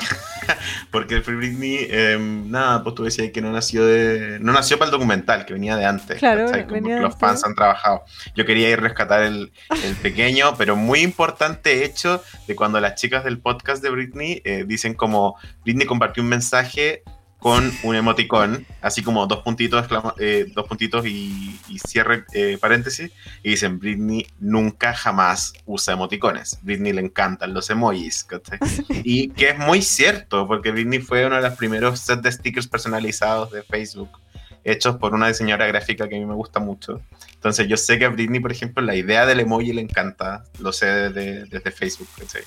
Porque 0.90 1.16
el 1.16 1.22
Free 1.22 1.36
Britney, 1.36 1.86
eh, 1.88 2.18
nada, 2.18 2.82
pues 2.82 2.94
tú 2.94 3.04
decías 3.04 3.30
que 3.32 3.40
no 3.40 3.52
nació 3.52 3.86
de. 3.86 4.38
No 4.40 4.52
nació 4.52 4.78
para 4.78 4.86
el 4.86 4.92
documental, 4.92 5.46
que 5.46 5.52
venía 5.52 5.76
de 5.76 5.84
antes. 5.84 6.18
Claro, 6.18 6.50
venía 6.68 6.96
de 6.96 7.02
los 7.02 7.14
antes. 7.14 7.20
fans 7.20 7.44
han 7.44 7.54
trabajado. 7.54 8.04
Yo 8.34 8.44
quería 8.44 8.68
ir 8.70 8.78
a 8.78 8.82
rescatar 8.82 9.22
el, 9.22 9.52
el 9.84 9.94
pequeño, 9.96 10.56
pero 10.56 10.76
muy 10.76 11.00
importante 11.00 11.84
hecho 11.84 12.22
de 12.46 12.56
cuando 12.56 12.80
las 12.80 12.94
chicas 12.94 13.24
del 13.24 13.38
podcast 13.38 13.82
de 13.82 13.90
Britney 13.90 14.42
eh, 14.44 14.64
dicen 14.66 14.94
como 14.94 15.36
Britney 15.64 15.86
compartió 15.86 16.22
un 16.22 16.28
mensaje 16.28 17.02
con 17.40 17.72
un 17.82 17.96
emoticón, 17.96 18.66
así 18.82 19.02
como 19.02 19.26
dos 19.26 19.42
puntitos, 19.42 19.86
eh, 20.18 20.52
dos 20.54 20.68
puntitos 20.68 21.06
y, 21.06 21.58
y 21.68 21.78
cierre 21.78 22.24
eh, 22.34 22.58
paréntesis, 22.60 23.10
y 23.42 23.50
dicen 23.50 23.78
Britney 23.78 24.26
nunca 24.38 24.92
jamás 24.92 25.54
usa 25.64 25.94
emoticones. 25.94 26.58
Britney 26.62 26.92
le 26.92 27.00
encantan 27.00 27.54
los 27.54 27.70
emojis, 27.70 28.24
¿cachai? 28.24 28.58
Y 29.04 29.30
que 29.30 29.50
es 29.50 29.58
muy 29.58 29.80
cierto, 29.80 30.46
porque 30.46 30.70
Britney 30.70 30.98
fue 30.98 31.26
uno 31.26 31.36
de 31.36 31.42
los 31.42 31.54
primeros 31.56 31.98
sets 32.00 32.22
de 32.22 32.30
stickers 32.30 32.68
personalizados 32.68 33.50
de 33.50 33.62
Facebook, 33.62 34.20
hechos 34.62 34.96
por 34.96 35.14
una 35.14 35.28
diseñadora 35.28 35.66
gráfica 35.66 36.08
que 36.10 36.16
a 36.16 36.18
mí 36.18 36.26
me 36.26 36.34
gusta 36.34 36.60
mucho. 36.60 37.00
Entonces 37.32 37.66
yo 37.68 37.78
sé 37.78 37.98
que 37.98 38.04
a 38.04 38.10
Britney, 38.10 38.40
por 38.40 38.52
ejemplo, 38.52 38.82
la 38.84 38.94
idea 38.94 39.24
del 39.24 39.40
emoji 39.40 39.72
le 39.72 39.80
encanta, 39.80 40.44
lo 40.58 40.72
sé 40.72 40.86
desde, 40.86 41.46
desde 41.46 41.70
Facebook. 41.70 42.08
¿cachai? 42.18 42.42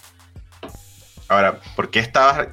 Ahora, 1.29 1.59
¿por 1.75 1.89
qué 1.89 1.97
estabas 1.97 2.49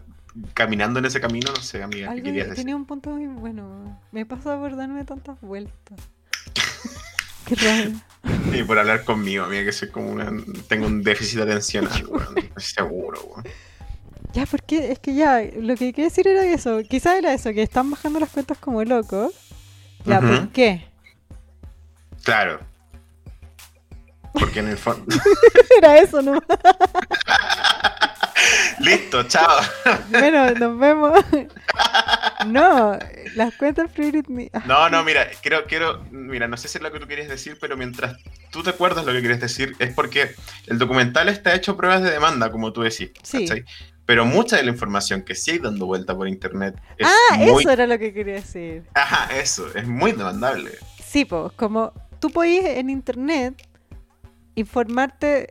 caminando 0.55 0.99
en 0.99 1.07
ese 1.07 1.21
camino? 1.21 1.53
No 1.53 1.63
sé, 1.63 1.83
amiga, 1.83 2.15
¿qué 2.15 2.23
querías 2.23 2.45
que 2.45 2.51
decir? 2.51 2.65
tenía 2.65 2.77
un 2.77 2.87
punto 2.87 3.11
muy 3.11 3.27
bueno. 3.27 4.01
Me 4.13 4.27
pasa 4.27 4.59
por 4.59 4.77
darme 4.77 5.05
tantas 5.05 5.41
vueltas. 5.41 5.99
Qué 7.47 7.55
rabia. 7.57 8.59
Y 8.59 8.63
por 8.63 8.79
hablar 8.79 9.05
conmigo, 9.05 9.45
amiga, 9.45 9.65
que 9.65 9.73
soy 9.73 9.89
como 9.89 10.11
una... 10.11 10.31
Tengo 10.69 10.87
un 10.87 11.03
déficit 11.03 11.41
atencional, 11.41 12.07
weón, 12.07 12.35
seguro, 12.59 13.21
weón. 13.25 13.45
Ya, 14.33 14.47
porque 14.47 14.93
es 14.93 14.99
que 15.01 15.15
ya, 15.15 15.41
lo 15.57 15.75
que 15.75 15.93
quería 15.93 16.05
decir 16.05 16.29
era 16.29 16.45
eso. 16.45 16.81
Quizás 16.89 17.17
era 17.17 17.33
eso, 17.33 17.53
que 17.53 17.63
están 17.63 17.91
bajando 17.91 18.21
las 18.21 18.31
cuentas 18.31 18.59
como 18.59 18.85
locos. 18.85 19.33
Ya, 20.05 20.21
¿por 20.21 20.49
qué? 20.51 20.85
Claro. 22.23 22.61
Porque 24.33 24.61
en 24.61 24.69
el 24.69 24.77
fondo... 24.77 25.05
Era 25.79 25.99
eso, 25.99 26.23
¿no? 26.23 26.35
Listo, 28.81 29.23
chao. 29.25 29.61
bueno, 30.11 30.51
nos 30.53 30.79
vemos. 30.79 31.21
no, 32.47 32.99
las 33.37 33.55
cuentas 33.57 33.91
Free 33.93 34.11
Britney. 34.11 34.51
No, 34.67 34.89
no, 34.89 35.05
mira, 35.05 35.29
quiero, 35.43 35.67
quiero, 35.67 36.03
mira, 36.11 36.49
no 36.49 36.57
sé 36.57 36.67
si 36.69 36.79
es 36.79 36.83
lo 36.83 36.91
que 36.91 36.99
tú 36.99 37.07
querías 37.07 37.29
decir, 37.29 37.59
pero 37.61 37.77
mientras 37.77 38.17
tú 38.51 38.63
te 38.63 38.71
acuerdas 38.71 39.05
lo 39.05 39.13
que 39.13 39.21
quieres 39.21 39.41
decir, 39.41 39.75
es 39.79 39.93
porque 39.95 40.31
el 40.67 40.79
documental 40.79 41.29
está 41.29 41.55
hecho 41.55 41.77
pruebas 41.77 42.03
de 42.03 42.11
demanda, 42.11 42.51
como 42.51 42.73
tú 42.73 42.81
decís, 42.83 43.11
Sí. 43.23 43.47
¿cachai? 43.47 43.65
Pero 44.07 44.25
mucha 44.25 44.57
de 44.57 44.65
la 44.65 44.71
información 44.71 45.23
que 45.23 45.35
sí 45.35 45.53
hay 45.53 45.59
dando 45.59 45.87
vuelta 45.87 46.17
por 46.17 46.27
internet 46.27 46.75
es 46.99 47.07
Ah, 47.07 47.37
muy... 47.37 47.61
eso 47.63 47.71
era 47.71 47.87
lo 47.87 47.99
que 47.99 48.13
quería 48.13 48.35
decir. 48.35 48.83
Ajá, 48.95 49.29
eso, 49.37 49.67
es 49.75 49.87
muy 49.87 50.13
demandable. 50.13 50.71
Sí, 51.05 51.25
pues, 51.27 51.53
como 51.53 51.93
tú 52.19 52.31
podís 52.31 52.65
en 52.65 52.91
internet 52.91 53.55
informarte. 54.55 55.51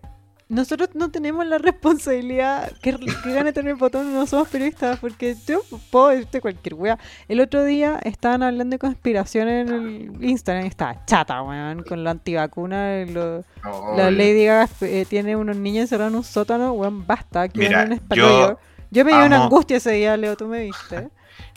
Nosotros 0.50 0.90
no 0.96 1.12
tenemos 1.12 1.46
la 1.46 1.60
responsabilidad 1.60 2.72
que, 2.82 2.96
que 3.24 3.34
gane 3.34 3.54
tener 3.54 3.74
el 3.74 3.78
botón, 3.78 4.12
no 4.12 4.26
somos 4.26 4.48
periodistas, 4.48 4.98
porque 5.00 5.36
yo 5.48 5.62
puedo 5.92 6.08
decirte 6.10 6.42
cualquier 6.42 6.74
wea. 6.74 6.98
El 7.28 7.40
otro 7.40 7.64
día 7.64 8.00
estaban 8.04 8.42
hablando 8.42 8.74
de 8.74 8.80
conspiración 8.80 9.48
en 9.48 9.70
el 9.70 10.24
Instagram, 10.24 10.66
estaba 10.66 11.06
chata, 11.06 11.44
weón, 11.44 11.84
con 11.84 12.04
la 12.04 12.12
antivacuna, 12.12 13.06
lo- 13.06 13.44
la 13.96 14.10
Lady 14.10 14.46
Gaga 14.46 14.68
eh, 14.82 15.06
tiene 15.08 15.36
unos 15.36 15.56
niños 15.56 15.84
encerrados 15.84 16.14
en 16.14 16.18
un 16.18 16.24
sótano, 16.24 16.72
weón, 16.74 17.06
basta, 17.06 17.48
que 17.48 17.60
Mira, 17.60 17.84
un 17.84 18.00
yo 18.16 18.60
Yo 18.90 19.06
me 19.06 19.12
dio 19.12 19.20
una 19.28 19.38
angustia 19.46 19.78
ese 19.78 19.92
día, 19.92 20.18
Leo, 20.18 20.36
tú 20.36 20.48
me 20.48 20.62
viste. 20.64 21.10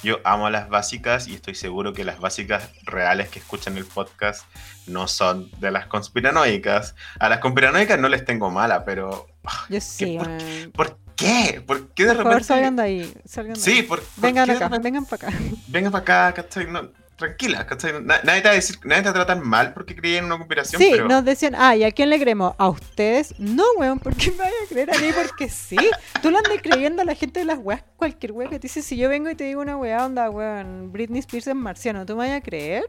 Yo 0.02 0.18
amo 0.24 0.46
a 0.46 0.50
las 0.50 0.68
básicas 0.68 1.28
y 1.28 1.34
estoy 1.34 1.54
seguro 1.54 1.92
que 1.92 2.04
las 2.04 2.18
básicas 2.20 2.70
reales 2.84 3.28
que 3.28 3.38
escuchan 3.38 3.76
el 3.76 3.84
podcast 3.84 4.44
no 4.86 5.06
son 5.08 5.50
de 5.60 5.70
las 5.70 5.86
conspiranoicas. 5.86 6.94
A 7.20 7.28
las 7.28 7.38
conspiranoicas 7.38 7.98
no 7.98 8.08
les 8.08 8.24
tengo 8.24 8.50
mala, 8.50 8.84
pero 8.84 9.26
Yo 9.68 9.80
sí, 9.80 10.16
por- 10.18 10.28
weón. 10.28 10.72
¿por 10.72 10.98
qué? 11.16 11.62
¿Por 11.66 11.88
qué 11.90 12.02
de 12.04 12.08
Por 12.08 12.16
favor, 12.18 12.32
repente... 12.32 12.48
salgan 12.48 12.76
de 12.76 12.82
ahí, 12.82 13.14
salgan 13.24 13.54
de 13.54 13.60
ahí. 13.60 13.64
Sí, 13.76 13.82
por 13.82 14.02
Vengan 14.16 14.50
acá, 14.50 14.64
repente- 14.68 14.78
vengan 14.84 15.04
para 15.06 15.28
acá. 15.28 15.38
venga 15.68 15.90
para 15.90 16.02
acá, 16.28 16.42
¿cachai? 16.42 16.66
No, 16.66 16.88
tranquila, 17.22 17.66
¿cachai? 17.66 17.92
Na- 18.02 18.20
nadie 18.24 18.42
te 18.42 18.48
va 18.48 18.52
a 18.52 18.54
decir, 18.56 18.78
nadie 18.84 19.02
te 19.02 19.08
va 19.08 19.10
a 19.10 19.24
tratar 19.24 19.42
mal 19.44 19.72
porque 19.72 19.94
creía 19.96 20.18
en 20.18 20.26
una 20.26 20.36
conspiración, 20.36 20.80
Sí, 20.80 20.88
pero 20.92 21.08
nos 21.08 21.24
decían, 21.24 21.54
ah, 21.56 21.74
¿y 21.76 21.84
a 21.84 21.90
quién 21.92 22.10
le 22.10 22.20
creemos? 22.20 22.54
¿A 22.58 22.68
ustedes? 22.68 23.34
No, 23.38 23.64
weón, 23.78 23.98
¿por 23.98 24.14
qué 24.16 24.30
me 24.32 24.38
vaya 24.38 24.52
a 24.64 24.68
creer 24.68 24.94
a 24.94 24.98
mí? 24.98 25.08
Porque 25.14 25.48
sí. 25.48 25.76
Tú 26.20 26.30
le 26.30 26.38
andas 26.38 26.52
creyendo 26.62 27.02
a 27.02 27.04
la 27.04 27.14
gente 27.14 27.40
de 27.40 27.46
las 27.46 27.58
weas, 27.58 27.82
cualquier 27.96 28.32
wea 28.32 28.48
que 28.48 28.58
te 28.58 28.66
dice, 28.68 28.82
si 28.82 28.96
yo 28.96 29.08
vengo 29.08 29.30
y 29.30 29.34
te 29.34 29.44
digo 29.44 29.60
una 29.60 29.76
wea, 29.76 30.04
onda, 30.04 30.28
weón, 30.30 30.92
Britney 30.92 31.20
Spears 31.20 31.46
es 31.46 31.54
marciano, 31.54 32.04
¿tú 32.04 32.12
me 32.12 32.18
vayas 32.24 32.38
a 32.38 32.42
creer? 32.42 32.84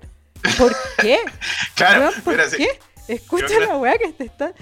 ¿Por 0.57 0.76
qué? 0.99 1.19
claro, 1.76 2.01
Weón, 2.01 2.14
¿por 2.23 2.35
pero 2.35 2.49
sí, 2.49 2.57
qué? 2.57 2.80
Escucha 3.05 3.47
Creo 3.47 3.60
la 3.68 3.76
weá 3.77 3.97
que 3.97 4.14
te 4.14 4.23
está. 4.23 4.53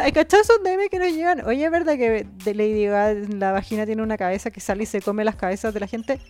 Hay 0.00 0.12
cachazos 0.12 0.62
DM 0.62 0.88
que 0.88 0.98
nos 1.00 1.08
llegan. 1.08 1.44
Oye, 1.44 1.64
¿es 1.64 1.70
verdad 1.72 1.96
que 1.96 2.24
de 2.44 2.54
Lady 2.54 2.86
Gaga 2.86 3.14
la 3.36 3.50
vagina 3.50 3.84
tiene 3.84 4.00
una 4.02 4.16
cabeza 4.16 4.52
que 4.52 4.60
sale 4.60 4.84
y 4.84 4.86
se 4.86 5.02
come 5.02 5.24
las 5.24 5.34
cabezas 5.34 5.74
de 5.74 5.80
la 5.80 5.88
gente? 5.88 6.20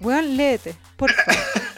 Weón, 0.00 0.36
léete, 0.38 0.74
por 0.96 1.12
favor. 1.12 1.34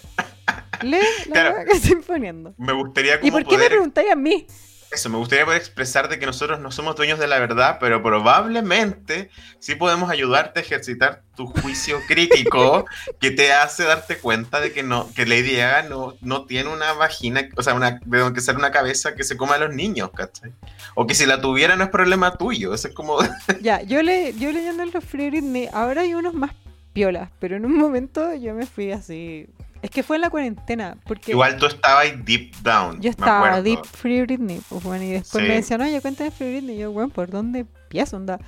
Lee 0.83 0.99
la 1.27 1.33
Claro. 1.33 1.57
que 1.67 1.77
estoy 1.77 1.97
poniendo. 1.97 2.55
me 2.59 2.73
gustaría 2.73 3.17
¿Y 3.17 3.19
como 3.21 3.33
por 3.33 3.43
qué 3.45 3.51
me 3.53 3.57
poder, 3.57 3.71
preguntáis 3.71 4.11
a 4.11 4.17
mí? 4.17 4.47
eso, 4.91 5.11
me 5.11 5.19
gustaría 5.19 5.45
poder 5.45 5.61
expresar 5.61 6.09
de 6.09 6.19
que 6.19 6.25
nosotros 6.25 6.61
no 6.61 6.71
somos 6.71 6.97
dueños 6.97 7.19
de 7.19 7.27
la 7.27 7.39
verdad, 7.39 7.77
pero 7.79 8.03
probablemente 8.03 9.29
sí 9.59 9.75
podemos 9.75 10.09
ayudarte 10.11 10.61
a 10.61 10.63
ejercitar 10.63 11.23
tu 11.37 11.47
juicio 11.47 12.01
crítico 12.09 12.87
que 13.21 13.31
te 13.31 13.53
hace 13.53 13.85
darte 13.85 14.17
cuenta 14.17 14.61
de 14.61 14.73
que 14.73 14.83
no, 14.83 15.13
que 15.15 15.27
Lady 15.27 15.57
Gaga 15.57 15.83
no, 15.83 16.15
no 16.23 16.47
tiene 16.47 16.71
una 16.71 16.95
vagina, 16.95 17.47
o 17.57 17.63
sea, 17.63 17.75
una, 17.75 18.01
de 18.03 18.19
donde 18.19 18.41
sale 18.41 18.57
una 18.59 18.71
cabeza 18.73 19.15
que 19.15 19.25
se 19.25 19.37
coma 19.37 19.57
a 19.57 19.59
los 19.59 19.75
niños, 19.75 20.11
¿cachai? 20.17 20.53
O 20.95 21.07
que 21.07 21.15
si 21.15 21.27
la 21.27 21.39
tuviera 21.41 21.77
no 21.77 21.85
es 21.85 21.91
problema 21.91 22.37
tuyo, 22.37 22.73
eso 22.73 22.89
es 22.89 22.95
como... 22.95 23.19
Ya, 23.61 23.83
yo, 23.83 24.03
le, 24.03 24.33
yo 24.39 24.51
leyendo 24.53 24.85
los 24.87 25.05
Free 25.05 25.29
Britney, 25.29 25.69
ahora 25.73 26.01
hay 26.01 26.15
unos 26.15 26.33
más 26.33 26.53
piolas, 26.95 27.29
pero 27.41 27.57
en 27.57 27.67
un 27.67 27.77
momento 27.77 28.35
yo 28.35 28.55
me 28.55 28.65
fui 28.65 28.91
así. 28.91 29.47
Es 29.81 29.91
que 29.91 30.03
fue 30.03 30.17
en 30.17 30.23
la 30.23 30.31
cuarentena, 30.31 30.97
porque 31.07 31.31
Igual 31.33 31.57
tú 31.57 31.67
estabas 31.67 32.07
deep 32.25 32.53
down. 32.63 33.01
yo 33.01 33.11
estaba 33.11 33.63
deep 33.63 33.85
Free 33.87 34.23
Britney, 34.23 34.61
pues 34.69 34.83
bueno, 34.83 35.05
y 35.05 35.11
después 35.13 35.43
Sí. 35.45 35.49
me 35.49 35.55
decían, 35.55 35.81
oye, 35.83 36.01
cuéntame 36.01 36.31
Free 36.33 36.51
Britney, 36.59 36.77
y 36.77 36.79
yo, 36.81 36.91
bueno, 36.93 37.11
¿por 37.11 37.31
dónde 37.31 37.61
empiezo, 37.61 38.17
onda? 38.17 38.41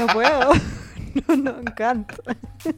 No 0.00 0.06
puedo, 0.06 0.52
no, 1.28 1.36
no, 1.36 1.58
encanta. 1.60 2.14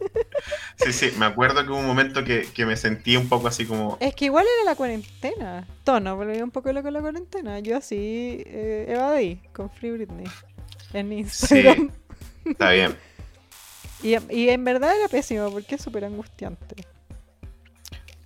Sí, 0.76 0.92
sí, 0.92 1.12
me 1.18 1.26
acuerdo 1.26 1.64
que 1.64 1.70
hubo 1.70 1.78
un 1.78 1.86
momento 1.86 2.24
que, 2.24 2.48
que 2.52 2.66
me 2.66 2.76
sentí 2.76 3.16
un 3.16 3.28
poco 3.28 3.46
así 3.48 3.64
como... 3.64 3.96
Es 4.00 4.14
que 4.14 4.24
igual 4.26 4.44
era 4.60 4.70
la 4.72 4.76
cuarentena, 4.76 5.66
tono, 5.84 6.16
volví 6.16 6.42
un 6.42 6.50
poco 6.50 6.72
loco 6.72 6.90
la 6.90 7.00
cuarentena, 7.00 7.60
yo 7.60 7.76
así 7.76 8.42
eh, 8.44 8.86
evadí 8.88 9.40
con 9.52 9.70
Free 9.70 9.92
Britney 9.92 10.26
en 10.92 11.12
Instagram. 11.12 11.90
Está 12.44 12.70
bien. 12.72 12.96
Y, 14.02 14.16
y 14.34 14.50
en 14.50 14.62
verdad 14.64 14.94
era 14.94 15.08
pésimo 15.08 15.50
porque 15.50 15.76
es 15.76 15.80
súper 15.80 16.04
angustiante. 16.04 16.76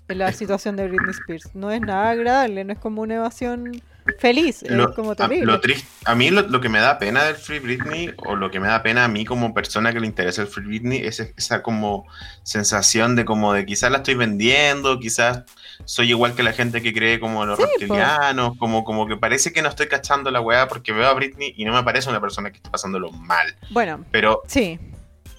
La 0.08 0.32
situación 0.32 0.76
de 0.76 0.88
Britney 0.88 1.10
Spears. 1.10 1.54
No 1.54 1.70
es 1.70 1.80
nada 1.80 2.10
agradable, 2.10 2.64
no 2.64 2.72
es 2.72 2.78
como 2.78 3.02
una 3.02 3.16
evasión 3.16 3.82
feliz, 4.18 4.64
Lo- 4.66 4.88
es 4.88 4.96
como 4.96 5.10
a, 5.12 5.28
lo 5.28 5.60
tris- 5.60 5.84
a 6.06 6.14
mí 6.14 6.30
lo, 6.30 6.40
lo 6.40 6.62
que 6.62 6.70
me 6.70 6.78
da 6.78 6.98
pena 6.98 7.24
del 7.24 7.36
Free 7.36 7.58
Britney, 7.58 8.14
o 8.16 8.36
lo 8.36 8.50
que 8.50 8.58
me 8.58 8.66
da 8.66 8.82
pena 8.82 9.04
a 9.04 9.08
mí 9.08 9.26
como 9.26 9.52
persona 9.52 9.92
que 9.92 10.00
le 10.00 10.06
interesa 10.06 10.40
el 10.40 10.48
Free 10.48 10.64
Britney, 10.64 11.06
es 11.06 11.20
esa 11.20 11.62
como 11.62 12.06
sensación 12.42 13.16
de 13.16 13.26
como 13.26 13.52
de 13.52 13.66
quizás 13.66 13.90
la 13.90 13.98
estoy 13.98 14.14
vendiendo, 14.14 14.98
quizás 14.98 15.42
soy 15.84 16.08
igual 16.08 16.34
que 16.34 16.42
la 16.42 16.54
gente 16.54 16.80
que 16.80 16.94
cree 16.94 17.20
como 17.20 17.44
los 17.44 17.58
Sí, 17.58 17.64
po. 17.64 17.68
reptilianos, 17.80 18.56
como, 18.56 18.82
como 18.84 19.06
que 19.06 19.16
parece 19.18 19.52
que 19.52 19.60
no 19.60 19.68
estoy 19.68 19.88
cachando 19.88 20.30
la 20.30 20.40
weá 20.40 20.68
porque 20.68 20.92
veo 20.92 21.06
a 21.06 21.12
Britney 21.12 21.52
y 21.56 21.66
no 21.66 21.74
me 21.74 21.82
parece 21.82 22.08
una 22.08 22.20
persona 22.20 22.50
que 22.50 22.56
esté 22.56 22.70
pasándolo 22.70 23.10
mal. 23.12 23.54
Bueno, 23.70 24.06
Pero, 24.10 24.42
sí. 24.46 24.78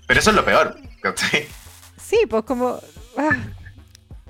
pero 0.05 0.19
eso 0.19 0.29
es 0.29 0.35
lo 0.35 0.45
peor. 0.45 0.77
¿cachai? 1.01 1.47
Sí, 1.97 2.19
pues 2.29 2.43
como... 2.43 2.79
ah, 3.17 3.35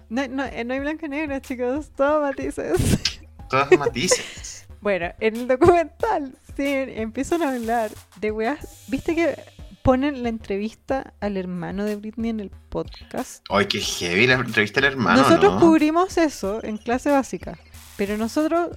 no, 0.10 0.28
no, 0.28 0.46
eh, 0.46 0.64
no 0.64 0.74
hay 0.74 0.80
blanco 0.80 1.06
y 1.06 1.10
negro, 1.10 1.40
chicos, 1.40 1.92
todo 1.96 2.22
matices. 2.22 3.22
Todas 3.50 3.72
matices. 3.78 4.56
Bueno, 4.82 5.08
en 5.20 5.36
el 5.36 5.48
documental, 5.50 6.34
sí, 6.56 6.64
empiezan 6.66 7.44
a 7.44 7.50
hablar 7.50 7.92
de 8.22 8.32
weas. 8.32 8.86
¿Viste 8.88 9.14
que 9.14 9.36
ponen 9.84 10.24
la 10.24 10.30
entrevista 10.30 11.14
al 11.20 11.36
hermano 11.36 11.84
de 11.84 11.98
Britney 11.98 12.30
en 12.30 12.40
el 12.40 12.50
podcast? 12.50 13.44
Ay, 13.50 13.66
qué 13.66 13.82
heavy 13.82 14.26
la 14.26 14.36
entrevista 14.36 14.80
del 14.80 14.94
hermano, 14.94 15.22
nosotros 15.22 15.56
¿no? 15.56 15.60
cubrimos 15.60 16.18
eso 16.18 16.64
en 16.64 16.78
clase 16.78 17.12
básica, 17.12 17.60
pero 17.98 18.16
nosotros, 18.16 18.70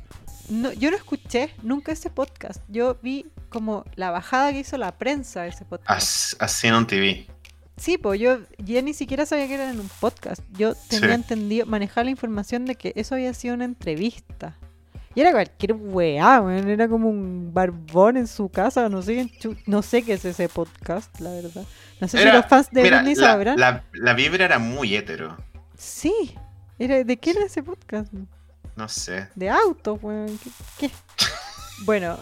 no, 0.49 0.73
yo 0.73 0.91
no 0.91 0.97
escuché 0.97 1.55
nunca 1.63 1.93
ese 1.93 2.11
podcast. 2.11 2.61
Yo 2.67 2.99
vi 3.01 3.27
como 3.49 3.85
la 3.95 4.11
bajada 4.11 4.51
que 4.51 4.59
hizo 4.59 4.77
la 4.79 4.99
prensa 4.99 5.43
de 5.43 5.51
ese 5.51 5.65
podcast. 5.65 5.89
As- 5.89 6.37
Así 6.41 6.67
en 6.67 6.75
un 6.75 6.87
TV. 6.89 7.29
Sí, 7.83 7.99
pues 7.99 8.21
yo 8.21 8.39
ya 8.59 8.81
ni 8.81 8.95
siquiera 8.95 9.27
sabía 9.27 9.49
que 9.49 9.55
era 9.55 9.69
en 9.69 9.81
un 9.81 9.89
podcast. 10.01 10.41
Yo 10.53 10.77
tenía 10.89 11.09
Sí. 11.09 11.15
entendido, 11.15 11.67
manejar 11.67 12.05
la 12.05 12.13
información 12.13 12.65
de 12.65 12.77
que 12.77 12.93
eso 12.95 13.17
había 13.17 13.35
sido 13.35 13.55
una 13.55 13.65
entrevista. 13.65 14.57
Y 15.17 15.21
era 15.21 15.33
cualquier 15.33 15.73
weá, 15.73 16.41
weón. 16.41 16.69
Era 16.71 16.87
como 16.87 17.09
un 17.11 17.51
barbón 17.53 18.17
en 18.19 18.29
su 18.29 18.49
casa. 18.51 18.89
No 18.89 19.03
sé, 19.03 19.29
no 19.67 19.83
sé 19.83 20.03
qué 20.05 20.13
es 20.13 20.25
ese 20.25 20.49
podcast, 20.49 21.19
la 21.19 21.31
verdad. 21.33 21.65
No 22.01 22.07
sé 22.07 22.19
si 22.19 22.25
los 22.25 22.47
fans 22.47 22.71
de 22.71 22.83
Mira, 22.85 22.99
Britney 22.99 23.17
la, 23.17 23.27
sabrán. 23.27 23.59
la, 23.59 23.85
la 23.95 24.15
vibra 24.15 24.45
era 24.45 24.61
muy 24.61 24.95
hetero. 24.95 25.37
Sí. 25.77 26.37
Era, 26.79 27.03
¿De 27.03 27.17
qué 27.17 27.31
era 27.31 27.47
ese 27.47 27.65
podcast? 27.65 28.13
No 28.77 28.89
sé. 28.89 29.27
De 29.35 29.51
autos, 29.51 29.99
weón. 30.01 30.39
¿Qué? 30.79 30.89
qué? 30.89 30.91
bueno, 31.85 32.17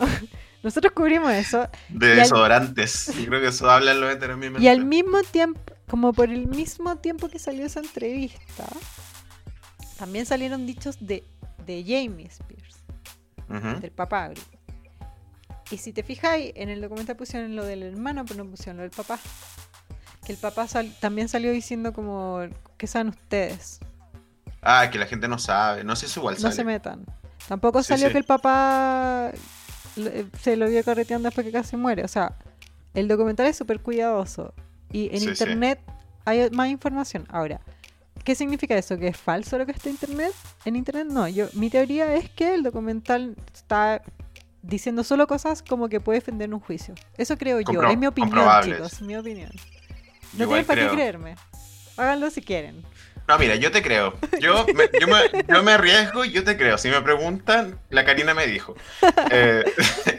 nosotros 0.62 0.92
cubrimos 0.92 1.32
eso. 1.32 1.68
De 1.88 2.08
Y 2.08 2.10
al- 2.12 2.16
desodorantes. 2.18 3.06
Yo 3.18 3.26
creo 3.26 3.40
que 3.40 3.48
eso 3.48 3.70
hablan 3.70 4.00
los 4.00 4.12
heteros. 4.12 4.38
Y 4.60 4.68
al 4.68 4.84
mismo 4.84 5.22
tiempo, 5.22 5.60
como 5.88 6.12
por 6.12 6.28
el 6.30 6.46
mismo 6.46 6.96
tiempo 6.96 7.28
que 7.28 7.38
salió 7.38 7.64
esa 7.66 7.80
entrevista, 7.80 8.66
también 9.98 10.26
salieron 10.26 10.66
dichos 10.66 10.96
de, 11.00 11.24
de 11.66 11.82
Jamie 11.82 12.26
Spears, 12.26 12.76
del 13.80 13.90
papá. 13.90 14.28
Britney. 14.28 14.58
Y 15.70 15.76
si 15.78 15.92
te 15.92 16.02
fijáis, 16.02 16.52
en 16.56 16.68
el 16.68 16.80
documental 16.80 17.16
pusieron 17.16 17.54
lo 17.54 17.64
del 17.64 17.82
hermano, 17.84 18.24
pero 18.24 18.42
no 18.44 18.50
pusieron 18.50 18.78
lo 18.78 18.82
del 18.82 18.90
papá. 18.90 19.18
Que 20.26 20.32
el 20.32 20.38
papá 20.38 20.66
sal- 20.66 20.94
también 21.00 21.28
salió 21.28 21.52
diciendo 21.52 21.92
como, 21.92 22.40
¿qué 22.76 22.86
saben 22.86 23.08
ustedes? 23.08 23.78
Ah, 24.62 24.90
que 24.90 24.98
la 24.98 25.06
gente 25.06 25.28
no 25.28 25.38
sabe. 25.38 25.84
No 25.84 25.96
sé 25.96 26.08
si 26.08 26.18
igual 26.18 26.34
No 26.34 26.40
sale. 26.42 26.54
se 26.54 26.64
metan. 26.64 27.06
Tampoco 27.48 27.82
Sí, 27.82 27.88
salió 27.88 28.08
sí. 28.08 28.12
que 28.12 28.18
el 28.18 28.24
papá 28.24 29.30
se 30.40 30.56
lo 30.56 30.68
vio 30.68 30.84
correteando 30.84 31.28
después 31.28 31.44
que 31.46 31.52
casi 31.52 31.76
muere. 31.76 32.04
O 32.04 32.08
sea, 32.08 32.36
el 32.94 33.08
documental 33.08 33.46
es 33.46 33.56
súper 33.56 33.80
cuidadoso. 33.80 34.54
Y 34.92 35.06
en 35.12 35.20
Sí, 35.20 35.24
sí. 35.26 35.28
internet 35.30 35.80
hay 36.24 36.50
más 36.50 36.68
información. 36.68 37.26
Ahora, 37.30 37.60
¿qué 38.24 38.34
significa 38.34 38.76
eso? 38.76 38.98
¿Que 38.98 39.08
es 39.08 39.16
falso 39.16 39.56
lo 39.58 39.66
que 39.66 39.72
está 39.72 39.88
en 39.88 39.94
internet? 39.94 40.32
En 40.64 40.76
internet 40.76 41.06
no. 41.10 41.28
Yo, 41.28 41.46
mi 41.54 41.70
teoría 41.70 42.14
es 42.14 42.28
que 42.30 42.54
el 42.54 42.62
documental 42.62 43.36
está 43.54 44.02
diciendo 44.62 45.04
solo 45.04 45.26
cosas 45.26 45.62
como 45.62 45.88
que 45.88 46.00
puede 46.00 46.18
defender 46.18 46.52
un 46.52 46.60
juicio. 46.60 46.94
Eso 47.16 47.36
creo 47.38 47.60
yo. 47.60 47.82
Es 47.84 47.96
mi 47.98 48.06
opinión, 48.06 48.46
chicos. 48.62 49.00
Mi 49.02 49.16
opinión. 49.16 49.50
No 50.34 50.46
tienen 50.46 50.66
para 50.66 50.88
qué 50.88 50.94
creerme. 50.94 51.34
Háganlo 51.96 52.30
si 52.30 52.40
quieren. 52.42 52.82
No, 53.30 53.38
mira, 53.38 53.54
yo 53.54 53.70
te 53.70 53.80
creo. 53.80 54.14
Yo 54.40 54.66
me, 54.74 54.90
yo 55.00 55.06
me, 55.06 55.44
yo 55.48 55.62
me 55.62 55.72
arriesgo 55.72 56.24
y 56.24 56.32
yo 56.32 56.42
te 56.42 56.56
creo. 56.56 56.76
Si 56.78 56.88
me 56.88 57.00
preguntan, 57.00 57.78
la 57.88 58.04
Karina 58.04 58.34
me 58.34 58.46
dijo. 58.48 58.74
Eh, 59.30 59.62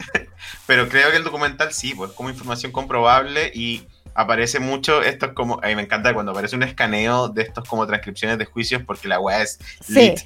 pero 0.66 0.88
creo 0.88 1.12
que 1.12 1.18
el 1.18 1.24
documental 1.26 1.74
sí, 1.74 1.94
pues 1.94 2.12
como 2.14 2.30
información 2.30 2.72
comprobable 2.72 3.52
y 3.54 3.86
aparece 4.14 4.60
mucho, 4.60 5.02
esto 5.02 5.26
es 5.26 5.34
como, 5.34 5.60
a 5.62 5.68
mí 5.68 5.76
me 5.76 5.82
encanta 5.82 6.14
cuando 6.14 6.32
aparece 6.32 6.56
un 6.56 6.64
escaneo 6.64 7.28
de 7.28 7.42
estos 7.44 7.68
como 7.68 7.86
transcripciones 7.86 8.38
de 8.38 8.46
juicios 8.46 8.82
porque 8.86 9.08
la 9.10 9.20
weá 9.20 9.42
es 9.42 9.60
Sí. 9.86 9.94
lit. 9.94 10.20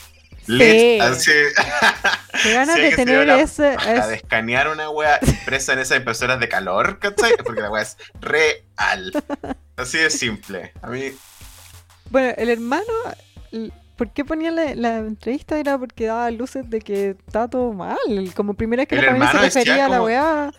Lit, 0.48 0.70
Sí. 0.70 1.00
así, 1.02 1.32
Qué 2.44 2.54
ganas 2.54 2.76
Sí, 2.76 2.82
de 2.82 2.96
tener 2.96 3.30
ese... 3.32 3.70
hasta 3.70 4.08
de 4.08 4.16
es- 4.16 4.22
escanear 4.22 4.68
una 4.68 4.92
weá 4.92 5.20
impresa 5.26 5.74
en 5.74 5.80
esas 5.80 5.98
impresoras 5.98 6.40
de 6.40 6.48
calor, 6.48 7.00
¿cachai? 7.00 7.34
Porque 7.44 7.62
la 7.62 7.72
weá 7.72 7.82
es 7.82 7.98
real. 8.22 9.12
Así 9.76 9.98
de 9.98 10.12
simple. 10.12 10.72
A 10.84 10.88
mí, 10.90 11.12
Bueno, 12.10 12.34
el 12.38 12.50
hermano, 12.50 12.84
¿por 13.98 14.10
qué 14.12 14.24
ponía 14.26 14.52
la, 14.52 14.76
la 14.76 14.98
entrevista? 14.98 15.60
Era 15.60 15.78
porque 15.78 16.06
daba 16.06 16.30
luces 16.32 16.70
de 16.70 16.80
que 16.82 17.12
estaba 17.26 17.48
todo 17.48 17.74
mal. 17.74 17.98
Como 18.36 18.54
primera 18.54 18.82
vez 18.82 18.88
que 18.90 18.96
El 18.96 19.02
la 19.06 19.12
familia 19.12 19.32
se 19.52 19.60
refería 19.60 19.86
a 19.86 19.90
la 19.90 19.98
como- 19.98 20.06
weá. 20.08 20.52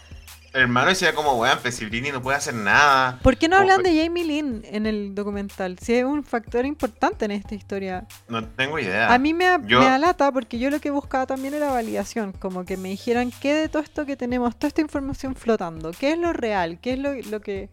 el 0.52 0.62
hermano 0.62 0.88
decía 0.88 1.14
como, 1.14 1.34
weón, 1.34 1.58
Pesibrini 1.62 2.10
no 2.10 2.22
puede 2.22 2.38
hacer 2.38 2.54
nada. 2.54 3.18
¿Por 3.22 3.36
qué 3.36 3.46
no 3.46 3.56
hablan 3.56 3.82
de 3.82 4.02
Jamie 4.02 4.24
Lynn 4.24 4.62
en 4.64 4.86
el 4.86 5.14
documental? 5.14 5.78
Si 5.78 5.94
es 5.94 6.04
un 6.04 6.24
factor 6.24 6.64
importante 6.64 7.26
en 7.26 7.30
esta 7.30 7.54
historia. 7.54 8.06
No 8.28 8.42
tengo 8.42 8.78
idea. 8.78 9.12
A 9.12 9.18
mí 9.18 9.34
me, 9.34 9.46
yo- 9.66 9.80
me 9.80 9.86
alata 9.86 10.32
porque 10.32 10.58
yo 10.58 10.70
lo 10.70 10.80
que 10.80 10.90
buscaba 10.90 11.26
también 11.26 11.52
era 11.54 11.70
validación. 11.70 12.32
Como 12.32 12.64
que 12.64 12.76
me 12.78 12.88
dijeran 12.88 13.30
qué 13.40 13.52
de 13.54 13.68
todo 13.68 13.82
esto 13.82 14.06
que 14.06 14.16
tenemos, 14.16 14.56
toda 14.56 14.68
esta 14.68 14.80
información 14.80 15.34
flotando, 15.36 15.92
qué 15.92 16.12
es 16.12 16.18
lo 16.18 16.32
real, 16.32 16.78
qué 16.80 16.94
es 16.94 16.98
lo, 16.98 17.12
lo 17.14 17.40
que 17.40 17.68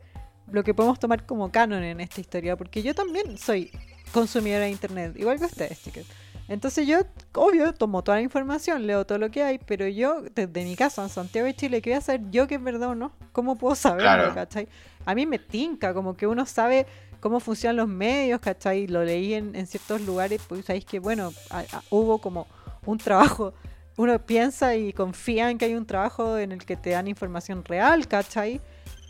lo 0.53 0.63
que 0.63 0.73
podemos 0.73 0.99
tomar 0.99 1.25
como 1.25 1.51
canon 1.51 1.83
en 1.83 1.99
esta 1.99 2.21
historia. 2.21 2.55
Porque 2.55 2.81
yo 2.81 2.95
también 2.95 3.37
soy 3.37 3.69
consumidora 4.13 4.65
de 4.65 4.69
internet, 4.71 5.13
igual 5.17 5.39
que 5.39 5.45
ustedes, 5.45 5.81
chicas. 5.83 6.05
Entonces 6.47 6.85
yo, 6.85 6.99
obvio, 7.35 7.73
tomo 7.73 8.03
toda 8.03 8.17
la 8.17 8.23
información, 8.23 8.85
leo 8.85 9.05
todo 9.05 9.17
lo 9.17 9.31
que 9.31 9.43
hay, 9.43 9.57
pero 9.59 9.87
yo, 9.87 10.21
desde 10.35 10.63
mi 10.65 10.75
casa 10.75 11.01
en 11.01 11.09
Santiago 11.09 11.45
de 11.47 11.55
Chile, 11.55 11.81
¿qué 11.81 11.91
voy 11.91 11.97
a 11.97 12.01
saber 12.01 12.21
yo 12.31 12.47
que 12.47 12.55
es 12.55 12.63
verdad 12.63 12.89
o 12.89 12.95
no? 12.95 13.13
¿Cómo 13.31 13.57
puedo 13.57 13.75
saberlo, 13.75 14.03
Claro. 14.03 14.33
cachai? 14.33 14.67
A 15.05 15.15
mí 15.15 15.25
me 15.25 15.39
tinca, 15.39 15.93
como 15.93 16.15
que 16.17 16.27
uno 16.27 16.45
sabe 16.45 16.85
cómo 17.21 17.39
funcionan 17.39 17.77
los 17.77 17.87
medios, 17.87 18.41
¿cachai? 18.41 18.87
Lo 18.87 19.03
leí 19.05 19.33
en, 19.33 19.55
en 19.55 19.65
ciertos 19.67 20.01
lugares, 20.01 20.41
pues 20.47 20.65
sabéis 20.65 20.83
que, 20.85 20.99
bueno, 20.99 21.31
a- 21.49 21.59
a- 21.59 21.83
hubo 21.89 22.19
como 22.19 22.45
un 22.85 22.97
trabajo, 22.97 23.53
uno 23.95 24.19
piensa 24.19 24.75
y 24.75 24.91
confía 24.91 25.49
en 25.49 25.57
que 25.57 25.65
hay 25.65 25.75
un 25.75 25.85
trabajo 25.85 26.37
en 26.37 26.51
el 26.51 26.65
que 26.65 26.75
te 26.75 26.89
dan 26.89 27.07
información 27.07 27.63
real, 27.63 28.05
¿cachai? 28.09 28.59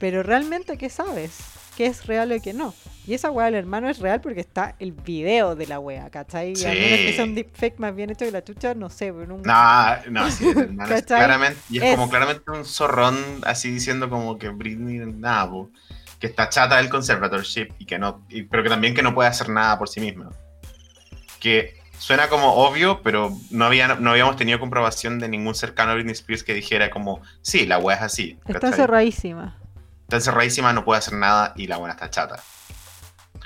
Pero 0.04 0.22
realmente, 0.22 0.78
¿qué 0.78 0.90
sabes? 0.90 1.38
¿Qué 1.78 1.86
es 1.86 2.08
real 2.08 2.34
y 2.34 2.42
qué 2.42 2.52
no? 2.52 2.74
Y 3.08 3.14
esa 3.14 3.32
weá 3.32 3.46
del 3.46 3.56
hermano 3.56 3.88
es 3.88 4.00
real 4.00 4.20
porque 4.20 4.42
está 4.42 4.76
el 4.80 4.92
video 4.92 5.56
de 5.56 5.66
la 5.66 5.80
wea, 5.80 6.10
¿cachai? 6.10 6.52
Y 6.60 6.66
a 6.66 6.74
menos 6.76 7.00
que 7.00 7.12
Sí. 7.12 7.14
sea 7.14 7.24
un 7.24 7.34
deepfake 7.36 7.80
más 7.80 7.96
bien 7.96 8.10
hecho 8.10 8.26
que 8.26 8.32
la 8.32 8.44
chucha, 8.44 8.74
no 8.74 8.90
sé, 8.90 9.14
pero 9.14 9.34
un... 9.34 9.44
No, 9.44 9.96
no, 10.12 10.30
sí, 10.30 10.46
el 10.46 10.58
hermano 10.58 10.94
es 10.94 11.04
claramente, 11.04 11.58
y 11.70 11.78
es, 11.78 11.84
Es- 11.86 11.92
como 11.92 12.10
claramente 12.10 12.44
un 12.52 12.66
zorrón 12.66 13.16
así 13.46 13.72
diciendo 13.72 14.10
como 14.10 14.38
que 14.38 14.50
Britney, 14.50 14.98
nada, 15.16 15.50
po, 15.50 15.70
que 16.20 16.28
está 16.28 16.50
chata 16.50 16.76
del 16.76 16.90
conservatorship 16.90 17.70
y 17.80 17.86
que 17.86 17.98
no, 17.98 18.26
y- 18.28 18.42
pero 18.44 18.62
que 18.62 18.68
también 18.70 18.94
que 18.94 19.04
no 19.04 19.16
puede 19.16 19.30
hacer 19.30 19.48
nada 19.48 19.80
por 19.80 19.88
sí 19.88 20.02
misma. 20.02 20.32
Que 21.40 21.76
suena 21.98 22.28
como 22.28 22.56
obvio, 22.56 23.02
pero 23.04 23.32
no, 23.52 23.64
había, 23.64 23.96
no 23.96 24.12
habíamos 24.12 24.36
tenido 24.36 24.60
comprobación 24.60 25.18
de 25.20 25.30
ningún 25.30 25.56
cercano 25.56 25.92
a 25.92 25.94
Britney 25.94 26.12
Spears 26.12 26.44
que 26.44 26.54
dijera 26.54 26.90
como, 26.90 27.22
sí, 27.42 27.66
la 27.66 27.78
wea 27.78 27.96
es 27.96 28.02
así. 28.02 28.38
Está 28.46 28.60
¿cachai? 28.60 29.14
Está 30.04 30.18
encerradísima, 30.18 30.74
no 30.74 30.86
puede 30.86 31.00
hacer 31.00 31.14
nada 31.16 31.54
y 31.56 31.68
la 31.68 31.78
buena 31.78 31.94
está 31.94 32.10
chata. 32.10 32.42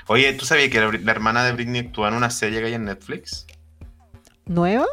Oye, 0.06 0.32
¿tú 0.34 0.44
sabías 0.44 0.70
que 0.70 0.80
la, 0.80 1.12
hermana 1.12 1.44
de 1.44 1.52
Britney 1.52 1.80
actúa 1.86 2.08
en 2.08 2.14
una 2.14 2.30
serie 2.30 2.60
que 2.60 2.66
hay 2.66 2.74
en 2.74 2.84
Netflix? 2.84 3.46
¿Nueva? 4.46 4.86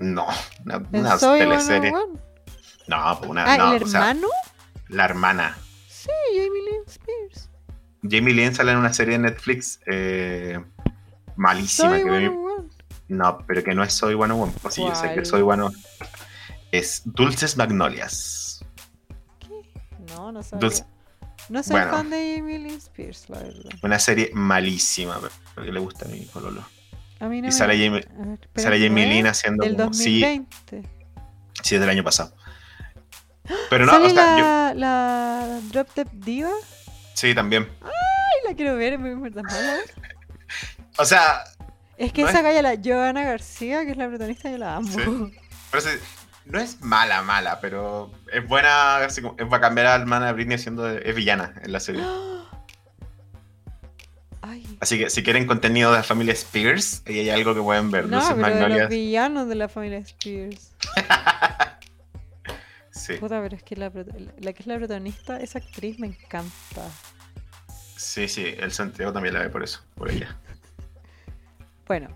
No, 0.00 0.26
una, 0.64 0.76
¿En 0.76 1.00
una 1.00 1.18
Soy 1.18 1.40
teleserie. 1.40 1.90
101? 1.90 2.20
No, 2.88 3.18
pues 3.18 3.30
una, 3.30 3.44
Ah, 3.52 3.56
no, 3.56 3.72
¿el 3.74 3.82
o 3.82 3.86
sea, 3.86 4.00
hermano? 4.10 4.28
la 4.88 5.04
hermana. 5.04 5.58
Sí, 5.88 6.10
Jamie 6.34 6.62
Lynn 6.70 6.84
Spears. 6.86 7.50
Jamie 8.02 8.34
Lynn 8.34 8.54
sale 8.54 8.72
en 8.72 8.78
una 8.78 8.92
serie 8.92 9.12
de 9.12 9.18
Netflix 9.20 9.78
eh, 9.86 10.58
malísima. 11.36 11.90
Soy 11.90 12.02
que 12.04 12.10
vi- 12.10 12.18
101. 12.28 12.68
no, 13.08 13.38
pero 13.46 13.62
que 13.62 13.74
no 13.74 13.84
es 13.84 13.92
Soy 13.92 14.14
101. 14.14 14.52
Pues 14.62 14.74
sí, 14.74 14.80
yo 14.80 14.94
sé 14.94 15.14
que. 15.14 15.24
Soy 15.24 15.42
101. 15.42 15.70
Es 16.72 17.02
Dulces 17.04 17.56
Magnolias. 17.56 18.49
No, 20.16 20.32
no 20.32 20.42
sabía. 20.42 20.60
Dulce- 20.68 20.84
No 21.48 21.62
soy 21.62 21.72
Bueno. 21.72 21.90
fan 21.90 22.10
de 22.10 22.34
Jamie 22.36 22.58
Lynn 22.58 22.76
Spears, 22.78 23.28
la 23.30 23.38
verdad. 23.38 23.70
Una 23.82 23.98
serie 23.98 24.30
malísima, 24.34 25.18
pero- 25.20 25.32
porque 25.54 25.72
le 25.72 25.80
gusta 25.80 26.04
a 26.06 26.08
mi 26.08 26.20
Pololo. 26.26 26.64
A 27.20 27.26
mí 27.28 27.40
no 27.40 27.48
Y 27.48 27.50
me- 27.50 27.52
sale 27.52 27.74
Jamie- 27.76 28.06
Sale 28.56 28.78
Jamie. 28.86 29.06
Lynn 29.06 29.26
haciendo 29.26 29.64
Del 29.64 29.76
como... 29.76 29.92
Sí, 29.92 30.20
2020. 30.20 30.88
sí, 31.62 31.74
es 31.74 31.80
del 31.80 31.90
año 31.90 32.04
pasado. 32.04 32.34
Pero 33.68 33.84
no, 33.86 33.92
¿Sale 33.92 34.06
o 34.06 34.10
sea, 34.10 34.38
yo- 34.38 34.44
la, 34.44 34.74
la 34.76 35.60
Drop 35.70 35.88
Dead 35.94 36.06
Diva? 36.12 36.50
sí, 37.14 37.34
también. 37.34 37.68
Ay, 37.82 38.48
la 38.48 38.54
quiero 38.54 38.76
ver, 38.76 38.94
es 38.94 39.00
muy 39.00 39.14
verdad 39.14 39.42
mala. 39.42 39.76
O 40.98 41.04
sea, 41.04 41.42
Es 41.96 42.12
que 42.12 42.22
No 42.22 42.28
esa 42.28 42.38
es- 42.38 42.44
galla, 42.44 42.62
la 42.62 42.80
Johanna 42.82 43.24
García, 43.24 43.84
que 43.84 43.90
es 43.92 43.96
la 43.96 44.08
protagonista, 44.08 44.50
yo 44.50 44.58
la 44.58 44.76
amo. 44.76 44.88
Sí. 44.90 45.00
pero 45.70 45.80
sí, 45.82 45.90
no 46.50 46.58
es 46.60 46.80
mala, 46.80 47.22
mala, 47.22 47.60
pero 47.60 48.10
es 48.32 48.46
buena, 48.46 48.96
así 48.98 49.20
es 49.38 49.46
para 49.46 49.60
cambiar 49.60 49.86
a 49.86 49.96
la 49.96 50.02
hermana 50.02 50.26
de 50.26 50.32
Britney 50.34 50.58
siendo 50.58 50.88
es 50.88 51.14
villana 51.14 51.54
en 51.62 51.72
la 51.72 51.80
serie. 51.80 52.04
Ay, 54.42 54.78
Así 54.80 54.98
que 54.98 55.10
si 55.10 55.22
quieren 55.22 55.46
contenido 55.46 55.90
de 55.90 55.98
la 55.98 56.02
familia 56.02 56.32
Spears, 56.32 57.02
ahí 57.06 57.18
hay 57.20 57.30
algo 57.30 57.54
que 57.54 57.60
pueden 57.60 57.90
ver. 57.90 58.06
no, 58.08 58.16
Dulces 58.16 58.34
pero 58.34 58.46
de 58.46 58.50
los 58.52 58.60
Magnolias. 58.60 58.88
villanos 58.88 59.48
de 59.48 59.54
la 59.54 59.68
familia 59.68 59.98
Spears. 59.98 60.72
Sí, 62.92 63.14
Puta, 63.14 63.40
pero 63.40 63.56
es 63.56 63.62
que 63.62 63.76
la, 63.76 63.90
la 64.40 64.52
que 64.52 64.62
es 64.62 64.66
la 64.66 64.76
protagonista, 64.76 65.38
esa 65.38 65.58
actriz 65.58 65.98
me 65.98 66.08
encanta. 66.08 66.82
sí, 67.96 68.28
sí, 68.28 68.54
el 68.58 68.72
Santiago 68.72 69.12
también 69.12 69.32
la 69.34 69.40
ve 69.40 69.48
por 69.48 69.62
eso, 69.62 69.80
por 69.94 70.10
ella. 70.10 70.36
Bueno, 71.86 72.08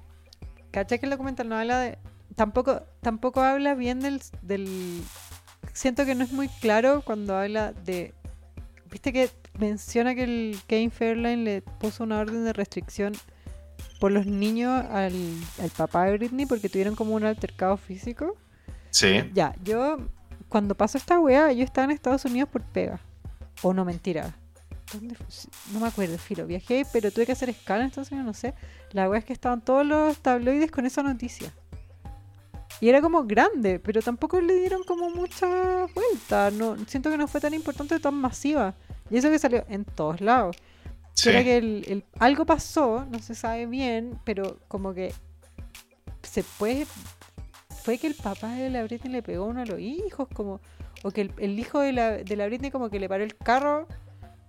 caché 0.71 1.01
que 1.01 1.07
el 1.07 1.11
documental 1.11 1.49
no 1.49 1.57
habla 1.57 1.81
de. 1.81 1.99
Tampoco, 2.37 2.83
tampoco 3.01 3.41
habla 3.41 3.75
bien 3.75 4.01
del, 4.01 4.21
del. 4.43 5.03
Siento 5.73 6.05
que 6.05 6.15
no 6.15 6.25
es 6.25 6.33
muy 6.33 6.49
claro 6.49 7.03
cuando 7.05 7.37
habla 7.37 7.73
de. 7.73 8.15
Viste 8.91 9.13
que 9.13 9.31
menciona 9.59 10.15
que 10.15 10.25
el 10.25 10.59
Kane 10.69 10.91
Fairline 10.91 11.45
le 11.45 11.63
puso 11.63 12.05
una 12.05 12.19
orden 12.19 12.45
de 12.45 12.53
restricción 12.53 13.13
por 14.01 14.13
los 14.13 14.27
niños 14.27 14.85
al, 14.91 15.13
al 15.61 15.71
papá 15.71 16.05
de 16.05 16.19
Britney 16.19 16.47
porque 16.47 16.69
tuvieron 16.69 16.95
como 16.95 17.15
un 17.15 17.25
altercado 17.25 17.77
físico. 17.77 18.37
Sí, 18.91 19.31
Ya, 19.33 19.55
yo. 19.63 19.99
Cuando 20.49 20.77
pasó 20.77 20.99
esta 20.99 21.19
weá, 21.19 21.51
yo 21.53 21.65
estaba 21.65 21.87
en 21.87 21.91
Estados 21.91 22.25
Unidos 22.27 22.49
por 22.49 22.63
pega. 22.63 23.01
O 23.63 23.75
no, 23.75 23.85
mentira. 23.85 24.37
No 25.73 25.81
me 25.81 25.87
acuerdo, 25.89 26.17
filo. 26.19 26.47
Viajé, 26.47 26.87
pero 26.93 27.11
tuve 27.11 27.27
que 27.27 27.33
hacer 27.33 27.49
escala, 27.49 27.85
entonces 27.85 28.17
no 28.17 28.33
sé. 28.35 28.55
La 28.93 29.09
wea 29.09 29.19
es 29.19 29.25
que 29.25 29.33
estaban 29.33 29.61
todos 29.63 29.85
los 29.85 30.19
tabloides 30.19 30.71
con 30.71 30.87
esa 30.87 31.03
noticia. 31.03 31.53
Y 32.81 32.89
era 32.89 33.01
como 33.01 33.25
grande, 33.25 33.79
pero 33.79 34.03
tampoco 34.03 34.41
le 34.41 34.55
dieron 34.55 34.83
como 34.85 35.09
mucha 35.11 35.87
vuelta. 35.95 36.51
No, 36.51 36.77
siento 36.87 37.11
que 37.11 37.17
no 37.17 37.29
fue 37.29 37.41
tan 37.41 37.55
importante, 37.55 37.99
tan 38.01 38.15
masiva. 38.15 38.75
Y 39.11 39.17
eso 39.17 39.31
que 39.31 39.39
salió 39.39 39.65
en 39.69 39.85
todos 39.85 40.21
lados. 40.21 40.57
Sí. 41.15 41.29
Era 41.31 41.45
que 41.45 41.57
el, 41.57 41.85
el- 41.89 42.05
algo 42.19 42.45
pasó, 42.45 43.07
no 43.11 43.19
se 43.21 43.35
sabe 43.35 43.67
bien, 43.67 44.19
pero 44.25 44.59
como 44.69 44.93
que 44.95 45.15
se 46.23 46.43
puede. 46.43 46.87
Fue 47.85 47.99
que 47.99 48.07
el 48.07 48.15
papá 48.15 48.49
de 48.55 48.71
la 48.71 48.83
Britney 48.83 49.13
le 49.13 49.23
pegó 49.23 49.45
uno 49.45 49.61
a 49.63 49.67
los 49.67 49.79
hijos, 49.79 50.29
como. 50.35 50.61
O 51.03 51.11
que 51.11 51.21
el, 51.21 51.33
el 51.39 51.59
hijo 51.59 51.81
de 51.81 51.93
la, 51.93 52.11
de 52.13 52.37
la 52.37 52.47
Britney 52.47 52.71
como 52.71 52.89
que 52.91 52.99
le 52.99 53.09
paró 53.09 53.23
el 53.25 53.37
carro 53.37 53.87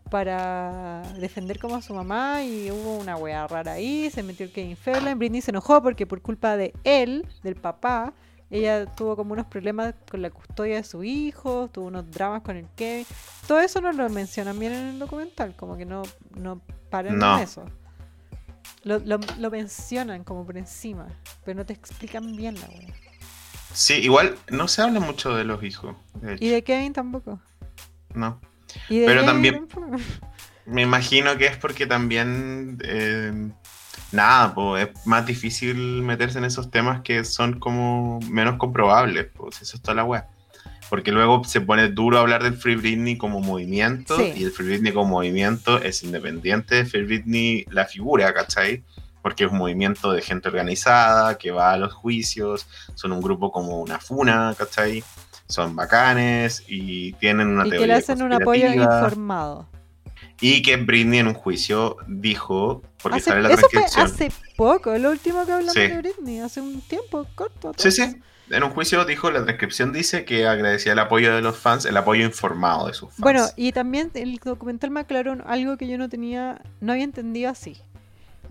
para 0.09 1.01
defender 1.19 1.59
como 1.59 1.75
a 1.75 1.81
su 1.81 1.93
mamá 1.93 2.43
y 2.43 2.69
hubo 2.71 2.97
una 2.97 3.15
wea 3.17 3.47
rara 3.47 3.73
ahí, 3.73 4.09
se 4.11 4.23
metió 4.23 4.45
el 4.45 4.51
Kevin 4.51 4.77
Federline, 4.77 5.17
Britney 5.17 5.41
se 5.41 5.51
enojó 5.51 5.81
porque 5.81 6.05
por 6.05 6.21
culpa 6.21 6.55
de 6.57 6.73
él, 6.83 7.27
del 7.43 7.55
papá, 7.55 8.13
ella 8.51 8.85
tuvo 8.85 9.15
como 9.15 9.33
unos 9.33 9.47
problemas 9.47 9.95
con 10.09 10.21
la 10.21 10.29
custodia 10.29 10.75
de 10.75 10.83
su 10.83 11.03
hijo, 11.03 11.67
tuvo 11.69 11.87
unos 11.87 12.09
dramas 12.11 12.41
con 12.43 12.55
el 12.55 12.67
Kevin. 12.75 13.05
Todo 13.47 13.59
eso 13.59 13.81
no 13.81 13.91
lo 13.91 14.07
mencionan 14.09 14.57
bien 14.59 14.73
en 14.73 14.85
el 14.89 14.99
documental, 14.99 15.55
como 15.55 15.75
que 15.75 15.85
no, 15.85 16.03
no 16.35 16.61
paran 16.89 17.17
No. 17.17 17.37
en 17.37 17.43
eso. 17.43 17.65
Lo, 18.83 18.99
lo, 18.99 19.19
lo 19.39 19.49
mencionan 19.49 20.23
como 20.23 20.45
por 20.45 20.57
encima, 20.57 21.07
pero 21.43 21.57
no 21.57 21.65
te 21.65 21.73
explican 21.73 22.35
bien 22.35 22.55
la 22.55 22.67
wea. 22.67 22.93
Sí, 23.73 23.95
igual 23.95 24.37
no 24.51 24.67
se 24.67 24.83
habla 24.83 24.99
mucho 24.99 25.35
de 25.35 25.43
los 25.43 25.63
hijos. 25.63 25.95
de 26.21 26.37
Y 26.39 26.49
de 26.49 26.63
Kevin 26.63 26.93
tampoco. 26.93 27.39
No. 28.13 28.39
Pero 28.89 29.23
también-. 29.25 29.67
Me 30.65 30.81
imagino 30.81 31.37
que 31.37 31.45
es 31.47 31.57
porque 31.57 31.85
también. 31.85 32.77
eh, 32.83 33.49
nada, 34.11 34.53
pues 34.55 34.87
es 34.87 35.05
más 35.07 35.25
difícil 35.25 35.75
meterse 36.01 36.37
en 36.37 36.45
esos 36.45 36.71
temas 36.71 37.01
que 37.01 37.23
son 37.25 37.59
como 37.59 38.19
menos 38.29 38.55
comprobables. 38.57 39.27
Pues 39.35 39.61
eso 39.61 39.75
es 39.77 39.81
toda 39.81 39.95
la 39.95 40.03
weá. 40.03 40.27
Porque 40.89 41.11
luego 41.11 41.43
se 41.43 41.61
pone 41.61 41.89
duro 41.89 42.19
hablar 42.19 42.43
del 42.43 42.55
Free 42.55 42.75
Britney 42.75 43.17
como 43.17 43.41
movimiento 43.41 44.17
Sí. 44.17 44.33
y 44.35 44.43
el 44.43 44.51
Free 44.51 44.67
Britney 44.67 44.93
como 44.93 45.09
movimiento 45.09 45.81
es 45.81 46.03
independiente 46.03 46.75
de 46.75 46.85
Free 46.85 47.03
Britney 47.03 47.65
la 47.71 47.85
figura, 47.85 48.31
¿cachai? 48.33 48.83
Porque 49.23 49.45
es 49.45 49.51
un 49.51 49.57
movimiento 49.57 50.11
de 50.11 50.21
gente 50.21 50.47
organizada 50.47 51.39
que 51.39 51.49
va 51.49 51.71
a 51.73 51.77
los 51.77 51.91
juicios, 51.91 52.67
son 52.93 53.11
un 53.13 53.21
grupo 53.21 53.51
como 53.51 53.81
una 53.81 53.99
funa, 53.99 54.53
¿cachai? 54.55 55.03
Son 55.47 55.75
bacanes 55.75 56.63
y 56.67 57.13
tienen 57.13 57.47
una 57.49 57.65
Y 57.67 57.69
que 57.69 57.75
teoría 57.77 57.95
le 57.95 57.99
hacen 58.01 58.21
un 58.21 58.33
apoyo 58.33 58.67
informado. 58.73 59.69
Y 60.41 60.61
que 60.61 60.75
Britney 60.77 61.19
en 61.19 61.27
un 61.27 61.33
juicio 61.33 61.97
dijo, 62.07 62.81
porque 63.01 63.17
Hace- 63.19 63.29
sale 63.29 63.41
la 63.43 63.49
eso 63.53 63.67
fue 63.71 63.85
hace 64.03 64.31
poco, 64.57 64.97
lo 64.97 65.11
último 65.11 65.45
que 65.45 65.51
hablamos 65.53 65.73
Sí. 65.73 65.81
de 65.81 65.97
Britney, 65.97 66.39
hace 66.39 66.59
un 66.61 66.81
tiempo 66.81 67.25
corto. 67.35 67.71
Sí, 67.77 67.91
sí. 67.91 68.17
En 68.49 68.63
un 68.63 68.69
juicio 68.71 69.05
dijo, 69.05 69.31
la 69.31 69.43
transcripción 69.43 69.91
dice 69.93 70.23
que 70.25 70.45
agradecía 70.45 70.91
el 70.93 70.99
apoyo 70.99 71.33
de 71.33 71.41
los 71.41 71.57
fans, 71.57 71.85
el 71.85 71.97
apoyo 71.97 72.23
informado 72.25 72.87
de 72.87 72.93
sus 72.93 73.09
fans. 73.09 73.19
Bueno, 73.19 73.45
y 73.55 73.71
también 73.71 74.11
el 74.13 74.35
documental 74.37 74.91
me 74.91 74.99
aclaró 74.99 75.37
algo 75.47 75.77
que 75.77 75.87
yo 75.87 75.97
no 75.97 76.09
tenía, 76.09 76.61
no 76.81 76.91
había 76.91 77.05
entendido 77.05 77.49
así. 77.49 77.77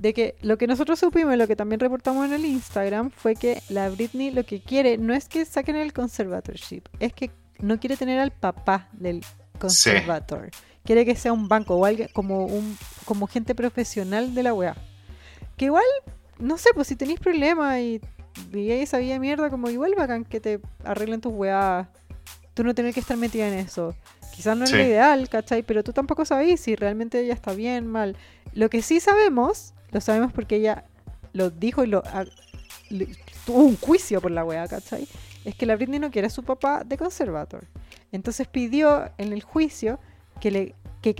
De 0.05 0.12
que 0.12 0.36
lo 0.43 0.59
que 0.59 0.66
nosotros 0.66 0.98
supimos, 0.98 1.35
lo 1.39 1.48
que 1.48 1.56
también 1.56 1.81
reportamos 1.81 2.26
en 2.26 2.35
el 2.35 2.44
Instagram, 2.44 3.10
fue 3.10 3.36
que 3.36 3.62
la 3.70 3.89
Britney 3.89 4.31
lo 4.32 4.44
que 4.44 4.60
quiere 4.60 4.98
no 4.98 5.14
es 5.14 5.31
que 5.31 5.47
saquen 5.47 5.76
el 5.76 5.94
conservatorship, 5.94 6.82
es 7.01 7.14
que 7.14 7.31
no 7.59 7.81
quiere 7.81 7.97
tener 7.97 8.20
al 8.20 8.31
papá 8.31 8.90
del 8.93 9.24
conservator. 9.59 10.51
Quiere 10.85 11.06
que 11.06 11.16
sea 11.16 11.32
un 11.32 11.48
banco 11.48 11.76
o 11.76 11.86
alguien 11.86 12.10
como 12.12 12.44
un 12.44 12.76
como 13.06 13.26
gente 13.26 13.55
profesional 13.55 14.35
de 14.35 14.43
la 14.43 14.52
weá. 14.52 14.76
Que 15.56 15.64
igual, 15.64 15.86
no 16.39 16.59
sé, 16.59 16.68
pues 16.74 16.89
si 16.89 16.97
tenéis 16.97 17.18
problemas 17.18 17.78
y 17.81 18.02
vivíais 18.51 18.82
esa 18.82 18.98
vida 18.98 19.14
de 19.14 19.20
mierda, 19.20 19.48
como 19.48 19.70
igual 19.70 19.94
bacán 19.97 20.26
que 20.26 20.39
te 20.39 20.60
arreglen 20.85 21.22
tus 21.22 21.32
weá. 21.32 21.89
Tú 22.52 22.62
no 22.62 22.74
tener 22.74 22.93
que 22.93 23.01
estar 23.01 23.16
metida 23.16 23.48
en 23.48 23.55
eso. 23.55 23.94
Quizás 24.35 24.55
no 24.55 24.64
es 24.64 24.72
lo 24.72 24.82
ideal, 24.82 25.31
¿cachai? 25.31 25.62
Pero 25.62 25.82
tú 25.82 25.94
tampoco 25.94 26.26
sabéis 26.26 26.60
si 26.60 26.76
realmente 26.76 27.20
ella 27.20 27.32
está 27.32 27.55
bien, 27.55 27.86
mal. 27.86 28.18
Lo 28.52 28.68
que 28.68 28.82
sí 28.82 29.01
sabemos, 29.01 29.74
lo 29.95 30.01
sabemos 30.01 30.33
porque 30.33 30.57
ella 30.57 30.85
lo 31.33 31.51
dijo 31.51 31.85
y 31.85 31.87
lo 31.87 32.03
tuvo 33.47 33.61
un 33.61 33.77
juicio 33.77 34.21
por 34.21 34.33
la 34.33 34.45
wea, 34.45 34.66
¿cachai? 34.66 35.07
Es 35.45 35.55
que 35.55 35.66
la 35.66 35.77
Britney 35.77 36.01
no 36.01 36.11
quiere 36.11 36.27
a 36.27 36.31
su 36.31 36.43
papá 36.43 36.83
de 36.85 36.99
conservator. 36.99 37.65
Entonces 38.11 38.49
pidió 38.49 39.09
en 39.19 39.33
el 39.33 39.43
juicio 39.43 40.01
que, 40.41 40.51
le, 40.51 40.75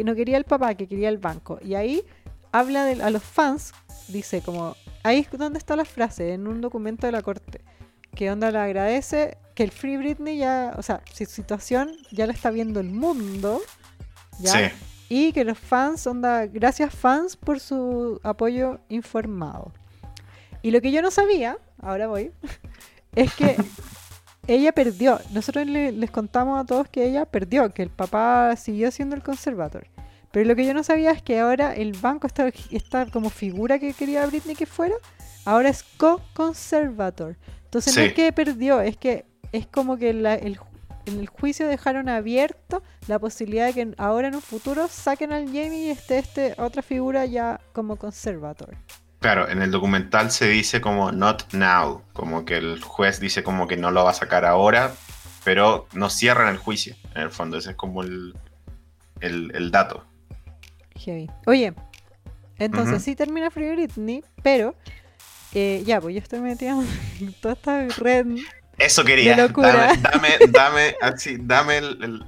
no 0.05 0.15
quería 0.17 0.37
el 0.37 0.45
papá, 0.45 0.75
que 0.75 0.89
quería 0.89 1.09
el 1.09 1.19
banco. 1.19 1.61
Y 1.63 1.77
ahí 1.77 2.03
habla 2.51 2.85
de, 2.85 3.01
a 3.01 3.11
los 3.11 3.23
fans, 3.23 3.73
dice 4.09 4.43
como, 4.43 4.75
ahí 5.05 5.21
es 5.21 5.39
donde 5.39 5.59
está 5.59 5.77
la 5.77 5.85
frase, 5.85 6.33
en 6.33 6.49
un 6.49 6.61
documento 6.61 7.07
de 7.07 7.13
la 7.13 7.23
corte, 7.23 7.61
que 8.17 8.29
onda 8.29 8.51
le 8.51 8.59
agradece 8.59 9.39
que 9.55 9.63
el 9.63 9.71
Free 9.71 9.99
Britney 9.99 10.39
ya, 10.39 10.75
o 10.77 10.83
sea, 10.83 11.01
su 11.13 11.27
situación 11.27 11.93
ya 12.11 12.27
la 12.27 12.33
está 12.33 12.51
viendo 12.51 12.81
el 12.81 12.91
mundo, 12.91 13.61
¿ya? 14.41 14.71
Sí. 14.71 14.75
Y 15.09 15.33
que 15.33 15.45
los 15.45 15.59
fans, 15.59 16.07
onda, 16.07 16.47
gracias 16.47 16.95
fans 16.95 17.37
por 17.37 17.61
su 17.61 18.21
apoyo 18.23 18.81
informado. 18.89 19.73
Y 20.63 20.71
lo 20.71 20.81
que 20.81 20.91
yo 20.93 21.03
no 21.03 21.11
sabía, 21.11 21.59
ahora 21.81 22.07
voy, 22.07 22.33
es 23.15 23.33
que 23.35 23.57
ella 24.47 24.73
perdió. 24.73 25.21
Nosotros 25.33 25.67
le- 25.67 25.93
les 25.93 26.11
contamos 26.11 26.59
a 26.61 26.65
todos 26.67 26.89
que 26.89 27.07
ella 27.07 27.27
perdió, 27.27 27.71
que 27.73 27.83
el 27.83 27.91
papá 27.91 28.55
siguió 28.57 28.91
siendo 28.91 29.15
el 29.15 29.23
conservador. 29.23 29.87
Pero 30.33 30.47
lo 30.49 30.57
que 30.57 30.67
yo 30.67 30.75
no 30.75 30.83
sabía 30.83 31.13
es 31.13 31.23
que 31.23 31.39
ahora 31.39 31.75
el 31.75 31.93
banco, 31.93 32.27
esta, 32.27 32.51
esta 32.71 33.07
como 33.07 33.31
figura 33.31 33.79
que 33.79 33.93
quería 33.93 34.27
Britney 34.27 34.57
que 34.57 34.67
fuera, 34.67 34.95
ahora 35.45 35.69
es 35.69 35.85
co-conservator. 35.99 37.37
Entonces 37.65 37.97
no 37.97 38.03
es 38.03 38.15
que 38.15 38.33
perdió, 38.33 38.81
es 38.81 38.97
que 38.97 39.27
es 39.53 39.67
como 39.67 39.97
que 39.97 40.13
la- 40.13 40.35
el, 40.35 40.59
en 41.07 41.21
el 41.21 41.27
juicio 41.27 41.67
dejaron 41.67 42.09
abierto 42.09 42.83
la 43.07 43.19
posibilidad 43.19 43.67
de 43.67 43.73
que 43.73 43.95
ahora 43.99 44.29
en 44.29 44.35
un 44.35 44.43
futuro 44.43 44.89
saquen 44.89 45.33
al 45.33 45.47
Jamie 45.47 45.87
y 45.87 45.91
esté 45.91 46.19
este 46.19 46.55
otra 46.59 46.83
figura 46.83 47.27
ya 47.27 47.61
como 47.73 47.97
conservator. 47.97 48.77
Claro, 49.21 49.49
en 49.49 49.63
el 49.63 49.71
documental 49.71 50.31
se 50.31 50.49
dice 50.49 50.81
como 50.81 51.11
not 51.11 51.53
now, 51.55 52.03
como 52.13 52.45
que 52.45 52.59
el 52.59 52.83
juez 52.83 53.21
dice 53.21 53.43
como 53.43 53.67
que 53.67 53.77
no 53.77 53.91
lo 53.91 54.05
va 54.05 54.11
a 54.11 54.15
sacar 54.15 54.45
ahora, 54.45 54.93
pero 55.45 55.87
no 55.95 56.11
cierran 56.11 56.49
el 56.49 56.59
juicio, 56.59 56.95
en 57.15 57.23
el 57.23 57.31
fondo, 57.31 57.57
ese 57.57 57.71
es 57.71 57.77
como 57.77 58.03
el, 58.03 58.35
el, 59.21 59.51
el 59.55 59.71
dato. 59.71 60.05
Heavy. 60.97 61.31
Oye, 61.47 61.73
entonces 62.59 63.03
sí 63.03 63.17
termina 63.17 63.51
Free 63.51 63.71
Britney, 63.71 64.23
pero 64.43 64.75
eh, 65.55 65.83
ya, 65.87 66.01
pues 66.01 66.15
yo 66.15 66.21
estoy 66.21 66.41
metida 66.41 66.77
en 67.21 67.33
toda 67.41 67.55
esta 67.55 67.87
red. 67.99 68.27
Eso 68.79 69.05
quería, 69.05 69.37
dame, 69.37 69.89
dame, 70.01 70.29
dame, 70.53 70.95
así, 71.01 71.37
dame 71.41 71.79
el- 71.79 72.03
el- 72.03 72.25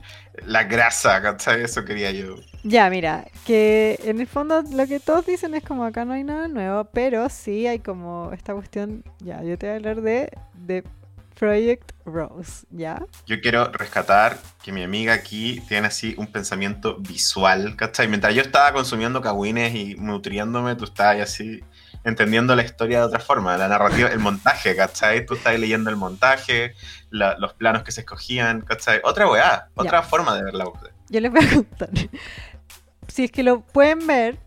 la 0.46 0.64
grasa, 0.64 1.20
¿cachai? 1.22 1.62
Eso 1.62 1.84
quería 1.84 2.10
yo. 2.10 2.36
Ya, 2.62 2.90
mira, 2.90 3.26
que 3.46 3.98
en 4.04 4.20
el 4.20 4.26
fondo 4.26 4.62
lo 4.62 4.86
que 4.86 5.00
todos 5.00 5.24
dicen 5.26 5.54
es 5.54 5.64
como 5.64 5.84
acá 5.84 6.04
no 6.04 6.12
hay 6.12 6.24
nada 6.24 6.48
nuevo, 6.48 6.84
pero 6.84 7.28
sí 7.28 7.66
hay 7.66 7.78
como 7.78 8.30
esta 8.32 8.54
cuestión, 8.54 9.02
ya, 9.20 9.42
yo 9.42 9.56
te 9.56 9.66
voy 9.66 9.72
a 9.74 9.76
hablar 9.76 10.02
de, 10.02 10.30
de 10.54 10.84
Project 11.38 11.92
Rose, 12.04 12.66
¿ya? 12.70 13.04
Yo 13.26 13.40
quiero 13.40 13.70
rescatar 13.70 14.38
que 14.62 14.72
mi 14.72 14.82
amiga 14.82 15.12
aquí 15.14 15.62
tiene 15.68 15.86
así 15.88 16.14
un 16.16 16.26
pensamiento 16.28 16.96
visual, 16.98 17.76
¿cachai? 17.76 18.08
Mientras 18.08 18.34
yo 18.34 18.40
estaba 18.42 18.72
consumiendo 18.72 19.20
cagüines 19.20 19.74
y 19.74 19.94
nutriéndome, 19.96 20.76
tú 20.76 20.84
estabas 20.84 21.20
así 21.20 21.60
entendiendo 22.06 22.54
la 22.56 22.62
historia 22.62 23.00
de 23.00 23.04
otra 23.04 23.20
forma, 23.20 23.56
la 23.58 23.68
narrativa, 23.68 24.08
el 24.08 24.18
montaje, 24.20 24.74
¿cachai? 24.74 25.26
Tú 25.26 25.34
estabas 25.34 25.60
leyendo 25.60 25.90
el 25.90 25.96
montaje, 25.96 26.72
la- 27.10 27.36
los 27.38 27.52
planos 27.52 27.82
que 27.82 27.92
se 27.92 28.00
escogían, 28.00 28.62
¿cachai? 28.62 29.00
Otra 29.04 29.28
weá, 29.30 29.68
otra 29.74 30.02
forma 30.02 30.34
de 30.36 30.44
ver 30.44 30.54
la 30.54 30.64
voz. 30.64 30.78
Yo 31.10 31.20
les 31.20 31.30
voy 31.30 31.44
a 31.44 31.48
contar. 31.54 31.90
Si 33.08 33.24
es 33.24 33.30
que 33.30 33.42
lo 33.42 33.60
pueden 33.60 34.06
ver, 34.06 34.38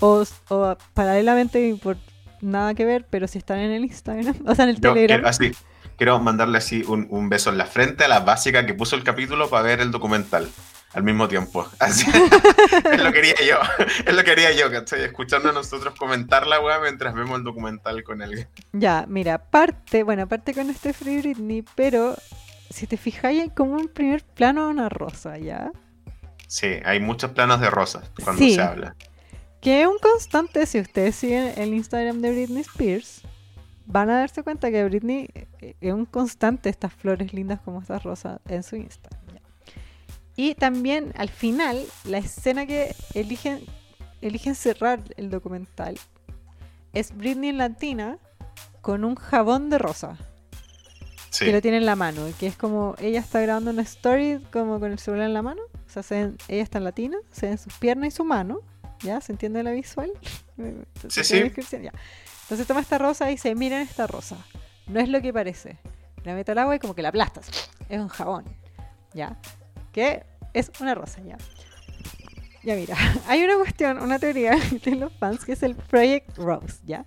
o, 0.00 0.24
o 0.48 0.76
paralelamente 0.94 1.74
por 1.82 1.96
nada 2.40 2.74
que 2.74 2.84
ver, 2.84 3.06
pero 3.08 3.26
si 3.26 3.38
están 3.38 3.58
en 3.60 3.70
el 3.70 3.84
Instagram, 3.84 4.34
o 4.46 4.54
sea, 4.54 4.64
en 4.64 4.70
el 4.70 4.76
Yo 4.76 4.92
Telegram. 4.92 5.18
quiero, 5.20 5.28
así, 5.28 5.52
quiero 5.96 6.18
mandarle 6.20 6.58
así 6.58 6.84
un, 6.86 7.06
un 7.10 7.28
beso 7.28 7.50
en 7.50 7.58
la 7.58 7.66
frente 7.66 8.04
a 8.04 8.08
la 8.08 8.20
básica 8.20 8.66
que 8.66 8.74
puso 8.74 8.96
el 8.96 9.04
capítulo 9.04 9.48
para 9.48 9.62
ver 9.62 9.80
el 9.80 9.90
documental 9.90 10.48
al 10.96 11.02
mismo 11.02 11.28
tiempo. 11.28 11.66
Así, 11.78 12.06
es 12.10 13.02
lo 13.02 13.12
quería 13.12 13.34
yo, 13.46 13.58
es 14.06 14.14
lo 14.14 14.24
quería 14.24 14.52
yo, 14.52 14.70
¿cachai? 14.70 15.04
Escuchando 15.04 15.50
a 15.50 15.52
nosotros 15.52 15.94
comentar 15.94 16.46
la 16.46 16.58
weá 16.60 16.80
mientras 16.80 17.14
vemos 17.14 17.38
el 17.38 17.44
documental 17.44 18.02
con 18.02 18.22
alguien. 18.22 18.48
Ya, 18.72 19.04
mira, 19.08 19.38
parte, 19.38 20.02
bueno, 20.02 20.26
parte 20.26 20.54
con 20.54 20.70
este 20.70 20.92
Free 20.92 21.18
Britney, 21.18 21.64
pero 21.74 22.16
si 22.70 22.86
te 22.86 22.96
fijáis 22.96 23.42
hay 23.42 23.50
como 23.50 23.72
un 23.74 23.88
primer 23.88 24.22
plano 24.24 24.64
de 24.66 24.70
una 24.72 24.88
rosa, 24.88 25.38
¿ya? 25.38 25.70
Sí, 26.48 26.78
hay 26.84 26.98
muchos 27.00 27.32
planos 27.32 27.60
de 27.60 27.68
rosas 27.70 28.10
cuando 28.24 28.42
Sí. 28.42 28.54
se 28.54 28.62
habla. 28.62 28.96
Que 29.60 29.82
es 29.82 29.88
un 29.88 29.98
constante, 29.98 30.64
si 30.66 30.80
ustedes 30.80 31.16
siguen 31.16 31.52
el 31.56 31.74
Instagram 31.74 32.20
de 32.22 32.30
Britney 32.30 32.62
Spears, 32.62 33.22
van 33.84 34.10
a 34.10 34.18
darse 34.20 34.42
cuenta 34.42 34.70
que 34.70 34.84
Britney 34.84 35.28
eh, 35.34 35.74
es 35.80 35.92
un 35.92 36.06
constante 36.06 36.68
estas 36.68 36.92
flores 36.92 37.32
lindas 37.32 37.60
como 37.60 37.80
estas 37.80 38.02
rosas 38.02 38.40
en 38.48 38.62
su 38.62 38.76
Instagram. 38.76 39.20
Ya. 40.36 40.42
Y 40.42 40.54
también 40.54 41.12
al 41.16 41.28
final, 41.28 41.84
la 42.04 42.18
escena 42.18 42.66
que 42.66 42.94
eligen, 43.14 43.60
eligen 44.20 44.54
cerrar 44.54 45.00
el 45.16 45.30
documental 45.30 45.98
es 46.96 47.14
Britney 47.14 47.50
en 47.50 47.58
latina 47.58 48.18
con 48.80 49.04
un 49.04 49.16
jabón 49.16 49.68
de 49.68 49.78
rosa. 49.78 50.16
Que 51.38 51.52
lo 51.52 51.60
tiene 51.60 51.76
en 51.76 51.84
la 51.84 51.96
mano. 51.96 52.22
Que 52.40 52.46
es 52.46 52.56
como 52.56 52.94
ella 52.98 53.20
está 53.20 53.40
grabando 53.40 53.70
una 53.70 53.82
story 53.82 54.40
como 54.50 54.80
con 54.80 54.92
el 54.92 54.98
celular 54.98 55.26
en 55.26 55.34
la 55.34 55.42
mano. 55.42 55.60
O 55.94 56.02
sea, 56.02 56.32
ella 56.48 56.62
está 56.62 56.78
en 56.78 56.84
latina, 56.84 57.18
se 57.30 57.48
ven 57.48 57.58
sus 57.58 57.74
piernas 57.74 58.08
y 58.08 58.10
su 58.16 58.24
mano. 58.24 58.60
¿Ya? 59.00 59.20
¿Se 59.20 59.32
entiende 59.32 59.62
la 59.62 59.72
visual? 59.72 60.10
sí, 61.10 61.22
sí. 61.22 61.36
Entonces 61.36 62.66
toma 62.66 62.80
esta 62.80 62.96
rosa 62.96 63.28
y 63.28 63.32
dice, 63.32 63.54
miren 63.54 63.82
esta 63.82 64.06
rosa. 64.06 64.38
No 64.86 65.00
es 65.00 65.10
lo 65.10 65.20
que 65.20 65.32
parece. 65.32 65.76
La 66.24 66.34
mete 66.34 66.52
al 66.52 66.58
agua 66.58 66.76
y 66.76 66.78
como 66.78 66.94
que 66.94 67.02
la 67.02 67.10
aplastas. 67.10 67.50
Es 67.90 68.00
un 68.00 68.08
jabón. 68.08 68.44
¿Ya? 69.12 69.36
Que 69.96 70.24
es 70.52 70.70
una 70.78 70.94
rosa, 70.94 71.22
¿ya? 71.22 71.38
Ya 72.62 72.74
mira, 72.74 72.96
hay 73.28 73.42
una 73.42 73.56
cuestión, 73.56 73.98
una 73.98 74.18
teoría 74.18 74.54
de 74.84 74.94
los 74.94 75.10
fans 75.14 75.46
que 75.46 75.52
es 75.52 75.62
el 75.62 75.74
Project 75.74 76.36
Rose, 76.36 76.80
¿ya? 76.84 77.06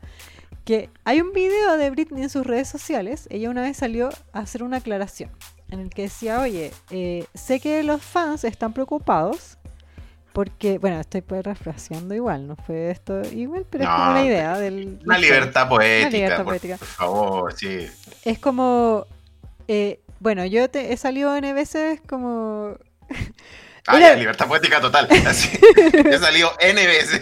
Que 0.65 0.89
hay 1.03 1.21
un 1.21 1.31
video 1.31 1.77
de 1.77 1.91
Britney 1.91 2.23
en 2.23 2.31
sus 2.31 2.47
redes 2.47 2.67
sociales. 2.67 3.27
Ella 3.29 3.51
una 3.51 3.61
vez 3.61 3.77
salió 3.77 4.09
a 4.33 4.39
hacer 4.39 4.63
una 4.63 4.77
aclaración 4.77 5.29
en 5.69 5.81
el 5.81 5.91
que 5.91 6.01
decía, 6.01 6.39
oye, 6.39 6.71
eh, 6.89 7.27
sé 7.35 7.59
que 7.59 7.83
los 7.83 8.01
fans 8.01 8.43
están 8.43 8.73
preocupados 8.73 9.59
porque, 10.33 10.79
bueno, 10.79 10.99
estoy 10.99 11.21
pues 11.21 11.43
refraseando 11.43 12.15
igual, 12.15 12.47
no 12.47 12.55
fue 12.55 12.89
esto 12.89 13.21
igual, 13.31 13.67
pero 13.69 13.83
es 13.83 13.89
como 13.91 14.09
una 14.09 14.25
idea 14.25 14.57
del... 14.57 14.99
Una 15.05 15.19
libertad 15.19 15.69
poética, 15.69 16.07
una 16.07 16.17
libertad 16.17 16.43
poética. 16.43 16.77
Por, 16.77 16.87
favor, 16.87 17.53
sí. 17.53 17.87
Es 18.25 18.39
como, 18.39 19.05
eh, 19.67 19.99
bueno, 20.19 20.45
yo 20.45 20.69
te, 20.69 20.93
he 20.93 20.97
salido 20.97 21.35
N 21.35 21.53
veces 21.53 22.01
como... 22.07 22.77
Ah, 23.87 23.99
ya, 23.99 24.15
libertad 24.15 24.47
poética 24.47 24.79
total. 24.79 25.07
he 25.11 26.17
salido 26.19 26.51
N 26.59 26.85
veces. 26.85 27.21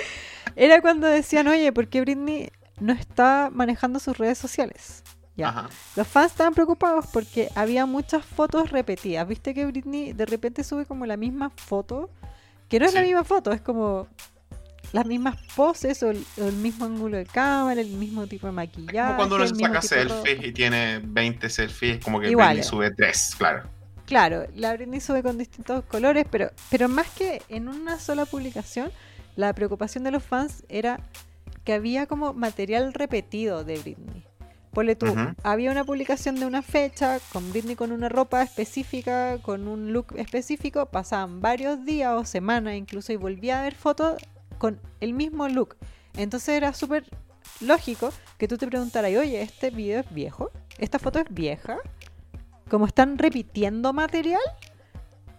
Era 0.56 0.80
cuando 0.80 1.06
decían, 1.06 1.48
oye, 1.48 1.72
¿por 1.72 1.88
qué 1.88 2.00
Britney 2.00 2.50
no 2.80 2.92
está 2.92 3.50
manejando 3.52 4.00
sus 4.00 4.16
redes 4.16 4.38
sociales? 4.38 5.02
Los 5.94 6.08
fans 6.08 6.32
estaban 6.32 6.54
preocupados 6.54 7.06
porque 7.12 7.48
había 7.54 7.86
muchas 7.86 8.24
fotos 8.24 8.70
repetidas. 8.70 9.26
Viste 9.28 9.54
que 9.54 9.66
Britney 9.66 10.12
de 10.12 10.26
repente 10.26 10.64
sube 10.64 10.84
como 10.84 11.06
la 11.06 11.16
misma 11.16 11.50
foto, 11.50 12.10
que 12.68 12.80
no 12.80 12.86
es 12.86 12.94
la 12.94 13.02
misma 13.02 13.22
foto, 13.22 13.52
es 13.52 13.60
como 13.60 14.08
las 14.92 15.06
mismas 15.06 15.36
poses 15.54 16.02
o 16.02 16.10
el, 16.10 16.24
mismo 16.54 16.86
ángulo 16.86 17.16
de 17.16 17.26
cámara, 17.26 17.80
el 17.80 17.90
mismo 17.90 18.26
tipo 18.26 18.46
de 18.46 18.52
maquillaje. 18.52 19.08
Como 19.08 19.16
cuando 19.16 19.36
uno 19.36 19.46
se 19.46 19.54
saca 19.54 19.82
selfies 19.82 20.44
y 20.44 20.52
tiene 20.52 21.00
20 21.04 21.50
selfies, 21.50 22.02
como 22.02 22.20
que 22.20 22.34
Britney 22.34 22.62
sube 22.62 22.90
3, 22.90 23.34
claro. 23.38 23.68
Claro, 24.06 24.46
la 24.54 24.72
Britney 24.72 25.00
sube 25.00 25.22
con 25.22 25.36
distintos 25.36 25.84
colores, 25.84 26.24
pero, 26.30 26.50
pero 26.70 26.88
más 26.88 27.08
que 27.10 27.42
en 27.50 27.68
una 27.68 28.00
sola 28.00 28.24
publicación, 28.24 28.90
la 29.36 29.52
preocupación 29.52 30.02
de 30.04 30.10
los 30.10 30.22
fans 30.22 30.64
era 30.70 31.00
que 31.64 31.74
había 31.74 32.06
como 32.06 32.32
material 32.32 32.94
repetido 32.94 33.64
de 33.64 33.78
Britney. 33.78 34.24
Ponle 34.72 34.96
tú, 34.96 35.14
había 35.42 35.70
una 35.70 35.84
publicación 35.84 36.36
de 36.36 36.46
una 36.46 36.62
fecha 36.62 37.18
con 37.32 37.50
Britney 37.50 37.74
con 37.74 37.92
una 37.92 38.08
ropa 38.08 38.42
específica, 38.42 39.38
con 39.42 39.66
un 39.66 39.92
look 39.92 40.14
específico, 40.16 40.86
pasaban 40.86 41.40
varios 41.40 41.84
días 41.84 42.14
o 42.14 42.24
semanas 42.24 42.74
incluso 42.74 43.12
y 43.12 43.16
volvía 43.16 43.60
a 43.60 43.64
ver 43.64 43.74
fotos 43.74 44.16
con 44.58 44.80
el 45.00 45.12
mismo 45.12 45.48
look. 45.48 45.76
Entonces 46.16 46.50
era 46.50 46.72
súper 46.74 47.04
lógico 47.60 48.10
que 48.36 48.48
tú 48.48 48.58
te 48.58 48.66
preguntaras, 48.66 49.10
oye, 49.16 49.40
¿este 49.42 49.70
video 49.70 50.00
es 50.00 50.12
viejo? 50.12 50.50
¿Esta 50.78 50.98
foto 50.98 51.18
es 51.18 51.26
vieja? 51.30 51.78
Como 52.68 52.86
están 52.86 53.18
repitiendo 53.18 53.92
material, 53.92 54.40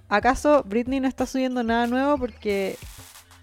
¿acaso 0.07 0.63
Britney 0.63 0.99
no 0.99 1.07
está 1.07 1.25
subiendo 1.25 1.63
nada 1.63 1.85
nuevo 1.87 2.17
porque 2.17 2.77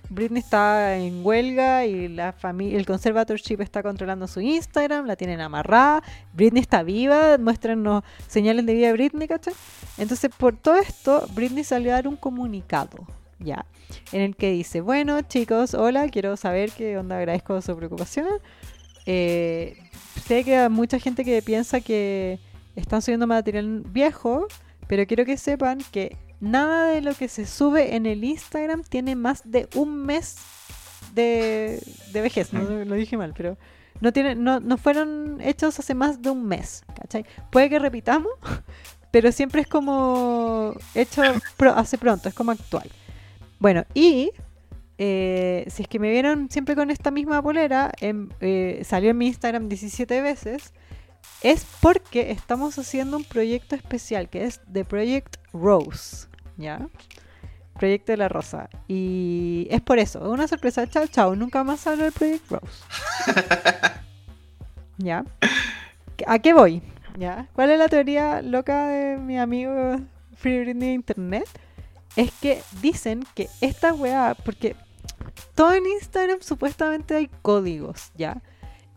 Britney 0.09 0.41
está 0.41 0.97
en 0.97 1.25
huelga 1.25 1.85
y 1.87 2.09
la 2.09 2.33
familia, 2.33 2.79
el 2.79 2.87
conservatorship 2.87 3.61
está 3.61 3.83
controlando 3.83 4.27
su 4.29 4.41
Instagram, 4.41 5.07
la 5.07 5.17
tienen 5.17 5.41
amarrada. 5.41 6.03
Britney 6.33 6.63
está 6.63 6.83
viva, 6.83 7.39
muéstranos 7.39 8.05
señales 8.29 8.65
de 8.67 8.75
vida 8.75 8.89
de 8.89 8.93
Britney, 8.93 9.27
¿cachai? 9.27 9.55
Entonces, 9.99 10.31
por 10.37 10.57
todo 10.57 10.77
esto, 10.77 11.27
Britney 11.35 11.65
salió 11.65 11.91
a 11.93 11.95
dar 11.95 12.09
un 12.09 12.17
comunicado, 12.17 13.07
¿ya? 13.39 13.67
En 14.13 14.23
el 14.23 14.37
que 14.37 14.51
dice, 14.51 14.81
bueno, 14.81 15.21
chicos, 15.23 15.75
hola, 15.75 16.09
quiero 16.09 16.37
saber 16.37 16.71
qué 16.71 16.99
onda, 16.99 17.19
agradezco 17.19 17.61
su 17.63 17.77
preocupación. 17.77 18.27
Eh, 19.07 19.77
sé 20.25 20.45
que 20.45 20.57
hay 20.57 20.69
mucha 20.69 20.99
gente 20.99 21.25
que 21.25 21.41
piensa 21.43 21.81
que 21.81 22.41
están 22.75 23.03
subiendo 23.03 23.27
material 23.27 23.83
viejo, 23.89 24.47
pero 24.87 25.07
quiero 25.07 25.25
que 25.25 25.37
sepan 25.37 25.79
que 25.91 26.17
nada 26.41 26.91
de 26.91 27.01
lo 27.01 27.15
que 27.15 27.29
se 27.29 27.47
sube 27.47 27.97
en 27.97 28.07
el 28.07 28.25
Instagram 28.25 28.83
tiene 28.83 29.17
más 29.17 29.43
de 29.51 29.69
un 29.75 30.05
mes 30.05 30.37
de, 31.15 31.81
vejez. 32.13 32.53
No 32.53 32.63
lo 32.63 32.95
dije 32.95 33.17
mal, 33.17 33.33
pero 33.37 33.57
no, 34.01 34.13
tiene, 34.13 34.35
no, 34.35 34.61
no 34.61 34.77
fueron 34.77 35.41
hechos 35.41 35.79
hace 35.79 35.95
más 35.95 36.21
de 36.21 36.31
un 36.31 36.47
mes. 36.47 36.85
¿cachai? 37.01 37.25
Puede 37.51 37.71
que 37.71 37.79
repitamos, 37.79 38.33
pero 39.11 39.33
siempre 39.33 39.63
es 39.63 39.69
como 39.69 40.75
hecho 40.95 41.23
hace 41.75 41.99
pronto, 41.99 42.29
es 42.29 42.35
como 42.35 42.51
actual. 42.51 42.91
Bueno, 43.59 43.85
y 43.95 44.33
eh, 44.99 45.65
si 45.69 45.83
es 45.83 45.89
que 45.89 45.99
me 45.99 46.11
vieron 46.11 46.51
siempre 46.51 46.75
con 46.75 46.91
esta 46.91 47.11
misma 47.11 47.43
polera, 47.43 47.93
em, 48.01 48.29
eh, 48.41 48.83
salió 48.85 49.11
en 49.11 49.19
mi 49.19 49.27
Instagram 49.27 49.69
17 49.69 50.21
veces 50.23 50.73
es 51.43 51.67
porque 51.81 52.31
estamos 52.31 52.79
haciendo 52.79 53.17
un 53.17 53.25
proyecto 53.25 53.75
especial 53.75 54.29
que 54.29 54.45
es 54.45 54.61
The 54.73 54.85
Project 54.85 55.37
Rose, 55.53 56.29
¿ya? 56.57 56.89
Proyecto 57.79 58.13
de 58.13 58.17
la 58.17 58.29
Rosa. 58.29 58.71
Y 58.89 59.69
es 59.71 59.83
por 59.83 59.99
eso, 59.99 60.31
una 60.31 60.49
sorpresa. 60.49 60.87
Chao, 60.87 61.07
chao. 61.07 61.37
Nunca 61.37 61.63
más 61.63 61.87
hablo 61.87 62.05
del 62.05 62.13
Project 62.13 62.51
Rose. 62.51 62.85
¿Ya? 64.99 65.25
¿A 66.27 66.39
qué 66.39 66.55
voy? 66.55 66.83
¿Ya? 67.19 67.49
¿Cuál 67.53 67.71
es 67.71 67.79
la 67.79 67.89
teoría 67.89 68.41
loca 68.41 68.89
de 68.89 69.19
mi 69.19 69.39
amigo 69.39 70.01
Free 70.37 70.61
Britney 70.61 70.89
de 70.89 70.95
Internet? 70.95 71.49
Es 72.17 72.33
que 72.33 72.63
dicen 72.81 73.25
que 73.35 73.49
esta 73.61 73.93
weá, 73.93 74.35
porque 74.45 74.75
todo 75.55 75.75
en 75.75 75.87
Instagram 75.87 76.39
supuestamente 76.41 77.15
hay 77.15 77.31
códigos, 77.43 78.11
¿ya? 78.17 78.43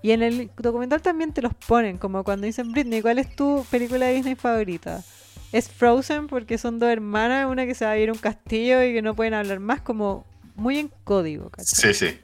Y 0.01 0.11
en 0.11 0.23
el 0.23 0.49
documental 0.57 1.01
también 1.01 1.33
te 1.33 1.41
los 1.41 1.53
ponen, 1.53 1.97
como 1.97 2.23
cuando 2.23 2.45
dicen, 2.45 2.71
Britney, 2.71 3.01
¿cuál 3.01 3.19
es 3.19 3.35
tu 3.35 3.65
película 3.69 4.05
de 4.05 4.13
Disney 4.13 4.35
favorita? 4.35 5.03
Es 5.51 5.69
Frozen 5.69 6.27
porque 6.27 6.57
son 6.57 6.79
dos 6.79 6.89
hermanas, 6.89 7.47
una 7.49 7.65
que 7.65 7.75
se 7.75 7.85
va 7.85 7.91
a 7.91 7.97
ir 7.97 8.09
a 8.09 8.13
un 8.13 8.19
castillo 8.19 8.81
y 8.83 8.93
que 8.93 9.01
no 9.01 9.15
pueden 9.15 9.33
hablar 9.33 9.59
más, 9.59 9.81
como 9.81 10.25
muy 10.55 10.77
en 10.77 10.91
código. 11.03 11.49
¿cachai? 11.49 11.93
Sí, 11.93 12.07
sí. 12.07 12.19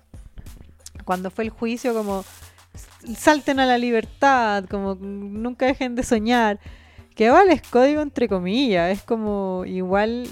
Cuando 1.04 1.32
fue 1.32 1.44
el 1.44 1.50
juicio, 1.50 1.94
como 1.94 2.24
salten 3.18 3.60
a 3.60 3.66
la 3.66 3.78
libertad, 3.78 4.66
como 4.70 4.96
nunca 4.96 5.66
dejen 5.66 5.96
de 5.96 6.04
soñar. 6.04 6.60
Que 7.16 7.30
vale, 7.30 7.54
es 7.54 7.62
código 7.62 8.02
entre 8.02 8.28
comillas, 8.28 8.92
es 8.92 9.04
como 9.04 9.64
igual, 9.66 10.28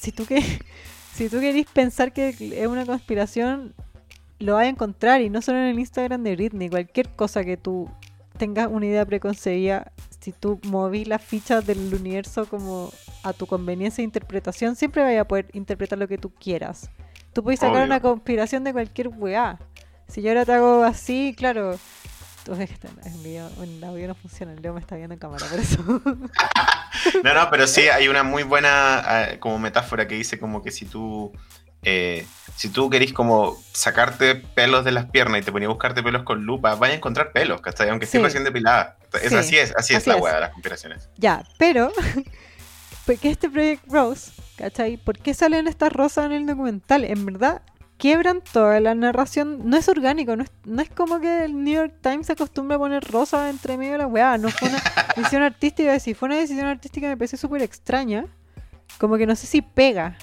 si 0.00 0.12
tú 0.12 0.24
que 0.24 0.40
si 1.14 1.28
tú 1.28 1.40
querís 1.40 1.66
pensar 1.66 2.12
que 2.12 2.28
es 2.28 2.66
una 2.66 2.86
conspiración, 2.86 3.74
lo 4.38 4.54
vas 4.54 4.64
a 4.64 4.68
encontrar 4.68 5.20
y 5.20 5.28
no 5.28 5.42
solo 5.42 5.58
en 5.58 5.66
el 5.66 5.78
Instagram 5.78 6.22
de 6.22 6.34
Britney, 6.34 6.70
cualquier 6.70 7.10
cosa 7.10 7.44
que 7.44 7.56
tú 7.56 7.90
tengas 8.38 8.68
una 8.68 8.86
idea 8.86 9.04
preconcebida, 9.04 9.92
si 10.18 10.32
tú 10.32 10.58
movís 10.64 11.06
las 11.06 11.22
fichas 11.22 11.66
del 11.66 11.92
universo 11.92 12.46
como 12.48 12.90
a 13.22 13.34
tu 13.34 13.46
conveniencia 13.46 14.00
e 14.00 14.04
interpretación, 14.04 14.76
siempre 14.76 15.02
vas 15.02 15.20
a 15.20 15.28
poder 15.28 15.48
interpretar 15.52 15.98
lo 15.98 16.08
que 16.08 16.16
tú 16.16 16.30
quieras. 16.30 16.90
Tú 17.34 17.44
puedes 17.44 17.60
sacar 17.60 17.84
una 17.84 18.00
conspiración 18.00 18.64
de 18.64 18.72
cualquier 18.72 19.08
weá. 19.08 19.58
Si 20.08 20.22
yo 20.22 20.30
ahora 20.30 20.46
te 20.46 20.52
hago 20.52 20.82
así, 20.82 21.34
claro. 21.36 21.78
En 22.46 23.84
audio 23.84 24.08
no 24.08 24.14
funciona, 24.14 24.52
el 24.52 24.62
Leo 24.62 24.72
me 24.72 24.80
está 24.80 24.96
viendo 24.96 25.14
en 25.14 25.20
cámara, 25.20 25.46
por 25.46 25.58
eso. 25.58 25.82
no, 27.24 27.34
no, 27.34 27.50
pero 27.50 27.66
sí 27.66 27.82
hay 27.82 28.08
una 28.08 28.22
muy 28.22 28.42
buena 28.42 28.98
ah, 28.98 29.28
como 29.38 29.58
metáfora 29.58 30.08
que 30.08 30.14
dice 30.14 30.38
como 30.38 30.62
que 30.62 30.70
si 30.70 30.86
tú 30.86 31.32
eh, 31.82 32.26
si 32.56 32.68
tú 32.68 32.90
querís 32.90 33.12
como 33.12 33.56
sacarte 33.72 34.34
pelos 34.34 34.84
de 34.84 34.92
las 34.92 35.06
piernas 35.06 35.40
y 35.40 35.44
te 35.44 35.52
ponías 35.52 35.68
a 35.68 35.72
buscarte 35.72 36.02
pelos 36.02 36.24
con 36.24 36.44
lupa, 36.44 36.74
vaya 36.74 36.92
a 36.92 36.96
encontrar 36.96 37.32
pelos, 37.32 37.60
¿cachai? 37.62 37.88
Aunque 37.88 38.04
esté 38.04 38.18
recién 38.18 38.44
depilada. 38.44 38.98
Es, 39.22 39.32
Así 39.32 39.56
es, 39.56 39.74
así, 39.76 39.94
es 39.94 40.06
la 40.06 40.16
hueá 40.16 40.34
de 40.34 40.40
las 40.40 40.50
conspiraciones. 40.50 41.08
Ya, 41.16 41.42
pero, 41.58 41.90
porque 43.06 43.30
este 43.30 43.48
Project 43.48 43.84
Rose, 43.88 44.32
¿cachai? 44.56 44.98
¿Por 44.98 45.18
qué 45.18 45.32
salen 45.32 45.68
estas 45.68 45.92
rosas 45.92 46.26
en 46.26 46.32
el 46.32 46.46
documental? 46.46 47.04
En 47.04 47.24
verdad, 47.24 47.62
quiebran 48.00 48.42
toda 48.52 48.80
la 48.80 48.94
narración. 48.94 49.60
No 49.64 49.76
es 49.76 49.88
orgánico, 49.88 50.34
no 50.34 50.42
es, 50.42 50.50
no 50.64 50.82
es 50.82 50.90
como 50.90 51.20
que 51.20 51.44
el 51.44 51.62
New 51.62 51.74
York 51.74 51.94
Times 52.00 52.26
se 52.26 52.32
acostumbra 52.32 52.76
a 52.76 52.78
poner 52.80 53.04
rosas 53.04 53.50
entre 53.50 53.76
medio 53.76 53.92
de 53.92 53.98
la 53.98 54.06
weá. 54.06 54.38
No 54.38 54.48
fue 54.48 54.68
una 54.68 54.82
decisión 55.16 55.42
artística. 55.42 56.00
Si 56.00 56.14
fue 56.14 56.26
una 56.26 56.38
decisión 56.38 56.66
artística 56.66 57.06
me 57.06 57.16
parece 57.16 57.36
súper 57.36 57.62
extraña. 57.62 58.26
Como 58.98 59.16
que 59.16 59.26
no 59.26 59.36
sé 59.36 59.46
si 59.46 59.62
pega. 59.62 60.16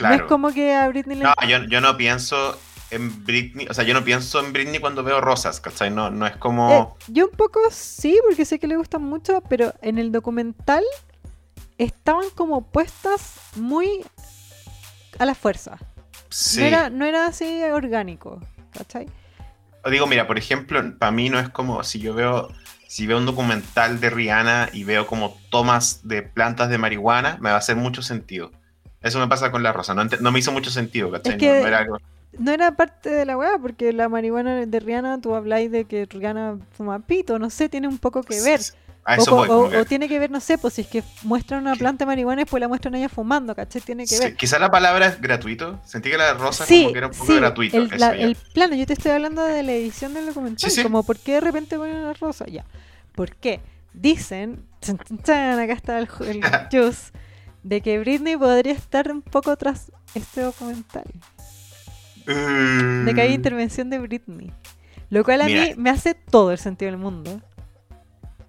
No 0.00 0.12
es 0.12 0.22
como 0.22 0.52
que 0.52 0.74
a 0.74 0.88
Britney 0.88 1.16
le... 1.18 1.24
No, 1.24 1.34
yo, 1.68 1.80
no 1.80 1.96
pienso 1.96 2.56
en 2.90 3.24
Britney, 3.24 3.66
o 3.68 3.74
sea, 3.74 3.84
yo 3.84 3.94
no 3.94 4.04
pienso 4.04 4.38
en 4.44 4.52
Britney 4.52 4.78
cuando 4.78 5.02
veo 5.02 5.20
rosas, 5.20 5.60
¿cachai? 5.60 5.90
No, 5.90 6.10
no 6.10 6.26
es 6.26 6.36
como... 6.36 6.96
Eh, 7.00 7.04
yo 7.08 7.26
un 7.26 7.32
poco 7.32 7.60
sí, 7.70 8.18
porque 8.24 8.44
sé 8.44 8.60
que 8.60 8.68
le 8.68 8.76
gustan 8.76 9.02
mucho, 9.02 9.42
pero 9.48 9.74
en 9.82 9.98
el 9.98 10.12
documental 10.12 10.84
estaban 11.78 12.30
como 12.34 12.70
puestas 12.70 13.34
muy 13.56 14.04
a 15.18 15.24
la 15.24 15.34
fuerza. 15.34 15.78
Sí. 16.30 16.60
No, 16.60 16.66
era, 16.66 16.90
no 16.90 17.04
era 17.04 17.26
así 17.26 17.62
orgánico, 17.64 18.40
¿cachai? 18.72 19.06
O 19.84 19.90
digo, 19.90 20.06
mira, 20.06 20.26
por 20.26 20.38
ejemplo, 20.38 20.82
para 20.98 21.12
mí 21.12 21.30
no 21.30 21.38
es 21.38 21.48
como 21.48 21.82
si 21.84 21.98
yo 22.00 22.12
veo, 22.14 22.48
si 22.86 23.06
veo 23.06 23.18
un 23.18 23.26
documental 23.26 24.00
de 24.00 24.10
Rihanna 24.10 24.68
y 24.72 24.84
veo 24.84 25.06
como 25.06 25.36
tomas 25.50 26.00
de 26.06 26.22
plantas 26.22 26.68
de 26.68 26.78
marihuana, 26.78 27.38
me 27.40 27.48
va 27.50 27.54
a 27.56 27.58
hacer 27.58 27.76
mucho 27.76 28.02
sentido. 28.02 28.50
Eso 29.00 29.18
me 29.20 29.28
pasa 29.28 29.50
con 29.52 29.62
la 29.62 29.72
rosa, 29.72 29.94
no, 29.94 30.32
me 30.32 30.38
hizo 30.38 30.52
mucho 30.52 30.70
sentido, 30.70 31.10
¿cachai? 31.10 31.34
Es 31.34 31.38
que- 31.38 31.60
No- 31.60 31.66
era 31.66 31.78
algo- 31.78 31.98
No 32.38 32.50
era 32.52 32.72
parte 32.76 33.08
de 33.08 33.24
la 33.24 33.36
weá, 33.38 33.58
porque 33.58 33.92
la 33.92 34.08
marihuana 34.08 34.66
de 34.66 34.80
Rihanna, 34.80 35.20
tú 35.20 35.34
habláis 35.34 35.70
de 35.72 35.86
que 35.86 36.04
Rihanna 36.06 36.58
fuma 36.72 36.98
pito, 37.00 37.38
no 37.38 37.48
sé, 37.48 37.68
tiene 37.68 37.88
un 37.88 37.98
poco 37.98 38.22
que 38.22 38.40
ver. 38.42 38.60
A 39.10 39.14
O, 39.16 39.22
eso 39.22 39.30
co- 39.30 39.36
voy. 39.38 39.46
o- 39.46 39.48
como 39.48 39.70
que- 39.70 39.76
o 39.78 39.84
tiene 39.86 40.06
que 40.06 40.18
ver, 40.18 40.30
no 40.30 40.38
sé, 40.38 40.58
pues 40.58 40.74
si 40.74 40.82
es 40.82 40.86
que 40.86 41.02
muestran 41.22 41.62
una 41.62 41.74
planta 41.76 42.04
de 42.04 42.06
marihuana 42.08 42.42
y 42.42 42.44
después 42.44 42.60
la 42.60 42.68
muestran 42.68 42.94
ella 42.94 43.08
fumando, 43.08 43.54
¿cachai? 43.54 43.80
Tiene 43.80 44.02
que 44.04 44.14
sí, 44.16 44.22
ver. 44.22 44.36
quizá 44.36 44.58
la 44.58 44.70
palabra 44.70 45.06
es 45.06 45.18
gratuito. 45.20 45.80
Sentí 45.86 46.10
que 46.10 46.18
la 46.18 46.34
rosa 46.34 46.66
Sí, 46.66 46.82
como 46.82 46.92
que 46.92 46.98
era 46.98 47.06
un 47.06 47.12
poco 47.14 47.26
sí, 47.32 47.36
gratuito. 47.38 47.76
el, 47.78 47.88
la- 47.98 48.14
plano, 48.52 48.74
yo 48.74 48.84
te 48.86 48.92
estoy 48.92 49.12
hablando 49.12 49.42
de 49.42 49.62
la 49.62 49.72
edición 49.72 50.12
del 50.12 50.26
documental, 50.26 50.70
como 50.82 51.02
por 51.04 51.18
qué 51.18 51.32
de 51.32 51.40
repente 51.40 51.76
ponen 51.78 52.02
la 52.04 52.12
rosa, 52.12 52.44
ya. 52.46 52.66
¿Por 53.14 53.34
qué? 53.36 53.60
Dicen, 53.94 54.64
chan, 54.82 54.98
chan, 54.98 55.18
chan, 55.22 55.58
acá 55.58 55.72
está 55.72 55.98
el, 55.98 56.08
el 56.26 56.40
juice, 56.70 57.12
de 57.62 57.80
que 57.80 57.98
Britney 57.98 58.36
podría 58.36 58.74
estar 58.74 59.10
un 59.10 59.22
poco 59.22 59.56
tras 59.56 59.90
este 60.14 60.42
documental, 60.42 61.04
de 62.26 63.12
que 63.14 63.20
hay 63.22 63.30
Mm. 63.30 63.34
intervención 63.34 63.90
de 63.90 63.98
Britney. 63.98 64.52
Lo 65.10 65.24
cual 65.24 65.40
a 65.40 65.44
mí 65.46 65.54
Mira. 65.54 65.74
me 65.78 65.88
hace 65.90 66.14
todo 66.14 66.52
el 66.52 66.58
sentido 66.58 66.90
del 66.90 67.00
mundo. 67.00 67.40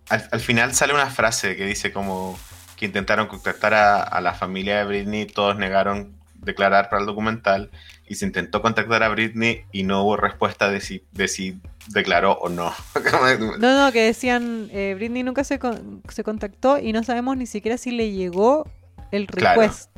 Al, 0.10 0.28
al 0.32 0.40
final 0.40 0.74
sale 0.74 0.94
una 0.94 1.10
frase 1.10 1.56
que 1.56 1.66
dice 1.66 1.92
como 1.92 2.38
que 2.76 2.86
intentaron 2.86 3.28
contactar 3.28 3.74
a, 3.74 4.02
a 4.04 4.22
la 4.22 4.34
familia 4.34 4.78
de 4.78 4.86
Britney, 4.86 5.26
todos 5.26 5.58
negaron 5.58 6.14
declarar 6.36 6.90
para 6.90 7.02
el 7.02 7.06
documental 7.06 7.70
y 8.08 8.16
se 8.16 8.26
intentó 8.26 8.62
contactar 8.62 9.04
a 9.04 9.10
Britney 9.10 9.66
y 9.74 9.84
no 9.84 10.04
hubo 10.04 10.16
respuesta 10.16 10.70
de 10.70 10.80
si, 10.80 11.04
de 11.12 11.28
si 11.28 11.60
declaró 11.88 12.34
o 12.34 12.48
no. 12.50 12.74
No, 13.60 13.86
no, 13.86 13.92
que 13.92 14.02
decían, 14.04 14.70
eh, 14.72 14.94
Britney 14.96 15.24
nunca 15.24 15.44
se, 15.44 15.60
con- 15.60 16.02
se 16.10 16.24
contactó 16.24 16.80
y 16.80 16.94
no 16.94 17.04
sabemos 17.04 17.36
ni 17.38 17.46
siquiera 17.46 17.78
si 17.78 17.92
le 17.92 18.12
llegó 18.12 18.66
el 19.12 19.28
Claro. 19.28 19.62
request. 19.62 19.90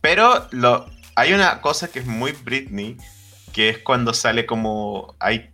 Pero 0.00 0.46
lo, 0.52 0.86
hay 1.16 1.32
una 1.32 1.60
cosa 1.60 1.88
que 1.88 1.98
es 1.98 2.06
muy 2.06 2.32
Britney, 2.32 2.96
que 3.52 3.68
es 3.70 3.78
cuando 3.78 4.14
sale 4.14 4.46
como... 4.46 5.14
Hay, 5.18 5.50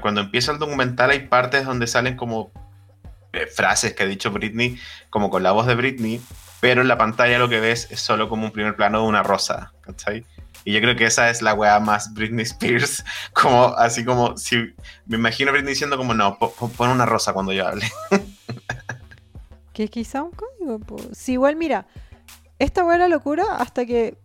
cuando 0.00 0.22
empieza 0.22 0.50
el 0.52 0.58
documental 0.58 1.10
hay 1.10 1.28
partes 1.28 1.66
donde 1.66 1.86
salen 1.86 2.16
como 2.16 2.50
eh, 3.36 3.46
frases 3.46 3.94
que 3.94 4.02
ha 4.02 4.06
dicho 4.06 4.30
Britney, 4.30 4.78
como 5.10 5.30
con 5.30 5.42
la 5.42 5.52
voz 5.52 5.66
de 5.66 5.74
Britney, 5.74 6.20
pero 6.60 6.82
en 6.82 6.88
la 6.88 6.96
pantalla 6.98 7.38
lo 7.38 7.48
que 7.48 7.60
ves 7.60 7.88
es 7.90 8.00
solo 8.00 8.28
como 8.28 8.44
un 8.46 8.52
primer 8.52 8.74
plano 8.76 9.02
de 9.02 9.06
una 9.08 9.22
rosa, 9.22 9.72
¿cachai? 9.82 10.24
Y 10.66 10.72
yo 10.72 10.80
creo 10.80 10.96
que 10.96 11.04
esa 11.04 11.28
es 11.28 11.42
la 11.42 11.52
weá 11.52 11.78
más 11.78 12.14
Britney 12.14 12.44
Spears, 12.44 13.04
como 13.34 13.66
así 13.76 14.04
como 14.04 14.36
si 14.38 14.74
me 15.06 15.16
imagino 15.18 15.52
Britney 15.52 15.74
diciendo 15.74 15.96
como 15.98 16.14
no, 16.14 16.38
po- 16.38 16.52
po- 16.54 16.70
pon 16.70 16.88
una 16.90 17.04
rosa 17.04 17.32
cuando 17.34 17.52
yo 17.52 17.66
hable. 17.68 17.86
Que 19.72 19.88
quizá 19.88 20.22
un 20.22 20.30
código. 20.30 20.78
Sí, 21.12 21.32
igual 21.32 21.56
mira, 21.56 21.86
esta 22.58 22.84
fue 22.84 22.96
la 22.96 23.08
locura 23.08 23.42
hasta 23.58 23.84
que, 23.84 24.16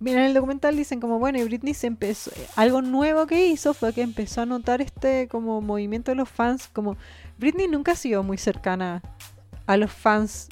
mira, 0.00 0.20
en 0.20 0.26
el 0.26 0.34
documental 0.34 0.76
dicen 0.76 1.00
como, 1.00 1.18
bueno, 1.18 1.38
y 1.38 1.44
Britney 1.44 1.72
se 1.72 1.86
empezó, 1.86 2.30
algo 2.56 2.82
nuevo 2.82 3.26
que 3.26 3.46
hizo 3.46 3.72
fue 3.72 3.94
que 3.94 4.02
empezó 4.02 4.42
a 4.42 4.46
notar 4.46 4.82
este 4.82 5.28
como 5.28 5.62
movimiento 5.62 6.10
de 6.10 6.16
los 6.16 6.28
fans, 6.28 6.68
como 6.72 6.98
Britney 7.42 7.66
nunca 7.66 7.92
ha 7.92 7.96
sido 7.96 8.22
muy 8.22 8.38
cercana 8.38 9.02
a 9.66 9.76
los 9.76 9.90
fans 9.90 10.48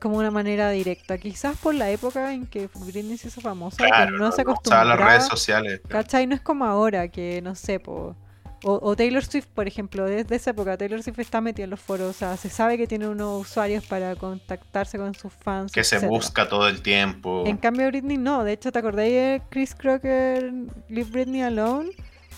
como 0.00 0.16
una 0.16 0.30
manera 0.30 0.70
directa, 0.70 1.18
quizás 1.18 1.58
por 1.58 1.74
la 1.74 1.90
época 1.90 2.32
en 2.32 2.46
que 2.46 2.70
Britney 2.74 3.18
se 3.18 3.28
hizo 3.28 3.42
famosa, 3.42 3.84
que 3.84 4.10
no 4.12 4.32
se 4.32 4.40
acostumbraba. 4.40 4.96
las 4.96 4.98
redes 4.98 5.26
sociales. 5.26 5.82
¿Cachai? 5.86 6.26
No 6.26 6.34
es 6.34 6.40
como 6.40 6.64
ahora, 6.64 7.08
que 7.08 7.42
no 7.42 7.54
sé, 7.54 7.78
po, 7.78 8.16
o, 8.64 8.78
o 8.82 8.96
Taylor 8.96 9.22
Swift, 9.22 9.48
por 9.54 9.66
ejemplo, 9.66 10.06
desde 10.06 10.34
esa 10.34 10.52
época 10.52 10.78
Taylor 10.78 11.02
Swift 11.02 11.18
está 11.18 11.42
metida 11.42 11.64
en 11.64 11.70
los 11.70 11.80
foros, 11.80 12.08
o 12.08 12.18
sea, 12.18 12.38
se 12.38 12.48
sabe 12.48 12.78
que 12.78 12.86
tiene 12.86 13.06
unos 13.06 13.42
usuarios 13.42 13.84
para 13.84 14.16
contactarse 14.16 14.96
con 14.96 15.14
sus 15.14 15.34
fans. 15.34 15.72
Que 15.72 15.84
se 15.84 16.06
busca 16.06 16.48
todo 16.48 16.68
el 16.68 16.80
tiempo. 16.80 17.44
En 17.46 17.58
cambio, 17.58 17.86
Britney 17.88 18.16
no. 18.16 18.44
De 18.44 18.52
hecho, 18.52 18.72
¿te 18.72 18.78
acordáis 18.78 19.12
de 19.12 19.42
Chris 19.50 19.74
Crocker, 19.74 20.50
Leave 20.88 21.10
Britney 21.10 21.42
Alone? 21.42 21.90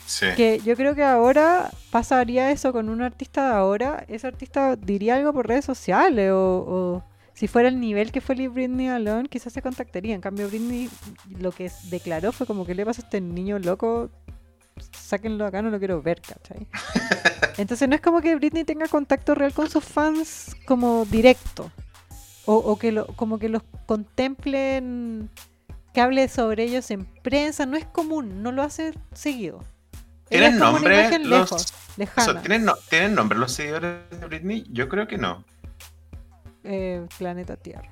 Sí. 0.06 0.26
Que 0.36 0.60
yo 0.64 0.76
creo 0.76 0.94
que 0.94 1.04
ahora 1.04 1.70
pasaría 1.90 2.50
eso 2.50 2.72
con 2.72 2.88
un 2.88 3.02
artista 3.02 3.46
de 3.48 3.54
ahora. 3.54 4.04
Ese 4.08 4.26
artista 4.26 4.76
diría 4.76 5.16
algo 5.16 5.32
por 5.32 5.48
redes 5.48 5.64
sociales 5.64 6.30
o, 6.32 6.64
o 6.66 7.12
si 7.34 7.48
fuera 7.48 7.68
el 7.68 7.80
nivel 7.80 8.12
que 8.12 8.20
fue 8.20 8.34
Britney 8.34 8.88
Alone, 8.88 9.28
quizás 9.28 9.52
se 9.52 9.62
contactaría. 9.62 10.14
En 10.14 10.20
cambio, 10.20 10.48
Britney 10.48 10.88
lo 11.38 11.50
que 11.50 11.70
declaró 11.90 12.32
fue 12.32 12.46
como 12.46 12.66
que 12.66 12.74
le 12.74 12.84
pasa 12.84 13.02
a 13.02 13.04
este 13.04 13.20
niño 13.20 13.58
loco, 13.58 14.10
sáquenlo 14.92 15.46
acá, 15.46 15.62
no 15.62 15.70
lo 15.70 15.78
quiero 15.78 16.02
ver, 16.02 16.20
¿cachai? 16.20 16.66
Entonces 17.58 17.88
no 17.88 17.94
es 17.94 18.00
como 18.00 18.20
que 18.20 18.36
Britney 18.36 18.64
tenga 18.64 18.86
contacto 18.88 19.34
real 19.34 19.52
con 19.52 19.68
sus 19.68 19.84
fans 19.84 20.56
como 20.66 21.04
directo. 21.06 21.70
O, 22.44 22.56
o 22.56 22.78
que 22.78 22.92
lo, 22.92 23.06
como 23.08 23.38
que 23.38 23.48
los 23.48 23.62
contemplen, 23.86 25.30
que 25.92 26.00
hable 26.00 26.28
sobre 26.28 26.64
ellos 26.64 26.90
en 26.90 27.04
prensa. 27.22 27.66
No 27.66 27.76
es 27.76 27.86
común, 27.86 28.42
no 28.42 28.52
lo 28.52 28.62
hace 28.62 28.92
seguido. 29.12 29.60
¿Tienen 30.28 30.58
nombre 30.58 31.18
los- 31.18 31.66
lejos, 31.98 32.24
Eso. 32.28 32.34
¿tienen, 32.40 32.64
no- 32.64 32.74
¿Tienen 32.88 33.14
nombre 33.14 33.38
los 33.38 33.52
seguidores 33.52 33.98
de 34.10 34.26
Britney? 34.26 34.64
Yo 34.70 34.88
creo 34.88 35.06
que 35.06 35.18
no. 35.18 35.44
Eh, 36.64 37.06
planeta 37.18 37.56
Tierra. 37.56 37.88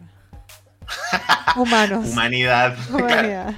Humanos. 1.57 2.07
Humanidad. 2.09 2.77
claro, 2.97 3.55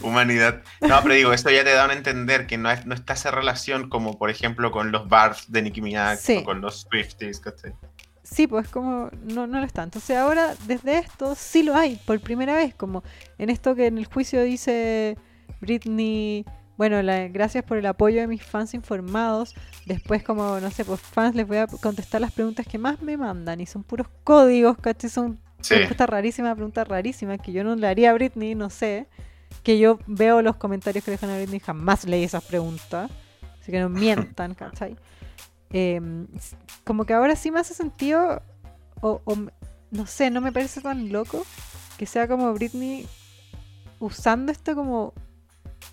Humanidad. 0.00 0.62
No, 0.80 1.00
pero 1.02 1.14
digo, 1.14 1.32
esto 1.32 1.50
ya 1.50 1.62
te 1.64 1.70
da 1.72 1.86
a 1.86 1.92
entender 1.92 2.46
que 2.46 2.56
no, 2.56 2.70
es- 2.70 2.86
no 2.86 2.94
está 2.94 3.12
esa 3.12 3.30
relación 3.30 3.90
como, 3.90 4.18
por 4.18 4.30
ejemplo, 4.30 4.70
con 4.70 4.92
los 4.92 5.08
Barbs 5.08 5.50
de 5.52 5.62
Nicki 5.62 5.82
Minaj 5.82 6.18
Sí. 6.18 6.38
o 6.38 6.44
con 6.44 6.60
los 6.60 6.82
Swifties, 6.90 7.40
¿cachai? 7.40 7.74
Sí, 8.22 8.46
pues 8.46 8.68
como 8.68 9.10
no, 9.22 9.46
no 9.46 9.60
lo 9.60 9.66
está. 9.66 9.82
Entonces 9.82 10.16
ahora 10.16 10.54
desde 10.66 10.98
esto 10.98 11.34
sí 11.36 11.62
lo 11.62 11.74
hay, 11.76 11.96
por 12.06 12.18
primera 12.20 12.54
vez, 12.54 12.74
como 12.74 13.04
en 13.38 13.50
esto 13.50 13.74
que 13.74 13.86
en 13.86 13.98
el 13.98 14.06
juicio 14.06 14.42
dice 14.42 15.16
Britney, 15.60 16.44
bueno, 16.76 17.00
la- 17.02 17.28
gracias 17.28 17.64
por 17.64 17.78
el 17.78 17.86
apoyo 17.86 18.20
de 18.20 18.26
mis 18.26 18.42
fans 18.42 18.74
informados. 18.74 19.54
Después 19.86 20.22
como, 20.22 20.60
no 20.60 20.70
sé, 20.70 20.84
pues 20.84 21.00
fans 21.00 21.34
les 21.34 21.46
voy 21.46 21.56
a 21.58 21.66
contestar 21.66 22.20
las 22.20 22.32
preguntas 22.32 22.66
que 22.66 22.78
más 22.78 23.00
me 23.02 23.16
mandan 23.16 23.60
y 23.60 23.66
son 23.66 23.82
puros 23.82 24.08
códigos, 24.24 24.76
¿cachai? 24.78 25.10
Son 25.10 25.38
Sí. 25.60 25.74
respuestas 25.74 26.08
rarísimas, 26.08 26.54
preguntas 26.54 26.86
rarísimas 26.86 27.38
que 27.40 27.50
yo 27.52 27.64
no 27.64 27.74
le 27.76 27.88
haría 27.88 28.10
a 28.10 28.14
Britney, 28.14 28.54
no 28.54 28.68
sé. 28.70 29.08
Que 29.62 29.78
yo 29.78 29.98
veo 30.06 30.42
los 30.42 30.56
comentarios 30.56 31.02
que 31.04 31.10
dejan 31.12 31.30
a 31.30 31.36
Britney, 31.38 31.60
jamás 31.60 32.04
leí 32.04 32.24
esas 32.24 32.44
preguntas. 32.44 33.10
Así 33.60 33.72
que 33.72 33.80
no 33.80 33.88
mientan, 33.88 34.54
¿cachai? 34.54 34.96
Eh, 35.70 36.00
como 36.84 37.04
que 37.06 37.14
ahora 37.14 37.34
sí 37.36 37.50
me 37.50 37.58
hace 37.60 37.74
sentido, 37.74 38.42
o, 39.00 39.20
o 39.24 39.36
no 39.90 40.06
sé, 40.06 40.30
no 40.30 40.40
me 40.40 40.52
parece 40.52 40.80
tan 40.80 41.10
loco 41.10 41.44
que 41.96 42.06
sea 42.06 42.28
como 42.28 42.52
Britney 42.52 43.06
usando 43.98 44.52
esto 44.52 44.74
como, 44.74 45.14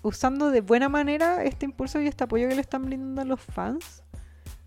usando 0.04 0.50
de 0.50 0.60
buena 0.60 0.88
manera 0.88 1.42
este 1.42 1.64
impulso 1.64 2.00
y 2.00 2.06
este 2.06 2.24
apoyo 2.24 2.48
que 2.48 2.54
le 2.54 2.60
están 2.60 2.84
brindando 2.84 3.22
a 3.22 3.24
los 3.24 3.40
fans. 3.40 4.02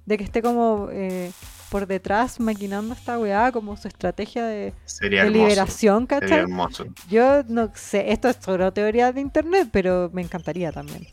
De 0.05 0.17
que 0.17 0.23
esté 0.23 0.41
como 0.41 0.89
eh, 0.91 1.31
por 1.69 1.85
detrás 1.85 2.39
maquinando 2.39 2.93
esta 2.93 3.19
weá 3.19 3.51
como 3.51 3.75
su 3.75 3.87
estrategia 3.87 4.45
de, 4.45 4.73
Sería 4.85 5.25
liberación, 5.25 6.07
Sería 6.07 6.19
¿cachai? 6.21 6.39
hermoso. 6.39 6.85
Yo 7.09 7.43
no 7.47 7.71
sé, 7.75 8.11
esto 8.11 8.29
es 8.29 8.37
solo 8.39 8.71
teoría 8.71 9.11
de 9.11 9.21
internet, 9.21 9.69
pero 9.71 10.09
me 10.13 10.21
encantaría 10.21 10.71
también. 10.71 11.07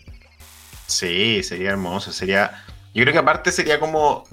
Sí, 0.86 1.42
sería 1.42 1.70
hermoso. 1.70 2.12
Sería. 2.12 2.64
Yo 2.94 3.02
creo 3.02 3.12
que 3.12 3.18
aparte 3.18 3.52
sería 3.52 3.80
como. 3.80 4.24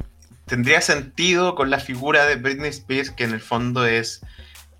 Tendría 0.46 0.82
sentido 0.82 1.56
con 1.56 1.70
la 1.70 1.80
figura 1.80 2.26
de 2.26 2.36
Britney 2.36 2.70
Spears, 2.70 3.10
que 3.10 3.24
en 3.24 3.32
el 3.32 3.40
fondo 3.40 3.86
es 3.86 4.22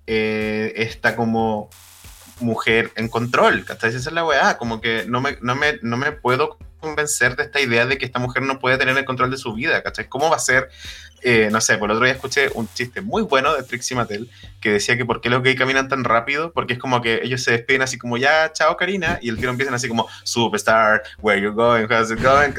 eh, 0.06 0.72
esta 0.76 1.16
como 1.16 1.70
mujer 2.42 2.90
en 2.96 3.08
control. 3.08 3.64
¿cachai? 3.64 3.90
Esa 3.90 3.98
es 3.98 4.12
la 4.12 4.24
weá. 4.24 4.58
Como 4.58 4.80
que 4.80 5.04
no 5.08 5.20
me, 5.20 5.38
no, 5.40 5.54
me, 5.54 5.78
no 5.82 5.96
me 5.96 6.12
puedo 6.12 6.58
convencer 6.82 7.36
de 7.36 7.44
esta 7.44 7.60
idea 7.60 7.86
de 7.86 7.96
que 7.96 8.04
esta 8.04 8.18
mujer 8.18 8.42
no 8.42 8.58
puede 8.58 8.76
tener 8.76 8.96
el 8.98 9.04
control 9.04 9.30
de 9.30 9.38
su 9.38 9.54
vida. 9.54 9.82
¿cachai? 9.82 10.08
¿Cómo 10.08 10.28
va 10.28 10.36
a 10.36 10.40
ser? 10.40 10.68
eh, 11.22 11.48
no 11.52 11.60
sé, 11.60 11.78
por 11.78 11.88
el 11.88 11.96
otro 11.96 12.04
día 12.04 12.14
escuché 12.14 12.48
un 12.54 12.68
chiste 12.74 13.00
muy 13.00 13.22
bueno 13.22 13.54
de 13.54 13.62
Trixie 13.62 13.96
Mattel 13.96 14.28
que 14.60 14.72
decía 14.72 14.96
que 14.96 15.04
por 15.04 15.20
qué 15.20 15.30
los 15.30 15.42
gays 15.42 15.56
caminan 15.56 15.88
tan 15.88 16.04
rápido, 16.04 16.52
porque 16.52 16.74
es 16.74 16.78
como 16.78 17.00
que 17.00 17.20
ellos 17.22 17.42
se 17.42 17.52
despiden 17.52 17.82
así 17.82 17.98
como 17.98 18.16
ya, 18.16 18.52
chao 18.52 18.76
Karina, 18.76 19.18
y 19.22 19.28
el 19.28 19.36
tiro 19.36 19.50
empiezan 19.50 19.74
así 19.74 19.88
como 19.88 20.08
superstar, 20.24 21.02
where 21.20 21.40
you 21.40 21.52
going, 21.52 21.86
how's 21.90 22.10
it 22.10 22.20
going. 22.20 22.52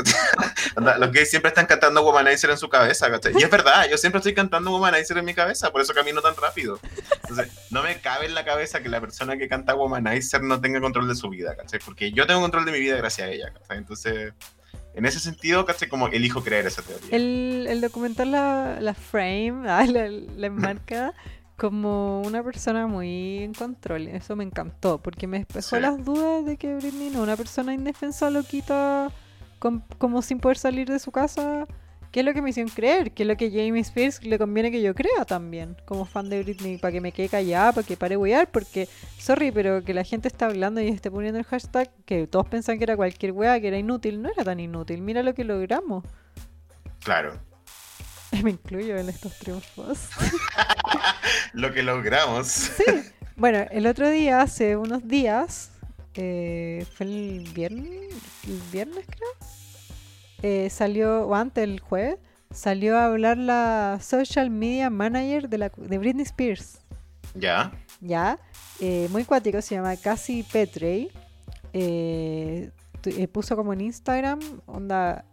Los 1.00 1.12
gays 1.12 1.30
siempre 1.30 1.50
están 1.50 1.66
cantando 1.66 2.04
Womanizer 2.04 2.50
en 2.50 2.58
su 2.58 2.70
cabeza, 2.70 3.10
¿cachai? 3.10 3.34
Y 3.38 3.44
es 3.44 3.50
verdad, 3.50 3.88
yo 3.90 3.98
siempre 3.98 4.20
estoy 4.20 4.34
cantando 4.34 4.72
Womanizer 4.72 5.18
en 5.18 5.26
mi 5.26 5.34
cabeza, 5.34 5.72
por 5.72 5.82
eso 5.82 5.94
camino 5.94 6.22
tan 6.22 6.36
rápido. 6.36 6.80
Entonces, 7.22 7.48
no 7.70 7.84
me 7.84 8.00
cabe 8.00 8.26
en 8.26 8.34
la 8.34 8.44
cabeza 8.44 8.82
que 8.82 8.90
la 8.90 9.00
persona 9.00 9.38
que 9.38 9.48
canta 9.48 9.76
Womanizer 9.76 10.41
no 10.41 10.60
tenga 10.60 10.82
control 10.82 11.08
de 11.08 11.16
su 11.16 11.30
vida, 11.30 11.56
¿cachai? 11.56 11.80
Porque 11.84 12.12
yo 12.12 12.28
tengo 12.28 12.41
control 12.41 12.66
de 12.66 12.72
mi 12.72 12.80
vida 12.80 12.98
gracias 12.98 13.28
a 13.28 13.32
ella, 13.32 13.54
¿cachai? 13.54 13.78
Entonces, 13.78 14.12
en 14.95 15.06
ese 15.06 15.19
sentido, 15.19 15.65
¿cachai? 15.65 15.90
Como 15.90 16.07
elijo 16.07 16.44
creer 16.44 16.65
esa 16.68 16.81
teoría. 16.81 17.07
El, 17.11 17.65
el 17.69 17.81
documental 17.81 18.31
la, 18.31 18.77
la 18.80 18.94
frame, 18.94 19.64
ah, 19.69 19.85
la, 19.85 20.07
la 20.10 20.48
enmarca 20.48 21.14
como 21.57 22.22
una 22.22 22.44
persona 22.44 22.88
muy 22.88 23.40
en 23.44 23.53
control. 23.53 24.07
Eso 24.07 24.35
me 24.35 24.44
encantó, 24.44 25.02
porque 25.02 25.27
me 25.27 25.38
despejó 25.40 25.76
Sí. 25.76 25.81
las 25.81 26.03
dudas 26.03 26.45
de 26.45 26.57
que 26.57 26.76
Britney 26.76 27.10
no 27.10 27.19
es 27.19 27.23
una 27.23 27.38
persona 27.38 27.73
indefensa, 27.73 28.30
loquita, 28.30 29.11
com- 29.60 29.84
como 29.98 30.22
sin 30.22 30.40
poder 30.40 30.57
salir 30.57 30.88
de 30.90 30.99
su 30.99 31.11
casa. 31.11 31.65
Que 32.14 32.22
es 32.22 32.26
lo 32.26 32.34
que 32.34 32.41
me 32.41 32.52
hicieron 32.52 32.72
creer, 32.72 33.11
que 33.11 33.23
es 33.23 33.27
lo 33.27 33.35
que 33.35 33.49
Jamie 33.49 33.81
Spears 33.81 34.23
le 34.23 34.38
conviene 34.38 34.69
que 34.72 34.81
yo 34.81 34.94
crea 34.94 35.26
también, 35.26 35.76
como 35.84 36.06
fan 36.06 36.30
de 36.30 36.44
Britney, 36.44 36.77
para 36.77 36.91
que 36.91 37.02
me 37.02 37.11
quede 37.11 37.27
callada, 37.27 37.73
para 37.73 37.85
que 37.85 37.98
pare 37.98 38.15
wear, 38.15 38.49
porque, 38.52 38.88
sorry, 39.18 39.52
pero 39.52 39.84
que 39.84 39.95
la 39.95 40.03
gente 40.03 40.27
está 40.27 40.45
hablando 40.45 40.80
y 40.80 40.88
esté 40.88 41.10
poniendo 41.10 41.40
el 41.40 41.45
hashtag, 41.45 41.90
que 42.06 42.27
todos 42.27 42.48
pensan 42.48 42.77
que 42.77 42.84
era 42.84 42.95
cualquier 42.95 43.31
wea, 43.31 43.60
que 43.60 43.68
era 43.68 43.77
inútil, 43.80 44.22
no 44.22 44.30
era 44.30 44.44
tan 44.44 44.60
inútil, 44.60 45.02
mira 45.02 45.23
lo 45.23 45.34
que 45.34 45.44
logramos. 45.44 46.06
Claro. 47.03 47.34
Me 48.44 48.52
incluyo 48.52 48.95
en 48.98 49.10
estos 49.10 49.38
triunfos. 49.40 50.10
Lo 51.53 51.72
que 51.73 51.84
logramos. 51.84 52.72
Bueno, 53.35 53.65
el 53.72 53.88
otro 53.88 54.10
día, 54.10 54.41
hace 54.41 54.77
unos 54.77 55.07
días, 55.07 55.72
eh, 56.15 56.85
fue 56.95 57.06
el 57.06 57.49
viernes, 57.53 58.14
el 58.48 58.61
viernes 58.72 59.06
creo, 59.07 59.49
eh, 60.44 60.70
salió, 60.70 61.26
o 61.26 61.34
antes 61.34 61.64
el 61.64 61.80
jueves, 61.80 62.20
salió 62.52 62.98
a 62.98 63.06
hablar 63.06 63.38
la 63.38 63.98
social 64.02 64.49
media 64.52 64.90
manager 64.90 65.49
de, 65.49 65.57
la, 65.57 65.72
de 65.76 65.98
Britney 65.98 66.24
Spears. 66.24 66.80
Ya. 67.34 67.72
¿Ya? 67.99 68.38
Eh, 68.80 69.07
muy 69.10 69.24
cuático, 69.24 69.61
se 69.61 69.76
llama 69.76 69.95
Cassie 69.95 70.45
Petrey. 70.52 71.10
Eh, 71.74 72.70
eh, 73.06 73.28
puso 73.28 73.56
como 73.56 73.74
en 73.74 73.82
Instagram, 73.82 74.40
onda... 74.68 75.26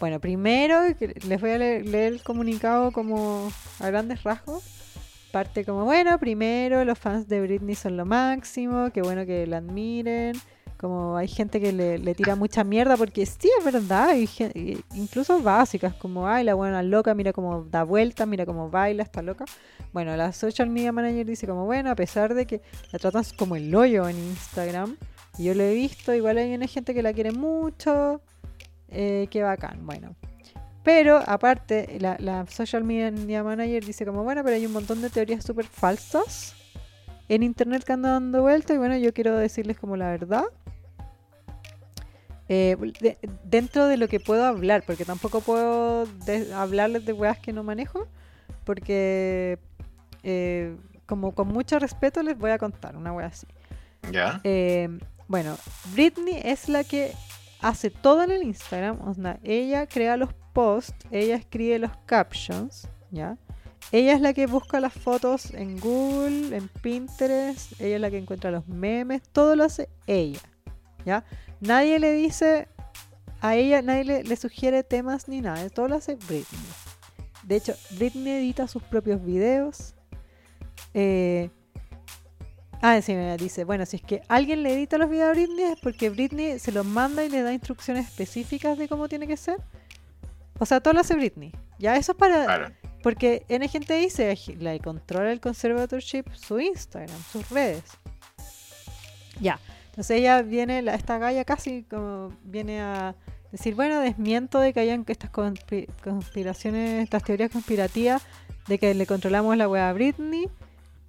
Bueno, 0.00 0.18
primero 0.20 0.80
les 0.98 1.40
voy 1.40 1.50
a 1.50 1.58
leer, 1.58 1.86
leer 1.86 2.14
el 2.14 2.22
comunicado 2.22 2.92
como 2.92 3.52
a 3.78 3.88
grandes 3.88 4.22
rasgos. 4.22 4.64
Parte 5.30 5.66
como, 5.66 5.84
bueno, 5.84 6.18
primero 6.18 6.82
los 6.84 6.98
fans 6.98 7.28
de 7.28 7.42
Britney 7.42 7.74
son 7.74 7.98
lo 7.98 8.06
máximo, 8.06 8.90
qué 8.90 9.02
bueno 9.02 9.26
que 9.26 9.46
la 9.46 9.58
admiren. 9.58 10.40
Como 10.82 11.16
hay 11.16 11.28
gente 11.28 11.60
que 11.60 11.72
le, 11.72 11.96
le 11.96 12.12
tira 12.12 12.34
mucha 12.34 12.64
mierda 12.64 12.96
porque 12.96 13.24
sí, 13.24 13.48
es 13.56 13.64
verdad, 13.64 14.16
gen- 14.26 14.50
eh, 14.56 14.80
incluso 14.96 15.40
básicas, 15.40 15.94
como, 15.94 16.26
ay, 16.26 16.42
la 16.42 16.54
buena 16.54 16.82
loca, 16.82 17.14
mira 17.14 17.32
cómo 17.32 17.62
da 17.70 17.84
vuelta, 17.84 18.26
mira 18.26 18.44
cómo 18.44 18.68
baila, 18.68 19.04
está 19.04 19.22
loca. 19.22 19.44
Bueno, 19.92 20.16
la 20.16 20.32
social 20.32 20.68
media 20.68 20.90
manager 20.90 21.24
dice 21.24 21.46
como, 21.46 21.66
bueno, 21.66 21.88
a 21.88 21.94
pesar 21.94 22.34
de 22.34 22.46
que 22.46 22.62
la 22.90 22.98
tratan 22.98 23.22
como 23.38 23.54
el 23.54 23.72
hoyo 23.72 24.08
en 24.08 24.18
Instagram, 24.18 24.96
y 25.38 25.44
yo 25.44 25.54
lo 25.54 25.62
he 25.62 25.72
visto, 25.72 26.12
igual 26.14 26.36
hay 26.38 26.52
una 26.52 26.66
gente 26.66 26.94
que 26.94 27.02
la 27.04 27.12
quiere 27.12 27.30
mucho, 27.30 28.20
eh, 28.88 29.28
qué 29.30 29.44
bacán, 29.44 29.86
bueno. 29.86 30.16
Pero 30.82 31.18
aparte, 31.24 31.96
la, 32.00 32.44
social 32.48 32.82
media 32.82 33.44
manager 33.44 33.84
dice 33.84 34.04
como, 34.04 34.24
bueno, 34.24 34.42
pero 34.42 34.56
hay 34.56 34.66
un 34.66 34.72
montón 34.72 35.00
de 35.00 35.10
teorías 35.10 35.44
súper 35.44 35.64
falsas 35.64 36.56
en 37.28 37.44
internet 37.44 37.84
que 37.84 37.92
andan 37.92 38.14
dando 38.32 38.42
vuelta 38.42 38.74
y 38.74 38.78
bueno, 38.78 38.96
yo 38.96 39.14
quiero 39.14 39.36
decirles 39.36 39.78
como 39.78 39.96
la 39.96 40.10
verdad. 40.10 40.42
Eh, 42.54 42.76
de- 43.00 43.16
dentro 43.44 43.86
de 43.86 43.96
lo 43.96 44.08
que 44.08 44.20
puedo 44.20 44.44
hablar, 44.44 44.82
porque 44.86 45.06
tampoco 45.06 45.40
puedo 45.40 46.04
de- 46.26 46.52
hablarles 46.52 47.06
de 47.06 47.14
weas 47.14 47.38
que 47.38 47.50
no 47.54 47.62
manejo, 47.62 48.06
porque 48.64 49.58
eh, 50.22 50.76
como 51.06 51.32
con 51.34 51.48
mucho 51.48 51.78
respeto 51.78 52.22
les 52.22 52.36
voy 52.36 52.50
a 52.50 52.58
contar 52.58 52.94
una 52.96 53.10
wea 53.12 53.28
así. 53.28 53.46
Ya. 54.10 54.40
Eh, 54.44 54.88
bueno, 55.28 55.56
Britney 55.94 56.40
es 56.44 56.68
la 56.68 56.84
que 56.84 57.12
hace 57.60 57.88
todo 57.88 58.22
en 58.22 58.30
el 58.32 58.42
Instagram. 58.42 59.00
O 59.08 59.14
sea, 59.14 59.38
ella 59.42 59.86
crea 59.86 60.18
los 60.18 60.34
posts, 60.52 61.06
ella 61.10 61.36
escribe 61.36 61.78
los 61.78 61.92
captions, 62.04 62.86
¿ya? 63.10 63.38
Ella 63.92 64.12
es 64.12 64.20
la 64.20 64.34
que 64.34 64.46
busca 64.46 64.78
las 64.78 64.92
fotos 64.92 65.52
en 65.54 65.80
Google, 65.80 66.54
en 66.56 66.68
Pinterest, 66.68 67.80
ella 67.80 67.94
es 67.96 68.00
la 68.00 68.10
que 68.10 68.18
encuentra 68.18 68.50
los 68.50 68.68
memes, 68.68 69.22
todo 69.32 69.56
lo 69.56 69.64
hace 69.64 69.88
ella, 70.06 70.40
¿ya? 71.06 71.24
Nadie 71.62 71.98
le 71.98 72.12
dice 72.12 72.68
a 73.40 73.56
ella, 73.56 73.80
nadie 73.80 74.04
le, 74.04 74.24
le 74.24 74.36
sugiere 74.36 74.82
temas 74.82 75.28
ni 75.28 75.40
nada, 75.40 75.70
todo 75.70 75.88
lo 75.88 75.94
hace 75.96 76.16
Britney. 76.16 76.44
De 77.44 77.56
hecho, 77.56 77.74
Britney 77.92 78.32
edita 78.34 78.68
sus 78.68 78.82
propios 78.82 79.24
videos. 79.24 79.94
Eh, 80.92 81.48
Ah, 82.84 83.00
sí, 83.00 83.14
mira, 83.14 83.36
dice, 83.36 83.62
bueno, 83.62 83.86
si 83.86 83.94
es 83.94 84.02
que 84.02 84.22
alguien 84.26 84.64
le 84.64 84.74
edita 84.74 84.98
los 84.98 85.08
videos 85.08 85.30
a 85.30 85.32
Britney 85.34 85.66
es 85.66 85.78
porque 85.80 86.10
Britney 86.10 86.58
se 86.58 86.72
los 86.72 86.84
manda 86.84 87.24
y 87.24 87.28
le 87.28 87.42
da 87.42 87.52
instrucciones 87.52 88.08
específicas 88.08 88.76
de 88.76 88.88
cómo 88.88 89.08
tiene 89.08 89.28
que 89.28 89.36
ser. 89.36 89.56
O 90.58 90.66
sea, 90.66 90.80
todo 90.80 90.92
lo 90.92 90.98
hace 91.00 91.14
Britney. 91.14 91.52
Ya, 91.78 91.96
eso 91.96 92.10
es 92.10 92.18
para... 92.18 92.44
Claro. 92.44 92.72
Porque 93.04 93.44
N 93.48 93.68
gente 93.68 93.94
dice, 93.94 94.36
la 94.58 94.76
controla 94.80 95.30
el 95.30 95.38
conservatorship 95.38 96.24
su 96.34 96.58
Instagram, 96.58 97.22
sus 97.30 97.48
redes. 97.50 97.84
Ya, 99.40 99.60
entonces 99.92 100.18
ella 100.18 100.40
viene, 100.42 100.80
la, 100.82 100.94
esta 100.94 101.18
galla 101.18 101.44
casi 101.44 101.82
como 101.84 102.34
viene 102.44 102.80
a 102.80 103.14
decir, 103.50 103.74
bueno, 103.74 104.00
desmiento 104.00 104.58
de 104.58 104.72
que 104.72 104.80
hayan 104.80 105.04
estas 105.06 105.30
conspi- 105.30 105.86
conspiraciones, 106.02 107.02
estas 107.04 107.22
teorías 107.22 107.50
conspirativas 107.50 108.22
de 108.66 108.78
que 108.78 108.94
le 108.94 109.06
controlamos 109.06 109.54
la 109.58 109.68
web 109.68 109.82
a 109.82 109.92
Britney, 109.92 110.48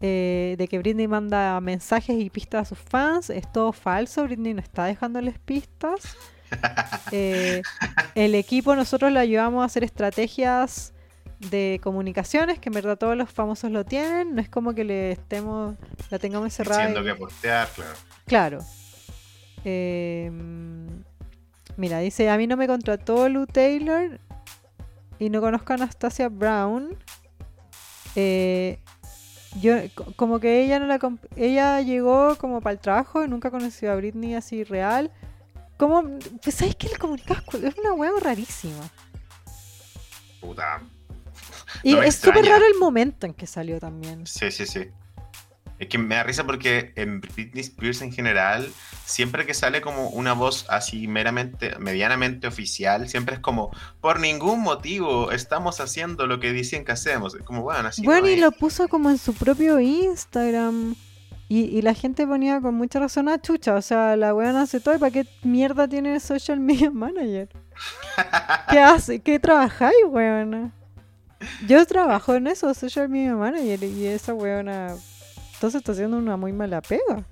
eh, 0.01 0.55
de 0.57 0.67
que 0.67 0.79
Britney 0.79 1.07
manda 1.07 1.59
mensajes 1.61 2.19
y 2.19 2.29
pistas 2.29 2.63
a 2.63 2.65
sus 2.75 2.79
fans, 2.79 3.29
es 3.29 3.49
todo 3.53 3.71
falso, 3.71 4.23
Britney 4.25 4.53
no 4.53 4.59
está 4.61 4.83
dejándoles 4.85 5.39
pistas. 5.39 6.01
Eh, 7.11 7.63
el 8.13 8.35
equipo 8.35 8.75
nosotros 8.75 9.11
le 9.11 9.19
ayudamos 9.19 9.63
a 9.63 9.65
hacer 9.65 9.83
estrategias 9.83 10.93
de 11.39 11.79
comunicaciones, 11.83 12.59
que 12.59 12.69
en 12.69 12.73
verdad 12.73 12.95
todos 12.95 13.17
los 13.17 13.31
famosos 13.31 13.71
lo 13.71 13.83
tienen, 13.85 14.35
no 14.35 14.41
es 14.41 14.49
como 14.49 14.73
que 14.75 14.83
le 14.83 15.13
estemos, 15.13 15.75
la 16.11 16.19
tengamos 16.19 16.45
encerrada. 16.45 16.85
Diciendo 16.87 17.09
y- 17.09 17.11
que 17.11 17.19
postear, 17.19 17.67
claro. 17.69 17.91
Claro. 18.25 18.59
Eh, 19.65 20.31
mira, 21.77 21.99
dice, 21.99 22.29
a 22.29 22.37
mí 22.37 22.47
no 22.47 22.57
me 22.57 22.67
contrató 22.67 23.29
Lou 23.29 23.45
Taylor 23.45 24.19
y 25.19 25.29
no 25.29 25.41
conozco 25.41 25.73
a 25.73 25.75
Anastasia 25.75 26.29
Brown. 26.29 26.97
Eh, 28.15 28.79
yo, 29.61 29.75
co- 29.95 30.13
como 30.15 30.39
que 30.39 30.63
ella 30.63 30.79
no 30.79 30.87
la 30.87 30.99
ella 31.35 31.81
llegó 31.81 32.37
como 32.37 32.61
para 32.61 32.73
el 32.73 32.79
trabajo, 32.79 33.25
nunca 33.27 33.51
conoció 33.51 33.91
a 33.91 33.95
Britney 33.95 34.35
así 34.35 34.63
real. 34.63 35.11
Como, 35.77 36.03
pues 36.41 36.55
sabes 36.55 36.75
que 36.75 36.87
el 36.87 36.97
comunicado 36.97 37.41
es 37.61 37.75
una 37.77 37.93
hueá 37.93 38.11
rarísima. 38.21 38.89
Puta. 40.39 40.81
Y 41.83 41.93
No 41.93 42.03
es 42.03 42.15
súper 42.15 42.45
raro 42.45 42.65
el 42.65 42.79
momento 42.79 43.25
en 43.25 43.33
que 43.33 43.47
salió 43.47 43.79
también. 43.79 44.25
Sí, 44.27 44.51
sí, 44.51 44.65
sí. 44.65 44.89
Es 45.83 45.89
que 45.89 45.97
me 45.97 46.15
da 46.15 46.23
risa 46.23 46.45
porque 46.45 46.93
en 46.95 47.19
Britney 47.19 47.61
Spears 47.61 48.01
en 48.01 48.13
general, 48.13 48.71
siempre 49.05 49.45
que 49.45 49.53
sale 49.53 49.81
como 49.81 50.07
una 50.09 50.31
voz 50.31 50.65
así 50.69 51.07
meramente, 51.07 51.77
medianamente 51.77 52.47
oficial, 52.47 53.09
siempre 53.09 53.35
es 53.35 53.41
como, 53.41 53.69
por 53.99 54.21
ningún 54.21 54.61
motivo 54.61 55.31
estamos 55.31 55.81
haciendo 55.81 56.25
lo 56.25 56.39
que 56.39 56.53
dicen 56.53 56.85
que 56.85 56.93
hacemos. 56.93 57.35
Es 57.35 57.43
como, 57.43 57.63
bueno, 57.63 57.89
así 57.89 58.01
Bueno, 58.03 58.27
no 58.27 58.33
y 58.33 58.37
lo 58.37 58.51
puso 58.51 58.87
como 58.87 59.09
en 59.09 59.17
su 59.17 59.33
propio 59.33 59.77
Instagram. 59.79 60.95
Y, 61.49 61.65
y 61.65 61.81
la 61.81 61.93
gente 61.93 62.25
ponía 62.25 62.61
con 62.61 62.75
mucha 62.75 63.01
razón 63.01 63.27
a 63.27 63.41
chucha. 63.41 63.75
O 63.75 63.81
sea, 63.81 64.15
la 64.15 64.33
weona 64.33 64.61
hace 64.61 64.79
todo. 64.79 64.95
¿Y 64.95 64.99
para 64.99 65.11
qué 65.11 65.27
mierda 65.43 65.87
tiene 65.87 66.17
social 66.21 66.61
media 66.61 66.89
manager? 66.91 67.49
¿Qué 68.69 68.79
hace? 68.79 69.19
¿Qué 69.19 69.37
trabajáis, 69.37 69.97
weona? 70.07 70.71
Yo 71.67 71.85
trabajo 71.85 72.35
en 72.35 72.47
eso, 72.47 72.73
social 72.73 73.09
media 73.09 73.35
manager. 73.35 73.83
Y 73.83 74.07
esa 74.07 74.33
weona. 74.33 74.95
Entonces 75.63 75.79
está 75.79 75.93
haciendo 75.93 76.17
una 76.17 76.35
muy 76.35 76.51
mala 76.51 76.81
pega. 76.81 77.25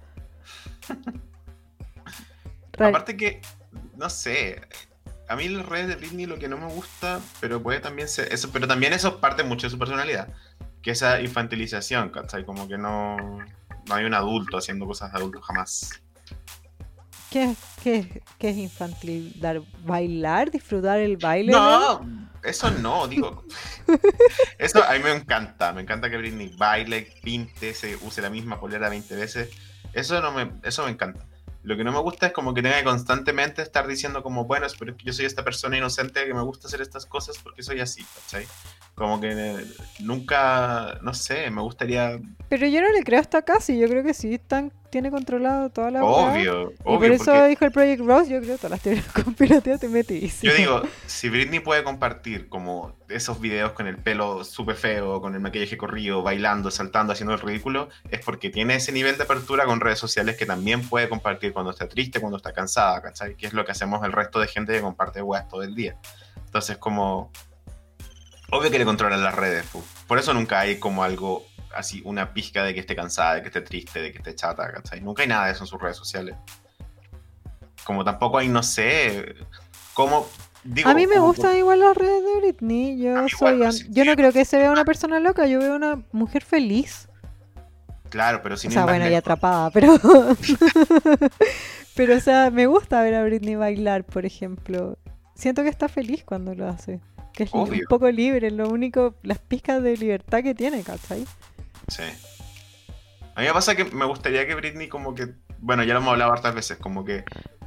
Aparte 2.79 3.17
que, 3.17 3.41
no 3.97 4.09
sé, 4.09 4.61
a 5.27 5.35
mí 5.35 5.49
las 5.49 5.65
redes 5.65 5.89
de 5.89 5.95
Britney 5.97 6.27
lo 6.27 6.39
que 6.39 6.47
no 6.47 6.57
me 6.57 6.67
gusta, 6.67 7.19
pero 7.41 7.61
puede 7.61 7.81
también 7.81 8.07
ser, 8.07 8.31
eso, 8.31 8.49
pero 8.53 8.69
también 8.69 8.93
eso 8.93 9.19
parte 9.19 9.43
mucho 9.43 9.67
de 9.67 9.71
su 9.71 9.77
personalidad, 9.77 10.29
que 10.81 10.91
esa 10.91 11.19
infantilización, 11.19 12.09
¿cachai? 12.09 12.45
Como 12.45 12.69
que 12.69 12.77
no, 12.77 13.17
no 13.17 13.93
hay 13.93 14.05
un 14.05 14.13
adulto 14.13 14.59
haciendo 14.59 14.85
cosas 14.85 15.11
de 15.11 15.17
adulto 15.17 15.41
jamás. 15.41 16.01
¿Qué, 17.31 17.55
qué, 17.81 18.21
qué 18.37 18.49
es 18.49 18.57
infantil? 18.57 19.33
¿Dar, 19.39 19.61
¿Bailar? 19.85 20.51
¿Disfrutar 20.51 20.99
el 20.99 21.15
baile? 21.15 21.53
No, 21.53 22.29
eso 22.43 22.69
no, 22.71 23.07
digo. 23.07 23.45
Eso 24.57 24.83
a 24.83 24.93
mí 24.93 24.99
me 24.99 25.11
encanta, 25.11 25.71
me 25.73 25.81
encanta 25.81 26.09
que 26.09 26.17
Britney 26.17 26.49
baile, 26.57 27.13
pinte, 27.23 27.73
se 27.73 27.95
use 27.95 28.21
la 28.21 28.29
misma 28.29 28.59
polera 28.59 28.89
20 28.89 29.15
veces. 29.15 29.49
Eso 29.93 30.21
no 30.21 30.31
me, 30.31 30.51
eso 30.63 30.83
me 30.83 30.91
encanta. 30.91 31.25
Lo 31.63 31.77
que 31.77 31.83
no 31.83 31.91
me 31.91 31.99
gusta 31.99 32.27
es 32.27 32.33
como 32.33 32.53
que 32.53 32.61
tenga 32.61 32.77
que 32.77 32.83
constantemente 32.83 33.61
estar 33.61 33.87
diciendo 33.87 34.23
como, 34.23 34.45
bueno, 34.45 34.67
pero 34.77 34.95
yo 34.97 35.13
soy 35.13 35.25
esta 35.25 35.43
persona 35.43 35.77
inocente 35.77 36.25
que 36.25 36.33
me 36.33 36.41
gusta 36.41 36.67
hacer 36.67 36.81
estas 36.81 37.05
cosas 37.05 37.37
porque 37.37 37.63
soy 37.63 37.79
así, 37.79 38.05
¿cachai? 38.15 38.45
Como 38.95 39.19
que 39.19 39.55
nunca, 39.99 40.99
no 41.01 41.13
sé, 41.13 41.49
me 41.49 41.61
gustaría... 41.61 42.19
Pero 42.49 42.67
yo 42.67 42.81
no 42.81 42.91
le 42.91 43.03
creo 43.03 43.19
hasta 43.19 43.41
casi, 43.41 43.79
yo 43.79 43.87
creo 43.87 44.03
que 44.03 44.13
sí 44.13 44.33
están 44.35 44.71
tiene 44.91 45.09
controlado 45.09 45.69
toda 45.69 45.89
la. 45.89 46.03
Obvio, 46.03 46.43
Y 46.43 46.75
obvio. 46.83 46.99
por 46.99 47.05
eso 47.05 47.25
porque 47.25 47.47
dijo 47.47 47.65
el 47.65 47.71
Project 47.71 48.01
Rose, 48.05 48.29
yo 48.29 48.41
creo 48.41 48.57
todas 48.57 48.71
las 48.71 48.81
teorías 48.81 49.07
conspirativas 49.23 49.79
te 49.79 49.87
metidísimo. 49.87 50.51
yo 50.51 50.57
digo, 50.57 50.81
si 51.07 51.29
Britney 51.29 51.61
puede 51.61 51.83
compartir 51.83 52.49
como 52.49 52.93
esos 53.09 53.39
videos 53.39 53.71
con 53.71 53.87
el 53.87 53.97
pelo 53.97 54.43
súper 54.43 54.75
feo, 54.75 55.21
con 55.21 55.33
el 55.33 55.39
maquillaje 55.39 55.77
corrido, 55.77 56.21
bailando, 56.21 56.69
saltando, 56.69 57.13
haciendo 57.13 57.33
el 57.33 57.39
ridículo, 57.39 57.89
es 58.11 58.19
porque 58.23 58.49
tiene 58.49 58.75
ese 58.75 58.91
nivel 58.91 59.17
de 59.17 59.23
apertura 59.23 59.65
con 59.65 59.79
redes 59.79 59.97
sociales 59.97 60.37
que 60.37 60.45
también 60.45 60.87
puede 60.87 61.09
compartir 61.09 61.53
cuando 61.53 61.71
está 61.71 61.87
triste, 61.87 62.19
cuando 62.19 62.37
está 62.37 62.51
cansada, 62.51 63.01
¿cachai? 63.01 63.35
Que 63.35 63.47
es 63.47 63.53
lo 63.53 63.65
que 63.65 63.71
hacemos 63.71 64.03
el 64.03 64.11
resto 64.11 64.39
de 64.39 64.47
gente 64.47 64.73
que 64.73 64.81
comparte 64.81 65.21
weas 65.21 65.47
todo 65.47 65.63
el 65.63 65.73
día. 65.73 65.97
Entonces, 66.45 66.77
como. 66.77 67.31
Obvio 68.51 68.69
que 68.69 68.77
le 68.79 68.85
controlan 68.85 69.23
las 69.23 69.33
redes, 69.35 69.65
pu. 69.67 69.81
por 70.07 70.19
eso 70.19 70.33
nunca 70.33 70.59
hay 70.59 70.77
como 70.77 71.03
algo 71.03 71.45
así, 71.73 72.01
una 72.05 72.33
pizca 72.33 72.63
de 72.63 72.73
que 72.73 72.81
esté 72.81 72.95
cansada, 72.95 73.35
de 73.35 73.41
que 73.41 73.47
esté 73.47 73.61
triste, 73.61 74.01
de 74.01 74.11
que 74.11 74.17
esté 74.17 74.35
chata, 74.35 74.69
¿cachai? 74.71 74.99
Nunca 75.01 75.21
hay 75.21 75.29
nada 75.29 75.45
de 75.45 75.53
eso 75.53 75.63
en 75.63 75.67
sus 75.67 75.81
redes 75.81 75.95
sociales. 75.97 76.35
Como 77.85 78.03
tampoco 78.03 78.37
hay, 78.37 78.47
no 78.49 78.61
sé, 78.61 79.35
cómo. 79.93 80.27
Digo, 80.63 80.89
a 80.89 80.93
mí 80.93 81.07
me 81.07 81.15
como- 81.15 81.27
gustan 81.27 81.55
igual 81.57 81.79
las 81.79 81.95
redes 81.97 82.23
de 82.23 82.39
Britney. 82.41 82.99
Yo 83.01 83.17
A 83.17 83.21
mí 83.23 83.29
soy 83.29 83.53
igual, 83.53 83.67
an- 83.67 83.73
sí, 83.73 83.87
yo 83.89 84.05
no 84.05 84.11
sí. 84.11 84.17
creo 84.17 84.31
que 84.33 84.45
se 84.45 84.57
vea 84.57 84.71
una 84.71 84.85
persona 84.85 85.19
loca, 85.19 85.47
yo 85.47 85.59
veo 85.59 85.75
una 85.75 86.03
mujer 86.11 86.43
feliz. 86.43 87.07
Claro, 88.09 88.41
pero 88.43 88.57
sin 88.57 88.69
o 88.69 88.73
sea, 88.73 88.83
bueno, 88.85 89.07
y 89.09 89.13
atrapada, 89.15 89.69
pero 89.73 89.97
pero 91.95 92.15
o 92.15 92.19
sea, 92.19 92.51
me 92.51 92.67
gusta 92.67 93.01
ver 93.01 93.15
a 93.15 93.23
Britney 93.23 93.55
bailar, 93.55 94.03
por 94.03 94.25
ejemplo. 94.25 94.97
Siento 95.35 95.63
que 95.63 95.69
está 95.69 95.87
feliz 95.89 96.23
cuando 96.23 96.53
lo 96.53 96.67
hace. 96.67 96.99
Que 97.49 97.57
es 97.57 97.81
un 97.81 97.85
poco 97.89 98.09
libre, 98.11 98.51
lo 98.51 98.69
único, 98.69 99.15
las 99.23 99.39
pizcas 99.39 99.81
de 99.81 99.97
libertad 99.97 100.43
que 100.43 100.53
tiene, 100.53 100.83
¿cachai? 100.83 101.25
Sí. 101.87 102.03
A 103.35 103.41
mí 103.41 103.47
me 103.47 103.53
pasa 103.53 103.75
que 103.75 103.85
me 103.85 104.05
gustaría 104.05 104.45
que 104.45 104.55
Britney 104.55 104.87
como 104.87 105.15
que, 105.15 105.29
bueno, 105.59 105.83
ya 105.83 105.93
lo 105.93 105.99
hemos 106.01 106.11
hablado 106.11 106.33
hartas 106.33 106.53
veces, 106.53 106.77
como 106.77 107.05
que 107.05 107.23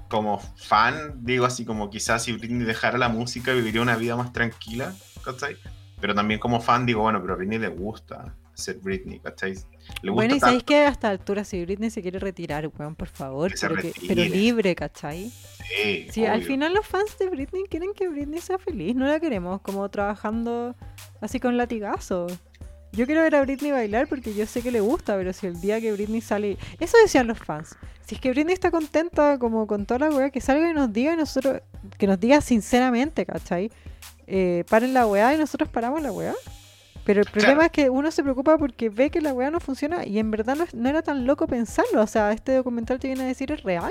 como 0.08 0.38
fan, 0.38 1.24
digo 1.24 1.46
así 1.46 1.64
como 1.64 1.90
quizás 1.90 2.22
si 2.22 2.32
Britney 2.32 2.64
dejara 2.66 2.98
la 2.98 3.08
música 3.08 3.52
viviría 3.52 3.80
una 3.82 3.96
vida 3.96 4.14
más 4.16 4.32
tranquila, 4.32 4.94
¿cachai? 5.24 5.56
Pero 6.00 6.14
también 6.14 6.38
como 6.38 6.60
fan 6.60 6.84
digo, 6.86 7.02
bueno, 7.02 7.20
pero 7.20 7.34
a 7.34 7.36
Britney 7.36 7.58
le 7.58 7.68
gusta 7.68 8.34
ser 8.52 8.76
Britney, 8.76 9.18
¿cachai? 9.18 9.54
Le 9.54 10.10
gusta 10.10 10.12
Bueno, 10.12 10.36
y 10.36 10.40
sabéis 10.40 10.62
que 10.62 10.76
a 10.76 10.88
esta 10.88 11.08
altura, 11.08 11.42
si 11.44 11.64
Britney 11.64 11.90
se 11.90 12.02
quiere 12.02 12.18
retirar, 12.18 12.70
weón, 12.78 12.94
por 12.94 13.08
favor, 13.08 13.50
Que 13.52 13.58
pero, 13.60 13.76
que- 13.76 13.92
pero 14.06 14.24
libre, 14.24 14.74
¿cachai? 14.76 15.32
Sí, 15.68 16.06
Sí, 16.10 16.26
al 16.26 16.42
final 16.42 16.74
los 16.74 16.86
fans 16.86 17.16
de 17.18 17.28
Britney 17.28 17.64
quieren 17.68 17.92
que 17.94 18.08
Britney 18.08 18.40
sea 18.40 18.58
feliz, 18.58 18.94
no 18.94 19.06
la 19.06 19.20
queremos 19.20 19.60
como 19.60 19.88
trabajando 19.88 20.74
así 21.20 21.40
con 21.40 21.56
latigazo. 21.56 22.26
Yo 22.92 23.06
quiero 23.06 23.22
ver 23.22 23.34
a 23.34 23.40
Britney 23.42 23.72
bailar 23.72 24.06
porque 24.06 24.34
yo 24.34 24.46
sé 24.46 24.62
que 24.62 24.70
le 24.70 24.80
gusta, 24.80 25.16
pero 25.16 25.32
si 25.32 25.48
el 25.48 25.60
día 25.60 25.80
que 25.80 25.92
Britney 25.92 26.20
sale... 26.20 26.56
Eso 26.78 26.96
decían 27.02 27.26
los 27.26 27.38
fans. 27.38 27.76
Si 28.06 28.14
es 28.14 28.20
que 28.20 28.30
Britney 28.30 28.54
está 28.54 28.70
contenta 28.70 29.36
como 29.40 29.66
con 29.66 29.84
toda 29.84 30.08
la 30.08 30.14
weá, 30.14 30.30
que 30.30 30.40
salga 30.40 30.70
y 30.70 30.74
nos 30.74 30.92
diga 30.92 31.12
y 31.14 31.16
nosotros... 31.16 31.60
Que 31.98 32.06
nos 32.06 32.20
diga 32.20 32.40
sinceramente, 32.40 33.26
¿cachai? 33.26 33.72
Eh, 34.28 34.62
paren 34.70 34.94
la 34.94 35.08
weá 35.08 35.34
y 35.34 35.38
nosotros 35.38 35.68
paramos 35.70 36.02
la 36.02 36.12
weá. 36.12 36.34
Pero 37.04 37.20
el 37.22 37.26
problema 37.26 37.54
Claro. 37.54 37.66
es 37.66 37.72
que 37.72 37.90
uno 37.90 38.10
se 38.12 38.22
preocupa 38.22 38.56
porque 38.58 38.90
ve 38.90 39.10
que 39.10 39.20
la 39.20 39.32
weá 39.34 39.50
no 39.50 39.58
funciona 39.58 40.06
y 40.06 40.20
en 40.20 40.30
verdad 40.30 40.54
no, 40.54 40.64
no 40.72 40.88
era 40.88 41.02
tan 41.02 41.26
loco 41.26 41.48
pensarlo. 41.48 42.00
O 42.00 42.06
sea, 42.06 42.30
este 42.30 42.52
documental 42.54 43.00
te 43.00 43.08
viene 43.08 43.24
a 43.24 43.26
decir 43.26 43.50
es 43.50 43.64
real. 43.64 43.90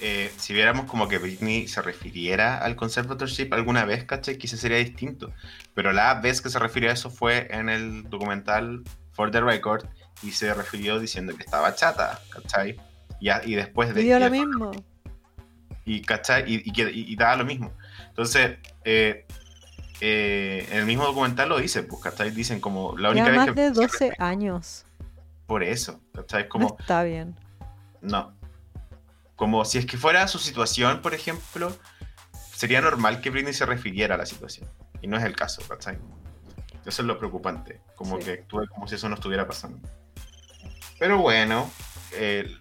Eh, 0.00 0.30
si 0.36 0.52
viéramos 0.52 0.84
como 0.86 1.08
que 1.08 1.16
Britney 1.18 1.68
se 1.68 1.80
refiriera 1.80 2.58
al 2.58 2.76
conservatorship 2.76 3.52
alguna 3.54 3.84
vez, 3.86 4.04
¿cachai? 4.04 4.36
Quizás 4.36 4.60
sería 4.60 4.76
distinto. 4.78 5.32
Pero 5.74 5.92
la 5.92 6.14
vez 6.20 6.42
que 6.42 6.50
se 6.50 6.58
refirió 6.58 6.90
a 6.90 6.92
eso 6.92 7.08
fue 7.10 7.48
en 7.50 7.68
el 7.70 8.02
documental 8.10 8.82
For 9.12 9.30
the 9.30 9.40
Record 9.40 9.86
y 10.22 10.32
se 10.32 10.52
refirió 10.52 10.98
diciendo 11.00 11.34
que 11.34 11.42
estaba 11.44 11.74
chata, 11.74 12.20
¿cachai? 12.30 12.76
Y, 13.20 13.30
a- 13.30 13.42
y 13.44 13.54
después 13.54 13.94
de... 13.94 14.02
Y 14.02 14.04
dio 14.04 14.18
lo 14.18 14.28
mismo. 14.30 14.70
y, 15.86 16.02
¿cachai? 16.02 16.44
Y, 16.46 16.56
y, 16.66 16.82
y- 16.82 17.12
y 17.12 17.16
daba 17.16 17.36
lo 17.36 17.46
mismo. 17.46 17.72
Entonces, 18.08 18.58
eh, 18.84 19.24
eh, 20.02 20.66
en 20.70 20.78
el 20.80 20.84
mismo 20.84 21.04
documental 21.06 21.48
lo 21.48 21.58
dice, 21.58 21.82
pues, 21.84 22.02
¿cachai? 22.02 22.30
Dicen 22.32 22.60
como 22.60 22.98
la 22.98 23.10
única 23.10 23.30
Lleva 23.30 23.38
vez 23.38 23.46
más 23.46 23.54
que... 23.54 23.60
de 23.62 23.70
12 23.70 24.12
años. 24.18 24.84
Por 25.46 25.62
eso, 25.62 26.00
¿cachai? 26.12 26.42
No 26.42 26.48
Como... 26.50 26.76
está 26.78 27.02
bien. 27.02 27.34
No. 28.02 28.34
Como 29.36 29.64
si 29.64 29.78
es 29.78 29.86
que 29.86 29.96
fuera 29.98 30.26
su 30.28 30.38
situación, 30.38 31.02
por 31.02 31.14
ejemplo, 31.14 31.76
sería 32.54 32.80
normal 32.80 33.20
que 33.20 33.30
Britney 33.30 33.52
se 33.54 33.66
refiriera 33.66 34.14
a 34.14 34.18
la 34.18 34.26
situación. 34.26 34.68
Y 35.02 35.06
no 35.08 35.16
es 35.18 35.24
el 35.24 35.36
caso, 35.36 35.62
¿cachai? 35.68 35.98
Eso 36.86 37.02
es 37.02 37.06
lo 37.06 37.18
preocupante. 37.18 37.80
Como 37.96 38.16
Sí. 38.18 38.24
que 38.24 38.32
actúe 38.32 38.66
como 38.68 38.88
si 38.88 38.94
eso 38.94 39.08
no 39.08 39.14
estuviera 39.16 39.46
pasando. 39.46 39.86
Pero 40.98 41.18
bueno. 41.18 41.70
eh, 42.12 42.56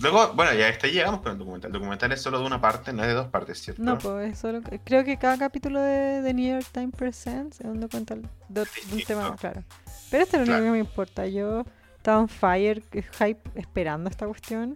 luego, 0.00 0.32
bueno, 0.32 0.52
ya 0.54 0.68
hasta 0.68 0.86
ahí 0.88 0.94
llegamos 0.94 1.20
con 1.20 1.32
el 1.32 1.38
documental. 1.38 1.68
El 1.68 1.74
documental 1.74 2.10
es 2.10 2.20
solo 2.22 2.40
de 2.40 2.46
una 2.46 2.60
parte, 2.60 2.92
no 2.92 3.02
es 3.02 3.08
de 3.08 3.14
dos 3.14 3.28
partes, 3.28 3.62
¿cierto? 3.62 3.80
No, 3.82 3.96
pues 3.98 4.32
es 4.32 4.38
solo- 4.40 4.60
creo 4.84 5.04
que 5.04 5.18
cada 5.18 5.38
capítulo 5.38 5.80
de, 5.80 6.20
de 6.22 6.34
New 6.34 6.52
York 6.52 6.66
Times 6.72 6.96
Presents 6.96 7.60
es 7.60 7.66
un 7.66 7.78
documental 7.78 8.22
de, 8.48 8.62
de 8.62 8.94
un 8.94 9.02
tema, 9.02 9.36
claro. 9.36 9.62
Pero 10.10 10.24
este 10.24 10.36
es 10.38 10.40
lo 10.40 10.46
Claro. 10.46 10.62
único 10.62 10.72
que 10.72 10.82
me 10.82 10.88
importa. 10.88 11.26
Yo 11.28 11.64
estaba 11.96 12.18
on 12.18 12.28
fire, 12.28 12.82
hype, 13.18 13.40
esperando 13.54 14.10
esta 14.10 14.26
cuestión. 14.26 14.74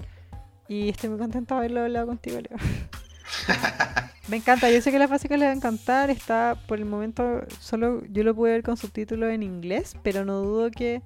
Y 0.68 0.88
estoy 0.88 1.10
muy 1.10 1.18
contenta 1.18 1.55
de 1.55 1.59
haberlo 1.59 1.82
hablado 1.82 2.06
contigo, 2.06 2.40
Leo. 2.40 2.59
me 4.28 4.36
encanta, 4.36 4.70
yo 4.70 4.80
sé 4.80 4.90
que 4.90 4.97
a 4.97 5.01
las 5.01 5.10
básicas 5.10 5.38
les 5.38 5.48
va 5.48 5.52
a 5.52 5.56
encantar. 5.56 6.10
Está 6.10 6.56
por 6.66 6.78
el 6.78 6.84
momento, 6.84 7.44
solo 7.60 8.02
yo 8.10 8.24
lo 8.24 8.34
pude 8.34 8.52
ver 8.52 8.62
con 8.62 8.76
subtítulos 8.76 9.30
en 9.30 9.43
inglés, 9.43 9.97
pero 10.02 10.24
no 10.24 10.40
dudo 10.40 10.70
que 10.70 11.02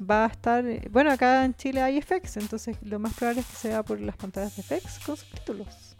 va 0.00 0.24
a 0.24 0.28
estar. 0.28 0.64
Bueno, 0.90 1.10
acá 1.10 1.44
en 1.44 1.54
Chile 1.54 1.82
hay 1.82 2.00
FX, 2.00 2.38
entonces 2.38 2.76
lo 2.82 2.98
más 2.98 3.14
probable 3.14 3.40
es 3.40 3.46
que 3.46 3.56
sea 3.56 3.82
por 3.82 4.00
las 4.00 4.16
pantallas 4.16 4.56
de 4.56 4.62
FX 4.62 4.98
con 5.00 5.16
subtítulos. 5.16 5.96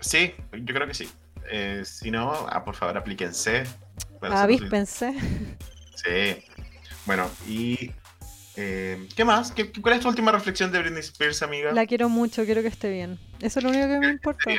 Sí, 0.00 0.32
yo 0.52 0.74
creo 0.74 0.86
que 0.86 0.94
sí. 0.94 1.08
Eh, 1.50 1.82
si 1.84 2.10
no, 2.10 2.32
ah, 2.32 2.64
por 2.64 2.74
favor, 2.74 2.96
aplíquense. 2.96 3.60
hacer 3.60 4.32
Avíspense. 4.32 5.14
Sí. 5.94 6.44
Bueno, 7.06 7.30
y. 7.48 7.92
eh, 8.56 9.08
¿Qué 9.14 9.24
más? 9.24 9.52
¿Qué, 9.52 9.70
¿Cuál 9.72 9.94
es 9.94 10.00
tu 10.00 10.08
última 10.08 10.32
reflexión 10.32 10.72
de 10.72 10.78
Britney 10.80 11.00
Spears, 11.00 11.42
amiga? 11.42 11.72
La 11.72 11.86
quiero 11.86 12.08
mucho, 12.08 12.44
quiero 12.44 12.62
que 12.62 12.68
esté 12.68 12.90
bien. 12.90 13.18
Eso 13.40 13.58
es 13.60 13.64
lo 13.64 13.70
único 13.70 13.86
que 13.86 13.98
me 14.00 14.08
importa. 14.08 14.50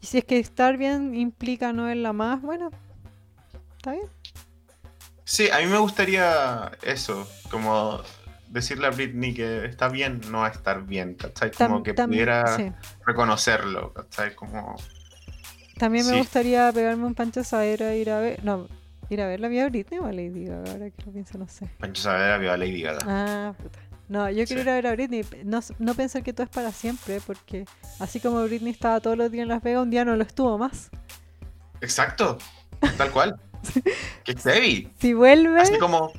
Y 0.00 0.06
si 0.06 0.18
es 0.18 0.24
que 0.24 0.38
estar 0.38 0.76
bien 0.76 1.14
implica 1.14 1.72
no 1.72 1.84
verla 1.84 2.12
más, 2.12 2.42
bueno, 2.42 2.70
está 3.76 3.92
bien. 3.92 4.06
Sí, 5.24 5.50
a 5.50 5.58
mí 5.58 5.66
me 5.66 5.78
gustaría 5.78 6.70
eso, 6.82 7.28
como 7.50 8.00
decirle 8.48 8.86
a 8.86 8.90
Britney 8.90 9.34
que 9.34 9.64
está 9.64 9.88
bien 9.88 10.20
no 10.30 10.46
estar 10.46 10.84
bien, 10.84 11.14
¿cachai? 11.14 11.50
Como 11.50 11.78
Tam- 11.78 11.82
que 11.82 11.94
tam- 11.94 12.06
pudiera 12.06 12.56
sí. 12.56 12.72
reconocerlo, 13.04 13.92
¿cachai? 13.92 14.34
Como... 14.36 14.76
También 15.78 16.06
me 16.06 16.12
Sí. 16.12 16.18
gustaría 16.18 16.72
pegarme 16.72 17.04
un 17.04 17.14
pancho 17.14 17.42
Saavedra 17.44 17.92
e 17.92 17.98
ir 17.98 18.10
a 18.10 18.20
ver. 18.20 18.44
No, 18.44 18.68
ir 19.10 19.20
a 19.20 19.26
ver 19.26 19.40
la 19.40 19.48
vida 19.48 19.68
Britney 19.68 19.98
o 20.00 20.06
a 20.06 20.12
Lady 20.12 20.44
Gaga, 20.46 20.72
ahora 20.72 20.90
que 20.90 21.02
lo 21.04 21.12
pienso, 21.12 21.38
no 21.38 21.48
sé. 21.48 21.66
Pancho 21.78 22.02
Saavedra 22.02 22.38
vio 22.38 22.52
a 22.52 22.56
Lady 22.56 22.82
Gaga. 22.82 22.98
Ah, 23.06 23.54
puta. 23.60 23.78
No, 24.08 24.30
yo 24.30 24.44
quiero 24.46 24.62
Sí. 24.62 24.68
ir 24.68 24.68
a 24.70 24.74
ver 24.74 24.86
a 24.86 24.92
Britney. 24.92 25.24
No, 25.44 25.60
no 25.78 25.94
pensar 25.94 26.22
que 26.22 26.32
todo 26.32 26.44
es 26.44 26.50
para 26.50 26.70
siempre, 26.72 27.20
porque 27.26 27.64
así 27.98 28.20
como 28.20 28.42
Britney 28.44 28.72
estaba 28.72 29.00
todos 29.00 29.18
los 29.18 29.30
días 29.32 29.42
en 29.42 29.48
Las 29.48 29.62
Vegas, 29.62 29.82
un 29.82 29.90
día 29.90 30.04
no 30.04 30.14
lo 30.16 30.22
estuvo 30.22 30.56
más. 30.58 30.90
Exacto, 31.80 32.38
tal 32.96 33.10
cual. 33.10 33.36
que 34.24 34.34
heavy. 34.36 34.92
Si 35.00 35.12
vuelve, 35.12 35.60
Así 35.60 35.76
como, 35.78 36.12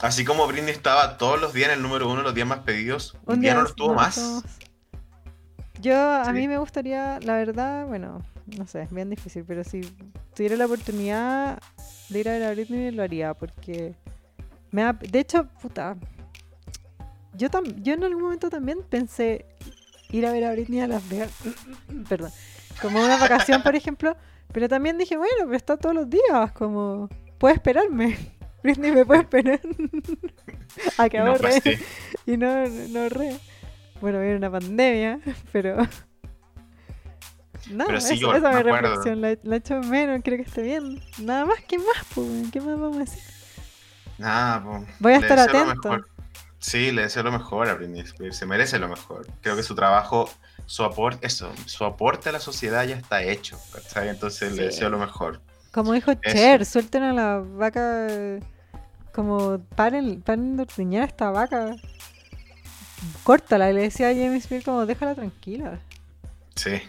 así 0.00 0.24
como 0.24 0.46
Britney 0.48 0.72
estaba 0.72 1.16
todos 1.16 1.40
los 1.40 1.52
días 1.54 1.68
en 1.68 1.76
el 1.76 1.82
número 1.82 2.08
uno, 2.10 2.22
los 2.22 2.34
días 2.34 2.48
más 2.48 2.60
pedidos, 2.60 3.16
un, 3.26 3.40
día, 3.40 3.54
no 3.54 3.62
lo 3.62 3.68
estuvo 3.68 3.88
no 3.90 3.94
más. 3.94 4.42
Yo, 5.80 5.96
a 5.96 6.24
Sí. 6.26 6.32
mí 6.32 6.48
me 6.48 6.58
gustaría, 6.58 7.20
la 7.20 7.34
verdad, 7.36 7.86
bueno, 7.86 8.22
no 8.58 8.66
sé, 8.66 8.82
es 8.82 8.92
bien 8.92 9.10
difícil, 9.10 9.44
pero 9.46 9.62
si 9.64 9.82
tuviera 10.34 10.56
la 10.56 10.66
oportunidad 10.66 11.60
de 12.08 12.20
ir 12.20 12.28
a 12.28 12.32
ver 12.32 12.42
a 12.44 12.50
Britney, 12.52 12.90
lo 12.90 13.02
haría, 13.02 13.34
porque 13.34 13.94
me 14.70 14.82
da, 14.82 14.92
de 14.92 15.18
hecho, 15.20 15.46
puta, 15.62 15.96
yo, 17.34 17.48
tam- 17.50 17.82
yo 17.82 17.94
en 17.94 18.04
algún 18.04 18.22
momento 18.22 18.50
también 18.50 18.78
pensé 18.88 19.46
ir 20.10 20.26
a 20.26 20.32
ver 20.32 20.44
a 20.44 20.52
Britney 20.52 20.80
a 20.80 20.86
Las 20.86 21.08
Vegas, 21.08 21.32
perdón, 22.08 22.30
como 22.82 23.02
una 23.02 23.16
vacación, 23.18 23.62
por 23.62 23.74
ejemplo, 23.74 24.16
pero 24.52 24.68
también 24.68 24.98
dije, 24.98 25.16
bueno, 25.16 25.32
pero 25.44 25.56
está 25.56 25.76
todos 25.76 25.94
los 25.94 26.08
días, 26.10 26.52
como, 26.52 27.08
puede 27.38 27.54
esperarme, 27.54 28.16
Britney 28.62 28.92
me 28.92 29.04
puede 29.04 29.20
esperar 29.22 29.60
a 30.98 31.08
que 31.08 31.16
Y 31.16 31.20
no 31.20 31.26
ahorre 31.26 31.60
y 32.26 32.36
no, 32.36 32.68
no 32.68 33.00
ahorré. 33.02 33.36
Bueno, 34.00 34.20
viene 34.20 34.36
una 34.36 34.50
pandemia, 34.50 35.20
pero. 35.52 35.76
No, 37.70 37.86
Pero 37.86 38.00
sí, 38.00 38.18
yo 38.18 38.34
esa 38.34 38.50
me 38.50 38.62
reflexión. 38.62 39.20
La, 39.20 39.36
la 39.42 39.56
echo 39.56 39.80
menos, 39.80 40.20
quiero 40.22 40.42
que 40.42 40.48
esté 40.48 40.62
bien. 40.62 41.00
Nada 41.18 41.44
más, 41.46 41.58
¿qué 41.66 41.78
más? 41.78 42.50
¿Qué 42.52 42.60
más 42.60 42.78
vamos 42.78 42.96
a 42.96 43.00
decir? 43.00 43.22
Nada, 44.18 44.62
po. 44.62 44.84
Voy 45.00 45.12
a 45.14 45.18
Le 45.20 45.26
estar 45.26 45.38
atento. 45.38 45.96
Sí, 46.58 46.92
le 46.92 47.02
deseo 47.02 47.22
lo 47.22 47.32
mejor 47.32 47.68
a 47.68 47.74
Britney 47.74 48.00
Spears. 48.00 48.36
Se 48.36 48.46
merece 48.46 48.78
lo 48.78 48.88
mejor. 48.88 49.26
Creo 49.42 49.54
que 49.56 49.62
su 49.62 49.74
trabajo, 49.74 50.30
su 50.66 50.82
aporte, 50.84 51.26
eso, 51.26 51.52
su 51.66 51.84
aporte 51.84 52.30
a 52.30 52.32
la 52.32 52.40
sociedad 52.40 52.84
ya 52.86 52.96
está 52.96 53.22
hecho. 53.22 53.58
¿cachai? 53.72 54.08
Entonces 54.08 54.50
Sí. 54.52 54.56
le 54.58 54.64
deseo 54.66 54.88
lo 54.88 54.98
mejor. 54.98 55.40
Como 55.72 55.92
dijo 55.92 56.12
Cher, 56.14 56.64
suelten 56.64 57.02
a 57.02 57.12
la 57.12 57.38
vaca. 57.44 58.08
Como 59.12 59.58
paren, 59.76 60.22
paren 60.22 60.56
de 60.56 60.62
ordeñar 60.62 61.02
a 61.02 61.06
esta 61.06 61.30
vaca. 61.30 61.76
córtala. 63.24 63.70
Le 63.72 63.82
decía 63.82 64.08
a 64.08 64.12
James 64.14 64.44
Spears 64.44 64.64
como, 64.64 64.86
déjala 64.86 65.14
tranquila. 65.14 65.78
Sí. 66.56 66.80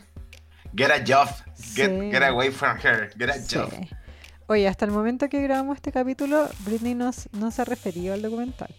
Get 0.75 0.91
a 0.91 0.99
job. 1.05 1.29
Get, 1.75 1.89
Sí. 1.89 2.11
get 2.11 2.23
away 2.23 2.51
from 2.51 2.77
her. 2.83 3.11
Get 3.17 3.29
a 3.29 3.33
Sí. 3.33 3.55
job. 3.57 3.71
Oye, 4.47 4.67
hasta 4.67 4.85
el 4.85 4.91
momento 4.91 5.27
que 5.29 5.41
grabamos 5.41 5.75
este 5.77 5.91
capítulo, 5.91 6.47
Britney 6.59 6.93
no, 6.93 7.11
no 7.33 7.51
se 7.51 7.61
ha 7.61 7.65
referido 7.65 8.13
al 8.13 8.21
documental. 8.21 8.73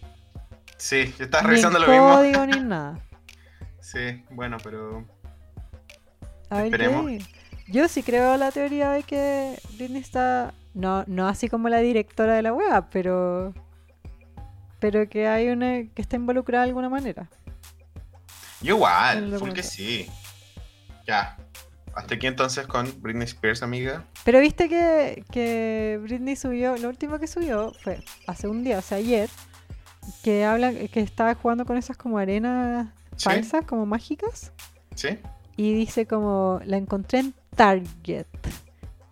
Sí, 0.77 1.13
yo 1.17 1.25
estaba 1.25 1.47
revisando 1.47 1.79
lo 1.79 1.87
mismo. 1.87 2.13
código 2.15 2.45
ni 2.45 2.59
nada. 2.61 2.99
Sí, 3.79 4.21
bueno, 4.31 4.57
pero. 4.61 5.05
A 6.49 6.57
ver 6.57 6.65
Esperemos. 6.65 7.05
qué. 7.05 7.21
Yo 7.69 7.87
sí 7.87 8.03
creo 8.03 8.35
la 8.35 8.51
teoría 8.51 8.89
de 8.91 9.03
que 9.03 9.57
Britney 9.77 10.01
está. 10.01 10.53
No, 10.73 11.05
no 11.07 11.27
así 11.27 11.47
como 11.47 11.69
la 11.69 11.77
directora 11.79 12.35
de 12.35 12.41
la 12.41 12.51
web, 12.53 12.85
pero. 12.91 13.53
Pero 14.79 15.07
que 15.07 15.27
hay 15.29 15.47
una. 15.47 15.83
que 15.95 16.01
está 16.01 16.17
involucrada 16.17 16.65
de 16.65 16.69
alguna 16.71 16.89
manera. 16.89 17.29
Yo 18.61 18.75
igual, 18.75 19.37
full 19.39 19.51
que 19.53 19.63
sí. 19.63 20.09
Ya. 21.07 21.37
Hasta 21.97 22.13
aquí 22.13 22.27
entonces 22.27 22.67
con 22.67 22.93
Britney 23.01 23.25
Spears, 23.25 23.63
amiga. 23.63 24.05
Pero 24.23 24.39
viste 24.39 24.69
que, 24.69 25.23
que 25.31 25.99
Britney 26.03 26.35
subió. 26.35 26.77
Lo 26.77 26.89
último 26.89 27.17
que 27.17 27.25
subió 27.25 27.73
fue 27.83 27.99
hace 28.27 28.47
un 28.47 28.63
día, 28.63 28.77
o 28.77 28.81
sea, 28.83 28.99
ayer. 28.99 29.29
Que 30.23 30.45
habla. 30.45 30.71
que 30.73 30.99
estaba 30.99 31.33
jugando 31.33 31.65
con 31.65 31.75
esas 31.75 31.97
como 31.97 32.17
arenas 32.19 32.87
Sí. 33.15 33.23
falsas, 33.25 33.65
como 33.65 33.87
mágicas. 33.87 34.51
¿Sí? 34.93 35.17
Y 35.55 35.73
dice 35.73 36.05
como, 36.05 36.61
la 36.65 36.77
encontré 36.77 37.17
en 37.19 37.33
Target. 37.55 38.27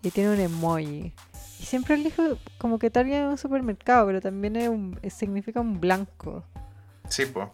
Y 0.03 0.11
tiene 0.11 0.29
un 0.29 0.39
emoji. 0.39 1.11
Y 1.59 1.65
siempre 1.65 1.95
elijo 1.95 2.37
como 2.59 2.77
que 2.77 2.91
Target 2.91 3.15
es 3.23 3.27
un 3.31 3.37
supermercado, 3.39 4.05
pero 4.05 4.21
también 4.21 4.55
es 4.57 4.69
un, 4.69 4.99
significa 5.09 5.59
un 5.59 5.81
blanco. 5.81 6.43
Sí, 7.09 7.25
pues. 7.25 7.47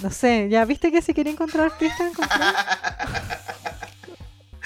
No 0.00 0.10
sé, 0.10 0.48
ya 0.48 0.64
viste 0.64 0.92
que 0.92 1.02
si 1.02 1.12
quería 1.14 1.32
encontrar 1.32 1.72
fiesta, 1.72 2.06
encontrar. 2.06 2.54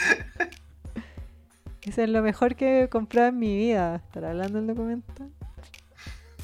Dice, 1.82 2.04
es 2.04 2.08
lo 2.10 2.22
mejor 2.22 2.56
que 2.56 2.82
he 2.84 2.88
comprado 2.88 3.28
en 3.28 3.38
mi 3.38 3.54
vida. 3.56 3.96
¿Estará 3.96 4.30
hablando 4.30 4.58
el 4.58 4.66
documental? 4.66 5.30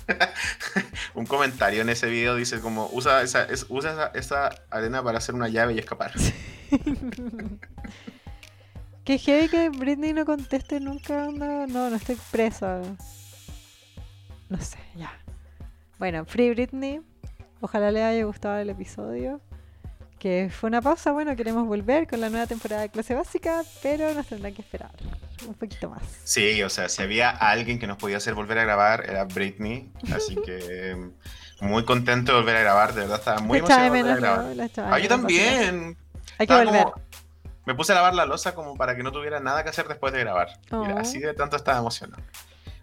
Un 1.15 1.25
comentario 1.27 1.81
en 1.83 1.89
ese 1.89 2.09
video 2.09 2.35
dice 2.37 2.61
como 2.61 2.89
usa 2.93 3.23
esa, 3.23 3.45
es- 3.45 3.67
usa 3.69 3.93
esa, 3.93 4.07
esa 4.09 4.51
arena 4.71 5.03
para 5.03 5.19
hacer 5.19 5.35
una 5.35 5.49
llave 5.49 5.73
y 5.75 5.79
escapar. 5.79 6.13
Que 9.05 9.19
heavy 9.19 9.49
que 9.49 9.71
Britney 9.71 10.13
no 10.13 10.25
conteste 10.25 10.79
nunca. 10.81 11.27
No, 11.33 11.67
no, 11.67 11.91
no 11.91 11.97
estoy 11.97 12.17
presa. 12.31 12.83
No 14.49 14.61
sé, 14.61 14.79
ya. 14.97 15.11
Bueno, 15.99 16.25
Free 16.27 16.51
Britney. 16.51 17.01
Ojalá 17.61 17.91
le 17.91 18.03
haya 18.03 18.25
gustado 18.25 18.59
el 18.59 18.71
episodio. 18.71 19.41
Que 20.21 20.51
fue 20.53 20.69
una 20.69 20.81
pausa. 20.83 21.11
Bueno, 21.13 21.35
queremos 21.35 21.67
volver 21.67 22.07
con 22.07 22.21
la 22.21 22.29
nueva 22.29 22.47
temporada 22.47 22.83
de 22.83 22.91
clase 22.91 23.15
básica, 23.15 23.63
pero 23.83 24.13
nos 24.15 24.27
tendrán 24.27 24.55
que 24.55 24.61
esperar 24.63 24.91
un 25.49 25.55
poquito 25.55 25.89
más. 25.91 26.03
Sí, 26.25 26.63
o 26.63 26.69
sea, 26.69 26.89
si 26.91 27.03
había 27.03 27.31
alguien 27.31 27.79
que 27.79 27.87
nos 27.87 27.97
podía 27.97 28.19
hacer 28.19 28.35
volver 28.35 28.59
a 28.59 28.65
grabar 28.65 29.05
era 29.09 29.25
Britney. 29.25 29.91
Así 30.15 30.37
que 30.37 30.95
muy 31.63 31.85
contento 31.87 32.33
de 32.33 32.39
volver 32.39 32.57
a 32.57 32.61
grabar. 32.61 32.93
De 32.95 33.01
verdad 33.01 33.19
estaba 33.19 33.41
muy 33.41 33.59
emocionado 33.59 33.85
de 33.93 34.03
menos, 34.03 34.21
grabar. 34.21 34.45
¿no? 34.57 34.95
Ah, 34.95 34.99
yo 34.99 35.09
también. 35.09 35.97
Hay 36.39 36.47
que 36.47 36.55
volver. 36.55 36.83
como- 36.85 36.95
me 37.67 37.75
puse 37.75 37.93
a 37.93 37.95
lavar 37.97 38.15
la 38.15 38.27
losa 38.27 38.55
como 38.55 38.77
para 38.77 38.97
que 38.97 39.03
no 39.03 39.13
tuviera 39.13 39.41
nada 39.41 39.63
que 39.63 39.71
hacer 39.71 39.87
después 39.89 40.13
de 40.13 40.21
grabar. 40.21 40.49
Mira, 40.71 40.95
Oh. 40.97 40.99
así 40.99 41.19
de 41.19 41.33
tanto 41.35 41.57
estaba 41.57 41.79
emocionado. 41.79 42.23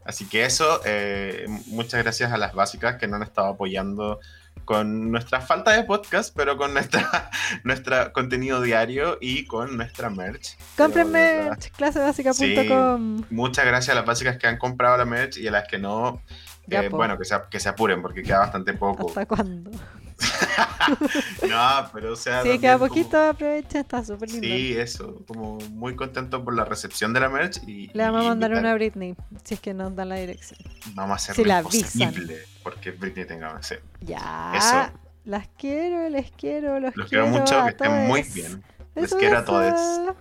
Así 0.05 0.25
que 0.27 0.45
eso, 0.45 0.81
eh, 0.85 1.45
muchas 1.67 2.01
gracias 2.01 2.31
a 2.31 2.37
las 2.37 2.53
básicas 2.53 2.95
que 2.95 3.07
nos 3.07 3.17
han 3.17 3.23
estado 3.23 3.49
apoyando 3.49 4.19
con 4.67 5.11
nuestra 5.11 5.39
falta 5.39 5.71
de 5.71 5.85
podcast, 5.85 6.35
pero 6.35 6.57
con 6.57 6.73
nuestra, 6.73 7.31
nuestro 7.63 8.11
contenido 8.11 8.61
diario 8.61 9.17
y 9.21 9.45
con 9.45 9.77
nuestra 9.77 10.09
merch. 10.09 10.57
Compren 10.75 11.09
merch, 11.09 11.71
clasebásica.com. 11.71 13.23
Muchas 13.29 13.65
gracias 13.65 13.93
a 13.93 13.95
las 13.95 14.05
básicas 14.05 14.35
que 14.35 14.45
han 14.45 14.57
comprado 14.57 14.97
la 14.97 15.05
merch 15.05 15.37
y 15.37 15.47
a 15.47 15.51
las 15.51 15.69
que 15.69 15.77
no, 15.77 16.21
eh, 16.69 16.89
bueno, 16.89 17.17
que 17.17 17.23
se, 17.23 17.35
que 17.49 17.61
se 17.61 17.69
apuren 17.69 18.01
porque 18.01 18.21
queda 18.21 18.39
bastante 18.39 18.73
poco. 18.73 19.07
¿Hasta 19.07 19.25
cuándo? 19.25 19.71
No, 21.49 21.89
pero 21.93 22.13
o 22.13 22.15
sea... 22.15 22.43
Sí, 22.43 22.59
queda 22.59 22.77
como- 22.77 22.87
poquito, 22.87 23.21
aprovechen, 23.21 23.81
está 23.81 24.03
súper 24.03 24.29
lindo. 24.29 24.47
Sí, 24.47 24.73
eso, 24.77 25.21
como 25.27 25.57
muy 25.71 25.95
contento 25.95 26.43
por 26.43 26.55
la 26.55 26.65
recepción 26.65 27.13
de 27.13 27.19
la 27.19 27.29
merch 27.29 27.61
y 27.67 27.87
Le 27.93 28.03
vamos 28.03 28.25
a 28.25 28.29
mandar 28.29 28.51
invitar- 28.51 28.59
una 28.63 28.71
a 28.71 28.75
Britney, 28.75 29.15
si 29.43 29.53
es 29.55 29.59
que 29.59 29.73
nos 29.73 29.95
dan 29.95 30.09
la 30.09 30.15
dirección. 30.15 30.59
Vamos 30.93 31.11
a 31.13 31.15
hacer 31.15 31.35
si 31.35 31.43
la 31.43 31.59
imposible 31.59 32.43
porque 32.63 32.91
Britney 32.91 33.25
tenga 33.25 33.61
sí. 33.61 33.75
Ya. 34.01 34.53
Eso. 34.55 34.99
Las 35.25 35.47
quiero, 35.57 36.07
les 36.09 36.31
quiero, 36.31 36.79
los, 36.79 36.95
Los 36.95 37.09
quiero 37.09 37.27
mucho, 37.27 37.59
a 37.59 37.65
que 37.65 37.69
estén 37.71 38.07
muy 38.07 38.23
bien. 38.23 38.63
Les 38.95 39.03
Beso, 39.03 39.17
quiero 39.17 39.39
a 39.39 39.45
todos. 39.45 40.15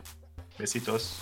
Besitos. 0.58 1.18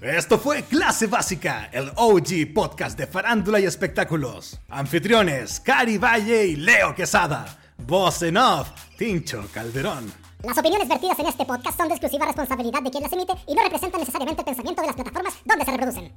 Esto 0.00 0.38
fue 0.38 0.62
Clase 0.62 1.06
Básica, 1.06 1.68
el 1.72 1.90
OG 1.96 2.52
podcast 2.54 2.96
de 2.98 3.06
farándula 3.06 3.58
y 3.58 3.64
espectáculos. 3.64 4.60
Anfitriones, 4.68 5.58
Cari 5.60 5.98
Valle 5.98 6.46
y 6.46 6.56
Leo 6.56 6.94
Quesada. 6.94 7.58
Voz 7.86 8.22
en 8.22 8.38
off, 8.38 8.70
Tincho 8.96 9.46
Calderón. 9.52 10.10
Las 10.42 10.56
opiniones 10.56 10.88
vertidas 10.88 11.18
en 11.18 11.26
este 11.26 11.44
podcast 11.44 11.76
son 11.76 11.88
de 11.88 11.94
exclusiva 11.94 12.24
responsabilidad 12.24 12.82
de 12.82 12.90
quien 12.90 13.02
las 13.02 13.12
emite 13.12 13.34
y 13.46 13.54
no 13.54 13.62
representan 13.62 14.00
necesariamente 14.00 14.40
el 14.40 14.46
pensamiento 14.46 14.80
de 14.80 14.86
las 14.86 14.96
plataformas 14.96 15.34
donde 15.44 15.64
se 15.66 15.70
reproducen. 15.70 16.12